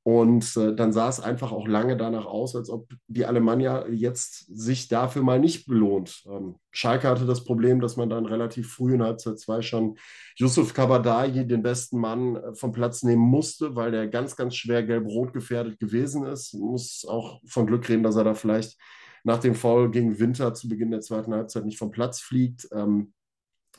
Und 0.07 0.55
äh, 0.55 0.73
dann 0.73 0.93
sah 0.93 1.09
es 1.09 1.19
einfach 1.19 1.51
auch 1.51 1.67
lange 1.67 1.97
danach 1.97 2.25
aus, 2.25 2.55
als 2.55 2.69
ob 2.69 2.87
die 3.07 3.25
Alemannia 3.25 3.89
jetzt 3.89 4.45
sich 4.57 4.87
dafür 4.87 5.21
mal 5.21 5.37
nicht 5.37 5.65
belohnt. 5.65 6.23
Ähm, 6.31 6.55
Schalke 6.71 7.09
hatte 7.09 7.25
das 7.25 7.43
Problem, 7.43 7.81
dass 7.81 7.97
man 7.97 8.09
dann 8.09 8.25
relativ 8.25 8.71
früh 8.71 8.93
in 8.93 9.03
Halbzeit 9.03 9.37
2 9.37 9.61
schon 9.61 9.97
Yusuf 10.37 10.73
Kabadayi, 10.73 11.45
den 11.45 11.61
besten 11.61 11.99
Mann, 11.99 12.37
äh, 12.37 12.55
vom 12.55 12.71
Platz 12.71 13.03
nehmen 13.03 13.21
musste, 13.21 13.75
weil 13.75 13.91
der 13.91 14.07
ganz, 14.07 14.37
ganz 14.37 14.55
schwer 14.55 14.81
gelb-rot 14.83 15.33
gefährdet 15.33 15.77
gewesen 15.77 16.25
ist. 16.25 16.53
Muss 16.53 17.05
auch 17.05 17.41
von 17.45 17.67
Glück 17.67 17.89
reden, 17.89 18.03
dass 18.03 18.15
er 18.15 18.23
da 18.23 18.33
vielleicht 18.33 18.77
nach 19.25 19.39
dem 19.39 19.55
Foul 19.55 19.91
gegen 19.91 20.19
Winter 20.19 20.53
zu 20.53 20.69
Beginn 20.69 20.91
der 20.91 21.01
zweiten 21.01 21.33
Halbzeit 21.33 21.65
nicht 21.65 21.77
vom 21.77 21.91
Platz 21.91 22.21
fliegt. 22.21 22.65
Ähm, 22.71 23.11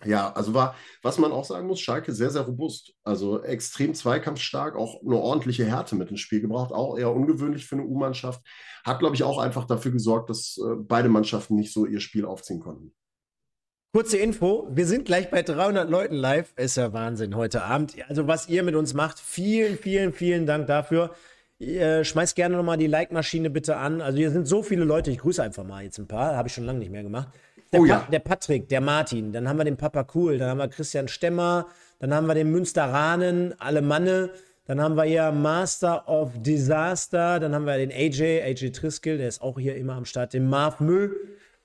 Ja, 0.04 0.32
also 0.32 0.54
war, 0.54 0.76
was 1.02 1.18
man 1.18 1.32
auch 1.32 1.44
sagen 1.44 1.66
muss, 1.66 1.80
Schalke 1.80 2.12
sehr, 2.12 2.30
sehr 2.30 2.42
robust. 2.42 2.94
Also 3.02 3.42
extrem 3.42 3.94
zweikampfstark, 3.94 4.76
auch 4.76 5.00
eine 5.02 5.16
ordentliche 5.16 5.64
Härte 5.64 5.96
mit 5.96 6.10
ins 6.10 6.20
Spiel 6.20 6.40
gebracht, 6.40 6.72
auch 6.72 6.96
eher 6.96 7.12
ungewöhnlich 7.12 7.66
für 7.66 7.76
eine 7.76 7.84
U-Mannschaft. 7.84 8.42
Hat, 8.84 9.00
glaube 9.00 9.16
ich, 9.16 9.24
auch 9.24 9.38
einfach 9.38 9.66
dafür 9.66 9.90
gesorgt, 9.90 10.30
dass 10.30 10.58
äh, 10.58 10.76
beide 10.76 11.08
Mannschaften 11.08 11.56
nicht 11.56 11.72
so 11.72 11.86
ihr 11.86 12.00
Spiel 12.00 12.24
aufziehen 12.24 12.60
konnten. 12.60 12.94
Kurze 13.92 14.18
Info, 14.18 14.68
wir 14.70 14.86
sind 14.86 15.06
gleich 15.06 15.30
bei 15.30 15.42
300 15.42 15.88
Leuten 15.88 16.14
live. 16.14 16.52
Ist 16.56 16.76
ja 16.76 16.92
Wahnsinn 16.92 17.34
heute 17.34 17.62
Abend. 17.62 17.96
Also 18.08 18.26
was 18.26 18.48
ihr 18.48 18.62
mit 18.62 18.74
uns 18.74 18.94
macht, 18.94 19.18
vielen, 19.18 19.78
vielen, 19.78 20.12
vielen 20.12 20.46
Dank 20.46 20.66
dafür. 20.66 21.14
Ihr 21.58 22.04
schmeißt 22.04 22.36
gerne 22.36 22.56
nochmal 22.56 22.76
die 22.76 22.86
Like-Maschine 22.86 23.50
bitte 23.50 23.78
an. 23.78 24.00
Also 24.00 24.18
hier 24.18 24.30
sind 24.30 24.46
so 24.46 24.62
viele 24.62 24.84
Leute, 24.84 25.10
ich 25.10 25.18
grüße 25.18 25.42
einfach 25.42 25.64
mal 25.64 25.82
jetzt 25.82 25.98
ein 25.98 26.06
paar, 26.06 26.36
habe 26.36 26.46
ich 26.46 26.54
schon 26.54 26.64
lange 26.64 26.78
nicht 26.78 26.92
mehr 26.92 27.02
gemacht. 27.02 27.30
Der, 27.72 27.80
oh, 27.80 27.84
ja. 27.84 28.06
der 28.10 28.20
Patrick, 28.20 28.68
der 28.68 28.80
Martin, 28.80 29.32
dann 29.32 29.46
haben 29.46 29.58
wir 29.58 29.64
den 29.64 29.76
Papa 29.76 30.06
Cool, 30.14 30.38
dann 30.38 30.48
haben 30.48 30.58
wir 30.58 30.68
Christian 30.68 31.06
Stemmer, 31.06 31.66
dann 31.98 32.14
haben 32.14 32.26
wir 32.26 32.34
den 32.34 32.50
Münsteranen, 32.50 33.54
Alemanne, 33.60 34.30
dann 34.64 34.80
haben 34.80 34.96
wir 34.96 35.04
hier 35.04 35.32
Master 35.32 36.08
of 36.08 36.32
Disaster, 36.42 37.40
dann 37.40 37.54
haben 37.54 37.66
wir 37.66 37.76
den 37.76 37.90
AJ, 37.90 38.42
AJ 38.42 38.70
Triskill, 38.72 39.18
der 39.18 39.28
ist 39.28 39.42
auch 39.42 39.58
hier 39.58 39.76
immer 39.76 39.94
am 39.94 40.06
Start, 40.06 40.32
den 40.32 40.48
Marv 40.48 40.80
Müll 40.80 41.14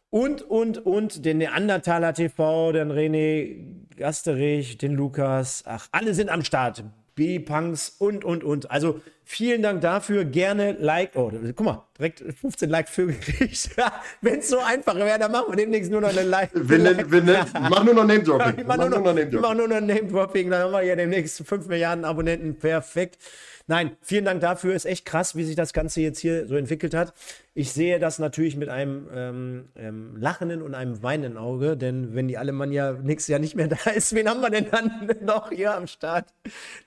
und, 0.10 0.42
und, 0.42 0.86
und, 0.86 1.26
den 1.26 1.38
Neandertaler 1.38 2.14
TV, 2.14 2.72
den 2.74 2.92
René 2.92 3.96
Gasterich, 3.96 4.78
den 4.78 4.94
Lukas, 4.94 5.64
ach, 5.66 5.88
alle 5.92 6.14
sind 6.14 6.30
am 6.30 6.44
Start. 6.44 6.84
B-Punks 7.16 7.96
und, 8.00 8.26
und, 8.26 8.44
und. 8.44 8.72
Also 8.72 9.02
vielen 9.24 9.62
Dank 9.62 9.82
dafür. 9.82 10.26
Gerne 10.26 10.74
Like. 10.80 11.12
Oh, 11.16 11.32
guck 11.56 11.66
mal, 11.66 11.84
direkt 11.98 12.20
15 12.20 12.70
Like 12.70 12.90
für 12.90 13.08
gekriegt. 13.08 13.70
Wenn 14.22 14.40
es 14.40 14.50
so 14.50 14.60
einfach 14.60 14.96
wäre, 14.96 15.20
dann 15.20 15.32
machen 15.32 15.46
wir 15.50 15.58
demnächst 15.58 15.92
nur 15.92 16.02
noch 16.02 16.10
eine 16.10 16.24
Like. 16.24 16.50
Wir, 16.54 16.78
like. 16.78 17.12
wir, 17.12 17.26
wir 17.26 17.46
machen 17.70 17.86
nur 17.86 17.96
noch 17.96 18.06
Name-Dropping. 18.06 18.58
Wir 18.58 18.66
machen 18.66 19.58
nur 19.58 19.68
noch 19.68 19.82
Name-Dropping. 19.82 20.50
Dann 20.50 20.64
haben 20.64 20.72
wir 20.72 20.82
hier 20.82 20.96
demnächst 20.96 21.46
5 21.46 21.68
Milliarden 21.68 22.06
Abonnenten. 22.06 22.56
Perfekt. 22.58 23.18
Nein, 23.66 23.96
vielen 24.02 24.26
Dank 24.26 24.42
dafür. 24.42 24.76
Ist 24.76 24.86
echt 24.86 25.06
krass, 25.06 25.36
wie 25.36 25.46
sich 25.46 25.56
das 25.56 25.72
Ganze 25.72 26.02
jetzt 26.02 26.20
hier 26.20 26.48
so 26.48 26.56
entwickelt 26.56 26.94
hat. 26.94 27.14
Ich 27.54 27.72
sehe 27.72 27.98
das 27.98 28.20
natürlich 28.20 28.58
mit 28.58 28.68
einem 28.68 29.08
ähm, 29.14 29.70
ähm, 29.78 30.18
lachenden 30.18 30.62
und 30.62 30.76
einem 30.76 31.02
weinenden 31.02 31.38
Auge, 31.38 31.78
denn 31.78 32.14
wenn 32.14 32.28
die 32.28 32.38
Alemannia 32.38 32.94
nächstes 32.94 33.30
Jahr 33.30 33.40
nicht 33.40 33.56
mehr 33.56 33.68
da 33.86 33.92
ist, 33.92 34.14
wen 34.14 34.28
haben 34.28 34.42
wir 34.42 34.50
denn 34.50 34.70
dann 34.70 35.10
noch 35.22 35.50
hier 35.50 35.76
am 35.76 35.88
Start? 35.88 36.26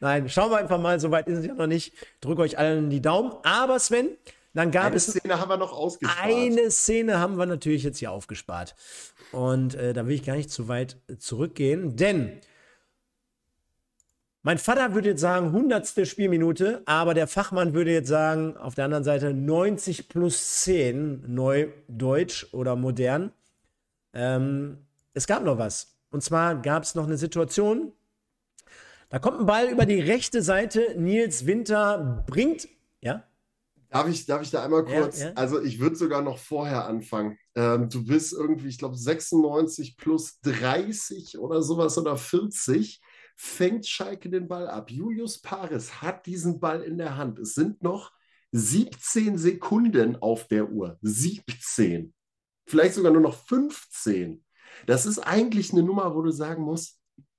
Nein, 0.01 0.29
schauen 0.29 0.51
wir 0.51 0.59
einfach 0.59 0.81
mal, 0.81 1.01
soweit 1.01 1.29
ist 1.29 1.39
es 1.39 1.47
ja 1.47 1.55
noch 1.55 1.67
nicht. 1.67 1.95
Drücke 2.21 2.43
euch 2.43 2.59
allen 2.59 2.91
die 2.91 3.01
Daumen. 3.01 3.33
Aber 3.43 3.79
Sven, 3.79 4.11
dann 4.53 4.71
gab 4.71 4.87
eine 4.87 4.97
es. 4.97 5.09
Eine 5.09 5.21
Szene 5.21 5.41
haben 5.41 5.49
wir 5.49 5.57
noch 5.57 5.73
ausgespart. 5.73 6.27
Eine 6.27 6.71
Szene 6.71 7.19
haben 7.19 7.37
wir 7.37 7.47
natürlich 7.47 7.85
jetzt 7.85 7.99
hier 7.99 8.11
aufgespart. 8.11 8.75
Und 9.33 9.75
äh, 9.77 9.95
da 9.95 10.07
will 10.07 10.15
ich 10.15 10.25
gar 10.25 10.37
nicht 10.37 10.51
zu 10.51 10.69
weit 10.69 10.99
zurückgehen, 11.19 11.97
denn 11.97 12.41
mein 14.47 14.59
Vater 14.59 14.95
würde 14.95 15.09
jetzt 15.09 15.21
sagen, 15.21 15.51
hundertste 15.51 16.07
Spielminute, 16.07 16.81
aber 16.87 17.15
der 17.15 17.27
Fachmann 17.27 17.75
würde 17.75 17.91
jetzt 17.91 18.07
sagen, 18.07 18.57
auf 18.57 18.77
der 18.77 18.85
anderen 18.85 19.03
Seite 19.03 19.35
90 19.35 20.09
plus 20.09 20.61
10, 20.61 21.25
neu 21.27 21.67
deutsch 21.89 22.47
oder 22.53 22.77
modern. 22.77 23.33
Ähm, 24.13 24.87
es 25.15 25.27
gab 25.27 25.43
noch 25.43 25.59
was. 25.59 25.97
Und 26.11 26.23
zwar 26.23 26.63
gab 26.63 26.85
es 26.85 26.95
noch 26.95 27.07
eine 27.09 27.17
Situation, 27.17 27.91
da 29.09 29.19
kommt 29.19 29.41
ein 29.41 29.47
Ball 29.47 29.67
über 29.67 29.85
die 29.85 29.99
rechte 29.99 30.41
Seite. 30.43 30.95
Nils 30.97 31.45
Winter 31.47 32.25
bringt, 32.29 32.69
ja? 33.01 33.25
Darf 33.89 34.09
ich, 34.09 34.27
darf 34.27 34.43
ich 34.43 34.53
da 34.53 34.63
einmal 34.63 34.85
kurz? 34.85 35.23
Ja, 35.23 35.27
ja. 35.27 35.33
Also, 35.35 35.61
ich 35.61 35.81
würde 35.81 35.97
sogar 35.97 36.23
noch 36.23 36.39
vorher 36.39 36.85
anfangen. 36.87 37.37
Ähm, 37.57 37.89
du 37.89 38.05
bist 38.05 38.33
irgendwie, 38.33 38.69
ich 38.69 38.79
glaube, 38.79 38.97
96 38.97 39.97
plus 39.97 40.41
30 40.43 41.37
oder 41.39 41.63
sowas 41.63 41.99
oder 41.99 42.17
40 42.17 43.01
fängt 43.37 43.87
Schalke 43.87 44.31
den 44.31 44.49
Ball 44.49 44.67
ab. 44.67 44.91
Julius 44.91 45.41
Paris 45.41 46.01
hat 46.01 46.27
diesen 46.27 46.59
Ball 46.59 46.83
in 46.83 46.99
der 46.99 47.17
Hand. 47.17 47.39
Es 47.39 47.55
sind 47.55 47.83
noch 47.83 48.13
17 48.53 49.37
Sekunden 49.37 50.17
auf 50.17 50.49
der 50.49 50.71
Uhr. 50.71 50.99
17. 51.03 52.15
Vielleicht 52.67 52.95
sogar 52.95 53.13
nur 53.13 53.21
noch 53.21 53.37
15. 53.47 54.43
Das 54.87 55.07
ist 55.07 55.19
eigentlich 55.19 55.73
eine 55.73 55.83
Nummer, 55.83 56.15
wo 56.15 56.23
du 56.23 56.31
sagen 56.31 56.63
musst, 56.63 56.99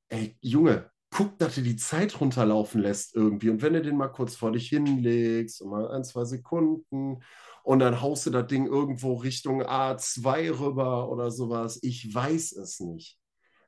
ey, 0.09 0.37
Junge, 0.39 0.89
guck, 1.09 1.37
dass 1.39 1.55
du 1.55 1.61
die 1.61 1.75
Zeit 1.75 2.21
runterlaufen 2.21 2.81
lässt 2.81 3.15
irgendwie. 3.15 3.49
Und 3.49 3.61
wenn 3.61 3.73
du 3.73 3.81
den 3.81 3.97
mal 3.97 4.07
kurz 4.09 4.35
vor 4.35 4.51
dich 4.51 4.69
hinlegst, 4.69 5.65
mal 5.65 5.89
ein, 5.91 6.03
zwei 6.03 6.25
Sekunden, 6.25 7.23
und 7.63 7.79
dann 7.79 7.99
haust 7.99 8.25
du 8.25 8.29
das 8.29 8.47
Ding 8.47 8.65
irgendwo 8.65 9.15
Richtung 9.15 9.61
A2 9.61 10.57
rüber 10.57 11.09
oder 11.09 11.31
sowas. 11.31 11.79
Ich 11.81 12.13
weiß 12.15 12.53
es 12.53 12.79
nicht 12.79 13.17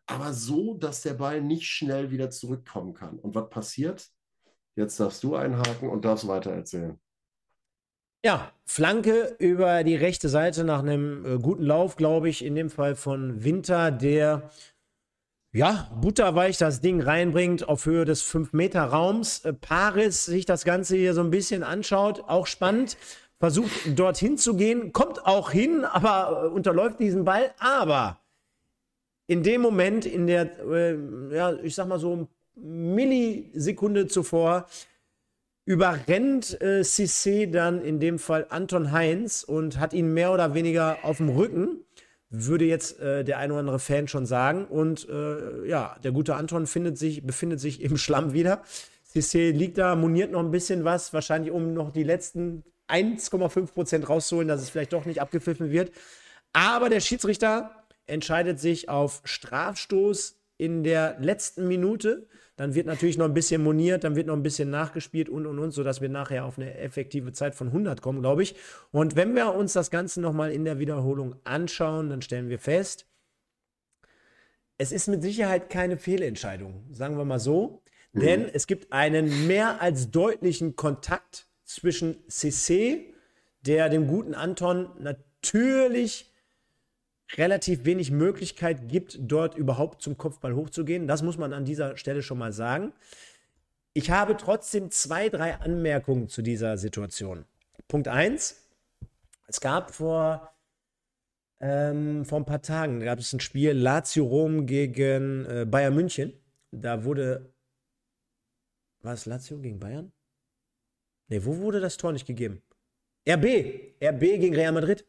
aber 0.09 0.33
so, 0.33 0.73
dass 0.73 1.01
der 1.01 1.13
Ball 1.13 1.41
nicht 1.41 1.67
schnell 1.67 2.11
wieder 2.11 2.31
zurückkommen 2.31 2.93
kann. 2.93 3.19
Und 3.19 3.35
was 3.35 3.49
passiert? 3.49 4.09
Jetzt 4.75 4.99
darfst 4.99 5.23
du 5.23 5.35
einhaken 5.35 5.89
und 5.89 6.05
darfst 6.05 6.27
weiter 6.27 6.51
erzählen. 6.51 6.99
Ja, 8.25 8.51
Flanke 8.65 9.35
über 9.39 9.83
die 9.83 9.95
rechte 9.95 10.27
Seite 10.27 10.63
nach 10.63 10.79
einem 10.79 11.25
äh, 11.25 11.37
guten 11.37 11.63
Lauf, 11.63 11.95
glaube 11.95 12.27
ich, 12.27 12.43
in 12.43 12.55
dem 12.55 12.69
Fall 12.69 12.95
von 12.95 13.43
Winter, 13.43 13.91
der 13.91 14.49
ja, 15.51 15.89
butterweich 15.99 16.57
das 16.57 16.81
Ding 16.81 17.01
reinbringt 17.01 17.67
auf 17.67 17.85
Höhe 17.85 18.05
des 18.05 18.23
5-Meter-Raums. 18.23 19.45
Äh, 19.45 19.53
Paris 19.53 20.25
sich 20.25 20.45
das 20.45 20.65
Ganze 20.65 20.97
hier 20.97 21.13
so 21.13 21.21
ein 21.21 21.31
bisschen 21.31 21.63
anschaut, 21.63 22.23
auch 22.27 22.47
spannend. 22.47 22.97
Versucht 23.39 23.97
dorthin 23.97 24.37
zu 24.37 24.55
gehen, 24.55 24.91
kommt 24.91 25.25
auch 25.25 25.51
hin, 25.51 25.85
aber 25.85 26.43
äh, 26.43 26.47
unterläuft 26.47 26.99
diesen 26.99 27.23
Ball. 27.23 27.53
Aber 27.59 28.18
in 29.29 29.43
dem 29.43 29.61
Moment, 29.61 30.07
in 30.07 30.25
der, 30.25 30.59
äh, 30.67 30.97
ja, 31.31 31.53
ich 31.61 31.75
sag 31.75 31.87
mal 31.87 31.99
so 31.99 32.27
Millisekunde 32.55 34.07
zuvor, 34.07 34.65
überrennt 35.65 36.59
äh, 36.61 36.81
Cissé 36.81 37.45
dann 37.45 37.83
in 37.83 37.99
dem 37.99 38.17
Fall 38.17 38.47
Anton 38.49 38.91
Heinz 38.91 39.43
und 39.43 39.79
hat 39.79 39.93
ihn 39.93 40.15
mehr 40.15 40.33
oder 40.33 40.55
weniger 40.55 40.97
auf 41.03 41.17
dem 41.17 41.29
Rücken, 41.29 41.85
würde 42.31 42.65
jetzt 42.65 42.99
äh, 42.99 43.23
der 43.23 43.37
ein 43.37 43.51
oder 43.51 43.59
andere 43.59 43.77
Fan 43.77 44.07
schon 44.07 44.25
sagen. 44.25 44.65
Und 44.65 45.07
äh, 45.07 45.67
ja, 45.67 45.95
der 46.03 46.11
gute 46.11 46.33
Anton 46.33 46.65
sich, 46.65 47.23
befindet 47.23 47.59
sich 47.59 47.83
im 47.83 47.97
Schlamm 47.97 48.33
wieder. 48.33 48.63
Cissé 49.13 49.51
liegt 49.51 49.77
da, 49.77 49.95
moniert 49.95 50.31
noch 50.31 50.39
ein 50.39 50.49
bisschen 50.49 50.85
was, 50.85 51.13
wahrscheinlich 51.13 51.51
um 51.51 51.75
noch 51.75 51.91
die 51.91 52.03
letzten 52.03 52.63
1,5 52.87 53.73
Prozent 53.73 54.09
rauszuholen, 54.09 54.47
dass 54.47 54.63
es 54.63 54.71
vielleicht 54.71 54.93
doch 54.93 55.05
nicht 55.05 55.21
abgepfiffen 55.21 55.69
wird. 55.69 55.91
Aber 56.51 56.89
der 56.89 56.99
Schiedsrichter 56.99 57.78
entscheidet 58.09 58.59
sich 58.59 58.89
auf 58.89 59.21
Strafstoß 59.23 60.39
in 60.57 60.83
der 60.83 61.17
letzten 61.19 61.67
Minute. 61.67 62.27
Dann 62.57 62.75
wird 62.75 62.87
natürlich 62.87 63.17
noch 63.17 63.25
ein 63.25 63.33
bisschen 63.33 63.63
moniert, 63.63 64.03
dann 64.03 64.17
wird 64.17 64.27
noch 64.27 64.35
ein 64.35 64.43
bisschen 64.43 64.69
nachgespielt 64.69 65.29
und 65.29 65.45
und 65.45 65.59
und, 65.59 65.71
sodass 65.71 66.01
wir 66.01 66.09
nachher 66.09 66.43
auf 66.43 66.57
eine 66.57 66.77
effektive 66.77 67.31
Zeit 67.31 67.55
von 67.55 67.67
100 67.67 68.01
kommen, 68.01 68.19
glaube 68.19 68.43
ich. 68.43 68.55
Und 68.91 69.15
wenn 69.15 69.33
wir 69.33 69.55
uns 69.55 69.71
das 69.71 69.89
Ganze 69.89 70.19
nochmal 70.19 70.51
in 70.51 70.65
der 70.65 70.77
Wiederholung 70.77 71.35
anschauen, 71.45 72.09
dann 72.09 72.21
stellen 72.21 72.49
wir 72.49 72.59
fest, 72.59 73.05
es 74.77 74.91
ist 74.91 75.07
mit 75.07 75.21
Sicherheit 75.21 75.69
keine 75.69 75.97
Fehlentscheidung, 75.97 76.85
sagen 76.91 77.17
wir 77.17 77.25
mal 77.25 77.39
so. 77.39 77.81
Mhm. 78.13 78.19
Denn 78.19 78.49
es 78.51 78.67
gibt 78.67 78.91
einen 78.91 79.47
mehr 79.47 79.81
als 79.81 80.11
deutlichen 80.11 80.75
Kontakt 80.75 81.47
zwischen 81.63 82.17
CC, 82.27 83.13
der 83.61 83.89
dem 83.89 84.07
guten 84.07 84.33
Anton 84.33 84.89
natürlich 84.99 86.28
relativ 87.37 87.85
wenig 87.85 88.11
Möglichkeit 88.11 88.89
gibt, 88.89 89.17
dort 89.21 89.55
überhaupt 89.55 90.01
zum 90.01 90.17
Kopfball 90.17 90.55
hochzugehen. 90.55 91.07
Das 91.07 91.21
muss 91.21 91.37
man 91.37 91.53
an 91.53 91.65
dieser 91.65 91.97
Stelle 91.97 92.21
schon 92.21 92.37
mal 92.37 92.53
sagen. 92.53 92.93
Ich 93.93 94.11
habe 94.11 94.37
trotzdem 94.37 94.91
zwei, 94.91 95.29
drei 95.29 95.55
Anmerkungen 95.55 96.29
zu 96.29 96.41
dieser 96.41 96.77
Situation. 96.77 97.45
Punkt 97.87 98.07
1. 98.07 98.67
Es 99.47 99.61
gab 99.61 99.93
vor, 99.93 100.53
ähm, 101.59 102.23
vor 102.23 102.39
ein 102.39 102.45
paar 102.45 102.61
Tagen 102.61 102.99
gab 102.99 103.19
es 103.19 103.33
ein 103.33 103.39
Spiel 103.39 103.71
Lazio 103.71 104.25
Rom 104.25 104.65
gegen 104.65 105.45
äh, 105.45 105.65
Bayern 105.65 105.95
München. 105.95 106.33
Da 106.71 107.03
wurde. 107.03 107.51
War 109.01 109.13
es 109.13 109.25
Lazio 109.25 109.57
gegen 109.59 109.79
Bayern? 109.79 110.11
Ne, 111.29 111.43
wo 111.45 111.57
wurde 111.57 111.79
das 111.79 111.97
Tor 111.97 112.11
nicht 112.11 112.27
gegeben? 112.27 112.61
RB. 113.27 113.45
RB 114.03 114.19
gegen 114.19 114.55
Real 114.55 114.71
Madrid. 114.71 115.05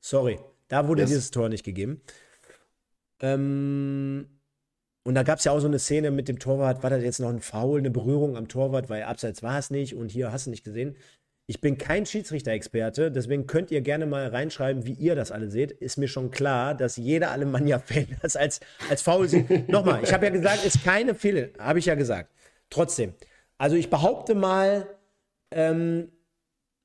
Sorry. 0.00 0.38
Da 0.68 0.88
wurde 0.88 1.02
yes. 1.02 1.10
dieses 1.10 1.30
Tor 1.30 1.48
nicht 1.48 1.64
gegeben. 1.64 2.00
Ähm, 3.20 4.26
und 5.04 5.14
da 5.14 5.22
gab 5.22 5.38
es 5.38 5.44
ja 5.44 5.52
auch 5.52 5.60
so 5.60 5.66
eine 5.66 5.78
Szene 5.78 6.10
mit 6.10 6.28
dem 6.28 6.38
Torwart, 6.38 6.82
war 6.82 6.90
das 6.90 7.02
jetzt 7.02 7.18
noch 7.18 7.28
ein 7.28 7.40
Foul, 7.40 7.80
eine 7.80 7.90
Berührung 7.90 8.36
am 8.36 8.48
Torwart, 8.48 8.88
weil 8.88 9.02
abseits 9.02 9.42
war 9.42 9.58
es 9.58 9.70
nicht 9.70 9.94
und 9.96 10.10
hier 10.10 10.32
hast 10.32 10.46
du 10.46 10.50
nicht 10.50 10.64
gesehen. 10.64 10.96
Ich 11.46 11.60
bin 11.60 11.76
kein 11.76 12.06
Schiedsrichter-Experte, 12.06 13.10
deswegen 13.10 13.46
könnt 13.46 13.72
ihr 13.72 13.80
gerne 13.80 14.06
mal 14.06 14.28
reinschreiben, 14.28 14.86
wie 14.86 14.92
ihr 14.92 15.16
das 15.16 15.32
alle 15.32 15.50
seht. 15.50 15.72
Ist 15.72 15.96
mir 15.96 16.06
schon 16.06 16.30
klar, 16.30 16.74
dass 16.74 16.96
jeder 16.96 17.32
Alemannia-Fan 17.32 18.06
das 18.22 18.36
als, 18.36 18.60
als 18.88 19.02
Foul 19.02 19.28
sieht. 19.28 19.68
Nochmal, 19.68 20.02
ich 20.04 20.12
habe 20.12 20.26
ja 20.26 20.30
gesagt, 20.30 20.64
ist 20.64 20.84
keine 20.84 21.14
Fehler, 21.14 21.48
habe 21.58 21.80
ich 21.80 21.86
ja 21.86 21.96
gesagt. 21.96 22.32
Trotzdem, 22.70 23.14
also 23.58 23.74
ich 23.74 23.90
behaupte 23.90 24.34
mal, 24.34 24.86
ähm, 25.50 26.12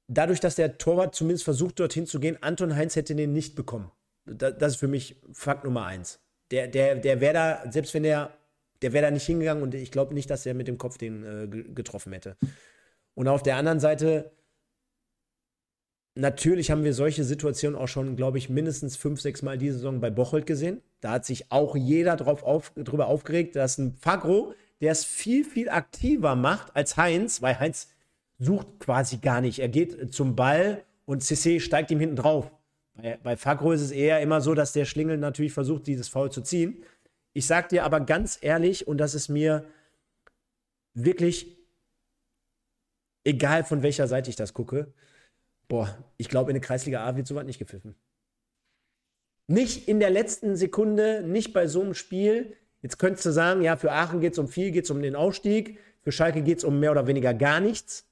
dadurch, 0.07 0.39
dass 0.39 0.55
der 0.55 0.77
Torwart 0.77 1.15
zumindest 1.15 1.43
versucht, 1.43 1.79
dorthin 1.79 2.07
zu 2.07 2.19
gehen, 2.19 2.37
Anton 2.41 2.75
Heinz 2.75 2.95
hätte 2.95 3.15
den 3.15 3.33
nicht 3.33 3.55
bekommen. 3.55 3.91
Das 4.25 4.73
ist 4.73 4.79
für 4.79 4.87
mich 4.87 5.21
Fakt 5.31 5.63
Nummer 5.63 5.85
eins. 5.85 6.19
Der, 6.51 6.67
der, 6.67 6.95
der 6.95 7.21
wäre 7.21 7.33
da, 7.33 7.71
selbst 7.71 7.93
wenn 7.93 8.03
der, 8.03 8.37
der 8.81 8.93
wäre 8.93 9.05
da 9.05 9.11
nicht 9.11 9.25
hingegangen 9.25 9.63
und 9.63 9.73
ich 9.73 9.91
glaube 9.91 10.13
nicht, 10.13 10.29
dass 10.29 10.45
er 10.45 10.53
mit 10.53 10.67
dem 10.67 10.77
Kopf 10.77 10.97
den 10.97 11.23
äh, 11.23 11.47
getroffen 11.47 12.13
hätte. 12.13 12.37
Und 13.15 13.27
auf 13.27 13.43
der 13.43 13.57
anderen 13.57 13.79
Seite, 13.79 14.31
natürlich 16.15 16.71
haben 16.71 16.83
wir 16.83 16.93
solche 16.93 17.23
Situationen 17.23 17.77
auch 17.77 17.87
schon, 17.87 18.15
glaube 18.15 18.37
ich, 18.37 18.49
mindestens 18.49 18.95
fünf, 18.95 19.21
sechs 19.21 19.41
Mal 19.41 19.57
diese 19.57 19.77
Saison 19.77 19.99
bei 19.99 20.09
Bocholt 20.09 20.45
gesehen. 20.45 20.81
Da 21.01 21.11
hat 21.11 21.25
sich 21.25 21.51
auch 21.51 21.75
jeder 21.75 22.15
drauf 22.15 22.43
auf, 22.43 22.71
drüber 22.75 23.07
aufgeregt, 23.07 23.55
dass 23.55 23.77
ein 23.77 23.93
Fagro, 23.93 24.53
der 24.81 24.91
es 24.91 25.03
viel, 25.03 25.43
viel 25.43 25.69
aktiver 25.69 26.35
macht 26.35 26.75
als 26.75 26.95
Heinz, 26.95 27.41
weil 27.41 27.59
Heinz 27.59 27.89
sucht 28.39 28.79
quasi 28.79 29.17
gar 29.17 29.41
nicht. 29.41 29.59
Er 29.59 29.69
geht 29.69 30.13
zum 30.13 30.35
Ball 30.35 30.83
und 31.05 31.23
CC 31.23 31.59
steigt 31.59 31.91
ihm 31.91 31.99
hinten 31.99 32.15
drauf. 32.15 32.51
Bei, 32.93 33.19
bei 33.21 33.37
Fagro 33.37 33.71
ist 33.71 33.81
es 33.81 33.91
eher 33.91 34.21
immer 34.21 34.41
so, 34.41 34.53
dass 34.53 34.73
der 34.73 34.85
Schlingel 34.85 35.17
natürlich 35.17 35.53
versucht, 35.53 35.87
dieses 35.87 36.07
Foul 36.07 36.31
zu 36.31 36.41
ziehen. 36.41 36.83
Ich 37.33 37.45
sag 37.45 37.69
dir 37.69 37.83
aber 37.83 37.99
ganz 37.99 38.39
ehrlich, 38.41 38.87
und 38.87 38.97
das 38.97 39.15
ist 39.15 39.29
mir 39.29 39.65
wirklich 40.93 41.57
egal 43.23 43.63
von 43.63 43.83
welcher 43.83 44.07
Seite 44.07 44.29
ich 44.29 44.35
das 44.35 44.53
gucke, 44.53 44.93
boah, 45.67 45.97
ich 46.17 46.29
glaube, 46.29 46.49
in 46.51 46.55
der 46.55 46.61
Kreisliga 46.61 47.05
A 47.05 47.15
wird 47.15 47.27
sowas 47.27 47.45
nicht 47.45 47.59
gepfiffen. 47.59 47.95
Nicht 49.47 49.87
in 49.87 49.99
der 49.99 50.09
letzten 50.09 50.55
Sekunde, 50.55 51.23
nicht 51.23 51.53
bei 51.53 51.67
so 51.67 51.81
einem 51.81 51.93
Spiel. 51.93 52.55
Jetzt 52.81 52.97
könntest 52.97 53.25
du 53.25 53.31
sagen, 53.31 53.61
ja, 53.61 53.77
für 53.77 53.91
Aachen 53.91 54.19
geht 54.19 54.33
es 54.33 54.39
um 54.39 54.47
viel, 54.47 54.71
geht 54.71 54.85
es 54.85 54.91
um 54.91 55.01
den 55.01 55.15
Aufstieg. 55.15 55.79
Für 56.01 56.11
Schalke 56.11 56.41
geht 56.41 56.59
es 56.59 56.63
um 56.63 56.79
mehr 56.79 56.91
oder 56.91 57.07
weniger 57.07 57.33
gar 57.33 57.59
nichts. 57.59 58.06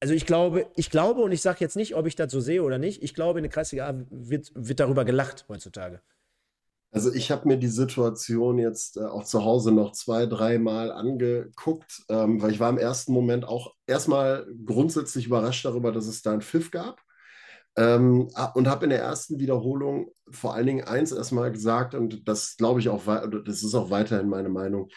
Also 0.00 0.14
ich 0.14 0.26
glaube, 0.26 0.66
ich 0.76 0.90
glaube, 0.90 1.22
und 1.22 1.32
ich 1.32 1.42
sage 1.42 1.58
jetzt 1.60 1.76
nicht, 1.76 1.96
ob 1.96 2.06
ich 2.06 2.14
das 2.14 2.30
so 2.30 2.40
sehe 2.40 2.62
oder 2.62 2.78
nicht, 2.78 3.02
ich 3.02 3.14
glaube, 3.14 3.40
in 3.40 3.42
der 3.42 3.50
Kreisliga 3.50 3.88
A 3.88 3.94
wird, 4.10 4.52
wird 4.54 4.80
darüber 4.80 5.04
gelacht 5.04 5.44
heutzutage. 5.48 6.00
Also 6.90 7.12
ich 7.12 7.30
habe 7.30 7.46
mir 7.46 7.58
die 7.58 7.68
Situation 7.68 8.58
jetzt 8.58 8.96
äh, 8.96 9.04
auch 9.04 9.24
zu 9.24 9.44
Hause 9.44 9.72
noch 9.72 9.92
zwei, 9.92 10.24
dreimal 10.24 10.90
angeguckt, 10.90 12.02
ähm, 12.08 12.40
weil 12.40 12.52
ich 12.52 12.60
war 12.60 12.70
im 12.70 12.78
ersten 12.78 13.12
Moment 13.12 13.46
auch 13.46 13.74
erstmal 13.86 14.46
grundsätzlich 14.64 15.26
überrascht 15.26 15.64
darüber, 15.64 15.92
dass 15.92 16.06
es 16.06 16.22
da 16.22 16.32
einen 16.32 16.40
Pfiff 16.40 16.70
gab. 16.70 17.02
Ähm, 17.76 18.28
und 18.54 18.68
habe 18.68 18.84
in 18.84 18.90
der 18.90 19.00
ersten 19.00 19.38
Wiederholung 19.38 20.12
vor 20.30 20.54
allen 20.54 20.66
Dingen 20.66 20.84
eins 20.84 21.12
erstmal 21.12 21.52
gesagt, 21.52 21.94
und 21.94 22.26
das 22.26 22.56
glaube 22.56 22.80
ich 22.80 22.88
auch, 22.88 23.02
das 23.04 23.62
ist 23.62 23.74
auch 23.74 23.90
weiterhin 23.90 24.28
meine 24.28 24.48
Meinung, 24.48 24.88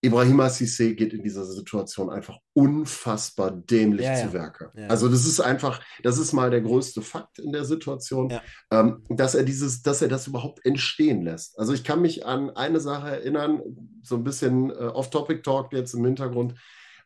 Ibrahima 0.00 0.46
Sissé 0.46 0.94
geht 0.94 1.12
in 1.12 1.22
dieser 1.22 1.44
Situation 1.44 2.08
einfach 2.08 2.38
unfassbar 2.52 3.50
dämlich 3.50 4.06
ja, 4.06 4.14
zu 4.14 4.32
Werke. 4.32 4.70
Ja. 4.76 4.86
Also 4.86 5.08
das 5.08 5.26
ist 5.26 5.40
einfach, 5.40 5.82
das 6.02 6.18
ist 6.18 6.32
mal 6.32 6.50
der 6.50 6.60
größte 6.60 7.02
Fakt 7.02 7.40
in 7.40 7.52
der 7.52 7.64
Situation, 7.64 8.32
ähm, 8.70 9.02
dass 9.08 9.34
er 9.34 9.42
dieses, 9.42 9.82
dass 9.82 10.00
er 10.00 10.08
das 10.08 10.28
überhaupt 10.28 10.64
entstehen 10.64 11.22
lässt. 11.22 11.58
Also 11.58 11.72
ich 11.72 11.82
kann 11.82 12.00
mich 12.00 12.24
an 12.24 12.50
eine 12.50 12.80
Sache 12.80 13.10
erinnern, 13.10 13.60
so 14.02 14.14
ein 14.14 14.24
bisschen 14.24 14.70
äh, 14.70 14.74
Off-Topic-Talk 14.74 15.72
jetzt 15.72 15.94
im 15.94 16.04
Hintergrund. 16.04 16.54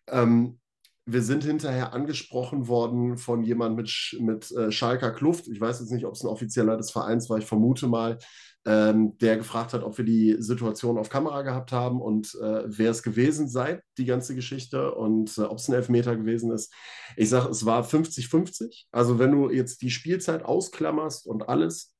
Ähm, 0.08 0.58
wir 1.04 1.22
sind 1.22 1.44
hinterher 1.44 1.92
angesprochen 1.92 2.68
worden 2.68 3.18
von 3.18 3.42
jemandem 3.42 3.84
mit, 3.84 4.16
mit 4.20 4.50
äh, 4.52 4.70
Schalker 4.70 5.10
Kluft. 5.10 5.48
Ich 5.48 5.60
weiß 5.60 5.80
jetzt 5.80 5.90
nicht, 5.90 6.04
ob 6.04 6.14
es 6.14 6.22
ein 6.22 6.28
offizieller 6.28 6.76
des 6.76 6.90
Vereins 6.90 7.28
war, 7.28 7.38
ich 7.38 7.46
vermute 7.46 7.88
mal, 7.88 8.18
ähm, 8.64 9.18
der 9.18 9.36
gefragt 9.36 9.72
hat, 9.72 9.82
ob 9.82 9.98
wir 9.98 10.04
die 10.04 10.36
Situation 10.38 10.96
auf 10.96 11.08
Kamera 11.08 11.42
gehabt 11.42 11.72
haben 11.72 12.00
und 12.00 12.34
äh, 12.40 12.62
wer 12.66 12.92
es 12.92 13.02
gewesen 13.02 13.48
sei, 13.48 13.82
die 13.98 14.04
ganze 14.04 14.36
Geschichte 14.36 14.94
und 14.94 15.36
äh, 15.36 15.42
ob 15.42 15.58
es 15.58 15.68
ein 15.68 15.74
Elfmeter 15.74 16.16
gewesen 16.16 16.52
ist. 16.52 16.72
Ich 17.16 17.28
sage, 17.28 17.50
es 17.50 17.66
war 17.66 17.84
50-50. 17.84 18.84
Also 18.92 19.18
wenn 19.18 19.32
du 19.32 19.50
jetzt 19.50 19.82
die 19.82 19.90
Spielzeit 19.90 20.44
ausklammerst 20.44 21.26
und 21.26 21.48
alles, 21.48 21.92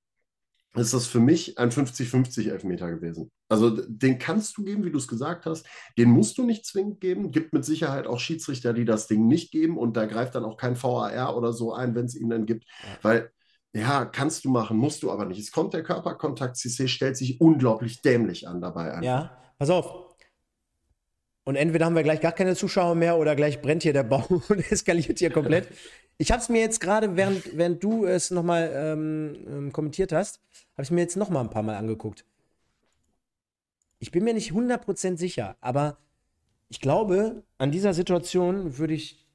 ist 0.75 0.95
das 0.95 1.07
für 1.07 1.21
mich 1.21 1.59
ein 1.59 1.71
50-50 1.71 2.51
Elfmeter 2.51 2.91
gewesen. 2.91 3.31
Also 3.49 3.71
den 3.71 4.19
kannst 4.19 4.57
du 4.57 4.65
geben, 4.65 4.85
wie 4.85 4.91
du 4.91 4.99
es 4.99 5.09
gesagt 5.09 5.45
hast. 5.45 5.67
Den 5.99 6.11
musst 6.11 6.39
du 6.39 6.45
nicht 6.45 6.65
zwingend 6.65 7.01
geben. 7.01 7.31
Gibt 7.31 7.53
mit 7.53 7.65
Sicherheit 7.65 8.07
auch 8.07 8.19
Schiedsrichter, 8.19 8.73
die 8.73 8.87
das 8.87 9.07
Ding 9.07 9.27
nicht 9.27 9.53
geben 9.53 9.77
und 9.77 9.97
da 9.97 10.07
greift 10.07 10.35
dann 10.35 10.45
auch 10.45 10.57
kein 10.57 10.81
VAR 10.81 11.37
oder 11.37 11.53
so 11.53 11.75
ein, 11.75 11.95
wenn 11.95 12.07
es 12.07 12.15
ihn 12.15 12.31
dann 12.31 12.47
gibt, 12.47 12.65
weil 13.03 13.31
ja, 13.75 14.05
kannst 14.05 14.45
du 14.45 14.51
machen, 14.51 14.77
musst 14.77 15.03
du 15.03 15.11
aber 15.11 15.25
nicht. 15.25 15.41
Es 15.41 15.51
kommt 15.51 15.73
der 15.73 15.83
Körperkontakt, 15.83 16.57
CC 16.57 16.89
stellt 16.89 17.17
sich 17.17 17.41
unglaublich 17.41 18.03
dämlich 18.03 18.47
an 18.47 18.61
dabei. 18.61 18.93
Einfach. 18.93 19.03
Ja, 19.03 19.39
pass 19.59 19.71
auf. 19.71 20.12
Und 21.45 21.57
entweder 21.57 21.87
haben 21.87 21.97
wir 21.97 22.03
gleich 22.05 22.21
gar 22.21 22.33
keine 22.33 22.55
Zuschauer 22.55 22.95
mehr 22.95 23.19
oder 23.19 23.35
gleich 23.35 23.61
brennt 23.61 23.83
hier 23.83 23.93
der 23.93 24.05
Baum 24.05 24.43
und 24.49 24.71
eskaliert 24.71 25.19
hier 25.19 25.31
komplett. 25.31 25.69
Ich 26.19 26.31
habe 26.31 26.41
es 26.41 26.49
mir 26.49 26.61
jetzt 26.61 26.81
gerade, 26.81 27.17
während, 27.17 27.57
während 27.57 27.83
du 27.83 28.05
es 28.05 28.31
nochmal 28.31 28.71
ähm, 28.75 29.47
ähm, 29.49 29.73
kommentiert 29.73 30.13
hast, 30.13 30.41
habe 30.75 30.85
ich 30.85 30.91
mir 30.91 31.01
jetzt 31.01 31.17
nochmal 31.17 31.43
ein 31.43 31.51
paar 31.51 31.63
Mal 31.63 31.77
angeguckt. 31.77 32.25
Ich 33.99 34.11
bin 34.11 34.25
mir 34.25 34.35
nicht 34.35 34.53
100% 34.53 35.17
sicher, 35.17 35.57
aber 35.61 35.99
ich 36.69 36.81
glaube, 36.81 37.43
an 37.59 37.71
dieser 37.71 37.95
Situation 37.95 38.79
würde 38.79 38.95
ich 38.95 39.27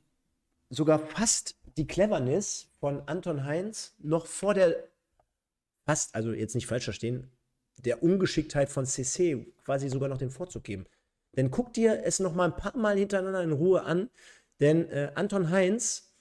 sogar 0.69 0.99
fast 0.99 1.55
die 1.77 1.87
Cleverness 1.87 2.69
von 2.79 3.01
Anton 3.05 3.45
Heinz 3.45 3.95
noch 3.99 4.25
vor 4.25 4.53
der, 4.53 4.75
fast, 5.85 6.15
also 6.15 6.33
jetzt 6.33 6.55
nicht 6.55 6.67
falsch 6.67 6.85
verstehen, 6.85 7.29
der 7.77 8.01
Ungeschicktheit 8.01 8.69
von 8.69 8.85
CC 8.85 9.45
quasi 9.63 9.89
sogar 9.89 10.09
noch 10.09 10.17
den 10.17 10.31
Vorzug 10.31 10.63
geben. 10.63 10.85
Denn 11.35 11.51
guck 11.51 11.73
dir 11.73 12.03
es 12.03 12.19
noch 12.19 12.33
mal 12.33 12.45
ein 12.45 12.55
paar 12.55 12.77
Mal 12.77 12.97
hintereinander 12.97 13.43
in 13.43 13.51
Ruhe 13.51 13.83
an, 13.83 14.09
denn 14.59 14.89
äh, 14.89 15.11
Anton 15.15 15.51
Heinz, 15.51 16.13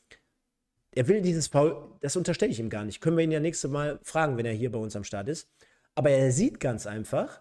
er 0.93 1.09
will 1.09 1.23
dieses 1.23 1.49
Foul, 1.49 1.93
das 2.01 2.17
unterstelle 2.17 2.53
ich 2.53 2.61
ihm 2.61 2.71
gar 2.71 2.85
nicht. 2.85 3.01
Können 3.01 3.17
wir 3.17 3.25
ihn 3.25 3.31
ja 3.31 3.41
nächstes 3.41 3.71
Mal 3.71 3.99
fragen, 4.03 4.37
wenn 4.37 4.47
er 4.47 4.53
hier 4.53 4.73
bei 4.73 4.79
uns 4.79 4.97
am 4.97 5.05
Start 5.05 5.29
ist. 5.29 5.49
Aber 5.95 6.11
er 6.11 6.33
sieht 6.33 6.61
ganz 6.61 6.87
einfach, 6.87 7.41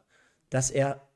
dass 0.49 0.71
er 0.71 1.07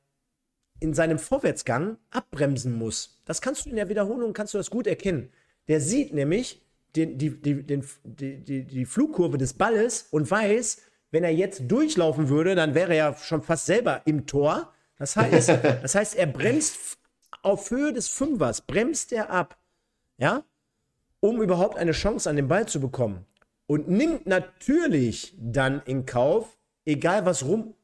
in 0.80 0.94
seinem 0.94 1.20
Vorwärtsgang 1.20 1.98
abbremsen 2.10 2.74
muss. 2.74 3.22
Das 3.26 3.42
kannst 3.42 3.66
du 3.66 3.70
in 3.70 3.76
der 3.76 3.90
Wiederholung, 3.90 4.34
kannst 4.34 4.54
du 4.54 4.58
das 4.58 4.70
gut 4.70 4.88
erkennen. 4.88 5.30
Der 5.68 5.82
sieht 5.82 6.14
nämlich, 6.14 6.62
den, 6.96 7.18
die, 7.18 7.42
die, 7.42 7.64
den, 7.64 7.86
die, 8.04 8.66
die 8.66 8.86
Flugkurve 8.86 9.38
des 9.38 9.54
Balles 9.54 10.08
und 10.12 10.30
weiß, 10.30 10.82
wenn 11.12 11.24
er 11.24 11.34
jetzt 11.34 11.64
durchlaufen 11.68 12.30
würde, 12.30 12.56
dann 12.56 12.76
wäre 12.76 12.96
er 12.96 13.16
schon 13.16 13.42
fast 13.42 13.66
selber 13.66 14.02
im 14.06 14.26
Tor. 14.26 14.74
Das 15.00 15.16
heißt, 15.16 15.50
das 15.82 15.96
heißt, 15.96 16.16
er 16.16 16.28
bremst 16.28 17.00
auf 17.42 17.72
Höhe 17.72 17.94
des 17.94 18.08
Fünfers, 18.08 18.62
bremst 18.62 19.12
er 19.12 19.32
ab, 19.32 19.58
ja, 20.18 20.44
um 21.22 21.42
überhaupt 21.42 21.78
eine 21.78 21.94
Chance 21.94 22.30
an 22.30 22.36
den 22.36 22.48
Ball 22.48 22.68
zu 22.68 22.80
bekommen. 22.80 23.26
Und 23.66 23.88
nimmt 23.88 24.26
natürlich 24.26 25.36
dann 25.40 25.82
in 25.86 26.06
Kauf, 26.06 26.58
egal 26.86 27.26
was 27.26 27.46
rum, 27.46 27.76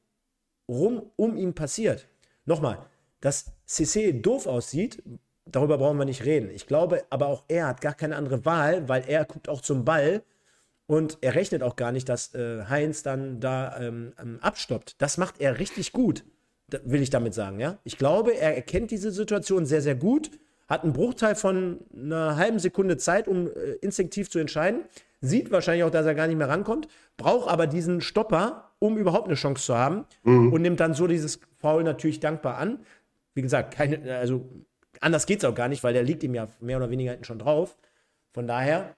rum 0.67 1.11
um 1.15 1.37
ihn 1.37 1.53
passiert. 1.53 2.07
Nochmal, 2.45 2.85
dass 3.21 3.51
CC 3.65 4.13
doof 4.13 4.47
aussieht, 4.47 5.03
darüber 5.45 5.77
brauchen 5.77 5.97
wir 5.97 6.05
nicht 6.05 6.25
reden. 6.25 6.49
Ich 6.49 6.67
glaube, 6.67 7.05
aber 7.09 7.27
auch 7.27 7.43
er 7.47 7.67
hat 7.67 7.81
gar 7.81 7.93
keine 7.93 8.15
andere 8.15 8.45
Wahl, 8.45 8.89
weil 8.89 9.03
er 9.07 9.25
guckt 9.25 9.47
auch 9.47 9.61
zum 9.61 9.85
Ball 9.85 10.23
und 10.87 11.19
er 11.21 11.35
rechnet 11.35 11.63
auch 11.63 11.75
gar 11.75 11.91
nicht, 11.91 12.09
dass 12.09 12.33
äh, 12.33 12.65
Heinz 12.65 13.03
dann 13.03 13.39
da 13.39 13.79
ähm, 13.79 14.13
ähm 14.19 14.39
abstoppt. 14.41 15.01
Das 15.01 15.17
macht 15.17 15.39
er 15.39 15.59
richtig 15.59 15.91
gut, 15.91 16.23
will 16.83 17.01
ich 17.01 17.09
damit 17.09 17.33
sagen, 17.33 17.59
ja. 17.59 17.77
Ich 17.83 17.97
glaube, 17.97 18.35
er 18.35 18.55
erkennt 18.55 18.91
diese 18.91 19.11
Situation 19.11 19.65
sehr, 19.65 19.81
sehr 19.81 19.95
gut, 19.95 20.31
hat 20.67 20.83
einen 20.83 20.93
Bruchteil 20.93 21.35
von 21.35 21.79
einer 21.95 22.37
halben 22.37 22.59
Sekunde 22.59 22.97
Zeit, 22.97 23.27
um 23.27 23.47
äh, 23.47 23.73
instinktiv 23.81 24.29
zu 24.29 24.39
entscheiden, 24.39 24.83
sieht 25.21 25.51
wahrscheinlich 25.51 25.83
auch, 25.83 25.91
dass 25.91 26.05
er 26.05 26.15
gar 26.15 26.27
nicht 26.27 26.37
mehr 26.37 26.49
rankommt, 26.49 26.87
braucht 27.17 27.49
aber 27.49 27.67
diesen 27.67 28.01
Stopper, 28.01 28.71
um 28.79 28.97
überhaupt 28.97 29.27
eine 29.27 29.35
Chance 29.35 29.63
zu 29.63 29.75
haben 29.75 30.05
mhm. 30.23 30.53
und 30.53 30.61
nimmt 30.61 30.79
dann 30.79 30.93
so 30.93 31.07
dieses 31.07 31.39
Foul 31.59 31.83
natürlich 31.83 32.19
dankbar 32.19 32.57
an. 32.57 32.79
Wie 33.33 33.41
gesagt, 33.41 33.73
keine, 33.73 34.17
also 34.17 34.49
anders 35.01 35.25
geht 35.25 35.39
es 35.39 35.45
auch 35.45 35.55
gar 35.55 35.67
nicht, 35.67 35.83
weil 35.83 35.93
der 35.93 36.03
liegt 36.03 36.23
ihm 36.23 36.33
ja 36.33 36.47
mehr 36.59 36.77
oder 36.77 36.89
weniger 36.89 37.11
hinten 37.11 37.25
schon 37.25 37.39
drauf. 37.39 37.77
Von 38.33 38.47
daher, 38.47 38.95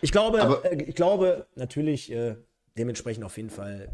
ich 0.00 0.12
glaube, 0.12 0.42
Aber, 0.42 0.64
äh, 0.64 0.82
ich 0.82 0.94
glaube 0.94 1.46
natürlich 1.54 2.12
äh, 2.12 2.36
dementsprechend 2.76 3.24
auf 3.24 3.36
jeden 3.36 3.50
Fall 3.50 3.88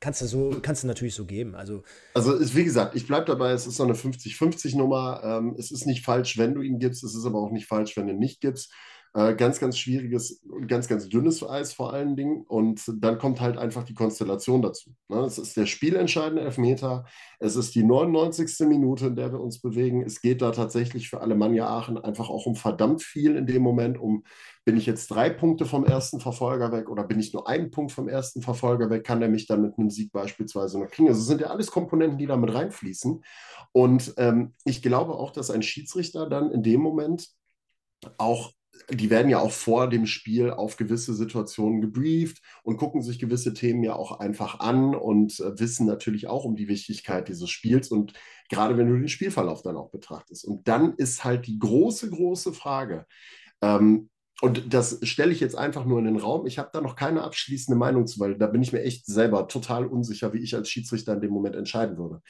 kannst 0.00 0.22
du 0.22 0.26
so, 0.26 0.56
kannst 0.62 0.82
du 0.82 0.86
natürlich 0.86 1.14
so 1.14 1.26
geben. 1.26 1.54
Also, 1.54 1.82
also 2.14 2.34
ist, 2.34 2.56
wie 2.56 2.64
gesagt, 2.64 2.96
ich 2.96 3.06
bleibe 3.06 3.26
dabei, 3.26 3.52
es 3.52 3.66
ist 3.66 3.76
so 3.76 3.84
eine 3.84 3.94
50-50-Nummer. 3.94 5.20
Ähm, 5.22 5.54
es 5.58 5.70
ist 5.70 5.86
nicht 5.86 6.04
falsch, 6.04 6.38
wenn 6.38 6.54
du 6.54 6.62
ihn 6.62 6.78
gibst, 6.78 7.04
es 7.04 7.14
ist 7.14 7.26
aber 7.26 7.38
auch 7.38 7.52
nicht 7.52 7.66
falsch, 7.66 7.96
wenn 7.96 8.06
du 8.06 8.14
ihn 8.14 8.18
nicht 8.18 8.40
gibst. 8.40 8.72
Äh, 9.12 9.34
ganz, 9.34 9.58
ganz 9.58 9.76
schwieriges 9.76 10.40
und 10.48 10.68
ganz, 10.68 10.86
ganz 10.86 11.08
dünnes 11.08 11.42
Eis 11.42 11.72
vor 11.72 11.92
allen 11.92 12.14
Dingen. 12.14 12.42
Und 12.42 12.82
dann 13.00 13.18
kommt 13.18 13.40
halt 13.40 13.58
einfach 13.58 13.82
die 13.82 13.94
Konstellation 13.94 14.62
dazu. 14.62 14.94
Ne? 15.08 15.18
Es 15.20 15.36
ist 15.36 15.56
der 15.56 15.66
spielentscheidende 15.66 16.42
Elfmeter. 16.42 17.04
Es 17.40 17.56
ist 17.56 17.74
die 17.74 17.82
99. 17.82 18.68
Minute, 18.68 19.08
in 19.08 19.16
der 19.16 19.32
wir 19.32 19.40
uns 19.40 19.60
bewegen. 19.60 20.02
Es 20.02 20.20
geht 20.20 20.42
da 20.42 20.52
tatsächlich 20.52 21.10
für 21.10 21.20
Alemannia 21.20 21.66
Aachen 21.66 21.98
einfach 21.98 22.30
auch 22.30 22.46
um 22.46 22.54
verdammt 22.54 23.02
viel 23.02 23.34
in 23.34 23.46
dem 23.46 23.62
Moment. 23.62 23.98
Um 23.98 24.22
bin 24.64 24.76
ich 24.76 24.86
jetzt 24.86 25.08
drei 25.10 25.30
Punkte 25.30 25.64
vom 25.64 25.84
ersten 25.84 26.20
Verfolger 26.20 26.70
weg 26.70 26.88
oder 26.88 27.02
bin 27.02 27.18
ich 27.18 27.32
nur 27.32 27.48
einen 27.48 27.72
Punkt 27.72 27.90
vom 27.90 28.08
ersten 28.08 28.42
Verfolger 28.42 28.90
weg? 28.90 29.02
Kann 29.02 29.22
er 29.22 29.28
mich 29.28 29.48
dann 29.48 29.62
mit 29.62 29.76
einem 29.76 29.90
Sieg 29.90 30.12
beispielsweise 30.12 30.78
noch 30.78 30.88
kriegen? 30.88 31.08
Also 31.08 31.22
sind 31.22 31.40
ja 31.40 31.48
alles 31.48 31.72
Komponenten, 31.72 32.18
die 32.18 32.26
da 32.26 32.36
mit 32.36 32.54
reinfließen. 32.54 33.24
Und 33.72 34.14
ähm, 34.18 34.54
ich 34.64 34.82
glaube 34.82 35.14
auch, 35.14 35.32
dass 35.32 35.50
ein 35.50 35.62
Schiedsrichter 35.62 36.28
dann 36.28 36.52
in 36.52 36.62
dem 36.62 36.80
Moment 36.80 37.26
auch 38.18 38.52
die 38.90 39.10
werden 39.10 39.30
ja 39.30 39.38
auch 39.38 39.50
vor 39.52 39.88
dem 39.88 40.06
Spiel 40.06 40.50
auf 40.50 40.76
gewisse 40.76 41.14
Situationen 41.14 41.80
gebrieft 41.80 42.42
und 42.62 42.76
gucken 42.76 43.02
sich 43.02 43.18
gewisse 43.18 43.54
Themen 43.54 43.82
ja 43.82 43.94
auch 43.94 44.20
einfach 44.20 44.60
an 44.60 44.94
und 44.94 45.38
äh, 45.40 45.58
wissen 45.58 45.86
natürlich 45.86 46.28
auch 46.28 46.44
um 46.44 46.56
die 46.56 46.68
Wichtigkeit 46.68 47.28
dieses 47.28 47.50
Spiels 47.50 47.88
und 47.88 48.14
gerade 48.48 48.76
wenn 48.76 48.88
du 48.88 48.98
den 48.98 49.08
Spielverlauf 49.08 49.62
dann 49.62 49.76
auch 49.76 49.90
betrachtest. 49.90 50.44
Und 50.44 50.66
dann 50.66 50.94
ist 50.94 51.24
halt 51.24 51.46
die 51.46 51.58
große, 51.58 52.10
große 52.10 52.52
Frage, 52.52 53.06
ähm, 53.62 54.10
und 54.42 54.72
das 54.72 54.98
stelle 55.02 55.32
ich 55.32 55.40
jetzt 55.40 55.56
einfach 55.56 55.84
nur 55.84 55.98
in 55.98 56.06
den 56.06 56.16
Raum. 56.16 56.46
Ich 56.46 56.58
habe 56.58 56.70
da 56.72 56.80
noch 56.80 56.96
keine 56.96 57.22
abschließende 57.22 57.78
Meinung 57.78 58.06
zu, 58.06 58.20
weil 58.20 58.38
da 58.38 58.46
bin 58.46 58.62
ich 58.62 58.72
mir 58.72 58.82
echt 58.82 59.04
selber 59.04 59.48
total 59.48 59.86
unsicher, 59.86 60.32
wie 60.32 60.38
ich 60.38 60.54
als 60.54 60.70
Schiedsrichter 60.70 61.12
in 61.12 61.20
dem 61.20 61.30
Moment 61.30 61.56
entscheiden 61.56 61.98
würde. 61.98 62.22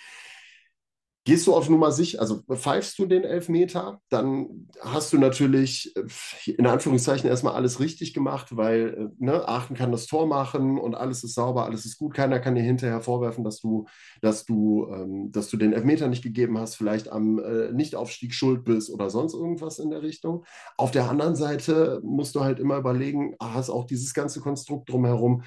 Gehst 1.30 1.46
du 1.46 1.54
auf 1.54 1.68
Nummer 1.68 1.92
sicher, 1.92 2.20
also 2.20 2.42
pfeifst 2.42 2.98
du 2.98 3.06
den 3.06 3.22
Elfmeter, 3.22 4.00
dann 4.08 4.66
hast 4.80 5.12
du 5.12 5.18
natürlich 5.18 5.94
äh, 5.94 6.50
in 6.50 6.66
Anführungszeichen 6.66 7.30
erstmal 7.30 7.54
alles 7.54 7.78
richtig 7.78 8.14
gemacht, 8.14 8.56
weil 8.56 9.12
äh, 9.20 9.24
ne, 9.24 9.46
Aachen 9.46 9.76
kann 9.76 9.92
das 9.92 10.08
Tor 10.08 10.26
machen 10.26 10.76
und 10.76 10.96
alles 10.96 11.22
ist 11.22 11.36
sauber, 11.36 11.66
alles 11.66 11.84
ist 11.84 11.98
gut. 11.98 12.14
Keiner 12.14 12.40
kann 12.40 12.56
dir 12.56 12.64
hinterher 12.64 13.00
vorwerfen, 13.00 13.44
dass 13.44 13.60
du, 13.60 13.86
dass 14.20 14.44
du, 14.44 14.88
ähm, 14.92 15.30
dass 15.30 15.48
du 15.50 15.56
den 15.56 15.72
Elfmeter 15.72 16.08
nicht 16.08 16.24
gegeben 16.24 16.58
hast, 16.58 16.74
vielleicht 16.74 17.12
am 17.12 17.38
äh, 17.38 17.70
Nichtaufstieg 17.70 18.34
schuld 18.34 18.64
bist 18.64 18.90
oder 18.90 19.08
sonst 19.08 19.34
irgendwas 19.34 19.78
in 19.78 19.90
der 19.90 20.02
Richtung. 20.02 20.44
Auf 20.76 20.90
der 20.90 21.08
anderen 21.08 21.36
Seite 21.36 22.00
musst 22.02 22.34
du 22.34 22.40
halt 22.40 22.58
immer 22.58 22.76
überlegen, 22.76 23.36
ah, 23.38 23.54
hast 23.54 23.70
auch 23.70 23.84
dieses 23.84 24.14
ganze 24.14 24.40
Konstrukt 24.40 24.90
drumherum 24.90 25.44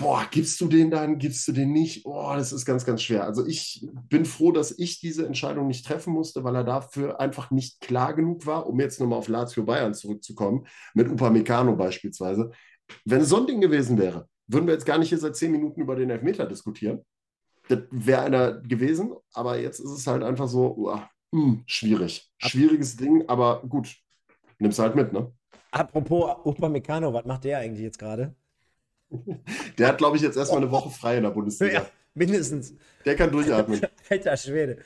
boah, 0.00 0.26
gibst 0.30 0.60
du 0.60 0.66
den 0.66 0.90
dann, 0.90 1.18
gibst 1.18 1.46
du 1.46 1.52
den 1.52 1.72
nicht? 1.72 2.04
Boah, 2.04 2.36
das 2.36 2.52
ist 2.52 2.64
ganz, 2.64 2.84
ganz 2.84 3.02
schwer. 3.02 3.24
Also 3.24 3.46
ich 3.46 3.86
bin 4.08 4.24
froh, 4.24 4.50
dass 4.50 4.76
ich 4.78 4.98
diese 4.98 5.26
Entscheidung 5.26 5.66
nicht 5.66 5.86
treffen 5.86 6.12
musste, 6.12 6.42
weil 6.42 6.56
er 6.56 6.64
dafür 6.64 7.20
einfach 7.20 7.50
nicht 7.50 7.80
klar 7.80 8.14
genug 8.14 8.46
war, 8.46 8.66
um 8.66 8.80
jetzt 8.80 8.98
nochmal 8.98 9.18
auf 9.18 9.28
Lazio 9.28 9.62
Bayern 9.62 9.94
zurückzukommen, 9.94 10.66
mit 10.94 11.08
Upamecano 11.08 11.76
beispielsweise. 11.76 12.50
Wenn 13.04 13.20
es 13.20 13.28
so 13.28 13.36
ein 13.36 13.46
Ding 13.46 13.60
gewesen 13.60 13.98
wäre, 13.98 14.26
würden 14.46 14.66
wir 14.66 14.74
jetzt 14.74 14.86
gar 14.86 14.98
nicht 14.98 15.10
hier 15.10 15.18
seit 15.18 15.36
zehn 15.36 15.52
Minuten 15.52 15.80
über 15.80 15.94
den 15.94 16.10
Elfmeter 16.10 16.46
diskutieren. 16.46 17.04
Das 17.68 17.80
wäre 17.90 18.22
einer 18.22 18.52
gewesen, 18.54 19.12
aber 19.34 19.60
jetzt 19.60 19.78
ist 19.78 19.90
es 19.90 20.06
halt 20.06 20.24
einfach 20.24 20.48
so, 20.48 20.74
uah, 20.76 21.08
mh, 21.30 21.42
hm, 21.42 21.62
schwierig. 21.66 22.32
Schwieriges 22.38 22.96
Ding, 22.96 23.28
aber 23.28 23.62
gut, 23.68 23.94
nimm's 24.58 24.78
halt 24.78 24.96
mit, 24.96 25.12
ne? 25.12 25.30
Apropos 25.70 26.36
Upamecano, 26.44 27.12
was 27.12 27.24
macht 27.26 27.44
der 27.44 27.58
eigentlich 27.58 27.84
jetzt 27.84 27.98
gerade? 27.98 28.34
Der 29.78 29.88
hat, 29.88 29.98
glaube 29.98 30.16
ich, 30.16 30.22
jetzt 30.22 30.36
erstmal 30.36 30.62
eine 30.62 30.70
Woche 30.70 30.90
frei 30.90 31.16
in 31.16 31.24
der 31.24 31.30
Bundesliga. 31.30 31.72
Ja, 31.72 31.86
mindestens. 32.14 32.74
Der 33.04 33.16
kann 33.16 33.30
durchatmen. 33.30 33.80
Alter 34.08 34.36
Schwede. 34.36 34.78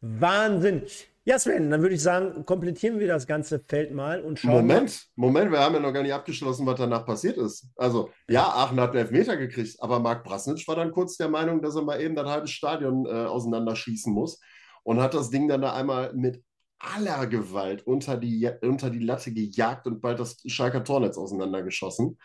Wahnsinn. 0.00 0.82
Ja, 1.26 1.38
Sven, 1.38 1.70
dann 1.70 1.80
würde 1.80 1.94
ich 1.94 2.02
sagen, 2.02 2.44
komplettieren 2.44 3.00
wir 3.00 3.06
das 3.06 3.26
ganze 3.26 3.58
Feld 3.58 3.94
mal 3.94 4.20
und 4.20 4.38
schauen. 4.38 4.52
Moment, 4.52 5.06
Moment, 5.16 5.50
wir 5.50 5.58
haben 5.58 5.74
ja 5.74 5.80
noch 5.80 5.92
gar 5.92 6.02
nicht 6.02 6.12
abgeschlossen, 6.12 6.66
was 6.66 6.78
danach 6.78 7.06
passiert 7.06 7.38
ist. 7.38 7.66
Also, 7.76 8.10
ja, 8.28 8.42
Aachen 8.42 8.78
hat 8.78 8.90
einen 8.90 8.98
Elfmeter 8.98 9.38
gekriegt, 9.38 9.76
aber 9.80 10.00
Marc 10.00 10.22
Brasnitsch 10.22 10.68
war 10.68 10.76
dann 10.76 10.92
kurz 10.92 11.16
der 11.16 11.30
Meinung, 11.30 11.62
dass 11.62 11.76
er 11.76 11.82
mal 11.82 11.98
eben 11.98 12.14
das 12.14 12.28
halbe 12.28 12.46
Stadion 12.46 13.06
äh, 13.06 13.08
auseinanderschießen 13.08 14.12
muss 14.12 14.38
und 14.82 15.00
hat 15.00 15.14
das 15.14 15.30
Ding 15.30 15.48
dann 15.48 15.62
da 15.62 15.72
einmal 15.72 16.12
mit 16.12 16.42
aller 16.78 17.26
Gewalt 17.26 17.86
unter 17.86 18.18
die, 18.18 18.50
unter 18.60 18.90
die 18.90 18.98
Latte 18.98 19.32
gejagt 19.32 19.86
und 19.86 20.02
bald 20.02 20.20
das 20.20 20.36
Schalker 20.46 20.84
Tornetz 20.84 21.16
auseinandergeschossen. 21.16 22.18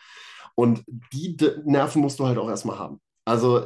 Und 0.60 0.84
die 1.14 1.38
Nerven 1.64 2.01
musst 2.01 2.20
du 2.20 2.28
halt 2.28 2.38
auch 2.38 2.49
erstmal 2.49 2.78
haben. 2.78 2.99
Also 3.24 3.64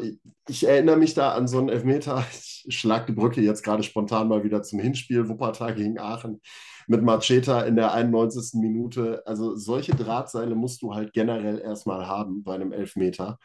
ich 0.47 0.67
erinnere 0.67 0.95
mich 0.95 1.15
da 1.15 1.31
an 1.31 1.47
so 1.47 1.57
einen 1.57 1.69
Elfmeter. 1.69 2.23
Ich 2.65 2.79
schlage 2.79 3.07
die 3.07 3.13
Brücke 3.13 3.41
jetzt 3.41 3.63
gerade 3.63 3.81
spontan 3.81 4.27
mal 4.27 4.43
wieder 4.43 4.61
zum 4.61 4.79
Hinspiel 4.79 5.27
Wuppertal 5.27 5.73
gegen 5.73 5.99
Aachen 5.99 6.39
mit 6.87 7.01
Macheta 7.01 7.63
in 7.63 7.75
der 7.75 7.93
91. 7.93 8.61
Minute. 8.61 9.23
Also 9.25 9.55
solche 9.55 9.93
Drahtseile 9.95 10.53
musst 10.53 10.83
du 10.83 10.93
halt 10.93 11.13
generell 11.13 11.59
erstmal 11.59 12.07
haben 12.07 12.43
bei 12.43 12.53
einem 12.53 12.71
Elfmeter. 12.71 13.39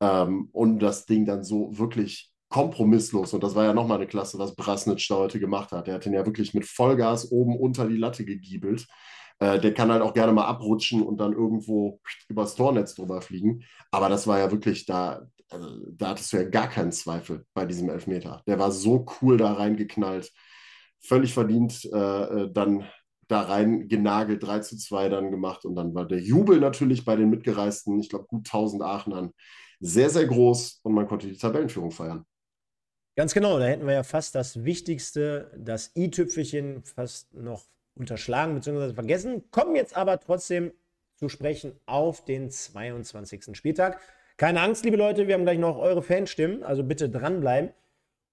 Ähm, 0.00 0.48
und 0.52 0.78
das 0.78 1.04
Ding 1.04 1.26
dann 1.26 1.42
so 1.42 1.76
wirklich 1.76 2.30
kompromisslos. 2.50 3.34
Und 3.34 3.42
das 3.42 3.56
war 3.56 3.64
ja 3.64 3.74
nochmal 3.74 3.98
eine 3.98 4.06
Klasse, 4.06 4.38
was 4.38 4.54
Brasnitsch 4.54 5.10
da 5.10 5.16
heute 5.16 5.40
gemacht 5.40 5.72
hat. 5.72 5.88
Er 5.88 5.94
hat 5.94 6.06
ihn 6.06 6.14
ja 6.14 6.24
wirklich 6.24 6.54
mit 6.54 6.66
Vollgas 6.66 7.32
oben 7.32 7.58
unter 7.58 7.88
die 7.88 7.96
Latte 7.96 8.24
gegiebelt. 8.24 8.86
Äh, 9.42 9.58
der 9.58 9.74
kann 9.74 9.90
halt 9.90 10.02
auch 10.02 10.14
gerne 10.14 10.32
mal 10.32 10.44
abrutschen 10.44 11.02
und 11.02 11.16
dann 11.16 11.32
irgendwo 11.32 12.00
übers 12.28 12.54
Tornetz 12.54 12.94
drüber 12.94 13.20
fliegen. 13.20 13.64
Aber 13.90 14.08
das 14.08 14.28
war 14.28 14.38
ja 14.38 14.52
wirklich 14.52 14.86
da, 14.86 15.26
also, 15.50 15.68
da 15.90 16.10
hattest 16.10 16.32
du 16.32 16.36
ja 16.36 16.44
gar 16.44 16.68
keinen 16.68 16.92
Zweifel 16.92 17.44
bei 17.52 17.66
diesem 17.66 17.90
Elfmeter. 17.90 18.42
Der 18.46 18.60
war 18.60 18.70
so 18.70 19.04
cool 19.20 19.38
da 19.38 19.54
reingeknallt. 19.54 20.30
Völlig 21.00 21.34
verdient 21.34 21.84
äh, 21.92 22.42
äh 22.42 22.52
dann 22.52 22.84
da 23.26 23.40
rein 23.40 23.88
genagelt, 23.88 24.44
3 24.44 24.60
zu 24.60 24.76
2 24.76 25.08
dann 25.08 25.32
gemacht. 25.32 25.64
Und 25.64 25.74
dann 25.74 25.92
war 25.92 26.06
der 26.06 26.20
Jubel 26.20 26.60
natürlich 26.60 27.04
bei 27.04 27.16
den 27.16 27.28
mitgereisten, 27.28 27.98
ich 27.98 28.10
glaube, 28.10 28.26
gut 28.26 28.46
1000 28.46 28.82
Aachenern, 28.84 29.32
sehr, 29.80 30.10
sehr 30.10 30.26
groß 30.26 30.82
und 30.84 30.94
man 30.94 31.08
konnte 31.08 31.26
die 31.26 31.36
Tabellenführung 31.36 31.90
feiern. 31.90 32.24
Ganz 33.16 33.34
genau, 33.34 33.58
da 33.58 33.64
hätten 33.64 33.86
wir 33.86 33.94
ja 33.94 34.04
fast 34.04 34.36
das 34.36 34.62
Wichtigste, 34.62 35.50
das 35.58 35.90
i-Tüpfelchen 35.96 36.84
fast 36.84 37.34
noch 37.34 37.64
unterschlagen 37.94 38.54
bzw. 38.54 38.94
vergessen, 38.94 39.44
kommen 39.50 39.76
jetzt 39.76 39.96
aber 39.96 40.18
trotzdem 40.20 40.72
zu 41.16 41.28
sprechen 41.28 41.72
auf 41.86 42.24
den 42.24 42.50
22. 42.50 43.56
Spieltag. 43.56 44.00
Keine 44.36 44.60
Angst, 44.60 44.84
liebe 44.84 44.96
Leute, 44.96 45.28
wir 45.28 45.34
haben 45.34 45.44
gleich 45.44 45.58
noch 45.58 45.78
eure 45.78 46.02
Fanstimmen, 46.02 46.62
also 46.64 46.82
bitte 46.82 47.08
dranbleiben 47.08 47.70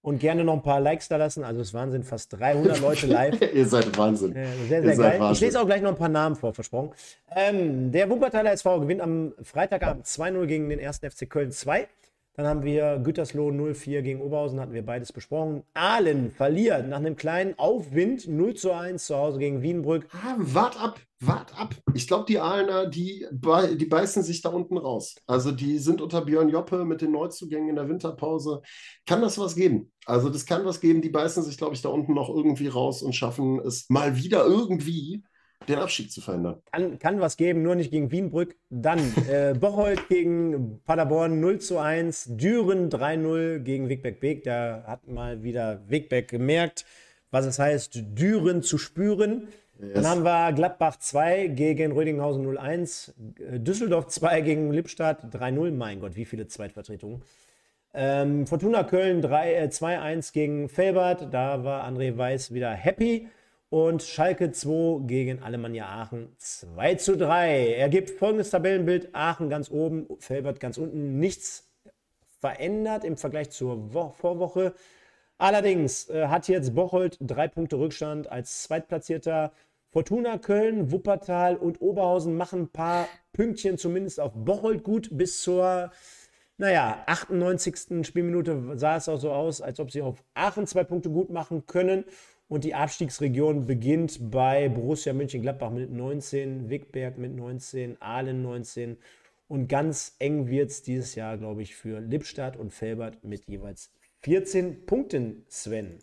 und 0.01 0.20
gerne 0.20 0.43
noch 0.43 0.53
ein 0.53 0.64
paar 0.64 0.80
Likes 0.80 1.07
da 1.07 1.18
lassen. 1.18 1.43
Also 1.43 1.62
es 1.62 1.74
waren 1.74 1.91
sind 1.91 2.05
fast 2.05 2.34
300 2.34 2.80
Leute 2.82 3.07
live. 3.07 3.39
Ihr 3.53 3.66
seid 3.68 3.95
Wahnsinn. 3.97 4.36
Äh, 4.36 4.47
sehr, 4.68 4.82
sehr 4.82 4.95
geil. 4.95 5.20
Wahnsinn. 5.20 5.34
Ich 5.34 5.41
lese 5.41 5.62
auch 5.62 5.66
gleich 5.66 5.82
noch 5.82 5.91
ein 5.91 5.97
paar 5.97 6.10
Namen 6.10 6.36
vor, 6.36 6.53
versprochen. 6.53 6.91
Ähm, 7.36 7.91
der 7.91 8.10
Wuppertaler 8.10 8.51
SV 8.51 8.80
gewinnt 8.82 9.01
am 9.01 9.34
Freitagabend 9.43 10.05
2-0 10.05 10.45
gegen 10.45 10.70
den 10.70 10.80
1. 10.80 10.99
FC 10.99 11.30
Köln 11.30 11.51
2. 11.51 11.88
Dann 12.40 12.48
haben 12.48 12.64
wir 12.64 13.00
Gütersloh 13.00 13.50
0-4 13.50 14.02
gegen 14.02 14.22
Oberhausen, 14.22 14.62
hatten 14.62 14.72
wir 14.72 14.86
beides 14.86 15.12
besprochen. 15.12 15.64
Aalen 15.74 16.32
verliert 16.32 16.88
nach 16.88 17.00
einem 17.00 17.18
kleinen 17.18 17.60
Aufwind 17.60 18.30
0 18.30 18.54
zu 18.54 18.72
1 18.72 19.08
zu 19.08 19.18
Hause 19.18 19.40
gegen 19.40 19.62
Wienbrück. 19.62 20.08
Ah, 20.14 20.36
wart 20.38 20.82
ab, 20.82 21.02
wart 21.20 21.60
ab. 21.60 21.76
Ich 21.94 22.08
glaube, 22.08 22.24
die 22.30 22.40
Aalener, 22.40 22.86
die, 22.86 23.28
die 23.30 23.86
beißen 23.86 24.24
sich 24.24 24.42
da 24.42 24.52
unten 24.52 24.78
raus. 24.78 25.16
Also 25.28 25.52
die 25.52 25.80
sind 25.80 26.00
unter 26.00 26.22
Björn 26.22 26.48
Joppe 26.48 26.86
mit 26.86 27.02
den 27.02 27.12
Neuzugängen 27.12 27.68
in 27.68 27.76
der 27.76 27.90
Winterpause. 27.90 28.62
Kann 29.06 29.20
das 29.20 29.38
was 29.38 29.54
geben? 29.56 29.92
Also 30.06 30.30
das 30.30 30.46
kann 30.46 30.64
was 30.64 30.80
geben. 30.80 31.02
Die 31.02 31.10
beißen 31.10 31.44
sich, 31.44 31.58
glaube 31.58 31.76
ich, 31.76 31.82
da 31.82 31.90
unten 31.90 32.14
noch 32.14 32.30
irgendwie 32.30 32.70
raus 32.70 33.02
und 33.02 33.18
schaffen 33.18 33.60
es 33.60 33.90
mal 33.90 34.16
wieder 34.16 34.46
irgendwie 34.46 35.24
den 35.68 35.80
Abstieg 35.80 36.12
zu 36.12 36.22
verhindern. 36.22 36.62
Kann, 36.72 36.99
kann 36.99 37.20
was 37.20 37.38
geben, 37.38 37.62
nur 37.62 37.76
nicht 37.76 37.91
gegen 37.91 38.12
Wienbrück. 38.12 38.55
Dann 38.70 38.99
äh, 39.30 39.53
Bocholt 39.53 40.07
gegen 40.10 40.82
Paderborn 40.86 41.39
0 41.39 41.60
zu 41.60 41.78
1, 41.78 42.38
Düren 42.38 42.89
3-0 42.89 43.60
gegen 43.60 43.89
Wigbeck 43.89 44.20
Beek. 44.20 44.43
Da 44.43 44.84
hat 44.88 45.07
mal 45.07 45.43
wieder 45.43 45.82
Wigbeck 45.88 46.28
gemerkt, 46.28 46.86
was 47.32 47.45
es 47.45 47.60
heißt, 47.60 47.99
Düren 48.18 48.64
zu 48.64 48.78
spüren. 48.78 49.49
Yes. 49.80 49.93
Dann 49.93 50.07
haben 50.07 50.24
wir 50.24 50.51
Gladbach 50.53 50.97
2 50.97 51.47
gegen 51.47 51.93
Rödinghausen 51.93 52.45
0-1, 52.45 53.14
Düsseldorf 53.60 54.07
2 54.07 54.41
gegen 54.41 54.74
Lippstadt 54.74 55.24
3-0. 55.34 55.72
Mein 55.72 56.01
Gott, 56.01 56.16
wie 56.16 56.26
viele 56.26 56.47
Zweitvertretungen. 56.47 57.22
Ähm, 57.93 58.45
Fortuna 58.45 58.84
Köln 58.84 59.24
2-1 59.24 60.30
äh, 60.30 60.34
gegen 60.34 60.70
Felbert. 60.70 61.34
Da 61.34 61.64
war 61.64 61.88
André 61.88 62.18
Weiß 62.18 62.53
wieder 62.53 62.72
happy. 62.72 63.30
Und 63.70 64.01
Schalke 64.01 64.51
2 64.51 65.05
gegen 65.05 65.43
Alemannia 65.43 65.86
Aachen 65.86 66.36
2 66.38 66.95
zu 66.95 67.15
3. 67.15 67.76
Er 67.76 67.89
gibt 67.89 68.09
folgendes 68.09 68.49
Tabellenbild: 68.49 69.13
Aachen 69.13 69.47
ganz 69.47 69.70
oben, 69.70 70.07
Felbert 70.17 70.59
ganz 70.59 70.80
unten. 70.80 71.20
Nichts 71.20 71.70
verändert 72.39 73.03
im 73.03 73.15
Vergleich 73.15 73.51
zur 73.51 73.93
Wo 73.93 74.09
Vorwoche. 74.09 74.74
Allerdings 75.38 76.09
äh, 76.09 76.28
hat 76.28 76.47
jetzt 76.47 76.74
Bocholt 76.74 77.17
drei 77.22 77.47
Punkte 77.47 77.78
Rückstand 77.78 78.32
als 78.32 78.63
Zweitplatzierter. 78.63 79.51
Fortuna 79.91 80.39
Köln, 80.39 80.91
Wuppertal 80.91 81.55
und 81.55 81.80
Oberhausen 81.80 82.36
machen 82.36 82.61
ein 82.61 82.70
paar 82.70 83.07
Pünktchen 83.34 83.78
zumindest 83.78 84.20
auf 84.20 84.34
Bocholt 84.34 84.84
gut. 84.84 85.09
Bis 85.11 85.43
zur, 85.43 85.91
naja, 86.57 87.03
98. 87.05 88.05
Spielminute 88.05 88.78
sah 88.78 88.97
es 88.97 89.07
auch 89.07 89.20
so 89.20 89.32
aus, 89.32 89.61
als 89.61 89.80
ob 89.80 89.91
sie 89.91 90.01
auf 90.01 90.24
Aachen 90.34 90.65
zwei 90.65 90.84
Punkte 90.84 91.11
gut 91.11 91.30
machen 91.30 91.67
können. 91.67 92.05
Und 92.50 92.64
die 92.64 92.74
Abstiegsregion 92.74 93.68
beginnt 93.68 94.32
bei 94.32 94.70
Borussia 94.70 95.14
Mönchengladbach 95.14 95.70
mit 95.70 95.91
19, 95.91 96.68
Wickberg 96.68 97.20
mit 97.20 97.36
19, 97.36 98.02
Aalen 98.02 98.41
19. 98.41 98.97
Und 99.47 99.68
ganz 99.68 100.16
eng 100.18 100.47
wird 100.47 100.72
es 100.72 100.82
dieses 100.82 101.14
Jahr, 101.14 101.38
glaube 101.38 101.62
ich, 101.62 101.76
für 101.76 102.00
Lippstadt 102.00 102.58
und 102.58 102.74
Felbert 102.74 103.24
mit 103.24 103.47
jeweils 103.47 103.93
14 104.22 104.88
Punkten, 104.88 105.45
Sven. 105.47 106.00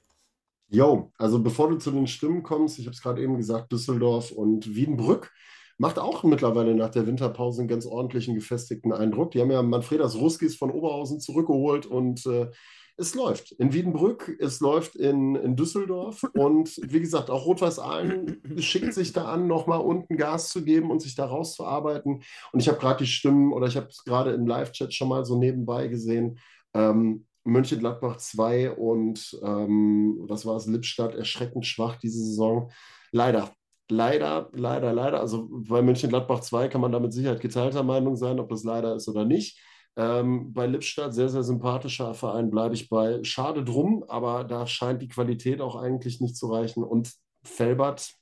Jo, 0.69 1.11
also 1.19 1.43
bevor 1.43 1.69
du 1.69 1.79
zu 1.79 1.91
den 1.91 2.07
Stimmen 2.07 2.45
kommst, 2.45 2.79
ich 2.79 2.87
habe 2.87 2.95
es 2.95 3.03
gerade 3.03 3.23
eben 3.23 3.37
gesagt, 3.37 3.73
Düsseldorf 3.73 4.31
und 4.31 4.73
Wiedenbrück 4.73 5.33
macht 5.79 5.99
auch 5.99 6.23
mittlerweile 6.23 6.77
nach 6.77 6.91
der 6.91 7.09
Winterpause 7.09 7.63
einen 7.63 7.69
ganz 7.69 7.87
ordentlichen, 7.87 8.37
gefestigten 8.37 8.93
Eindruck. 8.93 9.33
Die 9.33 9.41
haben 9.41 9.51
ja 9.51 9.63
Manfredas 9.63 10.15
Ruskis 10.15 10.57
von 10.57 10.71
Oberhausen 10.71 11.19
zurückgeholt 11.19 11.87
und 11.87 12.25
äh, 12.27 12.51
es 12.99 13.15
läuft. 13.15 13.53
In 13.53 13.73
Wiedenbrück, 13.73 14.37
es 14.41 14.61
läuft 14.61 14.97
in, 14.97 15.37
in 15.37 15.57
Düsseldorf 15.57 16.25
und 16.35 16.77
wie 16.83 17.01
gesagt, 17.01 17.31
auch 17.31 17.47
Rot-Weiß 17.47 17.79
Aalen 17.79 18.41
schickt 18.59 18.95
sich 18.95 19.13
da 19.13 19.27
an, 19.27 19.47
nochmal 19.47 19.81
unten 19.81 20.17
Gas 20.17 20.51
zu 20.51 20.65
geben 20.65 20.91
und 20.91 21.01
sich 21.01 21.15
da 21.15 21.27
rauszuarbeiten. 21.27 22.23
Und 22.53 22.61
ich 22.61 22.69
habe 22.69 22.79
gerade 22.79 23.05
die 23.05 23.11
Stimmen 23.11 23.53
oder 23.53 23.67
ich 23.67 23.77
habe 23.77 23.89
es 23.89 24.05
gerade 24.05 24.33
im 24.33 24.47
Live-Chat 24.47 24.95
schon 24.95 25.09
mal 25.09 25.25
so 25.25 25.39
nebenbei 25.39 25.89
gesehen. 25.89 26.39
Ähm, 26.75 27.27
Mönchengladbach 27.45 28.17
2 28.17 28.73
und 28.73 29.39
ähm, 29.43 30.17
was 30.23 30.45
war 30.47 30.57
es, 30.57 30.67
Lippstadt 30.67 31.15
erschreckend 31.15 31.65
schwach 31.65 31.97
diese 31.97 32.19
Saison. 32.19 32.73
Leider, 33.13 33.53
leider, 33.89 34.51
leider, 34.53 34.93
leider. 34.93 35.21
Also 35.21 35.49
bei 35.51 35.81
Mönchengladbach 35.81 36.41
2 36.41 36.69
kann 36.69 36.81
man 36.81 36.93
da 36.93 36.99
mit 36.99 37.13
Sicherheit 37.13 37.41
geteilter 37.41 37.85
Meinung 37.85 38.17
sein, 38.17 38.41
ob 38.41 38.49
das 38.49 38.65
leider 38.65 38.97
ist 38.97 39.09
oder 39.09 39.25
nicht. 39.25 39.61
Ähm, 39.97 40.53
bei 40.53 40.67
Lippstadt 40.67 41.15
sehr, 41.15 41.29
sehr 41.29 41.43
sympathischer 41.43 42.13
Verein 42.15 42.51
bleibe 42.51 42.75
ich 42.75 42.89
bei. 42.89 43.25
Schade 43.25 43.65
drum, 43.65 44.05
aber 44.09 44.45
da 44.45 44.67
scheint 44.67 45.01
die 45.01 45.09
Qualität 45.09 45.61
auch 45.61 45.77
eigentlich 45.77 46.21
nicht 46.21 46.37
zu 46.37 46.53
reichen. 46.53 46.85
Und 46.85 47.13
Felbert, 47.43 48.13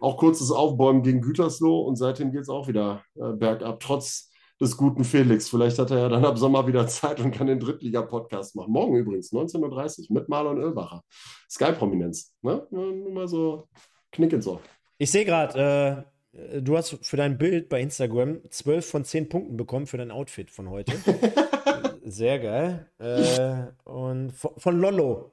auch 0.00 0.16
kurzes 0.16 0.50
Aufbäumen 0.50 1.02
gegen 1.02 1.20
Gütersloh 1.20 1.82
und 1.82 1.96
seitdem 1.96 2.32
geht 2.32 2.42
es 2.42 2.48
auch 2.48 2.66
wieder 2.66 3.02
äh, 3.14 3.32
bergab, 3.32 3.80
trotz 3.80 4.30
des 4.60 4.76
guten 4.76 5.04
Felix. 5.04 5.48
Vielleicht 5.48 5.78
hat 5.78 5.90
er 5.90 5.98
ja 5.98 6.08
dann 6.08 6.24
ab 6.24 6.38
Sommer 6.38 6.66
wieder 6.66 6.86
Zeit 6.88 7.20
und 7.20 7.30
kann 7.30 7.46
den 7.46 7.60
Drittliga-Podcast 7.60 8.56
machen. 8.56 8.72
Morgen 8.72 8.96
übrigens, 8.96 9.32
19.30 9.32 10.10
Uhr 10.10 10.20
mit 10.20 10.28
Marlon 10.28 10.58
Oelbacher. 10.58 11.02
Sky-Prominenz. 11.50 12.34
Ne? 12.42 12.66
Nur 12.70 13.12
mal 13.12 13.28
so 13.28 13.68
Knick 14.12 14.32
ins 14.32 14.46
Ohr. 14.46 14.60
Ich 14.98 15.10
sehe 15.10 15.24
gerade, 15.24 16.06
äh, 16.06 16.13
du 16.60 16.76
hast 16.76 16.98
für 17.02 17.16
dein 17.16 17.38
Bild 17.38 17.68
bei 17.68 17.80
Instagram 17.80 18.40
12 18.48 18.86
von 18.88 19.04
10 19.04 19.28
Punkten 19.28 19.56
bekommen 19.56 19.86
für 19.86 19.98
dein 19.98 20.10
Outfit 20.10 20.50
von 20.50 20.70
heute. 20.70 20.92
Sehr 22.04 22.38
geil. 22.38 22.86
Äh, 22.98 23.88
und 23.88 24.32
von, 24.32 24.52
von 24.56 24.78
Lollo. 24.78 25.32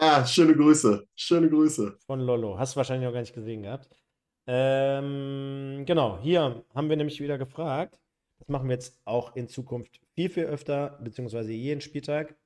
Ja, 0.00 0.26
schöne 0.26 0.54
Grüße. 0.54 1.06
Schöne 1.14 1.48
Grüße. 1.48 1.98
Von 2.06 2.20
Lollo. 2.20 2.58
Hast 2.58 2.74
du 2.74 2.76
wahrscheinlich 2.78 3.08
auch 3.08 3.12
gar 3.12 3.20
nicht 3.20 3.34
gesehen 3.34 3.62
gehabt. 3.62 3.88
Ähm, 4.46 5.84
genau, 5.86 6.18
hier 6.22 6.62
haben 6.74 6.88
wir 6.88 6.96
nämlich 6.96 7.20
wieder 7.20 7.38
gefragt. 7.38 7.98
Das 8.38 8.48
machen 8.48 8.68
wir 8.68 8.74
jetzt 8.74 9.00
auch 9.04 9.34
in 9.34 9.48
Zukunft 9.48 10.00
viel, 10.14 10.28
viel 10.28 10.44
öfter, 10.44 10.98
beziehungsweise 11.02 11.52
jeden 11.52 11.80
Spieltag. 11.80 12.36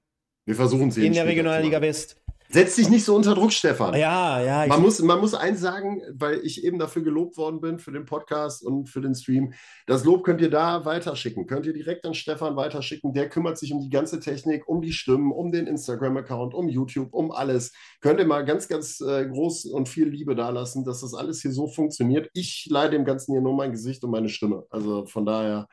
Wir 0.46 0.54
versuchen 0.54 0.88
es 0.88 0.96
In 0.96 1.12
der 1.12 1.26
Regionalliga 1.26 1.80
West. 1.80 2.19
Setz 2.52 2.74
dich 2.74 2.90
nicht 2.90 3.04
so 3.04 3.14
unter 3.14 3.36
Druck, 3.36 3.52
Stefan. 3.52 3.94
Ja, 3.94 4.40
ja. 4.42 4.66
Man 4.66 4.82
muss, 4.82 5.00
man 5.00 5.20
muss 5.20 5.34
eins 5.34 5.60
sagen, 5.60 6.02
weil 6.12 6.40
ich 6.42 6.64
eben 6.64 6.80
dafür 6.80 7.02
gelobt 7.02 7.36
worden 7.36 7.60
bin 7.60 7.78
für 7.78 7.92
den 7.92 8.06
Podcast 8.06 8.64
und 8.64 8.88
für 8.88 9.00
den 9.00 9.14
Stream. 9.14 9.52
Das 9.86 10.04
Lob 10.04 10.24
könnt 10.24 10.40
ihr 10.40 10.50
da 10.50 10.84
weiterschicken. 10.84 11.46
Könnt 11.46 11.66
ihr 11.66 11.72
direkt 11.72 12.04
an 12.04 12.14
Stefan 12.14 12.56
weiterschicken. 12.56 13.14
Der 13.14 13.28
kümmert 13.28 13.56
sich 13.56 13.72
um 13.72 13.80
die 13.80 13.88
ganze 13.88 14.18
Technik, 14.18 14.68
um 14.68 14.82
die 14.82 14.92
Stimmen, 14.92 15.30
um 15.30 15.52
den 15.52 15.68
Instagram-Account, 15.68 16.52
um 16.54 16.68
YouTube, 16.68 17.14
um 17.14 17.30
alles. 17.30 17.72
Könnt 18.00 18.18
ihr 18.18 18.26
mal 18.26 18.44
ganz, 18.44 18.66
ganz 18.66 19.00
äh, 19.00 19.28
groß 19.28 19.66
und 19.66 19.88
viel 19.88 20.08
Liebe 20.08 20.34
dalassen, 20.34 20.84
dass 20.84 21.02
das 21.02 21.14
alles 21.14 21.42
hier 21.42 21.52
so 21.52 21.68
funktioniert. 21.68 22.30
Ich 22.34 22.66
leide 22.68 22.96
dem 22.96 23.04
Ganzen 23.04 23.32
hier 23.32 23.42
nur 23.42 23.54
mein 23.54 23.70
Gesicht 23.70 24.02
und 24.02 24.10
meine 24.10 24.28
Stimme. 24.28 24.64
Also 24.70 25.06
von 25.06 25.24
daher 25.24 25.68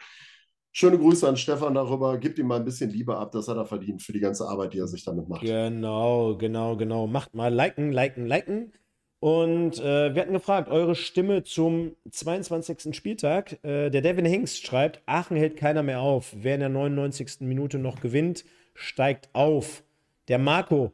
Schöne 0.80 1.00
Grüße 1.00 1.28
an 1.28 1.38
Stefan 1.38 1.74
darüber. 1.74 2.20
Gebt 2.20 2.38
ihm 2.38 2.46
mal 2.46 2.58
ein 2.58 2.64
bisschen 2.64 2.92
Liebe 2.92 3.18
ab, 3.18 3.32
das 3.32 3.48
hat 3.48 3.58
er 3.58 3.66
verdient 3.66 4.04
für 4.04 4.14
die 4.14 4.20
ganze 4.20 4.48
Arbeit, 4.48 4.74
die 4.74 4.78
er 4.78 4.86
sich 4.86 5.04
damit 5.04 5.28
macht. 5.28 5.42
Genau, 5.42 6.38
genau, 6.38 6.78
genau. 6.78 7.08
Macht 7.08 7.34
mal 7.34 7.52
liken, 7.52 7.92
liken, 7.92 8.28
liken. 8.28 8.72
Und 9.20 9.80
äh, 9.80 10.14
wir 10.14 10.22
hatten 10.22 10.34
gefragt, 10.34 10.70
eure 10.70 10.94
Stimme 10.94 11.42
zum 11.42 11.96
22. 12.12 12.96
Spieltag. 12.96 13.54
Äh, 13.64 13.90
der 13.90 14.02
Devin 14.02 14.26
Hingst 14.26 14.64
schreibt, 14.68 15.02
Aachen 15.08 15.36
hält 15.36 15.58
keiner 15.58 15.82
mehr 15.82 16.02
auf. 16.02 16.36
Wer 16.38 16.54
in 16.54 16.60
der 16.60 16.70
99. 16.70 17.38
Minute 17.40 17.80
noch 17.80 18.00
gewinnt, 18.00 18.46
steigt 18.76 19.32
auf. 19.34 19.84
Der 20.28 20.38
Marco. 20.38 20.92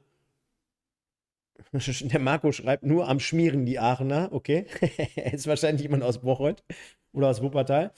Der 1.73 2.19
Marco 2.21 2.53
schreibt 2.53 2.85
nur 2.85 3.09
am 3.09 3.19
Schmieren 3.19 3.65
die 3.65 3.79
Aachener. 3.79 4.29
Okay. 4.31 4.65
ist 5.33 5.45
wahrscheinlich 5.45 5.81
jemand 5.81 6.03
aus 6.03 6.19
Bocholt 6.19 6.63
oder 7.11 7.27
aus 7.27 7.41
Wuppertal. 7.41 7.91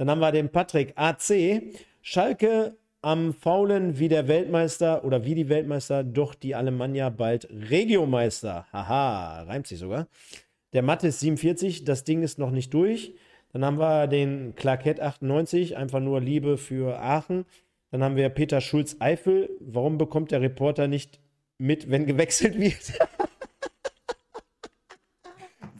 Dann 0.00 0.08
haben 0.08 0.20
wir 0.20 0.32
den 0.32 0.48
Patrick 0.48 0.94
AC. 0.96 1.60
Schalke 2.00 2.74
am 3.02 3.34
Faulen 3.34 3.98
wie 3.98 4.08
der 4.08 4.28
Weltmeister 4.28 5.04
oder 5.04 5.26
wie 5.26 5.34
die 5.34 5.50
Weltmeister, 5.50 6.04
doch 6.04 6.34
die 6.34 6.54
Alemannia 6.54 7.10
bald 7.10 7.46
Regiomeister. 7.50 8.64
Haha, 8.72 9.42
reimt 9.42 9.66
sich 9.66 9.78
sogar. 9.78 10.06
Der 10.72 10.80
Mattes 10.80 11.20
47, 11.20 11.84
das 11.84 12.04
Ding 12.04 12.22
ist 12.22 12.38
noch 12.38 12.50
nicht 12.50 12.72
durch. 12.72 13.12
Dann 13.52 13.62
haben 13.62 13.78
wir 13.78 14.06
den 14.06 14.54
Clarkett 14.54 15.00
98, 15.00 15.76
einfach 15.76 16.00
nur 16.00 16.22
Liebe 16.22 16.56
für 16.56 16.98
Aachen. 16.98 17.44
Dann 17.90 18.02
haben 18.02 18.16
wir 18.16 18.30
Peter 18.30 18.62
Schulz-Eifel. 18.62 19.50
Warum 19.60 19.98
bekommt 19.98 20.30
der 20.30 20.40
Reporter 20.40 20.88
nicht 20.88 21.20
mit, 21.58 21.90
wenn 21.90 22.06
gewechselt 22.06 22.58
wird? 22.58 22.94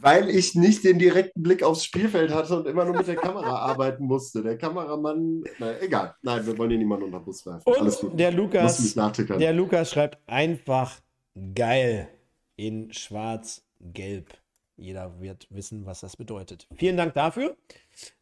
weil 0.01 0.29
ich 0.29 0.55
nicht 0.55 0.83
den 0.83 0.97
direkten 0.97 1.43
Blick 1.43 1.63
aufs 1.63 1.85
Spielfeld 1.85 2.33
hatte 2.33 2.57
und 2.57 2.67
immer 2.67 2.85
nur 2.85 2.97
mit 2.97 3.07
der 3.07 3.15
Kamera 3.15 3.55
arbeiten 3.71 4.05
musste. 4.05 4.41
Der 4.41 4.57
Kameramann, 4.57 5.43
na, 5.59 5.79
egal. 5.79 6.15
Nein, 6.21 6.45
wir 6.45 6.57
wollen 6.57 6.71
hier 6.71 6.79
niemanden 6.79 7.05
unter 7.05 7.19
Bus 7.19 7.45
werfen. 7.45 7.63
Und 7.65 7.77
Alles 7.77 7.99
gut. 7.99 8.19
Der 8.19 8.31
Lukas, 8.31 8.95
der 8.95 9.53
Lukas 9.53 9.91
schreibt 9.91 10.17
einfach 10.27 10.99
geil 11.55 12.07
in 12.55 12.91
schwarz-gelb. 12.91 14.33
Jeder 14.75 15.19
wird 15.19 15.47
wissen, 15.51 15.85
was 15.85 16.01
das 16.01 16.17
bedeutet. 16.17 16.67
Vielen 16.75 16.97
Dank 16.97 17.13
dafür. 17.13 17.55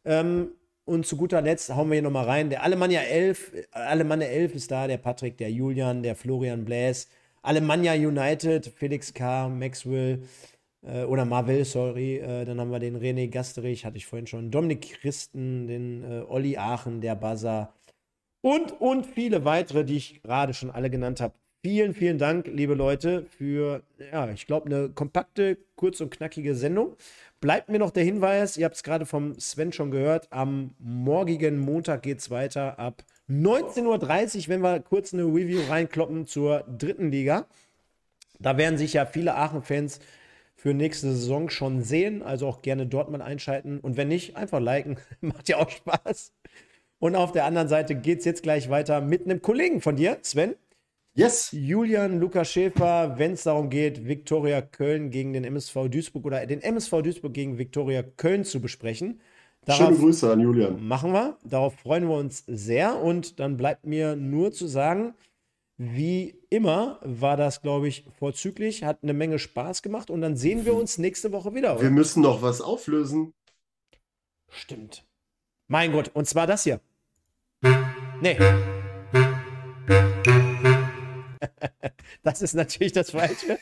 Ähm, 0.04 0.50
und 0.84 1.06
zu 1.06 1.16
guter 1.16 1.40
Letzt 1.40 1.74
hauen 1.74 1.88
wir 1.88 1.94
hier 1.94 2.02
nochmal 2.02 2.26
rein. 2.26 2.50
Der 2.50 2.62
Alemannia 2.62 3.00
11, 3.00 3.52
Alemannia 3.70 4.28
11 4.28 4.54
ist 4.54 4.70
da, 4.70 4.86
der 4.86 4.98
Patrick, 4.98 5.38
der 5.38 5.50
Julian, 5.50 6.02
der 6.02 6.14
Florian 6.14 6.64
Bläs, 6.64 7.08
Alemannia 7.42 7.94
United, 7.94 8.66
Felix 8.66 9.14
K., 9.14 9.48
Maxwell, 9.48 10.22
äh, 10.82 11.04
oder 11.04 11.24
Marvel, 11.24 11.64
sorry. 11.64 12.16
Äh, 12.18 12.44
dann 12.44 12.60
haben 12.60 12.70
wir 12.70 12.78
den 12.78 12.96
René 12.96 13.28
Gasterich, 13.28 13.84
hatte 13.84 13.96
ich 13.96 14.06
vorhin 14.06 14.26
schon. 14.26 14.50
Dominik 14.50 15.00
Christen, 15.00 15.66
den 15.66 16.04
äh, 16.04 16.22
Olli 16.28 16.56
Aachen, 16.56 17.00
der 17.00 17.14
Buzzer 17.14 17.72
und, 18.42 18.80
und 18.80 19.06
viele 19.06 19.44
weitere, 19.44 19.84
die 19.84 19.96
ich 19.96 20.22
gerade 20.22 20.54
schon 20.54 20.70
alle 20.70 20.90
genannt 20.90 21.20
habe. 21.20 21.34
Vielen, 21.62 21.92
vielen 21.92 22.16
Dank, 22.16 22.46
liebe 22.46 22.72
Leute, 22.72 23.26
für, 23.36 23.82
ja, 24.12 24.30
ich 24.30 24.46
glaube, 24.46 24.66
eine 24.66 24.88
kompakte, 24.88 25.58
kurz 25.76 26.00
und 26.00 26.10
knackige 26.10 26.54
Sendung. 26.54 26.96
Bleibt 27.42 27.68
mir 27.68 27.78
noch 27.78 27.90
der 27.90 28.04
Hinweis, 28.04 28.56
ihr 28.56 28.64
habt 28.64 28.76
es 28.76 28.82
gerade 28.82 29.04
vom 29.04 29.38
Sven 29.38 29.70
schon 29.72 29.90
gehört, 29.90 30.32
am 30.32 30.74
morgigen 30.78 31.58
Montag 31.58 32.02
geht 32.02 32.20
es 32.20 32.30
weiter 32.30 32.78
ab 32.78 33.04
19.30 33.28 33.84
Uhr, 33.84 34.48
wenn 34.48 34.62
wir 34.62 34.80
kurz 34.80 35.12
eine 35.12 35.24
Review 35.24 35.60
reinkloppen 35.68 36.26
zur 36.26 36.64
dritten 36.78 37.10
Liga. 37.10 37.46
Da 38.38 38.56
werden 38.56 38.78
sich 38.78 38.94
ja 38.94 39.04
viele 39.04 39.34
Aachen-Fans 39.34 40.00
für 40.60 40.74
nächste 40.74 41.10
Saison 41.12 41.48
schon 41.48 41.82
sehen. 41.82 42.22
Also 42.22 42.46
auch 42.46 42.60
gerne 42.60 42.86
dort 42.86 43.10
mal 43.10 43.22
einschalten. 43.22 43.80
Und 43.80 43.96
wenn 43.96 44.08
nicht, 44.08 44.36
einfach 44.36 44.60
liken. 44.60 44.98
Macht 45.22 45.48
ja 45.48 45.56
auch 45.56 45.70
Spaß. 45.70 46.34
Und 46.98 47.16
auf 47.16 47.32
der 47.32 47.46
anderen 47.46 47.68
Seite 47.68 47.94
geht 47.94 48.18
es 48.18 48.26
jetzt 48.26 48.42
gleich 48.42 48.68
weiter 48.68 49.00
mit 49.00 49.24
einem 49.24 49.40
Kollegen 49.40 49.80
von 49.80 49.96
dir, 49.96 50.18
Sven. 50.20 50.54
Yes. 51.14 51.48
Julian 51.52 52.20
Lukas 52.20 52.50
Schäfer, 52.50 53.18
wenn 53.18 53.32
es 53.32 53.44
darum 53.44 53.70
geht, 53.70 54.06
Viktoria 54.06 54.60
Köln 54.60 55.10
gegen 55.10 55.32
den 55.32 55.44
MSV 55.44 55.88
Duisburg 55.88 56.26
oder 56.26 56.44
den 56.46 56.62
MSV 56.62 57.02
Duisburg 57.02 57.32
gegen 57.32 57.56
Viktoria 57.56 58.02
Köln 58.02 58.44
zu 58.44 58.60
besprechen. 58.60 59.20
Darauf 59.64 59.86
Schöne 59.86 59.98
Grüße 59.98 60.30
an 60.30 60.40
Julian. 60.40 60.86
Machen 60.86 61.12
wir. 61.12 61.38
Darauf 61.42 61.74
freuen 61.74 62.06
wir 62.06 62.16
uns 62.16 62.44
sehr. 62.46 63.00
Und 63.02 63.40
dann 63.40 63.56
bleibt 63.56 63.86
mir 63.86 64.14
nur 64.14 64.52
zu 64.52 64.66
sagen, 64.66 65.14
wie 65.82 66.38
immer 66.50 67.00
war 67.02 67.38
das, 67.38 67.62
glaube 67.62 67.88
ich, 67.88 68.04
vorzüglich, 68.18 68.84
hat 68.84 68.98
eine 69.02 69.14
Menge 69.14 69.38
Spaß 69.38 69.80
gemacht 69.80 70.10
und 70.10 70.20
dann 70.20 70.36
sehen 70.36 70.66
wir 70.66 70.74
uns 70.74 70.98
nächste 70.98 71.32
Woche 71.32 71.54
wieder. 71.54 71.72
Oder? 71.72 71.84
Wir 71.84 71.90
müssen 71.90 72.22
noch 72.22 72.42
was 72.42 72.60
auflösen. 72.60 73.32
Stimmt. 74.50 75.06
Mein 75.68 75.92
Gott, 75.92 76.10
und 76.12 76.28
zwar 76.28 76.46
das 76.46 76.64
hier. 76.64 76.80
Nee. 78.20 78.36
das 82.22 82.42
ist 82.42 82.52
natürlich 82.52 82.92
das 82.92 83.12
Falsche. 83.12 83.58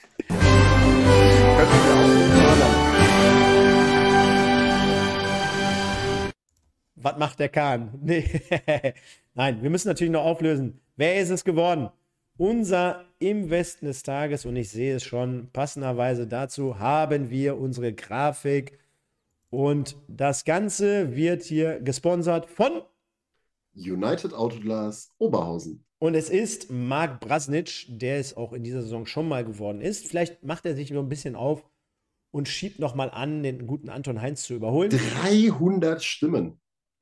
Was 6.96 7.16
macht 7.16 7.38
der 7.38 7.48
Kahn? 7.48 7.96
Nee. 8.02 8.28
Nein, 9.34 9.62
wir 9.62 9.70
müssen 9.70 9.86
natürlich 9.86 10.12
noch 10.12 10.24
auflösen. 10.24 10.80
Wer 10.96 11.20
ist 11.20 11.30
es 11.30 11.44
geworden? 11.44 11.90
Unser 12.38 13.04
Im 13.18 13.50
Westen 13.50 13.86
des 13.86 14.02
Tages. 14.02 14.46
Und 14.46 14.56
ich 14.56 14.70
sehe 14.70 14.96
es 14.96 15.04
schon, 15.04 15.50
passenderweise 15.52 16.26
dazu 16.26 16.78
haben 16.78 17.28
wir 17.30 17.58
unsere 17.58 17.92
Grafik. 17.92 18.78
Und 19.50 19.96
das 20.08 20.44
Ganze 20.44 21.14
wird 21.14 21.42
hier 21.42 21.80
gesponsert 21.80 22.46
von 22.46 22.82
United 23.74 24.32
Autoglas 24.32 25.12
Oberhausen. 25.18 25.84
Und 25.98 26.14
es 26.14 26.30
ist 26.30 26.70
Marc 26.70 27.20
Brasnitsch, 27.20 27.86
der 27.88 28.18
es 28.18 28.36
auch 28.36 28.52
in 28.52 28.62
dieser 28.62 28.82
Saison 28.82 29.04
schon 29.04 29.28
mal 29.28 29.44
geworden 29.44 29.80
ist. 29.80 30.06
Vielleicht 30.06 30.44
macht 30.44 30.64
er 30.64 30.76
sich 30.76 30.90
noch 30.90 31.02
ein 31.02 31.08
bisschen 31.08 31.34
auf 31.34 31.64
und 32.30 32.48
schiebt 32.48 32.78
noch 32.78 32.94
mal 32.94 33.10
an, 33.10 33.42
den 33.42 33.66
guten 33.66 33.88
Anton 33.88 34.20
Heinz 34.20 34.44
zu 34.44 34.54
überholen. 34.54 34.90
300 34.90 36.02
Stimmen. 36.02 36.60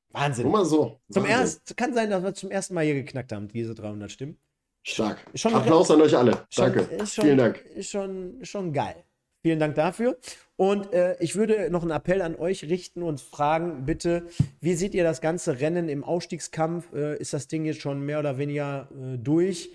Wahnsinn. 0.09 0.45
Nur 0.45 0.53
mal 0.53 0.65
so. 0.65 0.99
Zum 1.11 1.25
ersten, 1.25 1.75
kann 1.75 1.93
sein, 1.93 2.09
dass 2.09 2.23
wir 2.23 2.33
zum 2.33 2.49
ersten 2.49 2.73
Mal 2.73 2.85
hier 2.85 2.95
geknackt 2.95 3.31
haben, 3.31 3.47
diese 3.49 3.75
300 3.75 4.11
Stimmen. 4.11 4.39
Stark. 4.87 5.17
Schon 5.35 5.53
Applaus 5.53 5.91
an 5.91 6.01
euch 6.01 6.15
alle. 6.15 6.45
Schon, 6.49 6.73
Danke. 6.73 7.05
Schon, 7.05 7.25
Vielen 7.25 7.37
Dank. 7.37 7.61
Ist 7.75 7.89
schon, 7.89 8.39
schon 8.43 8.71
geil. 8.71 8.95
Vielen 9.41 9.59
Dank 9.59 9.75
dafür. 9.75 10.17
Und 10.55 10.93
äh, 10.93 11.17
ich 11.19 11.35
würde 11.35 11.69
noch 11.69 11.81
einen 11.81 11.91
Appell 11.91 12.21
an 12.21 12.37
euch 12.37 12.63
richten 12.63 13.03
und 13.03 13.19
fragen, 13.19 13.85
bitte, 13.85 14.27
wie 14.61 14.75
seht 14.75 14.95
ihr 14.95 15.03
das 15.03 15.19
ganze 15.19 15.59
Rennen 15.59 15.89
im 15.89 16.05
Aufstiegskampf? 16.05 16.93
Äh, 16.93 17.17
ist 17.17 17.33
das 17.33 17.49
Ding 17.49 17.65
jetzt 17.65 17.81
schon 17.81 18.01
mehr 18.01 18.19
oder 18.19 18.37
weniger 18.37 18.87
äh, 18.93 19.17
durch? 19.17 19.71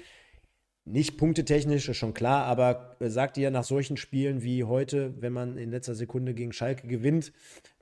Nicht 0.84 1.18
punktetechnisch, 1.18 1.90
ist 1.90 1.96
schon 1.98 2.14
klar, 2.14 2.46
aber 2.46 2.96
äh, 2.98 3.10
sagt 3.10 3.36
ihr 3.36 3.50
nach 3.50 3.64
solchen 3.64 3.98
Spielen 3.98 4.42
wie 4.42 4.64
heute, 4.64 5.12
wenn 5.20 5.34
man 5.34 5.58
in 5.58 5.70
letzter 5.70 5.94
Sekunde 5.94 6.32
gegen 6.32 6.52
Schalke 6.54 6.88
gewinnt, 6.88 7.32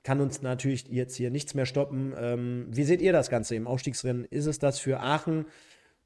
kann 0.03 0.19
uns 0.19 0.41
natürlich 0.41 0.87
jetzt 0.89 1.15
hier 1.15 1.31
nichts 1.31 1.53
mehr 1.53 1.65
stoppen. 1.65 2.13
Ähm, 2.17 2.67
wie 2.69 2.83
seht 2.83 3.01
ihr 3.01 3.13
das 3.13 3.29
Ganze 3.29 3.55
im 3.55 3.67
Aufstiegsrennen? 3.67 4.25
Ist 4.25 4.47
es 4.47 4.59
das 4.59 4.79
für 4.79 4.99
Aachen? 4.99 5.45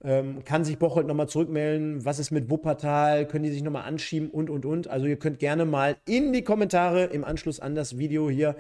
Ähm, 0.04 0.44
kann 0.44 0.66
sich 0.66 0.78
Bocholt 0.78 1.08
nochmal 1.08 1.30
zurückmelden? 1.30 2.06
Was 2.06 2.20
ist 2.20 2.32
mit 2.32 2.50
Wuppertal? 2.50 3.28
Können 3.28 3.44
die 3.46 3.52
sich 3.52 3.64
nochmal 3.64 3.84
anschieben? 3.84 4.30
Und, 4.30 4.50
und, 4.50 4.66
und. 4.66 4.88
Also 4.88 5.08
ihr 5.08 5.18
könnt 5.18 5.40
gerne 5.40 5.66
mal 5.66 5.96
in 6.06 6.34
die 6.34 6.44
Kommentare 6.44 7.06
im 7.06 7.24
Anschluss 7.24 7.60
an 7.60 7.76
das 7.76 7.98
Video 7.98 8.30
hier, 8.30 8.56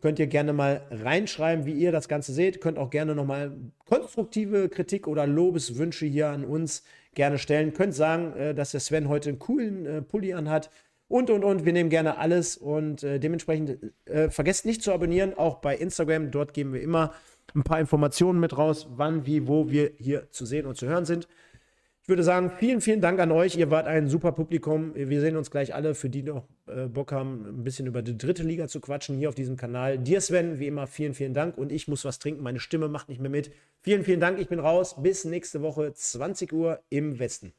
könnt 0.00 0.18
ihr 0.18 0.26
gerne 0.26 0.52
mal 0.52 0.82
reinschreiben, 0.90 1.66
wie 1.66 1.74
ihr 1.74 1.92
das 1.92 2.08
Ganze 2.08 2.32
seht. 2.32 2.60
Könnt 2.60 2.78
auch 2.78 2.90
gerne 2.90 3.14
nochmal 3.14 3.52
konstruktive 3.86 4.68
Kritik 4.68 5.06
oder 5.06 5.26
Lobeswünsche 5.26 6.06
hier 6.06 6.28
an 6.28 6.44
uns 6.44 6.82
gerne 7.14 7.38
stellen. 7.38 7.74
Könnt 7.74 7.94
sagen, 7.94 8.32
äh, 8.34 8.54
dass 8.54 8.70
der 8.70 8.80
Sven 8.80 9.08
heute 9.08 9.30
einen 9.30 9.38
coolen 9.38 9.86
äh, 9.86 10.02
Pulli 10.02 10.32
anhat. 10.32 10.70
Und, 11.08 11.28
und, 11.28 11.44
und. 11.44 11.64
Wir 11.64 11.72
nehmen 11.72 11.90
gerne 11.90 12.18
alles. 12.18 12.56
Und 12.56 13.02
äh, 13.02 13.18
dementsprechend 13.18 13.78
äh, 14.06 14.30
vergesst 14.30 14.64
nicht 14.64 14.82
zu 14.82 14.92
abonnieren, 14.92 15.34
auch 15.34 15.56
bei 15.56 15.76
Instagram. 15.76 16.30
Dort 16.30 16.54
geben 16.54 16.72
wir 16.72 16.80
immer 16.80 17.12
ein 17.54 17.62
paar 17.62 17.80
Informationen 17.80 18.40
mit 18.40 18.56
raus, 18.56 18.88
wann, 18.90 19.26
wie, 19.26 19.46
wo 19.46 19.70
wir 19.70 19.92
hier 19.98 20.30
zu 20.30 20.46
sehen 20.46 20.66
und 20.66 20.76
zu 20.76 20.86
hören 20.86 21.04
sind. 21.04 21.28
Ich 22.02 22.08
würde 22.08 22.22
sagen, 22.22 22.50
vielen, 22.58 22.80
vielen 22.80 23.00
Dank 23.00 23.20
an 23.20 23.30
euch. 23.30 23.56
Ihr 23.56 23.70
wart 23.70 23.86
ein 23.86 24.08
super 24.08 24.32
Publikum. 24.32 24.94
Wir 24.94 25.20
sehen 25.20 25.36
uns 25.36 25.50
gleich 25.50 25.74
alle, 25.74 25.94
für 25.94 26.08
die 26.08 26.22
noch 26.22 26.48
äh, 26.66 26.86
Bock 26.86 27.12
haben, 27.12 27.46
ein 27.46 27.62
bisschen 27.62 27.86
über 27.86 28.02
die 28.02 28.16
dritte 28.16 28.42
Liga 28.42 28.68
zu 28.68 28.80
quatschen 28.80 29.16
hier 29.16 29.28
auf 29.28 29.34
diesem 29.34 29.56
Kanal. 29.56 29.98
Dir, 29.98 30.20
Sven, 30.20 30.58
wie 30.58 30.66
immer, 30.66 30.86
vielen, 30.86 31.14
vielen 31.14 31.34
Dank. 31.34 31.56
Und 31.58 31.70
ich 31.70 31.88
muss 31.88 32.04
was 32.04 32.18
trinken. 32.18 32.42
Meine 32.42 32.58
Stimme 32.58 32.88
macht 32.88 33.08
nicht 33.08 33.20
mehr 33.20 33.30
mit. 33.30 33.52
Vielen, 33.82 34.02
vielen 34.02 34.18
Dank. 34.18 34.40
Ich 34.40 34.48
bin 34.48 34.58
raus. 34.58 34.96
Bis 35.02 35.24
nächste 35.24 35.62
Woche, 35.62 35.92
20 35.92 36.52
Uhr 36.52 36.80
im 36.88 37.18
Westen. 37.18 37.52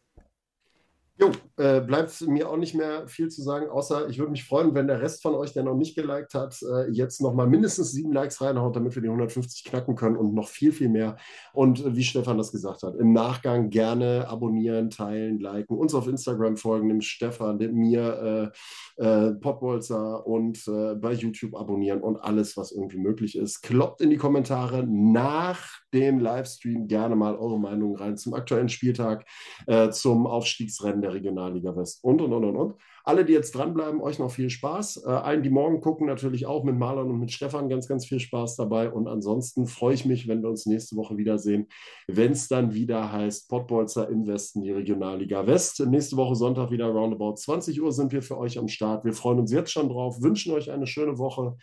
Jo, 1.22 1.30
äh, 1.58 1.82
bleibt 1.82 2.20
mir 2.22 2.50
auch 2.50 2.58
nicht 2.58 2.74
mehr 2.74 3.08
viel 3.08 3.30
zu 3.30 3.44
sagen, 3.44 3.70
außer 3.70 4.10
ich 4.10 4.18
würde 4.18 4.32
mich 4.32 4.44
freuen, 4.44 4.74
wenn 4.74 4.88
der 4.88 5.02
Rest 5.02 5.22
von 5.22 5.36
euch, 5.36 5.54
der 5.54 5.62
noch 5.62 5.76
nicht 5.76 5.94
geliked 5.94 6.34
hat, 6.34 6.60
äh, 6.64 6.90
jetzt 6.90 7.22
nochmal 7.22 7.46
mindestens 7.46 7.92
sieben 7.92 8.12
Likes 8.12 8.42
reinhaut, 8.42 8.76
damit 8.76 8.96
wir 8.96 9.04
die 9.04 9.08
150 9.08 9.64
knacken 9.66 9.96
können 9.96 10.18
und 10.18 10.34
noch 10.34 10.48
viel, 10.48 10.72
viel 10.72 10.90
mehr. 10.90 11.18
Und 11.54 11.86
äh, 11.86 11.96
wie 11.96 12.04
Stefan 12.04 12.40
das 12.40 12.52
gesagt 12.52 12.82
hat, 12.82 12.96
im 12.96 13.14
Nachgang 13.14 13.70
gerne 13.70 14.28
abonnieren, 14.30 14.90
teilen, 14.90 15.40
liken, 15.40 15.78
uns 15.78 15.94
auf 15.94 16.08
Instagram 16.08 16.58
folgen, 16.58 16.90
dem 16.90 17.02
Stefan, 17.02 17.60
dem 17.60 17.76
mir, 17.76 18.52
äh, 18.98 19.02
äh, 19.02 19.34
Popbolzer 19.34 20.26
und 20.26 20.68
äh, 20.68 20.96
bei 20.96 21.14
YouTube 21.14 21.56
abonnieren 21.56 22.02
und 22.02 22.18
alles, 22.18 22.58
was 22.58 22.72
irgendwie 22.72 22.98
möglich 22.98 23.38
ist. 23.38 23.62
Kloppt 23.62 24.02
in 24.02 24.10
die 24.10 24.18
Kommentare 24.18 24.84
nach 24.88 25.82
dem 25.94 26.20
Livestream 26.20 26.88
gerne 26.88 27.16
mal 27.16 27.36
eure 27.36 27.60
Meinung 27.60 27.96
rein 27.96 28.18
zum 28.18 28.34
aktuellen 28.34 28.70
Spieltag, 28.70 29.26
äh, 29.68 29.90
zum 29.90 30.26
Aufstiegsrennen 30.26 31.02
der 31.12 31.18
Regionalliga 31.18 31.76
West 31.76 32.04
und, 32.04 32.22
und, 32.22 32.34
und, 32.34 32.44
und, 32.46 32.56
und. 32.56 32.76
Alle, 33.04 33.26
die 33.26 33.34
jetzt 33.34 33.52
dranbleiben, 33.52 34.02
euch 34.02 34.20
noch 34.20 34.32
viel 34.32 34.50
Spaß. 34.50 35.06
Äh, 35.06 35.10
allen, 35.10 35.44
die 35.44 35.50
morgen 35.50 35.82
gucken, 35.82 36.08
natürlich 36.08 36.46
auch 36.46 36.64
mit 36.64 36.78
Marlon 36.78 37.10
und 37.10 37.20
mit 37.20 37.32
Stefan 37.32 37.70
ganz, 37.70 37.88
ganz 37.88 38.06
viel 38.06 38.20
Spaß 38.20 38.56
dabei. 38.56 38.92
Und 38.92 39.08
ansonsten 39.08 39.66
freue 39.66 39.94
ich 39.94 40.06
mich, 40.06 40.28
wenn 40.28 40.42
wir 40.42 40.50
uns 40.50 40.66
nächste 40.66 40.96
Woche 40.96 41.18
wiedersehen, 41.18 41.68
wenn 42.08 42.32
es 42.32 42.48
dann 42.48 42.74
wieder 42.74 43.12
heißt 43.12 43.50
Pottbolzer 43.50 44.10
im 44.10 44.28
Westen, 44.28 44.62
die 44.62 44.72
Regionalliga 44.72 45.46
West. 45.48 45.80
Nächste 45.86 46.18
Woche 46.18 46.36
Sonntag 46.36 46.72
wieder 46.72 46.88
roundabout 46.88 47.36
20 47.36 47.82
Uhr 47.82 47.92
sind 47.92 48.12
wir 48.12 48.22
für 48.22 48.38
euch 48.38 48.58
am 48.58 48.68
Start. 48.68 49.06
Wir 49.06 49.14
freuen 49.14 49.40
uns 49.40 49.52
jetzt 49.52 49.72
schon 49.72 49.90
drauf, 49.90 50.22
wünschen 50.22 50.54
euch 50.54 50.72
eine 50.72 50.88
schöne 50.88 51.18
Woche 51.18 51.56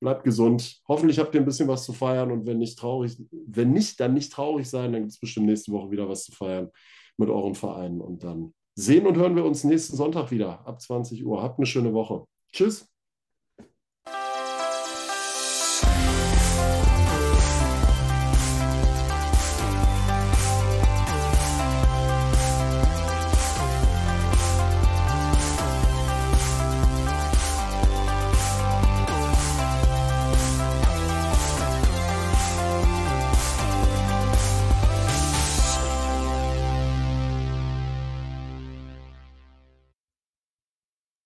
bleibt 0.00 0.24
gesund. 0.24 0.82
Hoffentlich 0.88 1.20
habt 1.20 1.32
ihr 1.34 1.40
ein 1.40 1.46
bisschen 1.46 1.68
was 1.68 1.84
zu 1.84 1.92
feiern 1.92 2.32
und 2.32 2.44
wenn 2.44 2.58
nicht 2.58 2.76
traurig, 2.76 3.16
wenn 3.30 3.72
nicht, 3.72 4.00
dann 4.00 4.14
nicht 4.14 4.32
traurig 4.32 4.68
sein, 4.68 4.92
dann 4.92 5.02
gibt 5.02 5.12
es 5.12 5.20
bestimmt 5.20 5.46
nächste 5.46 5.70
Woche 5.70 5.92
wieder 5.92 6.08
was 6.08 6.24
zu 6.24 6.32
feiern 6.32 6.70
mit 7.16 7.30
euren 7.30 7.54
Vereinen 7.54 8.00
und 8.00 8.24
dann 8.24 8.52
sehen 8.74 9.06
und 9.06 9.16
hören 9.16 9.36
wir 9.36 9.44
uns 9.44 9.64
nächsten 9.64 9.96
Sonntag 9.96 10.30
wieder 10.30 10.66
ab 10.66 10.80
20 10.80 11.24
Uhr. 11.24 11.42
Habt 11.42 11.58
eine 11.58 11.66
schöne 11.66 11.92
Woche. 11.92 12.24
Tschüss. 12.52 12.91